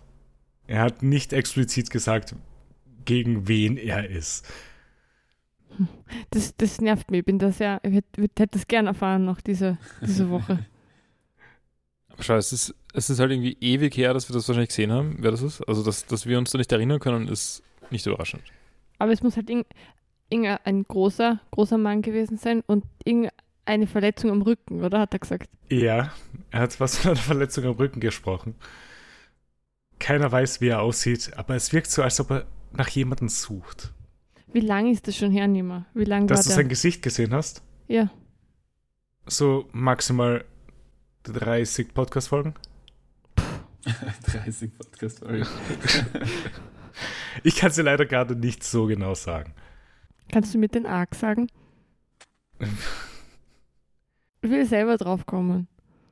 Er 0.66 0.82
hat 0.82 1.03
nicht 1.03 1.32
explizit 1.32 1.89
gesagt, 1.89 2.34
gegen 3.07 3.49
wen 3.49 3.78
er 3.78 4.11
ist. 4.11 4.47
Das, 6.30 6.55
das 6.57 6.82
nervt 6.82 7.11
mich. 7.11 7.20
Ich 7.20 7.24
bin 7.24 7.39
da 7.39 7.51
sehr, 7.51 7.80
ich 7.82 7.95
hätte, 7.95 8.22
hätte 8.22 8.47
das 8.49 8.66
gerne 8.68 8.89
erfahren 8.89 9.24
noch 9.24 9.41
diese, 9.41 9.78
diese 10.03 10.28
Woche. 10.28 10.59
Schau, 12.21 12.37
es 12.37 12.53
ist, 12.53 12.75
es 12.95 13.11
ist 13.11 13.21
halt 13.21 13.31
irgendwie 13.31 13.57
ewig 13.61 13.97
her, 13.97 14.14
dass 14.14 14.29
wir 14.29 14.35
das 14.35 14.49
wahrscheinlich 14.49 14.71
gesehen 14.71 14.93
haben, 14.93 15.17
wer 15.21 15.31
das 15.31 15.43
ist. 15.43 15.61
Also, 15.69 15.83
dass, 15.83 16.07
dass 16.07 16.27
wir 16.27 16.39
uns 16.39 16.51
da 16.51 16.59
nicht 16.59 16.73
erinnern 16.73 16.99
können, 16.99 17.29
ist 17.29 17.62
nicht 17.91 18.07
überraschend. 18.07 18.43
Aber 18.99 19.12
es 19.12 19.23
muss 19.23 19.37
halt 19.37 19.51
irgend, 19.51 19.67
irgendein 20.31 20.85
großer, 20.85 21.41
großer 21.51 21.77
Mann 21.79 22.03
gewesen 22.03 22.39
sein 22.39 22.62
und 22.67 22.85
irgendeine 23.05 23.87
Verletzung 23.87 24.31
am 24.31 24.43
Rücken, 24.43 24.83
oder? 24.83 25.01
Hat 25.01 25.12
er 25.12 25.19
gesagt. 25.19 25.51
Ja, 25.69 26.12
er 26.51 26.61
hat 26.61 26.81
was 26.81 26.97
von 26.99 27.11
einer 27.12 27.21
Verletzung 27.21 27.64
am 27.64 27.75
Rücken 27.75 28.01
gesprochen. 28.01 28.55
Keiner 29.99 30.31
weiß, 30.31 30.61
wie 30.61 30.69
er 30.69 30.81
aussieht, 30.83 31.33
aber 31.37 31.55
es 31.55 31.73
wirkt 31.73 31.91
so, 31.91 32.03
als 32.03 32.21
ob 32.21 32.31
er 32.31 32.47
nach 32.73 32.89
jemandem 32.89 33.29
sucht. 33.29 33.93
Wie 34.53 34.61
lange 34.61 34.91
ist 34.91 35.07
das 35.09 35.17
schon 35.17 35.31
her, 35.33 35.47
Nima? 35.49 35.87
Wie 35.95 36.05
lange 36.05 36.27
Dass 36.27 36.39
war 36.39 36.43
du 36.45 36.49
der? 36.49 36.57
sein 36.57 36.69
Gesicht 36.69 37.03
gesehen 37.03 37.35
hast? 37.35 37.62
Ja. 37.89 38.11
So 39.27 39.69
maximal 39.73 40.45
30 41.33 41.93
Podcast-Folgen? 41.95 42.55
30 44.27 44.72
Podcast-Folgen. 44.79 45.47
Ich 47.43 47.57
kann 47.57 47.70
sie 47.70 47.83
leider 47.83 48.07
gerade 48.07 48.35
nicht 48.35 48.64
so 48.64 48.87
genau 48.87 49.14
sagen. 49.14 49.53
Kannst 50.33 50.55
du 50.55 50.59
mit 50.59 50.74
den 50.74 50.87
Arc 50.87 51.14
sagen? 51.14 51.49
Ich 54.43 54.51
will 54.51 54.64
selber 54.64 54.97
drauf 54.97 55.27
kommen. 55.27 55.68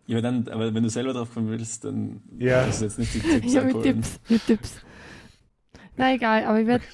Ja, 0.06 0.18
aber 0.18 0.22
dann, 0.22 0.48
aber 0.48 0.74
wenn 0.74 0.82
du 0.82 0.90
selber 0.90 1.14
drauf 1.14 1.32
kommen 1.32 1.48
willst, 1.48 1.84
dann 1.84 2.20
Ja. 2.38 2.66
musst 2.66 2.80
du 2.80 2.84
jetzt 2.84 2.98
nicht 2.98 3.14
die 3.14 3.20
Tipps 3.40 3.52
Ja, 3.54 3.62
mit 3.62 3.74
abholen. 3.74 4.02
Tipps, 4.02 4.20
mit 4.28 4.46
Tipps. 4.46 4.80
Na 5.96 6.12
egal, 6.12 6.44
aber 6.44 6.60
ich 6.60 6.66
werde 6.66 6.84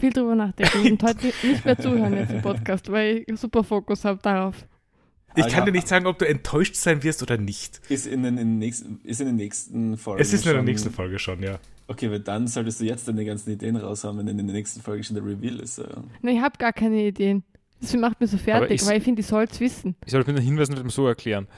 viel 0.00 0.12
drüber 0.12 0.34
nachdenken 0.34 0.92
und 0.92 1.02
heute 1.02 1.26
nicht 1.26 1.64
mehr 1.66 1.76
zuhören 1.78 2.14
jetzt 2.14 2.32
im 2.32 2.40
Podcast, 2.40 2.90
weil 2.90 3.24
ich 3.26 3.38
super 3.38 3.62
Fokus 3.62 4.06
habe 4.06 4.20
darauf. 4.22 4.66
Ich 5.34 5.44
Ah, 5.44 5.48
kann 5.48 5.58
ja. 5.60 5.64
dir 5.66 5.72
nicht 5.72 5.88
sagen, 5.88 6.06
ob 6.06 6.18
du 6.18 6.26
enttäuscht 6.28 6.74
sein 6.74 7.02
wirst 7.02 7.22
oder 7.22 7.38
nicht. 7.38 7.80
Ist 7.88 8.06
in 8.06 8.22
den, 8.22 8.38
in 8.38 8.48
den 8.48 8.58
nächsten, 8.58 9.00
ist 9.04 9.20
in 9.20 9.26
den 9.28 9.36
nächsten 9.36 9.96
Folgen. 9.96 10.20
Es 10.20 10.32
ist 10.32 10.46
in 10.46 10.52
der 10.52 10.62
nächsten 10.62 10.90
Folge 10.90 11.18
schon, 11.18 11.42
ja. 11.42 11.58
Okay, 11.88 12.10
weil 12.10 12.20
dann 12.20 12.46
solltest 12.46 12.80
du 12.80 12.84
jetzt 12.84 13.08
deine 13.08 13.24
ganzen 13.24 13.50
Ideen 13.52 13.76
raushauen, 13.76 14.18
wenn 14.18 14.28
in 14.28 14.36
der 14.46 14.54
nächsten 14.54 14.80
Folge 14.80 15.02
schon 15.04 15.16
der 15.16 15.24
Reveal 15.24 15.58
ist. 15.60 15.78
äh. 15.78 15.84
Na, 16.22 16.30
ich 16.30 16.40
habe 16.40 16.56
gar 16.58 16.72
keine 16.72 17.02
Ideen. 17.02 17.42
Das 17.80 17.92
macht 17.94 18.20
mich 18.20 18.30
so 18.30 18.38
fertig, 18.38 18.80
ich- 18.82 18.86
weil 18.86 18.98
ich 18.98 19.04
finde, 19.04 19.20
ich 19.20 19.26
soll 19.26 19.44
es 19.44 19.58
wissen. 19.60 19.96
Ich 20.06 20.12
sollte 20.12 20.28
mit 20.30 20.38
den 20.38 20.44
Hinweisen 20.44 20.72
mit 20.74 20.82
dem 20.82 20.90
so 20.90 21.06
erklären. 21.08 21.48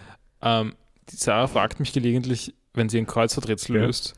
Ähm, 0.41 0.75
die 1.11 1.17
Sarah 1.17 1.47
fragt 1.47 1.81
mich 1.81 1.93
gelegentlich, 1.93 2.55
wenn 2.73 2.89
sie 2.89 2.99
ein 2.99 3.07
Kreuzworträtsel 3.07 3.77
Ja. 3.77 3.83
löst, 3.85 4.15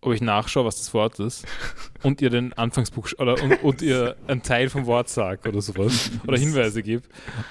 ob 0.00 0.12
ich 0.14 0.22
nachschaue, 0.22 0.64
was 0.64 0.76
das 0.76 0.92
Wort 0.94 1.18
ist 1.20 1.44
und 2.02 2.22
ihr 2.22 2.30
den 2.30 2.52
Anfangsbuch 2.54 3.10
oder 3.18 3.42
und, 3.42 3.62
und 3.62 3.82
ihr 3.82 4.16
einen 4.26 4.42
Teil 4.42 4.70
vom 4.70 4.86
Wort 4.86 5.08
sage 5.10 5.46
oder 5.48 5.60
sowas 5.60 6.10
oder 6.26 6.38
Hinweise 6.38 6.82
gebe. 6.82 7.02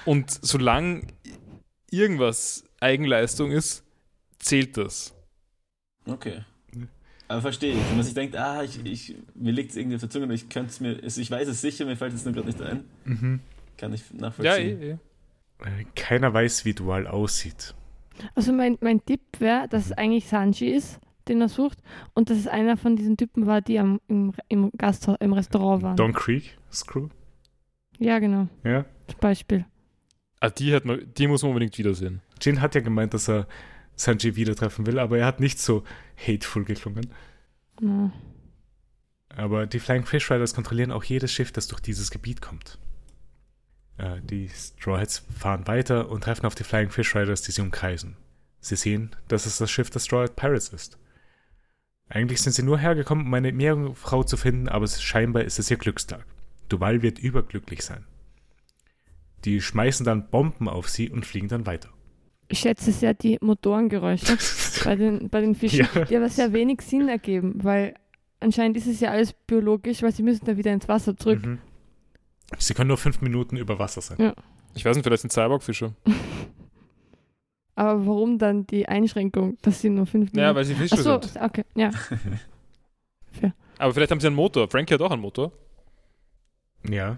Und 0.05 0.31
solange 0.41 1.01
irgendwas 1.93 2.63
Eigenleistung 2.79 3.51
ist, 3.51 3.83
zählt 4.39 4.77
das. 4.77 5.13
Okay. 6.05 6.41
Aber 7.29 7.41
verstehe 7.41 7.73
ich. 7.73 7.79
Wenn 7.89 7.95
man 7.95 8.03
sich 8.03 8.13
denkt, 8.13 8.35
ah, 8.35 8.63
ich, 8.63 8.85
ich, 8.85 9.15
mir 9.33 9.53
liegt 9.53 9.71
es 9.71 9.77
irgendwie 9.77 9.95
auf 9.95 10.01
der 10.01 10.09
Zunge, 10.09 10.25
aber 10.25 10.33
ich 10.33 10.49
könnte 10.49 10.69
es 10.71 10.79
mir, 10.81 11.01
ich 11.03 11.31
weiß 11.31 11.47
es 11.47 11.61
sicher, 11.61 11.85
mir 11.85 11.95
fällt 11.95 12.13
es 12.13 12.25
nur 12.25 12.33
gerade 12.33 12.47
nicht 12.47 12.61
ein. 12.61 12.83
Mhm. 13.05 13.39
Kann 13.77 13.93
ich 13.93 14.03
Ja, 14.11 14.17
nachvollziehen. 14.19 14.81
eh, 14.81 14.89
eh. 14.91 14.97
Äh, 15.63 15.85
Keiner 15.95 16.33
weiß, 16.33 16.65
wie 16.65 16.73
Dual 16.73 17.07
aussieht. 17.07 17.73
Also 18.35 18.51
mein, 18.51 18.77
mein 18.81 19.03
Tipp 19.05 19.21
wäre, 19.39 19.67
dass 19.69 19.85
es 19.85 19.91
eigentlich 19.93 20.27
Sanji 20.27 20.67
ist, 20.69 20.99
den 21.27 21.41
er 21.41 21.49
sucht, 21.49 21.79
und 22.13 22.29
dass 22.29 22.37
es 22.37 22.47
einer 22.47 22.75
von 22.77 22.95
diesen 22.97 23.15
Typen 23.17 23.47
war, 23.47 23.61
die 23.61 23.79
am, 23.79 23.99
im, 24.09 24.33
im 24.49 24.71
Gasthaus, 24.77 25.15
im 25.21 25.33
Restaurant 25.33 25.81
waren. 25.81 25.95
Don 25.95 26.13
Creek, 26.13 26.57
Screw. 26.71 27.07
Ja, 27.97 28.19
genau. 28.19 28.47
Ja. 28.63 28.85
Zum 29.07 29.19
Beispiel. 29.21 29.65
Ah, 30.43 30.49
die, 30.49 30.75
hat 30.75 30.83
man, 30.83 31.01
die 31.13 31.27
muss 31.27 31.41
man 31.41 31.51
unbedingt 31.51 31.77
wiedersehen. 31.77 32.21
Jin 32.41 32.59
hat 32.59 32.75
ja 32.75 32.81
gemeint, 32.81 33.13
dass 33.13 33.29
er 33.29 33.47
Sanji 33.95 34.35
wieder 34.35 34.57
treffen 34.57 34.85
will, 34.85 34.99
aber 34.99 35.17
er 35.17 35.25
hat 35.25 35.39
nicht 35.39 35.57
so 35.57 35.85
hateful 36.17 36.65
geklungen. 36.65 37.13
Ja. 37.79 38.11
Aber 39.29 39.67
die 39.67 39.79
Flying 39.79 40.05
Fish 40.05 40.29
Riders 40.29 40.53
kontrollieren 40.53 40.91
auch 40.91 41.05
jedes 41.05 41.31
Schiff, 41.31 41.53
das 41.53 41.69
durch 41.69 41.79
dieses 41.79 42.11
Gebiet 42.11 42.41
kommt. 42.41 42.77
Äh, 43.97 44.19
die 44.19 44.49
Strawheads 44.49 45.23
fahren 45.33 45.65
weiter 45.65 46.09
und 46.09 46.25
treffen 46.25 46.45
auf 46.45 46.55
die 46.55 46.65
Flying 46.65 46.89
Fish 46.89 47.15
Riders, 47.15 47.43
die 47.43 47.53
sie 47.53 47.61
umkreisen. 47.61 48.17
Sie 48.59 48.75
sehen, 48.75 49.15
dass 49.29 49.45
es 49.45 49.59
das 49.59 49.71
Schiff 49.71 49.91
der 49.91 50.01
Strawhead 50.01 50.35
Pirates 50.35 50.67
ist. 50.73 50.97
Eigentlich 52.09 52.41
sind 52.41 52.51
sie 52.51 52.63
nur 52.63 52.79
hergekommen, 52.79 53.27
um 53.27 53.33
eine 53.33 53.53
Meerjungfrau 53.53 54.23
zu 54.23 54.35
finden, 54.35 54.67
aber 54.67 54.89
scheinbar 54.89 55.45
ist 55.45 55.57
es 55.57 55.71
ihr 55.71 55.77
Glückstag. 55.77 56.25
Duval 56.67 57.01
wird 57.01 57.17
überglücklich 57.17 57.81
sein. 57.81 58.05
Die 59.45 59.61
schmeißen 59.61 60.05
dann 60.05 60.29
Bomben 60.29 60.67
auf 60.69 60.89
sie 60.89 61.09
und 61.09 61.25
fliegen 61.25 61.47
dann 61.47 61.65
weiter. 61.65 61.89
Ich 62.47 62.59
schätze 62.59 62.91
sehr 62.91 63.13
die 63.13 63.37
Motorengeräusche 63.41 64.37
bei 64.85 64.95
den, 64.95 65.29
bei 65.29 65.41
den 65.41 65.55
Fischen, 65.55 65.87
Ja. 65.93 66.05
die 66.05 66.15
aber 66.17 66.29
sehr 66.29 66.53
wenig 66.53 66.81
Sinn 66.81 67.09
ergeben, 67.09 67.55
weil 67.63 67.95
anscheinend 68.39 68.77
ist 68.77 68.87
es 68.87 68.99
ja 68.99 69.11
alles 69.11 69.33
biologisch, 69.33 70.01
weil 70.03 70.11
sie 70.11 70.23
müssen 70.23 70.45
da 70.45 70.55
wieder 70.57 70.71
ins 70.71 70.87
Wasser 70.87 71.15
zurück. 71.17 71.45
Mhm. 71.45 71.59
Sie 72.57 72.73
können 72.73 72.89
nur 72.89 72.97
fünf 72.97 73.21
Minuten 73.21 73.57
über 73.57 73.79
Wasser 73.79 74.01
sein. 74.01 74.33
Ich 74.75 74.85
weiß 74.85 74.95
nicht, 74.95 75.03
vielleicht 75.05 75.21
sind 75.21 75.31
Cyborg-Fische. 75.31 75.93
Aber 77.75 78.05
warum 78.05 78.37
dann 78.37 78.67
die 78.67 78.87
Einschränkung, 78.87 79.57
dass 79.63 79.81
sie 79.81 79.89
nur 79.89 80.05
fünf 80.05 80.31
Minuten... 80.31 80.55
weil 80.55 80.65
sie 80.65 80.75
Fische 80.75 80.95
Ach 80.95 80.99
so, 80.99 81.21
sind. 81.21 81.41
okay, 81.41 81.63
ja. 81.75 81.89
Aber 83.79 83.93
vielleicht 83.93 84.11
haben 84.11 84.19
sie 84.19 84.27
einen 84.27 84.35
Motor. 84.35 84.69
Frankie 84.69 84.93
hat 84.93 85.01
auch 85.01 85.09
einen 85.11 85.21
Motor. 85.21 85.51
Ja. 86.87 87.17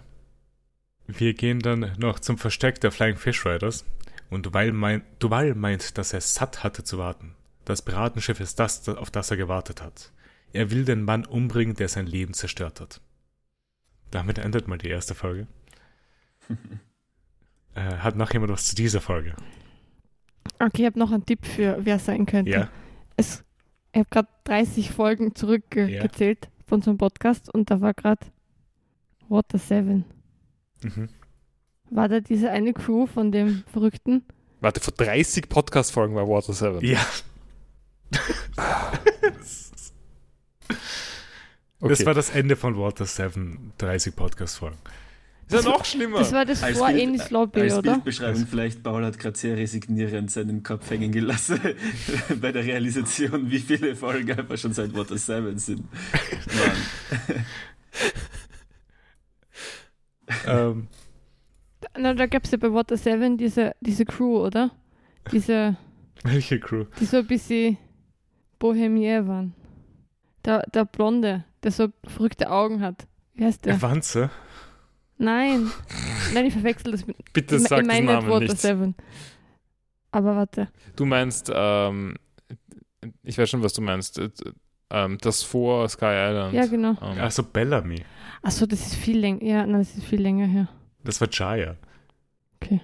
Wir 1.07 1.33
gehen 1.33 1.59
dann 1.59 1.93
noch 1.97 2.19
zum 2.19 2.37
Versteck 2.37 2.81
der 2.81 2.91
Flying 2.91 3.17
Fish 3.17 3.45
Riders 3.45 3.85
und 4.29 4.45
Duval, 4.45 4.71
mein, 4.71 5.03
Duval 5.19 5.53
meint, 5.55 5.97
dass 5.97 6.13
er 6.13 6.21
satt 6.21 6.63
hatte 6.63 6.83
zu 6.83 6.97
warten. 6.97 7.35
Das 7.63 7.81
Piratenschiff 7.81 8.39
ist 8.39 8.59
das, 8.59 8.87
auf 8.89 9.11
das 9.11 9.31
er 9.31 9.37
gewartet 9.37 9.81
hat. 9.81 10.11
Er 10.53 10.71
will 10.71 10.85
den 10.85 11.03
Mann 11.03 11.25
umbringen, 11.25 11.75
der 11.75 11.89
sein 11.89 12.07
Leben 12.07 12.33
zerstört 12.33 12.79
hat. 12.81 13.01
Damit 14.11 14.37
endet 14.37 14.67
mal 14.67 14.77
die 14.77 14.89
erste 14.89 15.15
Folge. 15.15 15.47
äh, 17.75 17.81
hat 17.81 18.15
noch 18.15 18.31
jemand 18.33 18.51
was 18.51 18.67
zu 18.67 18.75
dieser 18.75 19.01
Folge? 19.01 19.35
Okay, 20.59 20.81
ich 20.81 20.85
habe 20.85 20.99
noch 20.99 21.11
einen 21.11 21.25
Tipp 21.25 21.45
für, 21.45 21.77
wer 21.83 21.97
es 21.97 22.05
sein 22.05 22.25
könnte. 22.25 22.51
Ja. 22.51 22.69
Es, 23.17 23.43
ich 23.91 23.99
habe 23.99 24.09
gerade 24.09 24.29
30 24.45 24.91
Folgen 24.91 25.27
Ja. 25.29 25.35
zurückgezählt 25.35 26.49
von 26.67 26.77
unserem 26.77 26.97
Podcast 26.97 27.53
und 27.53 27.69
da 27.69 27.81
war 27.81 27.93
gerade 27.93 28.25
Water 29.27 29.57
7. 29.57 30.05
Mhm. 30.83 31.09
War 31.91 32.07
da 32.09 32.19
diese 32.19 32.49
eine 32.51 32.73
Crew 32.73 33.05
von 33.07 33.31
dem 33.31 33.63
Verrückten? 33.71 34.23
Warte, 34.61 34.79
vor 34.79 34.93
30 34.93 35.49
Podcast-Folgen 35.49 36.15
war 36.15 36.27
Water 36.27 36.53
7. 36.53 36.79
Ja, 36.83 37.05
Okay. 41.81 41.89
das 41.97 42.05
war 42.05 42.13
das 42.13 42.29
Ende 42.31 42.55
von 42.55 42.77
Water 42.77 43.05
7, 43.05 43.73
30 43.77 44.15
Podcast-Folgen. 44.15 44.77
ist 45.47 45.63
ja 45.65 45.69
noch 45.69 45.85
schlimmer. 45.85 46.19
Das 46.19 46.31
war 46.31 46.45
das 46.45 46.63
Als 46.63 46.77
vor 46.79 46.89
Enis 46.89 47.29
Lobby, 47.29 47.61
Als 47.61 47.73
oder? 47.77 47.91
Bildbeschreibung 47.93 48.47
vielleicht, 48.47 48.81
Paul 48.81 49.05
hat 49.05 49.19
gerade 49.19 49.37
sehr 49.37 49.55
resignierend 49.57 50.31
seinen 50.31 50.63
Kopf 50.63 50.89
hängen 50.89 51.11
gelassen 51.11 51.59
bei 52.41 52.51
der 52.51 52.63
Realisation, 52.63 53.51
wie 53.51 53.59
viele 53.59 53.95
Folgen 53.95 54.31
einfach 54.31 54.57
schon 54.57 54.73
seit 54.73 54.95
Water 54.95 55.17
7 55.17 55.59
sind. 55.59 55.83
Ähm, 60.47 60.87
na, 61.97 62.13
da 62.13 62.25
gab 62.25 62.43
es 62.45 62.51
ja 62.51 62.57
bei 62.57 62.71
Water 62.73 62.97
7 62.97 63.37
diese, 63.37 63.75
diese 63.81 64.05
Crew, 64.05 64.39
oder? 64.45 64.71
Diese, 65.31 65.77
Welche 66.23 66.59
Crew? 66.59 66.85
die 66.99 67.05
so 67.05 67.17
ein 67.17 67.27
bisschen 67.27 67.77
Bohemier 68.59 69.27
waren. 69.27 69.53
Der, 70.43 70.63
der 70.73 70.85
Blonde, 70.85 71.43
der 71.63 71.71
so 71.71 71.87
verrückte 72.07 72.49
Augen 72.51 72.81
hat. 72.81 73.07
Wie 73.33 73.45
heißt 73.45 73.65
der? 73.65 73.81
Wanze? 73.81 74.29
Nein. 75.17 75.71
Nein, 76.33 76.45
ich 76.45 76.53
verwechsel 76.53 76.91
das 76.91 77.05
mit. 77.07 77.17
Bitte 77.33 77.55
ich, 77.55 77.63
sag 77.63 77.71
ich 77.71 77.77
den 77.79 77.87
meine 77.87 78.05
nicht 78.05 78.13
Namen 78.13 78.29
Water 78.29 78.45
nicht. 78.45 78.59
7. 78.61 78.95
Aber 80.11 80.35
warte. 80.35 80.69
Du 80.95 81.05
meinst, 81.05 81.51
ähm, 81.53 82.15
ich 83.23 83.37
weiß 83.37 83.49
schon, 83.49 83.63
was 83.63 83.73
du 83.73 83.81
meinst. 83.81 84.17
Äh, 84.19 84.29
Ähm, 84.91 85.17
das 85.19 85.41
vor 85.41 85.89
Sky 85.89 86.05
Island. 86.29 86.53
Ja, 86.53 86.67
genau. 86.67 86.91
Ähm, 87.01 87.19
Also 87.19 87.41
Bellamy. 87.43 88.03
Achso, 88.45 88.65
das 88.65 88.79
ist 88.85 88.95
viel 88.95 89.17
länger. 89.19 89.43
Ja, 89.43 89.65
nein, 89.65 89.79
das 89.79 89.95
ist 89.97 90.05
viel 90.05 90.21
länger 90.21 90.45
her. 90.45 90.69
Das 91.03 91.19
war 91.19 91.27
Jaya. 91.31 91.75
Okay. 92.61 92.79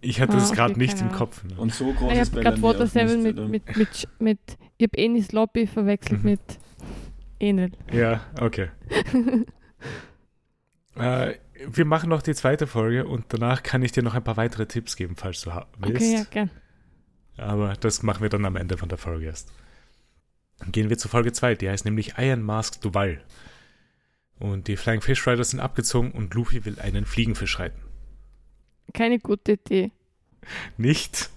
Ich 0.00 0.20
hatte 0.20 0.34
Ah, 0.34 0.36
das 0.36 0.52
gerade 0.52 0.72
okay, 0.74 0.82
nicht 0.82 1.00
im. 1.00 1.10
Kopf. 1.10 1.42
Ne? 1.44 1.54
Und 1.56 1.74
so 1.74 1.92
groß 1.92 2.12
ich 2.12 2.18
ist 2.18 2.30
habe 2.32 2.42
gerade 2.42 2.62
Water 2.62 2.84
auch 2.84 2.88
7 2.88 3.22
mit, 3.22 3.36
mit, 3.36 3.76
mit, 3.76 4.08
mit, 4.20 4.38
Ich 4.78 4.86
habe 4.86 4.98
Enis 4.98 5.32
Lobby 5.32 5.66
verwechselt 5.66 6.22
Mhm. 6.22 6.30
mit 6.30 6.40
Enel. 7.40 7.72
Ja, 7.92 8.20
okay. 8.40 8.68
Äh, 10.96 11.34
wir 11.68 11.84
machen 11.84 12.08
noch 12.08 12.22
die 12.22 12.34
zweite 12.34 12.66
Folge 12.66 13.06
und 13.06 13.26
danach 13.28 13.62
kann 13.62 13.82
ich 13.82 13.92
dir 13.92 14.02
noch 14.02 14.14
ein 14.14 14.24
paar 14.24 14.38
weitere 14.38 14.64
Tipps 14.66 14.96
geben, 14.96 15.14
falls 15.16 15.42
du 15.42 15.50
willst. 15.78 15.96
okay, 16.06 16.14
ja, 16.14 16.24
gern. 16.30 16.50
Aber 17.36 17.74
das 17.74 18.02
machen 18.02 18.22
wir 18.22 18.30
dann 18.30 18.46
am 18.46 18.56
Ende 18.56 18.78
von 18.78 18.88
der 18.88 18.96
Folge 18.96 19.26
erst. 19.26 19.52
Gehen 20.72 20.88
wir 20.88 20.96
zu 20.96 21.08
Folge 21.08 21.32
2, 21.32 21.54
die 21.56 21.68
heißt 21.68 21.84
nämlich 21.84 22.14
Iron 22.16 22.40
Mask 22.40 22.80
Duval. 22.80 23.20
Und 24.38 24.68
die 24.68 24.76
Flying 24.76 25.00
Fish 25.00 25.26
Riders 25.26 25.50
sind 25.50 25.60
abgezogen 25.60 26.12
und 26.12 26.34
Luffy 26.34 26.64
will 26.64 26.78
einen 26.78 27.04
Fliegenfisch 27.06 27.58
reiten. 27.58 27.80
Keine 28.92 29.18
gute 29.18 29.52
Idee. 29.52 29.92
Nicht? 30.76 31.30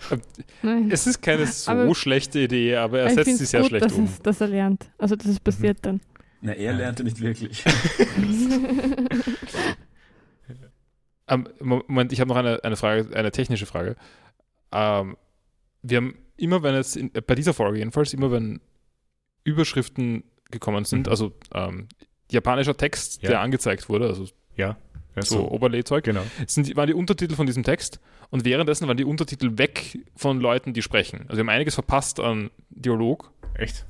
Nein. 0.62 0.92
Es 0.92 1.08
ist 1.08 1.22
keine 1.22 1.46
so 1.48 1.72
Aber- 1.72 1.96
schlechte 1.96 2.40
Idee, 2.40 2.76
aber 2.76 3.00
er 3.00 3.10
setzt 3.12 3.38
sie 3.38 3.46
sehr 3.46 3.62
gut, 3.62 3.70
schlecht 3.70 3.86
dass, 3.86 3.94
um. 3.94 4.04
es, 4.04 4.20
dass 4.22 4.42
er 4.42 4.48
lernt. 4.48 4.90
Also, 4.98 5.16
dass 5.16 5.28
es 5.28 5.40
passiert 5.40 5.80
dann. 5.82 6.02
Na, 6.42 6.54
er 6.54 6.74
lernte 6.74 7.04
nicht 7.04 7.20
wirklich. 7.20 7.64
Ähm, 11.28 11.48
Moment, 11.60 12.12
ich 12.12 12.20
habe 12.22 12.28
noch 12.30 12.38
eine, 12.38 12.64
eine 12.64 12.76
Frage, 12.76 13.16
eine 13.16 13.32
technische 13.32 13.68
Frage. 13.68 13.96
Ähm, 14.72 15.16
wir 15.84 15.98
haben 15.98 16.16
immer, 16.38 16.64
wenn 16.64 16.74
es 16.74 16.96
in, 16.96 17.12
bei 17.12 17.36
dieser 17.36 17.54
Folge 17.54 17.78
jedenfalls, 17.78 18.14
immer 18.14 18.32
wenn 18.32 18.62
Überschriften 19.44 20.24
gekommen 20.50 20.86
sind, 20.86 21.06
Mhm. 21.06 21.12
also 21.12 21.32
ähm, 21.54 21.88
japanischer 22.32 22.76
Text, 22.78 23.22
Ja. 23.22 23.30
der 23.30 23.42
angezeigt 23.42 23.90
wurde, 23.90 24.08
also 24.08 24.26
Ja. 24.56 24.78
ja 25.16 25.22
so, 25.22 25.38
so. 25.38 25.52
Oberlay-Zeug, 25.52 26.04
Genau. 26.04 26.22
sind, 26.48 26.76
waren 26.76 26.88
die 26.88 26.94
Untertitel 26.94 27.36
von 27.36 27.46
diesem 27.46 27.64
Text 27.64 28.00
und 28.30 28.46
währenddessen 28.46 28.88
waren 28.88 28.98
die 28.98 29.06
Untertitel 29.06 29.58
weg 29.58 30.00
von 30.16 30.40
Leuten, 30.40 30.74
die 30.74 30.82
sprechen. 30.82 31.22
Also 31.28 31.38
wir 31.38 31.40
haben 31.42 31.50
einiges 31.50 31.74
verpasst 31.76 32.20
an 32.20 32.50
Dialog. 32.70 33.32
Echt? 33.56 33.86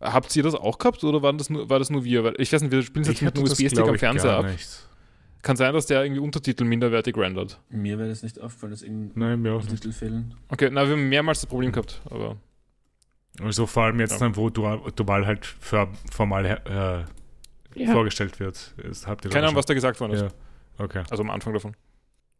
Habt 0.00 0.34
ihr 0.36 0.42
das 0.42 0.54
auch 0.54 0.78
gehabt 0.78 1.02
oder 1.04 1.22
waren 1.22 1.38
das 1.38 1.48
nur, 1.48 1.70
war 1.70 1.78
das 1.78 1.88
nur 1.88 2.04
wir? 2.04 2.24
Weil 2.24 2.34
ich 2.38 2.52
weiß 2.52 2.60
nicht, 2.62 2.72
wir 2.72 2.82
spielen 2.82 3.04
jetzt 3.06 3.22
mit 3.22 3.34
einem 3.36 3.44
USB-Stick 3.44 3.78
am 3.88 3.96
Fernseher 3.98 4.36
ab. 4.38 4.46
nicht. 4.46 4.68
Kann 5.40 5.56
sein, 5.56 5.72
dass 5.74 5.86
der 5.86 6.02
irgendwie 6.02 6.20
Untertitel 6.20 6.64
minderwertig 6.64 7.16
rendert. 7.18 7.60
Mir 7.70 7.98
wäre 7.98 8.08
das 8.08 8.22
nicht 8.22 8.40
aufgefallen, 8.40 8.70
dass 8.72 8.82
irgendein 8.82 9.12
Nein, 9.30 9.42
mir 9.42 9.52
auch 9.52 9.62
nicht. 9.62 9.70
Titel 9.82 9.92
fehlen. 9.92 10.34
Okay, 10.48 10.68
na, 10.72 10.86
wir 10.86 10.92
haben 10.92 11.08
mehrmals 11.08 11.40
das 11.40 11.46
Problem 11.48 11.70
gehabt, 11.72 12.00
aber 12.10 12.36
Also 13.42 13.66
vor 13.66 13.84
allem 13.84 14.00
jetzt 14.00 14.12
Ja. 14.12 14.18
dann, 14.20 14.36
wo 14.36 14.48
Dual, 14.50 14.80
Dual 14.96 15.26
halt 15.26 15.44
formal 16.12 16.44
äh, 16.46 17.04
Ja, 17.74 17.92
vorgestellt 17.92 18.40
wird. 18.40 18.74
Ist, 18.78 19.06
habt 19.06 19.24
ihr 19.24 19.30
keine 19.30 19.42
da 19.42 19.48
Ahnung, 19.48 19.56
was 19.58 19.66
da 19.66 19.74
gesagt 19.74 20.00
worden 20.00 20.12
ist. 20.12 20.20
Ja. 20.22 20.28
Okay. 20.78 21.02
Also 21.10 21.22
am 21.22 21.30
Anfang 21.30 21.52
davon. 21.54 21.74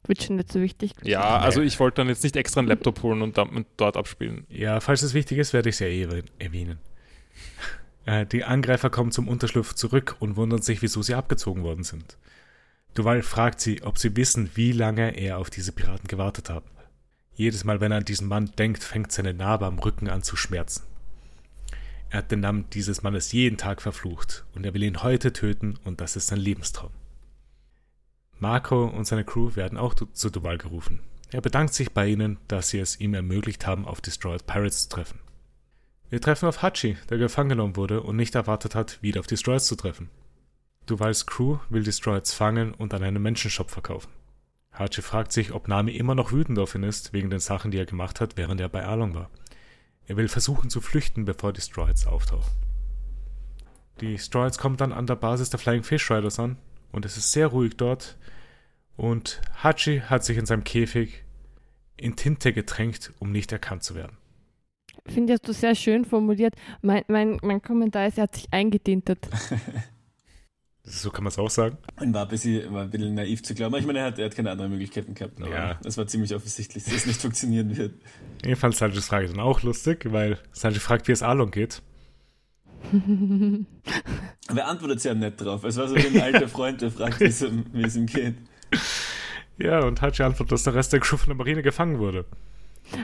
wird 0.06 0.22
schon 0.22 0.36
nicht 0.36 0.52
so 0.52 0.60
wichtig. 0.60 0.92
Ja, 1.02 1.38
also 1.38 1.60
ich 1.62 1.78
wollte 1.80 1.96
dann 1.96 2.08
jetzt 2.08 2.22
nicht 2.24 2.36
extra 2.36 2.60
einen 2.60 2.68
Laptop 2.68 3.02
holen 3.02 3.22
und, 3.22 3.38
dann, 3.38 3.48
und 3.50 3.66
dort 3.76 3.96
abspielen. 3.96 4.46
Ja, 4.48 4.80
falls 4.80 5.02
es 5.02 5.14
wichtig 5.14 5.38
ist, 5.38 5.52
werde 5.52 5.68
ich 5.68 5.76
es 5.76 5.78
ja 5.80 5.86
eh 5.86 6.04
erwäh- 6.04 6.24
erwähnen. 6.38 6.78
Äh, 8.06 8.26
die 8.26 8.44
Angreifer 8.44 8.90
kommen 8.90 9.12
zum 9.12 9.28
Unterschlupf 9.28 9.72
zurück 9.72 10.16
und 10.18 10.36
wundern 10.36 10.60
sich, 10.60 10.82
wieso 10.82 11.00
sie 11.00 11.14
abgezogen 11.14 11.62
worden 11.62 11.84
sind. 11.84 12.18
Duval 12.92 13.22
fragt 13.22 13.60
sie, 13.60 13.82
ob 13.82 13.96
sie 13.96 14.14
wissen, 14.14 14.50
wie 14.56 14.72
lange 14.72 15.16
er 15.18 15.38
auf 15.38 15.48
diese 15.48 15.72
Piraten 15.72 16.06
gewartet 16.06 16.50
hat. 16.50 16.64
Jedes 17.32 17.64
Mal, 17.64 17.80
wenn 17.80 17.92
er 17.92 17.98
an 17.98 18.04
diesen 18.04 18.28
Mann 18.28 18.52
denkt, 18.58 18.84
fängt 18.84 19.10
seine 19.10 19.32
Narbe 19.32 19.64
am 19.64 19.78
Rücken 19.78 20.10
an 20.10 20.22
zu 20.22 20.36
schmerzen. 20.36 20.82
Er 22.14 22.18
hat 22.18 22.30
den 22.30 22.38
Namen 22.38 22.70
dieses 22.70 23.02
Mannes 23.02 23.32
jeden 23.32 23.56
Tag 23.58 23.82
verflucht 23.82 24.44
und 24.54 24.64
er 24.64 24.72
will 24.72 24.84
ihn 24.84 25.02
heute 25.02 25.32
töten 25.32 25.80
und 25.82 26.00
das 26.00 26.14
ist 26.14 26.28
sein 26.28 26.38
Lebenstraum. 26.38 26.92
Marco 28.38 28.84
und 28.84 29.04
seine 29.04 29.24
Crew 29.24 29.56
werden 29.56 29.76
auch 29.76 29.94
zu- 29.94 30.30
Duval 30.30 30.56
gerufen. 30.56 31.00
Er 31.32 31.40
bedankt 31.40 31.74
sich 31.74 31.90
bei 31.90 32.06
ihnen, 32.06 32.38
dass 32.46 32.68
sie 32.68 32.78
es 32.78 33.00
ihm 33.00 33.14
ermöglicht 33.14 33.66
haben, 33.66 33.84
auf 33.84 34.00
Destroyed 34.00 34.46
Pirates 34.46 34.82
zu 34.84 34.90
treffen. 34.90 35.18
Wir 36.08 36.20
treffen 36.20 36.48
auf 36.48 36.62
Hachi, 36.62 36.96
der 37.10 37.18
gefangen 37.18 37.48
genommen 37.48 37.74
wurde 37.74 38.00
und 38.00 38.14
nicht 38.14 38.36
erwartet 38.36 38.76
hat, 38.76 39.02
wieder 39.02 39.18
auf 39.18 39.26
Destroyers 39.26 39.66
zu 39.66 39.74
treffen. 39.74 40.08
Duvals 40.86 41.26
Crew 41.26 41.58
will 41.68 41.82
Destroyers 41.82 42.32
fangen 42.32 42.74
und 42.74 42.94
an 42.94 43.02
einen 43.02 43.24
Menschenshop 43.24 43.72
verkaufen. 43.72 44.12
Hachi 44.72 45.02
fragt 45.02 45.32
sich, 45.32 45.50
ob 45.50 45.66
Nami 45.66 45.96
immer 45.96 46.14
noch 46.14 46.30
wütend 46.30 46.60
auf 46.60 46.76
ihn 46.76 46.84
ist, 46.84 47.12
wegen 47.12 47.30
den 47.30 47.40
Sachen, 47.40 47.72
die 47.72 47.78
er 47.78 47.86
gemacht 47.86 48.20
hat, 48.20 48.36
während 48.36 48.60
er 48.60 48.68
bei 48.68 48.84
Arlong 48.86 49.14
war. 49.16 49.30
Er 50.06 50.16
will 50.16 50.28
versuchen 50.28 50.70
zu 50.70 50.80
flüchten, 50.80 51.24
bevor 51.24 51.52
Destroyers 51.52 52.06
auftauchen. 52.06 52.52
Die 54.00 54.12
Destroyers 54.12 54.58
kommen 54.58 54.76
dann 54.76 54.92
an 54.92 55.06
der 55.06 55.16
Basis 55.16 55.50
der 55.50 55.58
Flying 55.58 55.82
Fish 55.82 56.10
Riders 56.10 56.38
an 56.38 56.58
und 56.92 57.04
es 57.04 57.16
ist 57.16 57.32
sehr 57.32 57.48
ruhig 57.48 57.76
dort. 57.76 58.16
Und 58.96 59.40
Hachi 59.62 60.00
hat 60.00 60.24
sich 60.24 60.36
in 60.36 60.46
seinem 60.46 60.64
Käfig 60.64 61.24
in 61.96 62.16
Tinte 62.16 62.52
getränkt, 62.52 63.12
um 63.18 63.32
nicht 63.32 63.50
erkannt 63.52 63.82
zu 63.82 63.94
werden. 63.94 64.16
Finde 65.06 65.32
ich, 65.32 65.38
hast 65.38 65.48
du 65.48 65.52
sehr 65.52 65.74
schön 65.74 66.04
formuliert. 66.04 66.54
Mein, 66.82 67.04
mein, 67.08 67.38
mein 67.42 67.62
Kommentar 67.62 68.06
ist, 68.06 68.18
er 68.18 68.24
hat 68.24 68.34
sich 68.34 68.52
eingetintet. 68.52 69.28
So 70.86 71.10
kann 71.10 71.24
man 71.24 71.30
es 71.30 71.38
auch 71.38 71.48
sagen. 71.48 71.78
Und 71.98 72.12
war 72.12 72.22
ein, 72.24 72.28
bisschen, 72.28 72.70
war 72.72 72.82
ein 72.82 72.90
bisschen 72.90 73.14
naiv 73.14 73.42
zu 73.42 73.54
glauben. 73.54 73.74
Ich 73.76 73.86
meine, 73.86 74.00
er 74.00 74.04
hat, 74.06 74.18
er 74.18 74.26
hat 74.26 74.36
keine 74.36 74.50
anderen 74.50 74.70
Möglichkeiten 74.70 75.14
gehabt. 75.14 75.40
Aber 75.40 75.50
Ja. 75.50 75.80
es 75.82 75.96
war 75.96 76.06
ziemlich 76.06 76.34
offensichtlich, 76.34 76.84
dass 76.84 76.92
es 76.92 77.06
nicht 77.06 77.20
funktionieren 77.22 77.74
wird. 77.74 77.94
Jedenfalls 78.44 78.76
Sanjis 78.78 79.06
Frage 79.06 79.28
dann 79.28 79.40
auch 79.40 79.62
lustig, 79.62 80.04
weil 80.12 80.38
Sanji 80.52 80.78
fragt, 80.80 81.08
wie 81.08 81.12
es 81.12 81.22
Arlong 81.22 81.50
geht. 81.50 81.80
Aber 84.48 84.60
er 84.60 84.68
antwortet 84.68 85.00
sehr 85.00 85.14
nett 85.14 85.40
drauf. 85.40 85.64
Es 85.64 85.76
war 85.76 85.88
so 85.88 85.96
wie 85.96 86.06
ein 86.06 86.20
alter 86.34 86.48
Freund, 86.48 86.82
der 86.82 86.90
fragt, 86.90 87.20
wie 87.20 87.24
es 87.24 87.42
ihm, 87.42 87.64
wie 87.72 87.82
es 87.84 87.96
ihm 87.96 88.06
geht. 88.06 88.34
Ja, 89.58 89.84
und 89.84 90.02
Hachi 90.02 90.22
antwortet, 90.22 90.52
dass 90.52 90.64
der 90.64 90.74
Rest 90.74 90.92
der 90.92 91.00
Crew 91.00 91.16
von 91.16 91.28
der 91.28 91.36
Marine 91.36 91.62
gefangen 91.62 91.98
wurde. 91.98 92.26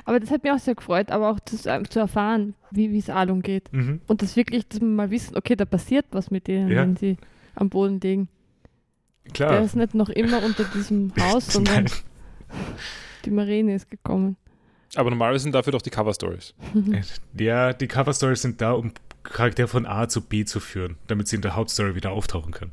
aber 0.04 0.20
das 0.20 0.30
hat 0.30 0.42
mich 0.42 0.52
auch 0.52 0.58
sehr 0.58 0.74
gefreut, 0.74 1.10
aber 1.10 1.30
auch 1.30 1.40
das, 1.40 1.64
ähm, 1.64 1.88
zu 1.88 1.98
erfahren, 2.00 2.54
wie 2.70 2.96
es 2.98 3.08
Alung 3.08 3.40
geht. 3.40 3.72
Mhm. 3.72 4.00
Und 4.06 4.20
das 4.20 4.36
wirklich, 4.36 4.68
dass 4.68 4.80
wir 4.80 4.86
mal 4.88 5.10
wissen, 5.10 5.36
okay, 5.36 5.56
da 5.56 5.64
passiert 5.64 6.04
was 6.10 6.30
mit 6.30 6.46
denen, 6.48 6.68
Ja. 6.70 6.82
wenn 6.82 6.96
sie 6.96 7.16
am 7.54 7.70
Boden 7.70 8.00
liegen. 8.00 8.28
Der 9.24 9.32
Klar. 9.32 9.60
ist 9.62 9.76
nicht 9.76 9.94
noch 9.94 10.08
immer 10.08 10.42
unter 10.42 10.64
diesem 10.64 11.12
Haus, 11.20 11.52
sondern 11.52 11.84
Nein. 11.84 11.92
die 13.24 13.30
Marine 13.30 13.74
ist 13.74 13.90
gekommen. 13.90 14.36
Aber 14.96 15.10
normalerweise 15.10 15.44
sind 15.44 15.54
dafür 15.54 15.72
doch 15.72 15.82
die 15.82 15.90
Cover-Stories. 15.90 16.54
Ja, 17.38 17.72
die 17.72 17.86
Cover-Stories 17.86 18.42
sind 18.42 18.60
da, 18.60 18.72
um 18.72 18.92
Charaktere 19.22 19.68
von 19.68 19.86
A 19.86 20.08
zu 20.08 20.22
B 20.22 20.44
zu 20.44 20.58
führen, 20.60 20.96
damit 21.06 21.28
sie 21.28 21.36
in 21.36 21.42
der 21.42 21.54
Hauptstory 21.54 21.94
wieder 21.94 22.10
auftauchen 22.10 22.52
können. 22.52 22.72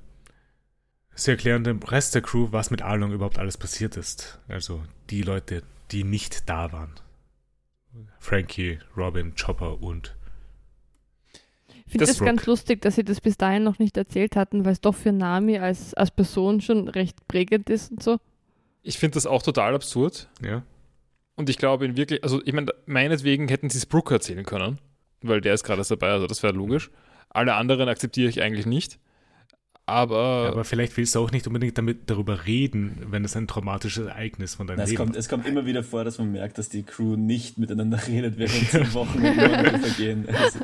Sie 1.13 1.31
erklären 1.31 1.63
dem 1.63 1.79
Rest 1.83 2.15
der 2.15 2.21
Crew, 2.21 2.47
was 2.51 2.71
mit 2.71 2.81
Arlong 2.81 3.11
überhaupt 3.11 3.37
alles 3.37 3.57
passiert 3.57 3.97
ist. 3.97 4.39
Also 4.47 4.83
die 5.09 5.21
Leute, 5.21 5.63
die 5.91 6.03
nicht 6.03 6.49
da 6.49 6.71
waren. 6.71 6.93
Frankie, 8.19 8.79
Robin, 8.95 9.33
Chopper 9.35 9.81
und 9.81 10.15
finde 11.87 12.05
Das 12.05 12.17
das 12.17 12.25
ganz 12.25 12.45
lustig, 12.45 12.81
dass 12.81 12.95
sie 12.95 13.03
das 13.03 13.21
bis 13.21 13.37
dahin 13.37 13.63
noch 13.63 13.79
nicht 13.79 13.97
erzählt 13.97 14.35
hatten, 14.35 14.65
weil 14.65 14.73
es 14.73 14.81
doch 14.81 14.95
für 14.95 15.11
Nami 15.11 15.57
als, 15.57 15.93
als 15.93 16.11
Person 16.11 16.61
schon 16.61 16.87
recht 16.87 17.27
prägend 17.27 17.69
ist 17.69 17.91
und 17.91 18.03
so. 18.03 18.17
Ich 18.83 18.97
finde 18.97 19.15
das 19.15 19.25
auch 19.25 19.43
total 19.43 19.75
absurd. 19.75 20.29
ja. 20.41 20.63
Und 21.37 21.51
ich 21.51 21.57
glaube, 21.59 21.85
in 21.85 21.95
wirklich, 21.95 22.23
also 22.23 22.41
ich 22.43 22.51
meine, 22.51 22.73
meinetwegen 22.87 23.47
hätten 23.47 23.69
sie 23.69 23.77
es 23.77 23.85
Brooke 23.85 24.11
erzählen 24.11 24.43
können, 24.43 24.79
weil 25.21 25.39
der 25.39 25.53
ist 25.53 25.63
gerade 25.63 25.79
erst 25.79 25.91
dabei, 25.91 26.09
also 26.09 26.25
das 26.25 26.41
wäre 26.41 26.53
logisch. 26.53 26.89
Alle 27.29 27.53
anderen 27.53 27.87
akzeptiere 27.87 28.27
ich 28.27 28.41
eigentlich 28.41 28.65
nicht. 28.65 28.99
Aber, 29.85 30.49
Aber 30.51 30.65
vielleicht 30.65 30.97
willst 30.97 31.15
du 31.15 31.19
auch 31.19 31.31
nicht 31.31 31.47
unbedingt 31.47 31.77
damit 31.77 32.09
darüber 32.09 32.45
reden, 32.45 33.05
wenn 33.09 33.23
es 33.23 33.37
ein 33.37 33.47
traumatisches 33.47 34.07
Ereignis 34.07 34.55
von 34.55 34.67
deinem 34.67 34.81
es, 34.81 34.89
Leben 34.89 34.97
kommt, 34.97 35.15
es 35.15 35.29
kommt 35.29 35.47
immer 35.47 35.65
wieder 35.65 35.81
vor, 35.81 36.03
dass 36.03 36.17
man 36.17 36.29
merkt, 36.33 36.57
dass 36.57 36.67
die 36.67 36.83
Crew 36.83 37.15
nicht 37.15 37.57
miteinander 37.57 37.97
redet, 38.07 38.37
während 38.37 38.69
so 38.69 38.79
Wochen 38.93 39.17
und 39.25 39.35
Monate 39.37 39.79
vergehen. 39.79 40.27
Also, 40.27 40.59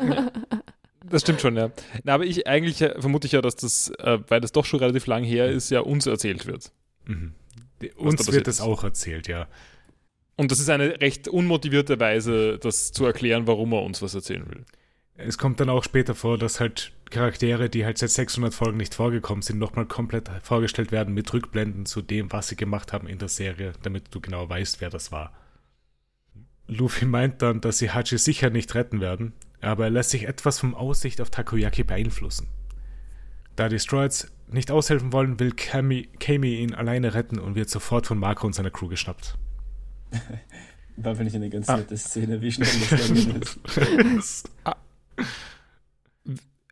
das 1.14 1.22
stimmt 1.22 1.42
schon, 1.42 1.56
ja. 1.56 1.72
Na, 2.04 2.16
aber 2.16 2.26
ich 2.26 2.48
eigentlich 2.48 2.82
äh, 2.82 3.00
vermute 3.00 3.28
ich 3.28 3.34
ja, 3.34 3.42
dass 3.42 3.56
das, 3.56 3.92
äh, 4.00 4.20
weil 4.28 4.42
das 4.42 4.52
doch 4.52 4.66
schon 4.66 4.80
relativ 4.80 5.06
lang 5.08 5.24
her 5.24 5.50
ist, 5.50 5.70
ja 5.70 5.82
uns 5.82 6.06
erzählt 6.06 6.46
wird. 6.46 6.72
Mhm. 7.06 7.34
Uns 7.98 8.32
wird 8.32 8.48
es 8.48 8.62
auch 8.62 8.84
erzählt, 8.84 9.28
ja. 9.28 9.48
Und 10.36 10.52
das 10.52 10.60
ist 10.60 10.70
eine 10.70 11.02
recht 11.02 11.28
unmotivierte 11.28 12.00
Weise, 12.00 12.58
das 12.58 12.92
zu 12.92 13.06
erklären, 13.06 13.46
warum 13.46 13.74
er 13.74 13.84
uns 13.84 14.02
was 14.02 14.16
erzählen 14.16 14.50
will. 14.50 14.66
Es 15.16 15.38
kommt 15.38 15.60
dann 15.60 15.70
auch 15.70 15.84
später 15.84 16.16
vor, 16.16 16.40
dass 16.40 16.60
halt 16.60 16.92
Charaktere, 17.12 17.70
die 17.70 17.86
halt 17.86 18.00
seit 18.00 18.10
600 18.10 18.54
Folgen 18.54 18.78
nicht 18.78 18.96
vorgekommen 18.96 19.44
sind, 19.44 19.60
nochmal 19.60 19.86
komplett 19.86 20.32
vorgestellt 20.42 20.92
werden 20.92 21.14
mit 21.14 21.32
Rückblenden 21.32 21.86
zu 21.86 22.02
dem, 22.02 22.32
was 22.32 22.48
sie 22.48 22.56
gemacht 22.56 22.92
haben 22.92 23.08
in 23.08 23.20
der 23.20 23.30
Serie, 23.30 23.74
damit 23.84 24.06
du 24.10 24.20
genau 24.20 24.50
weißt, 24.50 24.82
wer 24.82 24.90
das 24.90 25.12
war. 25.12 25.32
Luffy 26.68 27.06
meint 27.06 27.44
dann, 27.44 27.62
dass 27.62 27.78
sie 27.78 27.92
Hachi 27.92 28.18
sicher 28.18 28.50
nicht 28.50 28.74
retten 28.74 29.02
werden, 29.02 29.34
aber 29.64 29.86
er 29.86 29.90
lässt 29.90 30.12
sich 30.12 30.28
etwas 30.28 30.60
vom 30.60 30.76
Aussicht 30.76 31.22
auf 31.22 31.30
Takoyaki 31.30 31.84
beeinflussen. 31.84 32.48
Da 33.56 33.70
die 33.70 33.80
Stroids 33.80 34.32
nicht 34.48 34.72
aushelfen 34.72 35.14
wollen, 35.14 35.40
will 35.40 35.52
Kami, 35.52 36.10
Kami 36.20 36.56
ihn 36.56 36.74
alleine 36.74 37.14
retten 37.14 37.40
und 37.40 37.56
wird 37.56 37.70
sofort 37.70 38.08
von 38.08 38.18
Marco 38.18 38.46
und 38.46 38.54
seiner 38.54 38.72
Crew 38.72 38.88
geschnappt. 38.88 39.38
War, 40.98 41.16
finde 41.16 41.30
ich, 41.30 41.36
eine 41.36 41.50
ganz 41.50 41.70
ah. 41.70 41.78
nette 41.78 41.98
Szene, 41.98 42.42
wie 42.42 42.52
schnell 42.52 42.70
das 42.90 43.08
dann 43.08 44.18
ist. 44.18 44.50
ah. 44.64 44.76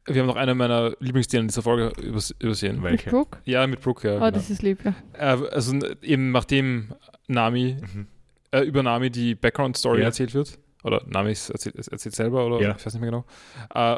Wir 0.05 0.21
haben 0.21 0.27
noch 0.27 0.35
eine 0.35 0.55
meiner 0.55 0.95
Lieblingsszenen 0.99 1.45
in 1.45 1.47
dieser 1.47 1.61
Folge 1.61 1.93
übers 2.01 2.31
übersehen. 2.39 2.83
Welche? 2.83 3.05
Mit 3.05 3.11
Brooke? 3.11 3.37
Ja, 3.45 3.65
mit 3.67 3.81
Brooke, 3.81 4.07
ja. 4.07 4.15
Oh, 4.15 4.19
genau. 4.19 4.31
das 4.31 4.49
ist 4.49 4.61
lieb, 4.61 4.79
ja. 4.83 4.95
Äh, 5.13 5.47
also 5.49 5.77
eben 6.01 6.31
nachdem 6.31 6.93
Nami, 7.27 7.77
mhm. 7.79 8.07
äh, 8.51 8.61
über 8.61 8.83
Nami 8.83 9.09
die 9.11 9.35
Background-Story 9.35 9.99
ja. 9.99 10.05
erzählt 10.05 10.33
wird, 10.33 10.57
oder 10.83 11.03
Nami 11.07 11.29
erzählt, 11.29 11.75
erzählt 11.75 12.15
selber, 12.15 12.45
oder 12.45 12.61
ja. 12.61 12.75
ich 12.77 12.85
weiß 12.85 12.93
nicht 12.93 13.01
mehr 13.01 13.11
genau, 13.11 13.25
äh, 13.73 13.97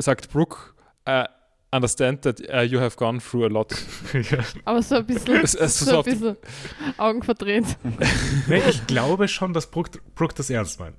sagt 0.00 0.30
Brooke, 0.30 0.74
äh, 1.04 1.24
understand 1.72 2.22
that 2.22 2.40
uh, 2.52 2.62
you 2.62 2.78
have 2.78 2.96
gone 2.96 3.18
through 3.18 3.44
a 3.44 3.48
lot. 3.48 3.72
ja. 4.12 4.38
Aber 4.64 4.82
so 4.82 4.96
ein 4.96 5.06
bisschen, 5.06 5.36
es, 5.42 5.54
es 5.54 5.78
so, 5.78 5.86
so 5.86 5.98
ein 5.98 6.04
bisschen 6.04 6.36
Augen 6.98 7.22
verdreht. 7.22 7.64
nee, 8.46 8.62
ich 8.68 8.86
glaube 8.86 9.26
schon, 9.28 9.52
dass 9.52 9.70
Brooke, 9.70 9.98
Brooke 10.14 10.34
das 10.34 10.50
ernst 10.50 10.78
meint. 10.78 10.96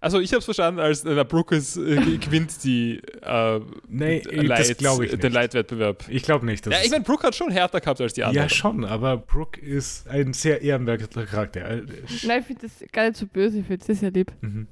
Also 0.00 0.20
ich 0.20 0.30
habe 0.32 0.38
es 0.38 0.44
verstanden, 0.44 0.80
als 0.80 1.04
äh, 1.04 1.24
Brooke 1.24 1.54
ist, 1.54 1.76
äh, 1.76 2.18
gewinnt 2.18 2.62
die 2.64 3.00
äh, 3.22 3.60
nee, 3.88 4.22
Leid, 4.22 4.80
den 4.80 5.32
Leitwettbewerb. 5.32 6.04
Ich 6.08 6.22
glaube 6.22 6.46
nicht. 6.46 6.66
ja, 6.66 6.78
ich 6.84 6.90
meine, 6.90 7.04
Brooke 7.04 7.26
hat 7.26 7.34
schon 7.34 7.50
härter 7.50 7.80
gehabt 7.80 8.00
als 8.00 8.12
die 8.14 8.24
anderen. 8.24 8.48
Ja, 8.48 8.54
schon, 8.54 8.84
aber 8.84 9.16
Brooke 9.16 9.60
ist 9.60 10.08
ein 10.08 10.32
sehr 10.32 10.62
ehrenwerter 10.62 11.26
Charakter. 11.26 11.82
Nein, 12.22 12.40
ich 12.40 12.46
finde 12.46 12.62
das 12.62 12.84
gar 12.92 13.08
nicht 13.08 13.16
so 13.16 13.26
böse, 13.26 13.58
ich 13.58 13.66
finde 13.66 13.84
das 13.86 14.00
sehr 14.00 14.10
lieb. 14.10 14.32
Mhm. 14.40 14.66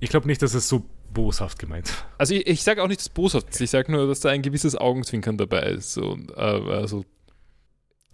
Ich 0.00 0.10
glaube 0.10 0.26
nicht, 0.26 0.42
dass 0.42 0.54
es 0.54 0.68
so 0.68 0.84
boshaft 1.12 1.58
gemeint. 1.58 1.92
Also 2.18 2.34
ich, 2.34 2.46
ich 2.46 2.62
sage 2.62 2.82
auch 2.82 2.88
nicht, 2.88 3.00
dass 3.00 3.06
es 3.06 3.12
boshaft 3.12 3.50
ist, 3.50 3.60
ich 3.60 3.70
sage 3.70 3.90
nur, 3.90 4.06
dass 4.06 4.20
da 4.20 4.30
ein 4.30 4.42
gewisses 4.42 4.76
Augenzwinkern 4.76 5.36
dabei 5.36 5.62
ist. 5.70 5.92
So, 5.92 6.16
äh, 6.36 6.40
also, 6.40 7.04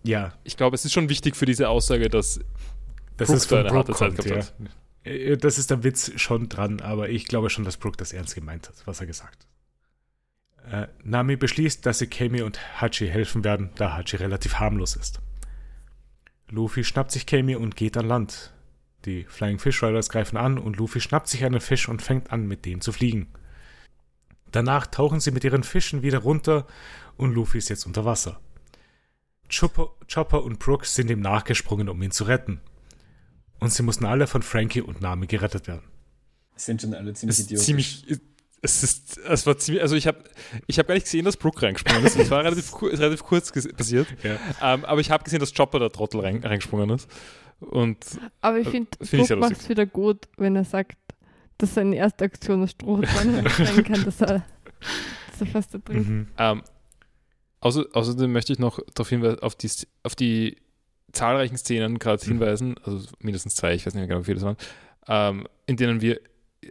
ja. 0.03 0.35
Ich 0.45 0.57
glaube, 0.57 0.75
es 0.75 0.85
ist 0.85 0.93
schon 0.93 1.09
wichtig 1.09 1.37
für 1.37 1.47
diese 1.47 1.69
Aussage, 1.69 2.09
dass 2.09 2.41
das 3.17 3.29
Brooke 3.29 3.37
ist 3.37 3.47
von 3.47 3.59
eine 3.59 3.69
Brooke 3.69 3.79
harte 3.79 3.93
kommt, 3.93 4.17
Zeit 4.17 4.27
gehabt 4.27 4.55
ja. 4.59 4.65
hat. 4.67 4.84
Äh, 5.05 5.37
das 5.37 5.59
ist 5.59 5.71
der 5.71 5.85
Witz 5.85 6.13
schon 6.17 6.49
dran, 6.49 6.81
aber 6.81 7.09
ich 7.11 7.27
glaube 7.27 7.51
schon, 7.51 7.65
dass 7.65 7.77
Brooke 7.77 7.97
das 7.97 8.13
ernst 8.13 8.35
gemeint 8.35 8.69
hat, 8.69 8.87
was 8.87 9.01
er 9.01 9.07
gesagt 9.07 9.47
hat. 10.65 10.89
Äh, 10.89 10.89
Nami 11.05 11.37
beschließt, 11.37 11.85
dass 11.87 11.99
sie 11.99 12.09
Kami 12.09 12.43
und 12.43 12.59
Hachi 12.81 13.07
helfen 13.07 13.45
werden, 13.45 13.71
da 13.77 13.97
Hachi 13.97 14.17
relativ 14.17 14.55
harmlos 14.55 14.97
ist. 14.97 15.21
Luffy 16.49 16.85
schnappt 16.85 17.13
sich 17.13 17.27
Kami 17.27 17.55
und 17.55 17.77
geht 17.77 17.97
an 17.97 18.09
Land. 18.09 18.53
Die 19.05 19.25
Flying 19.25 19.59
Fish 19.59 19.83
Riders 19.83 20.09
greifen 20.09 20.39
an 20.39 20.57
und 20.59 20.77
Luffy 20.79 21.01
schnappt 21.01 21.29
sich 21.29 21.45
einen 21.45 21.61
Fisch 21.61 21.89
und 21.89 22.01
fängt 22.01 22.33
an, 22.33 22.47
mit 22.47 22.65
dem 22.65 22.81
zu 22.81 22.93
fliegen. 22.93 23.29
Danach 24.51 24.87
tauchen 24.87 25.21
sie 25.21 25.33
mit 25.33 25.45
ihren 25.45 25.65
Fischen 25.65 26.03
wieder 26.03 26.19
runter 26.19 26.67
und 27.17 27.35
Luffy 27.35 27.59
ist 27.59 27.69
jetzt 27.69 27.87
unter 27.87 28.05
Wasser. 28.05 28.41
Chopper, 29.55 29.91
Chopper 30.13 30.43
und 30.43 30.59
Brooks 30.59 30.95
sind 30.95 31.11
ihm 31.11 31.21
nachgesprungen, 31.21 31.91
um 31.91 32.01
ihn 32.03 32.13
zu 32.13 32.25
retten 32.25 32.61
und 33.65 33.73
sie 33.73 33.83
mussten 33.83 34.05
alle 34.05 34.27
von 34.27 34.43
Frankie 34.43 34.81
und 34.81 35.01
Nami 35.01 35.27
gerettet 35.27 35.67
werden. 35.67 35.83
sind 36.57 36.83
schon 36.83 36.95
alle 36.95 37.13
ziemlich 37.15 37.41
idiotisch. 37.41 37.67
Ziemlich, 37.67 38.05
es 38.65 38.83
ist, 38.83 39.19
es 39.19 39.47
war 39.47 39.59
ziemlich, 39.59 39.83
also 39.83 39.95
ich 39.95 40.07
habe 40.07 40.25
ich 40.67 40.79
hab 40.79 40.87
gar 40.87 40.95
nicht 40.95 41.05
gesehen, 41.05 41.25
dass 41.25 41.37
Brooke 41.37 41.61
reingesprungen 41.61 42.05
ist. 42.05 42.17
Es 42.17 42.31
war 42.31 42.43
relativ, 42.45 42.73
relativ 42.83 43.23
kurz 43.23 43.53
passiert. 43.53 44.07
Ja. 44.23 44.35
Um, 44.35 44.81
ähm, 44.81 44.85
aber 44.87 45.01
ich 45.01 45.11
habe 45.11 45.23
gesehen, 45.23 45.41
dass 45.41 45.53
Chopper 45.53 45.79
der 45.79 45.91
Trottel 45.91 46.21
rein, 46.21 46.43
reingesprungen 46.43 46.91
ist. 46.91 47.09
Und, 47.61 47.99
aber 48.41 48.59
ich 48.59 48.69
finde, 48.69 48.91
äh, 49.01 49.05
find 49.05 49.29
Brooke 49.29 49.41
macht 49.41 49.59
es 49.59 49.69
wieder 49.69 49.85
gut, 49.87 50.29
wenn 50.39 50.57
er 50.57 50.65
sagt, 50.65 50.97
dass 51.59 51.75
seine 51.75 51.97
erste 51.97 52.25
Aktion 52.25 52.63
das 52.63 52.73
Strohhutbahn 52.73 53.47
sein 53.57 53.85
kann, 53.85 54.05
dass 54.05 54.21
er, 54.21 54.45
dass 55.31 55.41
er 55.41 55.47
fast 55.47 55.75
da 55.75 55.79
drin 55.79 55.99
mhm. 55.99 56.21
um, 56.21 56.29
ähm, 56.39 56.63
außer, 57.61 57.85
Außerdem 57.93 58.33
möchte 58.33 58.53
ich 58.53 58.59
noch 58.59 58.81
darauf 58.95 59.09
hinweisen, 59.11 59.41
auf 59.41 59.55
die, 59.55 59.71
auf 60.03 60.15
die 60.15 60.57
zahlreichen 61.15 61.57
Szenen 61.57 61.99
gerade 61.99 62.23
mhm. 62.25 62.29
hinweisen, 62.29 62.75
also 62.85 63.09
mindestens 63.21 63.55
zwei, 63.57 63.75
ich 63.75 63.87
weiß 63.87 63.95
nicht 63.95 64.01
mehr 64.01 64.09
genau, 64.09 64.21
wie 64.21 64.25
viele 64.25 64.41
das 64.41 64.45
waren, 64.45 64.57
ähm, 65.09 65.49
in 65.67 65.77
denen 65.77 66.01
wir 66.01 66.21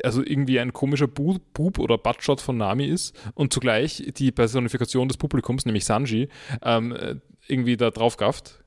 also 0.04 0.24
irgendwie 0.24 0.60
ein 0.60 0.74
komischer 0.74 1.08
Bub, 1.08 1.42
Bub 1.54 1.78
oder 1.78 1.98
Buttshot 1.98 2.42
von 2.42 2.58
Nami 2.58 2.86
ist 2.86 3.16
und 3.36 3.54
zugleich 3.54 4.12
die 4.18 4.32
Personifikation 4.32 5.08
des 5.08 5.18
Publikums, 5.18 5.66
nämlich 5.66 5.86
Sanji, 5.86 6.30
ähm, 6.64 7.22
irgendwie 7.48 7.78
da 7.78 7.92
drauf 7.92 8.18
gafft. 8.18 8.64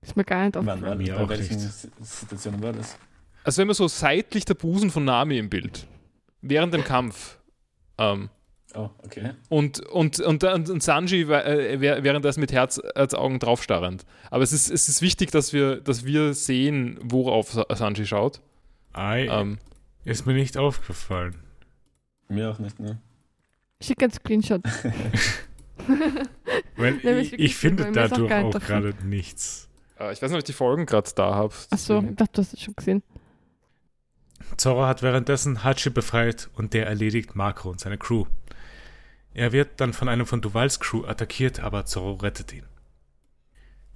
Ist 0.00 0.16
mir 0.16 0.24
gar 0.24 0.46
nicht 0.46 0.56
aufgefallen. 0.56 0.82
Wann 0.82 1.08
war, 1.08 1.26
bei 1.26 1.38
welchen 1.38 1.58
Situationen 1.58 2.62
war 2.62 2.72
das? 2.72 2.96
Also 3.44 3.58
wenn 3.58 3.66
man 3.66 3.74
so 3.74 3.86
seitlich 3.86 4.46
der 4.46 4.54
Busen 4.54 4.90
von 4.90 5.04
Nami 5.04 5.36
im 5.36 5.50
Bild, 5.50 5.86
während 6.40 6.72
dem 6.72 6.84
Kampf. 6.84 7.38
Ähm, 7.98 8.30
Oh, 8.74 8.90
okay. 9.04 9.32
Und, 9.48 9.80
und, 9.80 10.20
und, 10.20 10.44
und 10.44 10.82
Sanji 10.82 11.22
äh, 11.22 11.80
während 11.80 12.24
das 12.24 12.36
mit 12.36 12.52
Herz, 12.52 12.80
Herzaugen 12.94 13.38
draufstarrend. 13.40 14.04
Aber 14.30 14.42
es 14.42 14.52
ist, 14.52 14.70
es 14.70 14.88
ist 14.88 15.02
wichtig, 15.02 15.30
dass 15.32 15.52
wir, 15.52 15.80
dass 15.80 16.04
wir 16.04 16.34
sehen, 16.34 16.98
worauf 17.02 17.50
Sanji 17.74 18.06
schaut. 18.06 18.40
Ei, 18.92 19.26
ähm, 19.26 19.58
ist 20.04 20.26
mir 20.26 20.34
nicht 20.34 20.56
aufgefallen. 20.56 21.36
Mir 22.28 22.50
auch 22.50 22.58
nicht, 22.58 22.78
ne? 22.78 23.00
Schick 23.80 24.02
ein 24.02 24.12
Screenshot. 24.12 24.62
Weil 26.76 27.18
ich, 27.18 27.32
ich 27.32 27.56
finde 27.56 27.90
dadurch 27.90 28.32
auch, 28.32 28.54
auch 28.54 28.60
gerade 28.60 28.94
nichts. 29.04 29.68
Äh, 29.98 30.12
ich 30.12 30.22
weiß 30.22 30.30
nicht, 30.30 30.36
ob 30.36 30.38
ich 30.38 30.44
die 30.44 30.52
Folgen 30.52 30.86
gerade 30.86 31.10
da 31.14 31.34
habe. 31.34 31.54
Achso, 31.70 32.00
ich 32.00 32.16
dachte, 32.16 32.32
du 32.34 32.42
hast 32.42 32.54
es 32.54 32.60
schon 32.60 32.76
gesehen. 32.76 33.02
Zoro 34.56 34.86
hat 34.86 35.02
währenddessen 35.02 35.64
Hachi 35.64 35.90
befreit 35.90 36.50
und 36.54 36.74
der 36.74 36.86
erledigt 36.86 37.36
Marco 37.36 37.70
und 37.70 37.80
seine 37.80 37.98
Crew. 37.98 38.26
Er 39.32 39.52
wird 39.52 39.80
dann 39.80 39.92
von 39.92 40.08
einem 40.08 40.26
von 40.26 40.40
Duvals 40.40 40.80
Crew 40.80 41.04
attackiert, 41.04 41.60
aber 41.60 41.86
Zorro 41.86 42.14
rettet 42.14 42.52
ihn. 42.52 42.64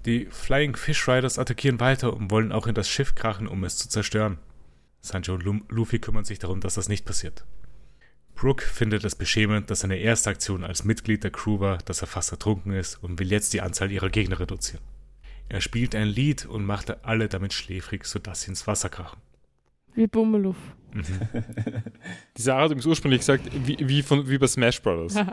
Die 0.07 0.27
Flying 0.27 0.77
Fish 0.77 1.09
Riders 1.09 1.39
attackieren 1.39 1.81
weiter 1.81 2.13
und 2.13 2.31
wollen 2.31 2.53
auch 2.53 2.67
in 2.67 2.75
das 2.75 2.89
Schiff 2.89 3.15
krachen, 3.15 3.49
um 3.49 3.65
es 3.65 3.79
zu 3.79 3.89
zerstören. 3.89 4.39
Sanjo 5.01 5.35
und 5.35 5.71
Luffy 5.71 5.99
kümmern 5.99 6.25
sich 6.25 6.39
darum, 6.39 6.61
dass 6.61 6.75
das 6.75 6.89
nicht 6.89 7.05
passiert. 7.05 7.45
Brooke 8.35 8.65
findet 8.65 9.05
es 9.05 9.15
beschämend, 9.15 9.71
dass 9.71 9.81
seine 9.81 9.97
erste 9.97 10.31
Aktion 10.31 10.65
als 10.65 10.85
Mitglied 10.85 11.25
der 11.25 11.31
Crew 11.31 11.61
war, 11.61 11.79
dass 11.79 12.03
er 12.03 12.07
fast 12.07 12.33
ertrunken 12.33 12.73
ist 12.73 13.03
und 13.03 13.19
will 13.19 13.31
jetzt 13.31 13.53
die 13.53 13.61
Anzahl 13.61 13.91
ihrer 13.91 14.11
Gegner 14.11 14.41
reduzieren. 14.41 14.83
Er 15.49 15.61
spielt 15.61 15.95
ein 15.95 16.09
Lied 16.09 16.47
und 16.47 16.65
macht 16.65 17.05
alle 17.05 17.29
damit 17.29 17.53
schläfrig, 17.53 18.07
sodass 18.07 18.43
sie 18.43 18.51
ins 18.51 18.67
Wasser 18.67 18.89
krachen. 18.89 19.21
Wie 19.95 20.07
Bummeluff. 20.07 20.57
Mhm. 21.03 21.03
Die 22.37 22.43
Sarah 22.43 22.63
hat 22.63 22.67
übrigens 22.67 22.87
ursprünglich 22.87 23.21
gesagt, 23.21 23.51
wie, 23.67 23.77
wie, 23.81 24.03
von, 24.03 24.29
wie 24.29 24.39
bei 24.39 24.47
Smash 24.47 24.81
Brothers. 24.81 25.17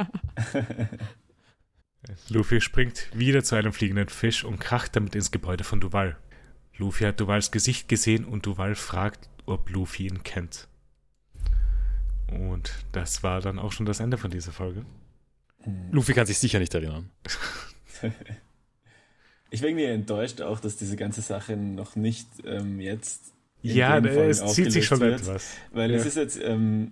Luffy 2.29 2.61
springt 2.61 3.07
wieder 3.13 3.43
zu 3.43 3.55
einem 3.55 3.71
fliegenden 3.71 4.09
Fisch 4.09 4.43
und 4.43 4.59
kracht 4.59 4.95
damit 4.95 5.13
ins 5.13 5.29
Gebäude 5.29 5.63
von 5.63 5.79
Duval. 5.79 6.17
Luffy 6.77 7.03
hat 7.03 7.19
Duvals 7.19 7.51
Gesicht 7.51 7.87
gesehen 7.87 8.25
und 8.25 8.45
Duval 8.47 8.73
fragt, 8.73 9.29
ob 9.45 9.69
Luffy 9.69 10.07
ihn 10.07 10.23
kennt. 10.23 10.67
Und 12.31 12.71
das 12.91 13.21
war 13.23 13.41
dann 13.41 13.59
auch 13.59 13.71
schon 13.71 13.85
das 13.85 13.99
Ende 13.99 14.17
von 14.17 14.31
dieser 14.31 14.51
Folge. 14.51 14.85
Luffy 15.91 16.13
kann 16.13 16.25
sich 16.25 16.39
sicher 16.39 16.57
nicht 16.59 16.73
erinnern. 16.73 17.11
ich 19.51 19.61
bin 19.61 19.69
irgendwie 19.77 19.85
enttäuscht 19.85 20.41
auch, 20.41 20.59
dass 20.59 20.77
diese 20.77 20.95
ganze 20.95 21.21
Sache 21.21 21.55
noch 21.55 21.95
nicht 21.95 22.27
ähm, 22.45 22.79
jetzt 22.79 23.33
ja, 23.61 23.97
es 23.97 24.45
zieht 24.53 24.71
sich 24.71 24.85
schon 24.85 24.99
wird, 24.99 25.21
etwas. 25.21 25.55
Weil 25.71 25.91
ja. 25.91 25.97
es 25.97 26.05
ist 26.05 26.17
jetzt, 26.17 26.39
ähm, 26.43 26.91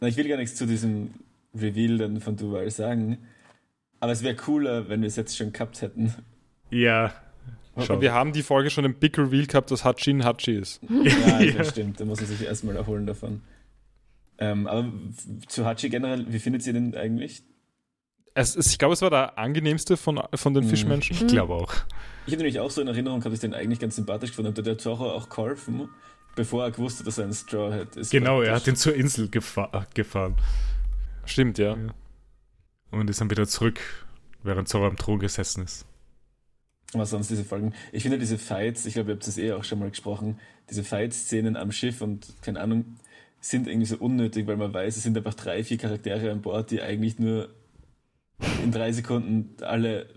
na, 0.00 0.08
ich 0.08 0.16
will 0.16 0.28
gar 0.28 0.36
nichts 0.36 0.56
zu 0.56 0.66
diesem 0.66 1.10
Reveal 1.54 1.98
dann 1.98 2.20
von 2.20 2.36
Duval 2.36 2.70
sagen, 2.70 3.18
aber 4.00 4.12
es 4.12 4.22
wäre 4.22 4.34
cooler, 4.36 4.88
wenn 4.88 5.00
wir 5.00 5.08
es 5.08 5.16
jetzt 5.16 5.36
schon 5.36 5.52
gehabt 5.52 5.82
hätten. 5.82 6.14
Ja. 6.70 7.14
Schon. 7.84 8.00
Wir 8.00 8.12
haben 8.12 8.32
die 8.32 8.42
Folge 8.42 8.70
schon 8.70 8.84
im 8.84 8.94
Big 8.94 9.18
Reveal 9.18 9.46
gehabt, 9.46 9.70
dass 9.70 9.84
Hachin 9.84 10.24
Hachi 10.24 10.52
ist. 10.52 10.80
Ja, 10.88 11.40
ja, 11.40 11.52
das 11.52 11.70
stimmt. 11.70 11.98
Da 11.98 12.04
muss 12.04 12.20
man 12.20 12.28
sich 12.28 12.42
erstmal 12.46 12.76
erholen 12.76 13.04
davon. 13.04 13.42
Ähm, 14.38 14.66
aber 14.68 14.92
zu 15.48 15.64
Hachi 15.64 15.88
generell, 15.88 16.26
wie 16.28 16.38
findet 16.38 16.64
ihr 16.66 16.72
den 16.72 16.94
eigentlich? 16.94 17.42
Es, 18.34 18.56
es, 18.56 18.72
ich 18.72 18.78
glaube, 18.78 18.94
es 18.94 19.02
war 19.02 19.10
der 19.10 19.38
angenehmste 19.38 19.96
von, 19.96 20.20
von 20.34 20.54
den 20.54 20.64
mhm. 20.64 20.68
Fischmenschen. 20.68 21.16
Ich 21.16 21.26
glaube 21.26 21.54
auch. 21.54 21.72
Ich 22.26 22.32
habe 22.32 22.38
nämlich 22.38 22.58
auch 22.58 22.70
so 22.70 22.80
in 22.80 22.88
Erinnerung, 22.88 23.24
habe 23.24 23.34
ich 23.34 23.40
den 23.40 23.54
eigentlich 23.54 23.78
ganz 23.78 23.96
sympathisch 23.96 24.30
gefunden. 24.30 24.56
Hat 24.56 24.66
der 24.66 24.76
Toro 24.76 25.12
auch 25.12 25.28
geholfen, 25.28 25.88
bevor 26.34 26.64
er 26.64 26.72
gewusst 26.72 26.98
hat, 26.98 27.06
dass 27.06 27.18
er 27.18 27.26
ein 27.26 27.32
Straw 27.32 27.72
hat. 27.72 27.96
Ist 27.96 28.10
genau, 28.10 28.42
er 28.42 28.56
hat 28.56 28.66
ihn 28.66 28.76
zur 28.76 28.94
Insel 28.94 29.28
gefahr 29.28 29.86
gefahren. 29.94 30.34
Stimmt, 31.26 31.58
ja. 31.58 31.76
ja. 31.76 31.94
Und 32.90 33.08
ist 33.08 33.20
dann 33.20 33.30
wieder 33.30 33.46
zurück, 33.46 33.80
während 34.42 34.68
Zoro 34.68 34.86
am 34.86 34.96
Thron 34.96 35.20
gesessen 35.20 35.64
ist. 35.64 35.86
Was 36.92 37.10
sonst 37.10 37.30
diese 37.30 37.44
Folgen? 37.44 37.72
Ich 37.92 38.02
finde 38.02 38.18
diese 38.18 38.38
Fights, 38.38 38.86
ich 38.86 38.94
glaube, 38.94 39.10
ihr 39.10 39.14
habt 39.14 39.26
das 39.26 39.38
eh 39.38 39.52
auch 39.52 39.64
schon 39.64 39.80
mal 39.80 39.90
gesprochen, 39.90 40.38
diese 40.70 40.84
Fight-Szenen 40.84 41.56
am 41.56 41.72
Schiff 41.72 42.00
und 42.00 42.34
keine 42.42 42.60
Ahnung, 42.60 42.96
sind 43.40 43.66
irgendwie 43.66 43.86
so 43.86 43.96
unnötig, 43.96 44.46
weil 44.46 44.56
man 44.56 44.72
weiß, 44.72 44.96
es 44.96 45.02
sind 45.02 45.16
einfach 45.16 45.34
drei, 45.34 45.64
vier 45.64 45.76
Charaktere 45.76 46.30
an 46.30 46.40
Bord, 46.40 46.70
die 46.70 46.80
eigentlich 46.80 47.18
nur 47.18 47.48
in 48.62 48.72
drei 48.72 48.92
Sekunden 48.92 49.62
alle 49.62 50.08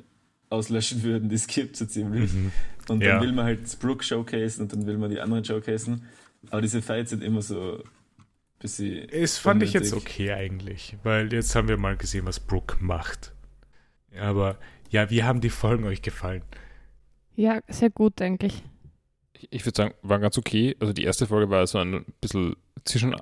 auslöschen 0.50 1.04
würden, 1.04 1.30
die 1.30 1.36
es 1.36 1.48
gibt, 1.48 1.76
so 1.76 1.86
ziemlich. 1.86 2.32
Mhm. 2.34 2.52
Und 2.90 3.02
dann 3.02 3.10
Ja. 3.10 3.22
will 3.22 3.34
man 3.34 3.46
halt 3.46 3.80
Brooke 3.80 4.04
showcasen 4.04 4.64
und 4.64 4.74
dann 4.74 4.86
will 4.86 4.98
man 4.98 5.10
die 5.10 5.20
anderen 5.20 5.44
showcasen. 5.44 6.04
Aber 6.50 6.62
diese 6.62 6.82
Fights 6.82 7.10
sind 7.10 7.22
immer 7.24 7.42
so 7.42 7.84
bisschen. 8.60 9.10
Es 9.10 9.38
fand 9.38 9.62
ich 9.64 9.74
jetzt 9.74 9.92
unnötig. 9.92 10.14
okay 10.14 10.32
eigentlich, 10.34 10.96
weil 11.04 11.32
jetzt 11.34 11.54
haben 11.56 11.68
wir 11.68 11.78
mal 11.78 11.98
gesehen, 11.98 12.26
was 12.26 12.40
Brooke 12.40 12.78
macht. 12.80 13.34
Aber 14.18 14.58
ja, 14.90 15.10
wie 15.10 15.24
haben 15.24 15.42
die 15.42 15.50
Folgen 15.50 15.84
euch 15.84 16.02
gefallen? 16.02 16.44
Ja, 17.36 17.62
sehr 17.68 17.90
gut 17.90 18.22
eigentlich. 18.22 18.64
Ich, 19.34 19.48
ich 19.52 19.66
würde 19.66 19.76
sagen, 19.76 19.94
war 20.02 20.20
ganz 20.20 20.38
okay. 20.38 20.76
Also 20.80 20.94
die 20.94 21.04
erste 21.04 21.28
Folge 21.28 21.50
war 21.52 21.68
so 21.68 21.78
ein 21.78 22.06
bisschen 22.22 22.56
zwischen, 22.86 23.16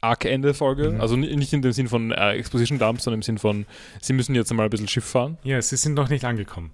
Arc-Ende-Folge. 0.00 0.90
Mhm. 0.92 1.00
Also 1.00 1.16
ni- 1.16 1.34
nicht 1.36 1.52
in 1.52 1.62
dem 1.62 1.72
Sinn 1.72 1.88
von 1.88 2.10
äh, 2.12 2.32
Exposition 2.32 2.78
Dump, 2.78 3.00
sondern 3.00 3.18
im 3.18 3.22
Sinn 3.22 3.38
von, 3.38 3.66
sie 4.00 4.12
müssen 4.12 4.34
jetzt 4.34 4.52
mal 4.52 4.64
ein 4.64 4.70
bisschen 4.70 4.88
Schiff 4.88 5.04
fahren. 5.04 5.38
Ja, 5.42 5.60
sie 5.60 5.76
sind 5.76 5.94
noch 5.94 6.08
nicht 6.08 6.24
angekommen. 6.24 6.72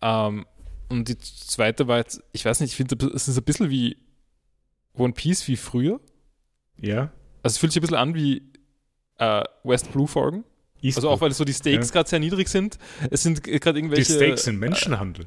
Ähm, 0.00 0.46
und 0.88 1.08
die 1.08 1.18
zweite 1.18 1.88
war 1.88 1.98
jetzt, 1.98 2.22
ich 2.32 2.44
weiß 2.44 2.60
nicht, 2.60 2.70
ich 2.70 2.76
finde, 2.76 3.06
es 3.14 3.28
ist 3.28 3.36
ein 3.38 3.44
bisschen 3.44 3.70
wie 3.70 3.96
One 4.94 5.12
Piece 5.14 5.48
wie 5.48 5.56
früher. 5.56 6.00
Ja? 6.78 7.12
Also 7.42 7.54
es 7.54 7.58
fühlt 7.58 7.72
sich 7.72 7.80
ein 7.80 7.82
bisschen 7.82 7.96
an 7.96 8.14
wie 8.14 8.42
äh, 9.18 9.42
West 9.64 9.92
Blue 9.92 10.06
Folgen. 10.06 10.44
Also 10.84 11.08
auch 11.10 11.20
weil 11.20 11.30
so 11.32 11.44
die 11.44 11.52
Stakes 11.54 11.88
Ja. 11.88 11.92
gerade 11.92 12.08
sehr 12.08 12.18
niedrig 12.18 12.48
sind. 12.48 12.76
Es 13.10 13.22
sind 13.22 13.44
gerade 13.44 13.74
die 13.74 13.78
irgendwelche. 13.80 14.12
Stakes 14.14 14.44
sind 14.44 14.58
Menschenhandel. 14.58 15.26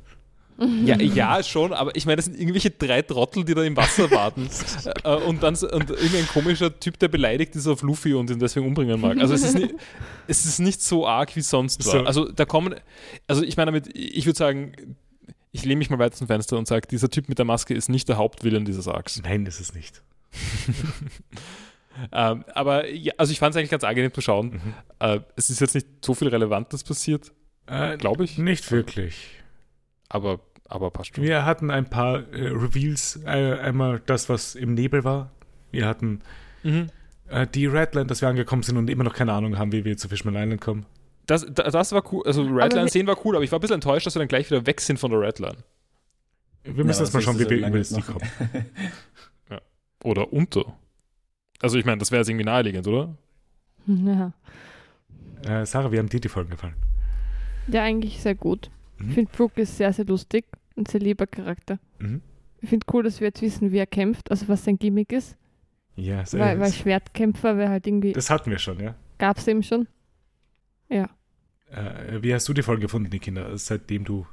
Ja, 0.58 0.98
ja, 0.98 1.44
schon, 1.44 1.74
aber 1.74 1.94
ich 1.98 2.06
meine, 2.06 2.16
das 2.16 2.26
sind 2.26 2.40
irgendwelche 2.40 2.72
drei 2.72 3.02
Trottel, 3.02 3.44
die 3.44 3.54
da 3.54 3.64
im 3.64 3.76
Wasser 3.76 4.10
warten. 4.10 4.48
äh, 5.04 5.16
und 5.16 5.44
dann 5.44 5.54
und 5.56 5.90
irgendein 5.90 6.28
komischer 6.28 6.80
Typ, 6.80 6.98
der 7.00 7.10
beleidigt 7.10 7.56
ist 7.58 7.68
auf 7.68 7.82
Luffy 7.82 8.14
und 8.14 8.30
ihn 8.30 8.40
deswegen 8.40 8.66
umbringen 8.66 9.00
mag. 9.02 9.20
Also 9.20 9.34
es 9.34 9.44
ist 9.44 9.58
nicht, 9.58 9.74
es 10.28 10.46
ist 10.46 10.60
nicht 10.60 10.82
so 10.82 11.06
arg 11.06 11.36
wie 11.36 11.42
sonst 11.42 11.84
So. 11.84 11.92
war. 11.94 12.08
Also 12.08 12.32
da 12.32 12.46
kommen, 12.46 12.76
also 13.28 13.44
ich 13.44 13.58
meine 13.58 13.72
damit, 13.72 13.90
ich 13.94 14.26
würde 14.26 14.38
sagen, 14.38 14.72
ich 15.52 15.66
lehne 15.66 15.80
mich 15.80 15.90
mal 15.90 16.00
weit 16.00 16.16
zum 16.16 16.28
Fenster 16.28 16.58
und 16.58 16.68
sage, 16.68 16.88
dieser 16.88 17.10
Typ 17.10 17.28
mit 17.28 17.38
der 17.38 17.46
Maske 17.46 17.74
ist 17.74 17.90
nicht 17.90 18.08
der 18.08 18.16
Hauptvillain 18.18 18.64
dieses 18.64 18.88
Arcs. 18.88 19.22
Nein, 19.24 19.46
ist 19.46 19.60
es 19.60 19.74
nicht. 19.74 20.02
ähm, 22.12 22.44
aber 22.54 22.90
ja, 22.90 23.14
also 23.18 23.32
ich 23.32 23.40
fand 23.40 23.56
es 23.56 23.60
eigentlich 23.60 23.72
ganz 23.72 23.84
angenehm 23.84 24.14
zu 24.14 24.22
schauen. 24.22 24.52
Mhm. 24.52 24.74
Äh, 25.00 25.20
es 25.36 25.50
ist 25.50 25.60
jetzt 25.62 25.76
nicht 25.76 25.88
so 26.04 26.14
viel 26.14 26.28
Relevantes 26.30 26.84
passiert, 26.84 27.32
Äh, 27.68 27.98
glaube 27.98 28.24
ich, 28.26 28.38
Nicht 28.38 28.72
wirklich. 28.72 29.16
Aber, 30.10 30.40
aber 30.68 30.92
passt 30.92 31.16
schon. 31.16 31.24
Wir 31.24 31.46
hatten 31.46 31.72
ein 31.72 31.90
paar 31.90 32.20
äh, 32.34 32.48
Reveals. 32.50 33.20
Äh, 33.26 33.54
einmal 33.60 34.02
das, 34.06 34.30
was 34.30 34.56
im 34.56 34.74
Nebel 34.74 35.04
war. 35.04 35.32
Wir 35.72 35.88
hatten 35.88 36.22
Mhm. 36.64 36.90
äh, 37.28 37.46
die 37.48 37.66
Redland, 37.68 38.10
dass 38.12 38.22
wir 38.22 38.30
angekommen 38.30 38.64
sind 38.64 38.78
und 38.78 38.90
immer 38.90 39.04
noch 39.04 39.14
keine 39.14 39.34
Ahnung 39.34 39.58
haben, 39.58 39.72
wie 39.72 39.86
wir 39.86 39.98
zu 39.98 40.08
Fishman 40.10 40.36
Island 40.36 40.62
kommen. 40.62 40.86
Das, 41.28 41.46
da- 41.52 41.70
das 41.70 41.92
war 41.92 42.04
cool, 42.14 42.24
also 42.26 42.44
Redline 42.44 42.84
wir- 42.86 42.90
sehen 42.92 43.08
war 43.08 43.18
cool, 43.26 43.36
aber 43.36 43.44
ich 43.44 43.52
war 43.52 43.58
ein 43.60 43.62
bisschen 43.62 43.76
enttäuscht, 43.76 44.06
dass 44.06 44.16
wir 44.16 44.20
dann 44.20 44.28
gleich 44.28 44.50
wieder 44.50 44.66
weg 44.66 44.80
sind 44.82 45.00
von 45.00 45.10
der 45.12 45.22
Redline. 45.22 45.58
Wir 46.64 46.84
müssen 46.86 47.00
Ja, 47.00 47.04
erst 47.04 47.14
mal 47.14 47.18
was 47.20 47.24
schauen, 47.26 47.40
wie 47.40 47.50
wir 47.50 47.68
über 47.68 47.78
das 47.78 47.90
kommen. 48.06 48.20
machen? 49.50 49.62
Oder 50.04 50.32
unter. 50.34 50.76
Also 51.62 51.78
ich 51.78 51.86
meine, 51.86 51.98
das 51.98 52.12
wäre 52.12 52.20
jetzt 52.22 52.30
irgendwie 52.30 52.46
naheliegend, 52.46 52.88
oder? 52.88 53.16
Ja. 53.88 54.34
Äh, 55.44 55.66
Sarah, 55.66 55.92
wie 55.92 55.98
haben 56.00 56.10
dir 56.10 56.20
die 56.20 56.30
Folgen 56.30 56.50
gefallen? 56.52 56.76
ja, 57.68 57.82
eigentlich 57.84 58.22
sehr 58.22 58.36
gut. 58.36 58.70
Mhm. 58.98 59.10
Ich 59.10 59.16
finde, 59.16 59.32
Brooke 59.36 59.62
ist 59.62 59.78
sehr, 59.78 59.92
sehr 59.94 60.06
lustig 60.06 60.46
und 60.76 60.90
sehr 60.90 61.00
lieber 61.00 61.28
Charakter. 61.28 61.80
Mhm. 62.00 62.22
Ich 62.62 62.70
finde 62.70 62.86
cool, 62.94 63.04
dass 63.04 63.20
wir 63.20 63.28
jetzt 63.28 63.42
wissen, 63.42 63.72
wie 63.72 63.78
er 63.78 63.86
kämpft, 63.86 64.32
also 64.32 64.48
was 64.48 64.64
sein 64.64 64.78
Gimmick 64.78 65.12
ist. 65.12 65.38
Ja, 65.96 66.26
sehr 66.26 66.40
Weil, 66.40 66.60
weil 66.60 66.74
Schwertkämpfer 66.74 67.58
wäre 67.58 67.70
halt 67.70 67.88
irgendwie, 67.88 68.14
das 68.14 68.30
hatten 68.30 68.52
wir 68.52 68.60
schon, 68.60 68.80
ja. 68.82 68.96
gab 69.18 69.38
es 69.38 69.48
eben 69.48 69.64
schon. 69.64 69.88
Ja. 70.90 71.10
Äh, 71.70 72.22
wie 72.22 72.34
hast 72.34 72.48
du 72.48 72.54
die 72.54 72.64
Folgen 72.64 72.82
gefunden, 72.82 73.10
die 73.10 73.20
Kinder, 73.20 73.58
seitdem 73.58 74.04
du 74.04 74.26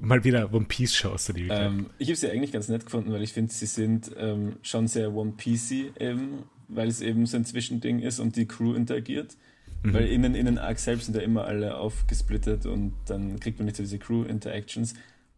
mal 0.00 0.22
wieder 0.24 0.52
One 0.52 0.66
Piece 0.66 0.94
schaust? 0.94 1.30
Ewigkeit? 1.30 1.70
Ähm, 1.70 1.86
ich 1.98 2.08
habe 2.08 2.16
sie 2.16 2.30
eigentlich 2.30 2.52
ganz 2.52 2.68
nett 2.68 2.84
gefunden, 2.84 3.12
weil 3.12 3.22
ich 3.22 3.32
finde, 3.32 3.52
sie 3.52 3.66
sind 3.66 4.10
ähm, 4.18 4.56
schon 4.62 4.86
sehr 4.86 5.14
One 5.14 5.32
Piecey 5.36 5.92
eben, 5.98 6.44
weil 6.68 6.88
es 6.88 7.00
eben 7.00 7.26
so 7.26 7.36
ein 7.36 7.44
Zwischending 7.44 8.00
ist 8.00 8.20
und 8.20 8.36
die 8.36 8.46
Crew 8.46 8.74
interagiert. 8.74 9.36
Mhm. 9.82 9.94
Weil 9.94 10.06
in 10.06 10.22
den, 10.22 10.34
in 10.34 10.46
den 10.46 10.58
Arcs 10.58 10.84
selbst 10.84 11.06
sind 11.06 11.14
ja 11.16 11.22
immer 11.22 11.44
alle 11.44 11.76
aufgesplittet 11.76 12.66
und 12.66 12.92
dann 13.06 13.38
kriegt 13.40 13.58
man 13.58 13.66
nicht 13.66 13.76
so 13.76 13.82
diese 13.82 13.98
Crew-Interactions. 13.98 14.94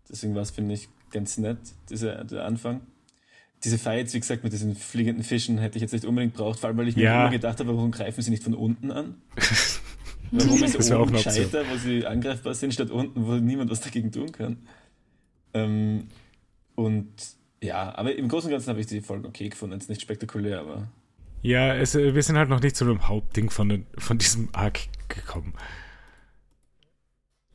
Deswegen 0.09 0.35
war 0.35 0.43
es, 0.43 0.51
finde 0.51 0.75
ich, 0.75 0.89
ganz 1.11 1.37
nett, 1.39 1.59
dieser, 1.91 2.25
der 2.25 2.45
Anfang. 2.45 2.81
Diese 3.63 3.77
Fights, 3.79 4.15
wie 4.15 4.21
gesagt, 4.21 4.43
mit 4.43 4.53
diesen 4.55 4.75
fliegenden 4.75 5.23
Fischen 5.23 5.59
hätte 5.59 5.77
ich 5.77 5.83
jetzt 5.83 5.93
nicht 5.93 6.07
unbedingt 6.07 6.33
braucht, 6.35 6.59
vor 6.61 6.69
allem 6.69 6.79
weil 6.79 6.89
ich 6.89 6.97
mir 6.97 7.03
Ja. 7.03 7.21
immer 7.23 7.31
gedacht 7.31 7.61
habe, 7.61 7.77
warum 7.77 7.91
greifen 7.91 8.23
sie 8.23 8.31
nicht 8.31 8.43
von 8.43 8.55
unten 8.55 8.91
an? 8.91 9.17
Warum 10.33 10.63
ist 10.63 10.77
Das 10.77 10.87
es 10.87 10.93
oben 10.93 11.11
gescheiter, 11.13 11.65
wo 11.69 11.77
sie 11.77 12.07
angreifbar 12.07 12.55
sind, 12.55 12.73
statt 12.73 12.93
unten, 12.93 13.27
wo 13.27 13.33
niemand 13.35 13.69
was 13.69 13.81
dagegen 13.81 14.13
tun 14.13 14.31
kann? 14.31 14.59
Ähm, 15.55 16.07
und 16.77 17.09
ja, 17.61 17.93
aber 17.97 18.15
im 18.15 18.29
Großen 18.29 18.47
und 18.49 18.53
Ganzen 18.53 18.69
habe 18.71 18.81
ich 18.81 18.87
die 18.87 19.01
Folgen 19.01 19.27
okay 19.27 19.49
gefunden. 19.49 19.75
Jetzt 19.75 19.89
nicht 19.89 20.01
spektakulär, 20.01 20.61
aber 20.61 20.87
Ja, 21.43 21.75
es, 21.75 21.95
äh, 21.95 22.15
wir 22.15 22.23
sind 22.23 22.37
halt 22.37 22.49
noch 22.49 22.61
nicht 22.61 22.77
zu 22.77 22.85
dem 22.85 23.09
Hauptding 23.09 23.51
von, 23.51 23.87
von 23.97 24.19
diesem 24.19 24.49
Arc 24.53 24.81
gekommen. 25.09 25.55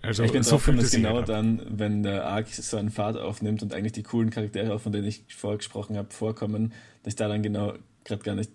Also 0.01 0.23
ich 0.23 0.31
bin 0.31 0.43
so 0.43 0.51
drauf 0.51 0.67
es 0.67 0.91
genau 0.91 1.19
an. 1.19 1.25
dann, 1.25 1.61
wenn 1.79 2.03
der 2.03 2.25
Arc 2.25 2.47
so 2.47 2.77
einen 2.77 2.91
Fahrt 2.91 3.17
aufnimmt 3.17 3.63
und 3.63 3.73
eigentlich 3.73 3.93
die 3.93 4.03
coolen 4.03 4.29
Charaktere, 4.29 4.77
von 4.77 4.91
denen 4.91 5.07
ich 5.07 5.23
vorher 5.35 5.57
gesprochen 5.57 5.97
habe, 5.97 6.11
vorkommen, 6.13 6.73
dass 7.03 7.13
ich 7.13 7.15
da 7.15 7.27
dann 7.27 7.41
genau 7.41 7.73
gerade 8.03 8.23
gar 8.23 8.35
nicht 8.35 8.51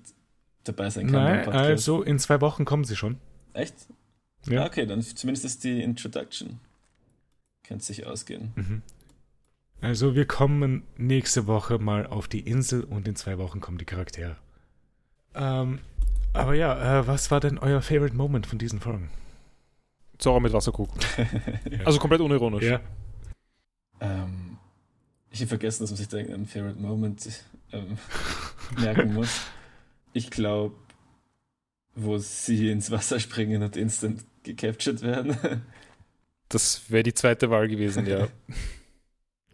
dabei 0.63 0.91
sein 0.91 1.11
kann. 1.11 1.25
Nein, 1.25 1.49
also 1.49 2.03
in 2.03 2.19
zwei 2.19 2.41
Wochen 2.41 2.65
kommen 2.65 2.85
sie 2.85 2.95
schon. 2.95 3.19
Echt? 3.53 3.75
Ja. 4.47 4.63
Ah, 4.63 4.67
okay, 4.67 4.87
dann 4.87 5.03
zumindest 5.03 5.45
ist 5.45 5.65
die 5.65 5.83
Introduction. 5.83 6.61
Könnte 7.65 7.85
sich 7.85 8.07
ausgehen. 8.07 8.53
Mhm. 8.55 8.83
Also 9.81 10.15
wir 10.15 10.27
kommen 10.27 10.85
nächste 10.97 11.47
Woche 11.47 11.79
mal 11.79 12.07
auf 12.07 12.29
die 12.29 12.41
Insel 12.41 12.85
und 12.85 13.09
in 13.09 13.17
zwei 13.17 13.39
Wochen 13.39 13.61
kommen 13.61 13.79
die 13.79 13.85
Charaktere. 13.85 14.37
Ähm, 15.35 15.79
aber 16.33 16.55
ja, 16.55 17.01
äh, 17.01 17.07
was 17.07 17.31
war 17.31 17.41
denn 17.41 17.59
euer 17.59 17.83
Favorite 17.83 18.15
Moment 18.15 18.47
von 18.47 18.59
diesen 18.59 18.81
Folgen? 18.81 19.11
Zora 20.19 20.41
mit 20.41 20.53
Wasserkrug. 20.53 20.91
Also 21.85 21.99
komplett 21.99 22.21
unironisch. 22.21 22.65
Ja, 22.65 22.81
Ähm, 24.01 24.59
ich 25.31 25.41
habe 25.41 25.49
vergessen, 25.49 25.83
dass 25.83 25.91
man 25.91 25.97
sich 25.97 26.09
da 26.09 26.19
einen 26.19 26.47
Favorite 26.47 26.81
Moment 26.81 27.27
ähm, 27.73 27.97
merken 28.79 29.15
muss. 29.15 29.41
Ich 30.13 30.31
glaube, 30.31 30.75
wo 31.95 32.19
sie 32.19 32.71
ins 32.71 32.91
Wasser 32.91 33.21
springen 33.21 33.63
und 33.63 33.77
instant 33.77 34.25
gecaptured 34.43 35.03
werden. 35.03 35.37
Das 36.49 36.91
wäre 36.91 37.03
die 37.03 37.15
zweite 37.15 37.51
Wahl 37.51 37.69
gewesen, 37.69 38.07
ja. 38.07 38.29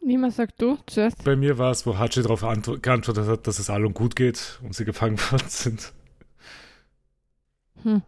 Niemand 0.06 0.34
sagt 0.34 0.62
du 0.62 0.78
zuerst. 0.86 1.24
bei 1.24 1.34
mir 1.34 1.58
war 1.58 1.72
es, 1.72 1.84
wo 1.84 1.98
Hachi 1.98 2.22
darauf 2.22 2.44
antwo- 2.44 2.78
geantwortet 2.78 3.26
hat, 3.26 3.46
dass 3.46 3.58
es 3.58 3.68
allen 3.70 3.92
gut 3.92 4.14
geht 4.14 4.60
und 4.62 4.72
sie 4.74 4.84
gefangen 4.84 5.18
worden 5.30 5.48
sind. 5.48 5.92
Hm. 7.82 8.02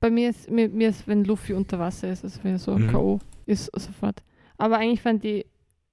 Bei 0.00 0.10
mir 0.10 0.30
ist, 0.30 0.50
mir, 0.50 0.68
mir 0.68 0.88
ist, 0.88 1.06
wenn 1.06 1.24
Luffy 1.24 1.52
unter 1.52 1.78
Wasser 1.78 2.10
ist, 2.10 2.24
also 2.24 2.40
wenn 2.42 2.52
er 2.52 2.58
so 2.58 2.76
Mhm. 2.76 2.90
K.O. 2.90 3.20
ist, 3.46 3.70
sofort. 3.78 4.22
Aber 4.58 4.78
eigentlich 4.78 5.02
fand 5.02 5.24
ich, 5.24 5.46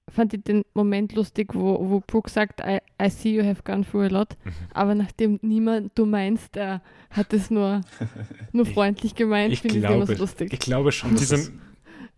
fand 0.08 0.34
ich 0.34 0.42
den 0.42 0.62
Moment 0.74 1.12
lustig, 1.14 1.54
wo, 1.54 1.78
wo 1.90 2.00
Brooke 2.04 2.30
sagt, 2.30 2.60
I, 2.60 2.78
I 3.00 3.10
see 3.10 3.34
you 3.34 3.44
have 3.44 3.62
gone 3.62 3.84
through 3.84 4.04
a 4.04 4.08
lot. 4.08 4.36
Mhm. 4.44 4.50
Aber 4.72 4.94
nachdem 4.94 5.38
niemand 5.42 5.92
du 5.94 6.06
meinst, 6.06 6.56
er 6.56 6.82
hat 7.10 7.32
es 7.32 7.50
nur, 7.50 7.82
nur 8.52 8.66
Ich- 8.66 8.74
freundlich 8.74 9.14
gemeint, 9.14 9.52
ich 9.52 9.60
finde 9.60 9.76
ich 9.78 9.84
immer 9.84 9.96
glaube, 9.96 10.14
so 10.16 10.22
lustig. 10.22 10.52
Ich 10.52 10.60
glaube 10.60 10.90
schon, 10.90 11.14
Diese, 11.16 11.34
es, 11.36 11.52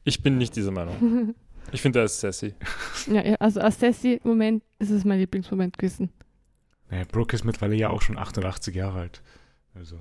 ich 0.05 0.23
bin 0.23 0.39
nicht 0.39 0.55
dieser 0.56 0.70
Meinung. 0.70 1.35
Ich 1.70 1.80
finde, 1.80 2.01
er 2.01 2.05
ist 2.06 2.20
sassy. 2.20 2.55
ja, 3.06 3.24
ja, 3.24 3.34
also 3.36 3.60
als 3.60 3.80
Sassy-Moment 3.80 4.62
ist 4.78 4.90
es 4.90 5.05
mein 5.05 5.18
Lieblingsmoment 5.18 5.78
gewesen. 5.78 6.10
naja, 6.90 7.05
Brooke 7.10 7.34
ist 7.34 7.44
mittlerweile 7.44 7.76
ja 7.76 7.90
auch 7.90 8.02
schon 8.02 8.18
88 8.18 8.74
Jahre 8.74 9.01
alt. 9.01 9.22
Also. 9.74 9.98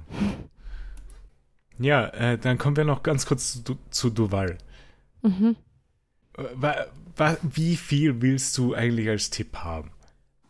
Ja, 1.79 2.07
äh, 2.07 2.38
dann 2.38 2.57
kommen 2.57 2.75
wir 2.77 2.83
noch 2.83 3.03
ganz 3.03 3.25
kurz 3.25 3.63
zu, 3.63 3.77
zu 3.89 4.09
Duval. 4.09 4.57
Mhm. 5.21 5.55
Äh, 6.38 6.43
wa, 6.55 6.75
wa, 7.15 7.38
wie 7.41 7.75
viel 7.75 8.21
willst 8.21 8.57
du 8.57 8.73
eigentlich 8.73 9.07
als 9.07 9.29
Tipp 9.29 9.57
haben? 9.57 9.91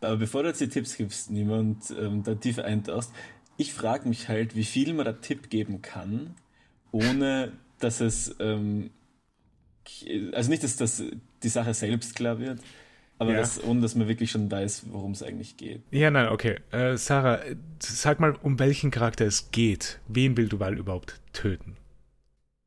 Aber 0.00 0.16
bevor 0.16 0.42
du 0.42 0.48
jetzt 0.48 0.60
die 0.60 0.68
Tipps 0.68 0.96
gibst, 0.96 1.30
niemand 1.30 1.94
ähm, 1.98 2.24
da 2.24 2.34
tief 2.34 2.58
eintauchst, 2.58 3.12
ich 3.56 3.72
frage 3.72 4.08
mich 4.08 4.28
halt, 4.28 4.56
wie 4.56 4.64
viel 4.64 4.94
man 4.94 5.04
da 5.04 5.12
Tipp 5.12 5.48
geben 5.50 5.82
kann, 5.82 6.34
ohne 6.90 7.52
dass 7.78 8.00
es, 8.00 8.34
ähm, 8.40 8.90
also 10.32 10.50
nicht, 10.50 10.62
dass 10.62 10.76
das 10.76 11.02
die 11.42 11.48
Sache 11.48 11.74
selbst 11.74 12.14
klar 12.14 12.38
wird, 12.38 12.60
aber 13.18 13.32
Ja. 13.32 13.38
dass, 13.38 13.62
ohne 13.62 13.80
dass 13.80 13.94
man 13.94 14.08
wirklich 14.08 14.30
schon 14.30 14.50
weiß, 14.50 14.84
worum 14.90 15.12
es 15.12 15.22
eigentlich 15.22 15.56
geht. 15.56 15.82
Ja, 15.90 16.10
nein, 16.10 16.28
okay. 16.28 16.56
Äh, 16.70 16.96
Sarah, 16.96 17.40
sag 17.80 18.20
mal, 18.20 18.32
um 18.42 18.58
welchen 18.58 18.90
Charakter 18.90 19.24
es 19.26 19.50
geht. 19.50 20.00
Wen 20.08 20.36
will 20.36 20.48
Duval 20.48 20.78
überhaupt 20.78 21.20
töten? 21.32 21.76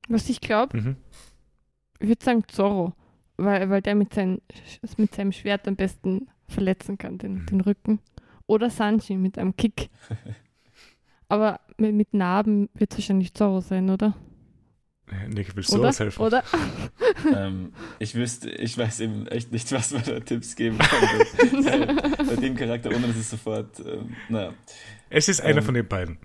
Was 0.08 0.30
ich 0.30 0.40
glaube, 0.42 0.78
Mhm. 0.78 0.96
ich 2.00 2.08
würde 2.08 2.24
sagen 2.24 2.44
Zorro, 2.48 2.94
weil, 3.38 3.70
weil 3.70 3.82
der 3.82 3.96
mit, 3.96 4.14
sein, 4.14 4.42
mit 4.98 5.14
seinem 5.16 5.32
Schwert 5.32 5.68
am 5.68 5.76
besten 5.76 6.28
verletzen 6.48 6.98
kann, 6.98 7.18
den, 7.18 7.34
Mhm. 7.40 7.46
den 7.48 7.62
Rücken. 7.62 8.00
Oder 8.48 8.70
Sanji 8.70 9.18
mit 9.18 9.40
einem 9.40 9.56
Kick. 9.58 9.90
Aber 11.28 11.60
mit, 11.78 11.96
mit 11.96 12.14
Narben 12.14 12.70
wird 12.76 12.92
es 12.92 13.00
wahrscheinlich 13.00 13.34
Zorro 13.34 13.60
sein, 13.62 13.90
oder? 13.90 14.16
Nick, 15.30 15.56
willst 15.56 15.72
du 15.72 15.78
Oder? 15.80 15.90
aushelfen? 15.90 16.26
Oder? 16.26 16.44
ähm, 17.36 17.74
ich 18.00 18.16
wüsste, 18.16 18.50
ich 18.50 18.78
weiß 18.78 19.02
eben 19.02 19.28
echt 19.28 19.52
nicht, 19.52 19.72
was 19.72 19.92
man 19.92 20.04
da 20.04 20.20
Tipps 20.20 20.56
geben 20.56 20.78
kann. 20.80 21.00
bei, 21.64 22.24
bei 22.24 22.36
dem 22.36 22.56
Charakter, 22.56 22.90
ohne 22.90 23.08
dass 23.08 23.16
es 23.16 23.30
sofort, 23.30 23.80
ähm, 23.82 24.16
naja. 24.30 24.54
Es 25.10 25.30
ist 25.30 25.42
einer 25.42 25.60
Ähm. 25.60 25.64
von 25.64 25.74
den 25.76 25.88
beiden. 25.88 26.18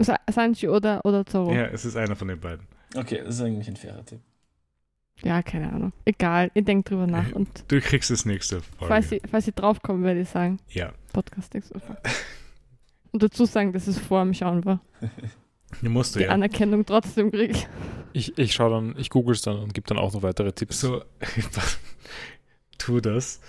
Sa 0.00 0.16
Sanji 0.30 0.68
oder, 0.68 1.04
oder 1.04 1.24
Zoro. 1.24 1.52
Ja, 1.52 1.62
Ja. 1.62 1.66
es 1.68 1.84
ist 1.84 1.96
einer 1.96 2.16
von 2.16 2.28
den 2.28 2.40
beiden. 2.40 2.66
Okay, 2.96 3.20
das 3.24 3.36
ist 3.36 3.42
eigentlich 3.42 3.68
ein 3.68 3.76
fairer 3.76 4.04
Tipp. 4.04 4.20
keine 5.22 5.72
Ahnung. 5.72 5.92
Egal, 6.04 6.50
ich 6.54 6.64
denke 6.64 6.88
drüber 6.90 7.06
nach. 7.06 7.32
Und 7.32 7.64
Du 7.68 7.80
kriegst 7.80 8.10
das 8.10 8.24
nächste 8.24 8.60
Folge. 8.60 8.86
falls 8.94 9.12
ich, 9.12 9.22
falls 9.30 9.46
ich 9.48 9.54
draufkomme, 9.54 10.04
werde 10.04 10.20
ich 10.20 10.28
sagen, 10.28 10.58
ja. 10.68 10.92
Podcast 11.12 11.54
nächste. 11.54 11.80
Und 13.12 13.22
dazu 13.22 13.44
sagen, 13.46 13.72
dass 13.72 13.86
es 13.86 13.98
vor 13.98 14.22
dem 14.24 14.34
Schauen 14.34 14.64
war. 14.64 14.80
Du 15.82 15.90
musst 15.90 16.14
du 16.14 16.20
Die 16.20 16.24
ja. 16.26 16.30
Anerkennung 16.30 16.84
trotzdem 16.84 17.30
kriege. 17.30 17.58
Ich, 18.12 18.36
ich 18.38 18.54
schaue 18.54 18.70
dann, 18.70 18.94
ich 18.98 19.10
google 19.10 19.34
es 19.34 19.42
dann 19.42 19.58
und 19.58 19.74
gebe 19.74 19.86
dann 19.86 19.98
auch 19.98 20.12
noch 20.12 20.22
weitere 20.22 20.52
Tipps. 20.52 20.80
So, 20.80 21.02
tu 22.78 23.00
das. 23.00 23.40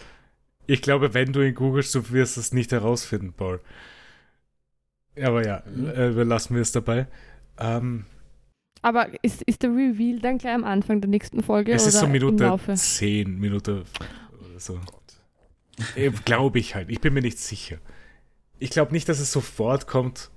Ich 0.67 0.81
glaube, 0.81 1.13
wenn 1.13 1.33
du 1.33 1.41
ihn 1.41 1.55
googelst, 1.55 1.95
du 1.95 2.11
wirst 2.11 2.37
es 2.37 2.53
nicht 2.53 2.71
herausfinden, 2.71 3.33
Paul. 3.33 3.59
Aber 5.19 5.45
ja, 5.45 5.63
äh, 5.65 6.15
wir 6.15 6.25
lassen 6.25 6.55
wir 6.55 6.61
es 6.61 6.71
dabei. 6.71 7.07
Ähm, 7.57 8.05
Aber 8.81 9.07
ist, 9.23 9.41
ist 9.43 9.63
der 9.63 9.71
Reveal 9.71 10.19
dann 10.19 10.37
gleich 10.37 10.53
am 10.53 10.63
Anfang 10.63 11.01
der 11.01 11.09
nächsten 11.09 11.41
Folge 11.41 11.73
es 11.73 11.83
oder 11.83 11.89
ist 11.89 11.99
so 11.99 12.05
im 12.05 12.11
Minute 12.11 12.43
Laufe? 12.43 12.73
10, 12.73 13.39
Minute 13.39 13.85
oder 14.39 14.59
so. 14.59 14.79
Äh, 15.95 16.11
glaube 16.25 16.59
ich 16.59 16.75
halt. 16.75 16.89
Ich 16.89 17.01
bin 17.01 17.13
mir 17.13 17.21
nicht 17.21 17.39
sicher. 17.39 17.77
Ich 18.59 18.69
glaube 18.69 18.91
nicht, 18.91 19.07
dass 19.09 19.19
es 19.19 19.31
sofort 19.31 19.87
kommt, 19.87 20.29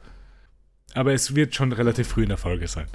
aber 0.95 1.13
es 1.13 1.35
wird 1.35 1.55
schon 1.55 1.73
relativ 1.73 2.09
früh 2.09 2.23
in 2.25 2.29
der 2.29 2.39
Folge 2.39 2.69
sein. 2.69 2.87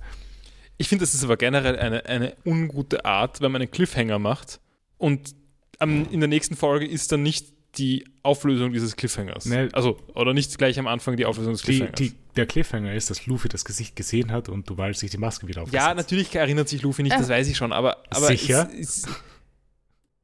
Ich 0.77 0.87
finde, 0.89 1.03
das 1.03 1.13
ist 1.13 1.23
aber 1.23 1.37
generell 1.37 1.77
eine, 1.77 2.05
eine 2.05 2.35
ungute 2.45 3.03
Art, 3.05 3.41
wenn 3.41 3.51
man 3.51 3.61
einen 3.61 3.71
Cliffhanger 3.71 4.19
macht 4.19 4.59
und 4.97 5.35
am, 5.79 6.07
in 6.11 6.19
der 6.19 6.29
nächsten 6.29 6.55
Folge 6.55 6.85
ist 6.87 7.11
dann 7.11 7.23
nicht 7.23 7.47
die 7.77 8.05
Auflösung 8.23 8.71
dieses 8.73 8.95
Cliffhangers. 8.95 9.45
Nee. 9.45 9.69
Also, 9.73 9.99
oder 10.15 10.33
nicht 10.33 10.57
gleich 10.57 10.79
am 10.79 10.87
Anfang 10.87 11.15
die 11.17 11.25
Auflösung 11.25 11.53
des 11.53 11.61
Die, 11.61 11.67
Cliffhangers. 11.79 11.95
die, 11.95 12.13
der 12.35 12.45
Cliffhanger 12.47 12.93
ist, 12.93 13.09
dass 13.09 13.25
Luffy 13.27 13.49
das 13.49 13.65
Gesicht 13.65 13.95
gesehen 13.95 14.31
hat 14.31 14.49
und 14.49 14.67
Duval 14.69 14.93
sich 14.95 15.11
die 15.11 15.17
Maske 15.17 15.47
wieder 15.47 15.61
aufgesetzt. 15.63 15.85
ja, 15.85 15.93
natürlich 15.93 16.33
erinnert 16.35 16.69
sich 16.69 16.81
Luffy 16.81 17.03
nicht, 17.03 17.11
Ja. 17.13 17.19
das 17.19 17.29
weiß 17.29 17.47
ich 17.47 17.57
schon, 17.57 17.71
aber, 17.73 17.97
aber 18.09 18.27
Sicher? 18.27 18.69
Es, 18.79 19.05
es, 19.05 19.07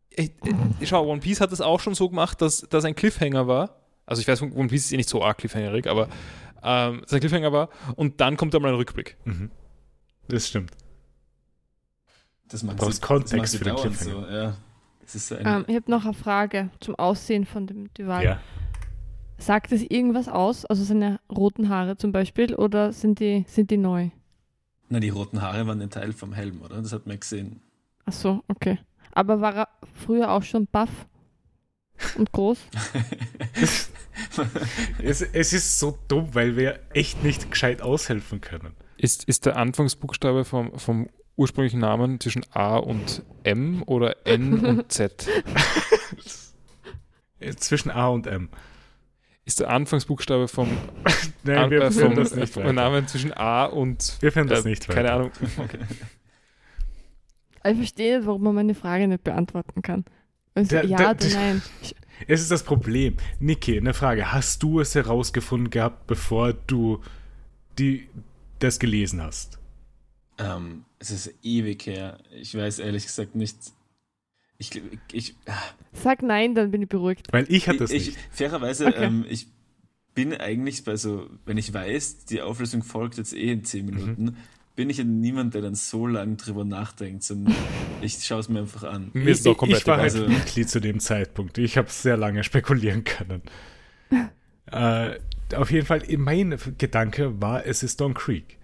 ich, 0.09 0.31
ich, 0.79 0.89
schau, 0.89 1.07
One 1.07 1.21
Piece 1.21 1.41
hat 1.41 1.51
das 1.51 1.61
auch 1.61 1.79
schon 1.79 1.95
so 1.95 2.09
gemacht, 2.09 2.41
dass 2.41 2.65
das 2.69 2.85
ein 2.85 2.95
Cliffhanger 2.95 3.47
war. 3.47 3.79
Also 4.05 4.21
ich 4.21 4.27
weiß, 4.27 4.41
One 4.41 4.67
Piece 4.67 4.85
ist 4.85 4.91
eh 4.93 4.97
nicht 4.97 5.09
so 5.09 5.23
arg 5.23 5.37
cliffhangerig, 5.37 5.87
aber 5.87 6.07
ähm, 6.63 7.03
ein 7.09 7.19
Cliffhanger 7.19 7.51
war 7.51 7.69
und 7.95 8.21
dann 8.21 8.37
kommt 8.37 8.53
da 8.53 8.59
mal 8.59 8.69
ein 8.69 8.75
Rückblick. 8.75 9.17
Mhm. 9.25 9.51
Das 10.27 10.47
stimmt. 10.47 10.71
Das 12.47 12.63
macht 12.63 12.77
brauchst 12.77 13.01
Kontext 13.01 13.53
das 13.53 13.57
für 13.57 13.63
den 13.65 13.75
Cliffhanger. 13.75 14.11
So, 14.11 14.27
ja. 14.27 14.57
Das 15.01 15.15
ist 15.15 15.33
ein, 15.33 15.45
Ähm, 15.45 15.65
ich 15.67 15.75
habe 15.75 15.91
noch 15.91 16.05
eine 16.05 16.13
Frage 16.13 16.69
zum 16.79 16.95
Aussehen 16.95 17.45
von 17.45 17.67
dem 17.67 17.93
Duval. 17.93 18.23
Ja. 18.23 18.39
Sagt 19.37 19.71
es 19.71 19.81
irgendwas 19.81 20.27
aus? 20.29 20.63
Also 20.65 20.83
seine 20.83 21.19
roten 21.29 21.67
Haare 21.67 21.97
zum 21.97 22.11
Beispiel 22.11 22.55
oder 22.55 22.93
sind 22.93 23.19
die, 23.19 23.43
sind 23.47 23.71
die 23.71 23.77
neu? 23.77 24.09
na, 24.93 24.99
die 24.99 25.09
roten 25.09 25.41
Haare 25.41 25.65
waren 25.65 25.81
ein 25.81 25.89
Teil 25.89 26.13
vom 26.13 26.33
Helm, 26.33 26.61
oder? 26.61 26.79
Das 26.81 26.93
hat 26.93 27.07
man 27.07 27.19
gesehen. 27.19 27.61
Ach 28.05 28.13
so, 28.13 28.43
okay. 28.47 28.77
Aber 29.11 29.41
war 29.41 29.55
er 29.55 29.67
früher 29.93 30.31
auch 30.31 30.43
schon 30.43 30.67
buff 30.67 31.07
und 32.17 32.31
groß? 32.31 32.57
Es, 35.01 35.21
es 35.21 35.53
ist 35.53 35.79
so 35.79 35.97
dumm, 36.07 36.33
weil 36.35 36.55
wir 36.55 36.79
echt 36.93 37.23
nicht 37.23 37.49
gescheit 37.51 37.81
aushelfen 37.81 38.41
können. 38.41 38.75
Ist, 38.97 39.23
ist 39.25 39.45
der 39.47 39.57
Anfangsbuchstabe 39.57 40.45
vom, 40.45 40.77
vom 40.77 41.09
ursprünglichen 41.35 41.79
Namen 41.79 42.19
zwischen 42.19 42.43
A 42.51 42.77
und 42.77 43.23
M 43.43 43.81
oder 43.87 44.25
N 44.27 44.59
und 44.65 44.91
Z? 44.91 45.27
Äh, 47.39 47.55
Zwischen 47.55 47.91
A 47.91 48.07
und 48.07 48.25
M. 48.25 48.47
Ist 49.43 49.59
der 49.59 49.69
Anfangsbuchstabe 49.69 50.47
vom, 50.47 50.69
Nein, 51.43 51.57
An- 51.57 51.71
wir 51.71 51.81
äh, 51.81 51.91
vom, 51.91 52.15
das 52.15 52.33
nicht 52.35 52.53
vom. 52.53 52.73
Namen 52.73 53.05
zwischen 53.07 53.33
A 53.33 53.65
und 53.65 54.15
Wir 54.21 54.31
das 54.31 54.63
äh, 54.63 54.69
nicht 54.69 54.87
weiter. 54.87 54.95
keine 54.95 55.11
Ahnung. 55.11 55.31
Okay. 55.57 55.79
Ich 57.65 57.75
verstehe 57.77 58.17
nicht, 58.19 58.27
warum 58.27 58.43
man 58.43 58.55
meine 58.55 58.75
Frage 58.75 59.07
nicht 59.09 59.23
beantworten 59.25 59.81
kann. 59.81 60.05
Also, 60.55 60.69
Der- 60.69 60.85
ja 60.85 60.97
der- 60.97 61.11
oder 61.11 61.29
nein? 61.39 61.61
Es 62.27 62.41
ist 62.41 62.51
das 62.51 62.63
Problem. 62.63 63.17
Niki, 63.39 63.77
eine 63.77 63.93
Frage. 63.93 64.31
Hast 64.31 64.63
du 64.63 64.79
es 64.79 64.95
herausgefunden 64.95 65.69
gehabt, 65.69 66.07
bevor 66.07 66.53
du 66.53 67.01
die, 67.77 68.07
das 68.59 68.79
gelesen 68.79 69.21
hast? 69.21 69.59
Ähm, 70.37 70.85
es 70.99 71.11
ist 71.11 71.33
ewig 71.43 71.85
her. 71.85 72.19
Ich 72.31 72.55
weiß 72.55 72.79
ehrlich 72.79 73.05
gesagt 73.05 73.35
nicht. 73.35 73.57
Ich, 74.57 74.81
ich, 75.11 75.35
ah, 75.47 75.53
Sag 75.91 76.21
nein, 76.23 76.55
dann 76.55 76.71
bin 76.71 76.83
ich 76.83 76.89
beruhigt. 76.89 77.27
Weil 77.33 77.45
ich 77.49 77.67
hatte 77.67 77.79
das 77.79 77.91
ich, 77.91 78.07
nicht. 78.07 78.19
Fairerweise, 78.31 78.87
Okay. 78.87 79.03
ähm, 79.05 79.25
ich 79.27 79.47
bin 80.13 80.33
eigentlich 80.33 80.83
bei 80.85 80.95
so, 80.95 81.27
wenn 81.45 81.57
ich 81.57 81.73
weiß, 81.73 82.25
die 82.25 82.41
Auflösung 82.41 82.83
folgt 82.83 83.17
jetzt 83.17 83.33
eh 83.33 83.51
in 83.51 83.65
10 83.65 83.85
Minuten, 83.85 84.37
bin 84.75 84.89
ich 84.89 84.97
ja 84.97 85.03
niemand, 85.03 85.53
der 85.53 85.61
dann 85.61 85.75
so 85.75 86.07
lange 86.07 86.35
drüber 86.35 86.65
nachdenkt, 86.65 87.23
sondern 87.23 87.53
ich 88.01 88.23
schaue 88.23 88.39
es 88.39 88.49
mir 88.49 88.59
einfach 88.59 88.83
an. 88.83 89.11
Mir 89.13 89.29
ist 89.29 89.47
auch 89.47 89.55
komplett 89.57 89.81
ich 89.81 89.87
war 89.87 89.97
halt 89.97 90.13
Also- 90.15 90.27
Mitglied 90.27 90.69
zu 90.69 90.79
dem 90.79 90.99
Zeitpunkt. 90.99 91.57
Ich 91.57 91.77
habe 91.77 91.89
sehr 91.89 92.17
lange 92.17 92.43
spekulieren 92.43 93.03
können. 93.03 93.41
äh, 94.71 95.11
auf 95.55 95.71
jeden 95.71 95.85
Fall, 95.85 96.01
mein 96.17 96.57
Gedanke 96.77 97.39
war, 97.41 97.65
es 97.65 97.83
ist 97.83 98.01
Don 98.01 98.13
Creek. 98.13 98.57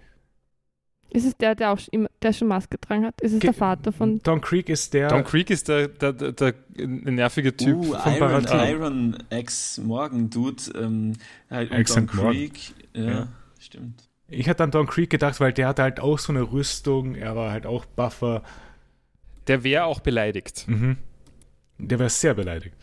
Ist 1.12 1.24
es 1.26 1.36
der, 1.36 1.56
der 1.56 1.72
auch 1.72 1.78
der 2.22 2.32
schon 2.32 2.46
Maske 2.46 2.70
getragen 2.78 3.04
hat? 3.04 3.20
Ist 3.20 3.32
es 3.32 3.40
Ge- 3.40 3.50
der 3.50 3.54
Vater 3.54 3.90
von. 3.92 4.20
Don 4.20 4.40
Creek 4.40 4.68
ist 4.68 4.94
der. 4.94 5.08
Don 5.08 5.24
Creek 5.24 5.50
ist 5.50 5.66
der, 5.66 5.88
der, 5.88 6.12
der, 6.12 6.32
der 6.32 6.54
nervige 6.76 7.56
Typ. 7.56 7.76
Uh, 7.78 7.94
von 7.94 8.12
Iron, 8.12 8.18
Baratin. 8.20 8.60
Iron 8.60 9.18
X 9.28 9.78
Morgan 9.78 10.30
Dude, 10.30 10.62
ähm, 10.78 11.14
halt, 11.50 11.72
und 11.72 11.78
X 11.80 11.94
Don 11.94 12.08
Morgan. 12.14 12.32
Creek, 12.32 12.58
ja, 12.94 13.02
Ja. 13.10 13.28
stimmt. 13.58 14.08
Ich 14.30 14.48
hatte 14.48 14.62
an 14.62 14.70
Don 14.70 14.86
Creek 14.86 15.10
gedacht, 15.10 15.40
weil 15.40 15.52
der 15.52 15.68
hatte 15.68 15.82
halt 15.82 16.00
auch 16.00 16.18
so 16.18 16.32
eine 16.32 16.42
Rüstung. 16.42 17.16
Er 17.16 17.34
war 17.36 17.50
halt 17.50 17.66
auch 17.66 17.84
Buffer. 17.84 18.42
Der 19.46 19.64
wäre 19.64 19.84
auch 19.84 20.00
beleidigt. 20.00 20.66
Mhm. 20.68 20.96
Der 21.78 21.98
war 21.98 22.08
sehr 22.08 22.34
beleidigt. 22.34 22.76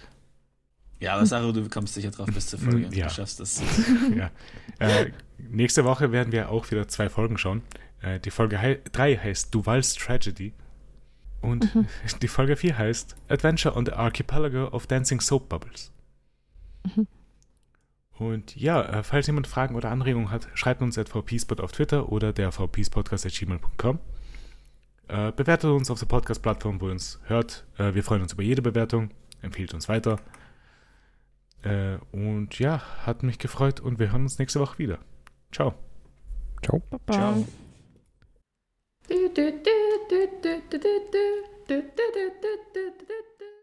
Ja, 0.99 1.15
aber 1.15 1.25
Sarah, 1.25 1.51
du 1.51 1.69
kommst 1.69 1.93
sicher 1.93 2.11
drauf 2.11 2.27
bis 2.33 2.47
zur 2.47 2.59
Folge. 2.59 2.89
Ja. 2.91 3.07
Du 3.07 3.13
schaffst 3.13 3.39
das. 3.39 3.61
ja. 4.15 4.31
Äh, 4.79 5.11
nächste 5.37 5.85
Woche 5.85 6.11
werden 6.11 6.31
wir 6.31 6.49
auch 6.49 6.69
wieder 6.71 6.87
zwei 6.87 7.07
Folgen 7.09 7.37
schauen. 7.37 7.61
Äh, 8.01 8.19
die 8.19 8.31
Folge 8.31 8.81
3 8.91 9.17
heißt 9.17 9.53
Duval's 9.53 9.93
Tragedy. 9.93 10.53
Und 11.41 11.69
die 12.21 12.27
Folge 12.27 12.55
4 12.55 12.77
heißt 12.77 13.15
Adventure 13.29 13.75
on 13.75 13.85
the 13.85 13.93
Archipelago 13.93 14.67
of 14.69 14.87
Dancing 14.87 15.21
Soap 15.21 15.49
Bubbles. 15.49 15.91
Mhm. 16.95 17.07
Und 18.19 18.55
ja, 18.55 19.03
falls 19.03 19.27
jemand 19.27 19.47
Fragen 19.47 19.75
oder 19.75 19.91
Anregungen 19.91 20.31
hat, 20.31 20.47
schreibt 20.55 20.81
uns 20.81 20.97
at 20.97 21.09
vpspot 21.09 21.61
auf 21.61 21.71
Twitter 21.71 22.11
oder 22.11 22.33
der 22.33 22.51
vpspodcast.gmail.com. 22.51 23.99
Äh, 25.07 25.31
bewertet 25.31 25.69
uns 25.69 25.89
auf 25.89 25.99
der 25.99 26.07
Podcast-Plattform, 26.07 26.81
wo 26.81 26.87
ihr 26.87 26.93
uns 26.93 27.19
hört. 27.25 27.65
Äh, 27.77 27.93
wir 27.93 28.03
freuen 28.03 28.21
uns 28.21 28.33
über 28.33 28.43
jede 28.43 28.61
Bewertung. 28.61 29.11
Empfehlt 29.41 29.73
uns 29.73 29.87
weiter. 29.87 30.19
Äh, 31.63 31.97
und 32.11 32.59
ja, 32.59 32.81
hat 33.05 33.23
mich 33.23 33.39
gefreut 33.39 33.79
und 33.79 33.99
wir 33.99 34.11
hören 34.11 34.23
uns 34.23 34.39
nächste 34.39 34.59
Woche 34.59 34.79
wieder. 34.79 34.99
Ciao. 35.51 35.75
Ciao. 36.61 36.81
Baba. 36.89 37.13
Ciao. 37.13 37.47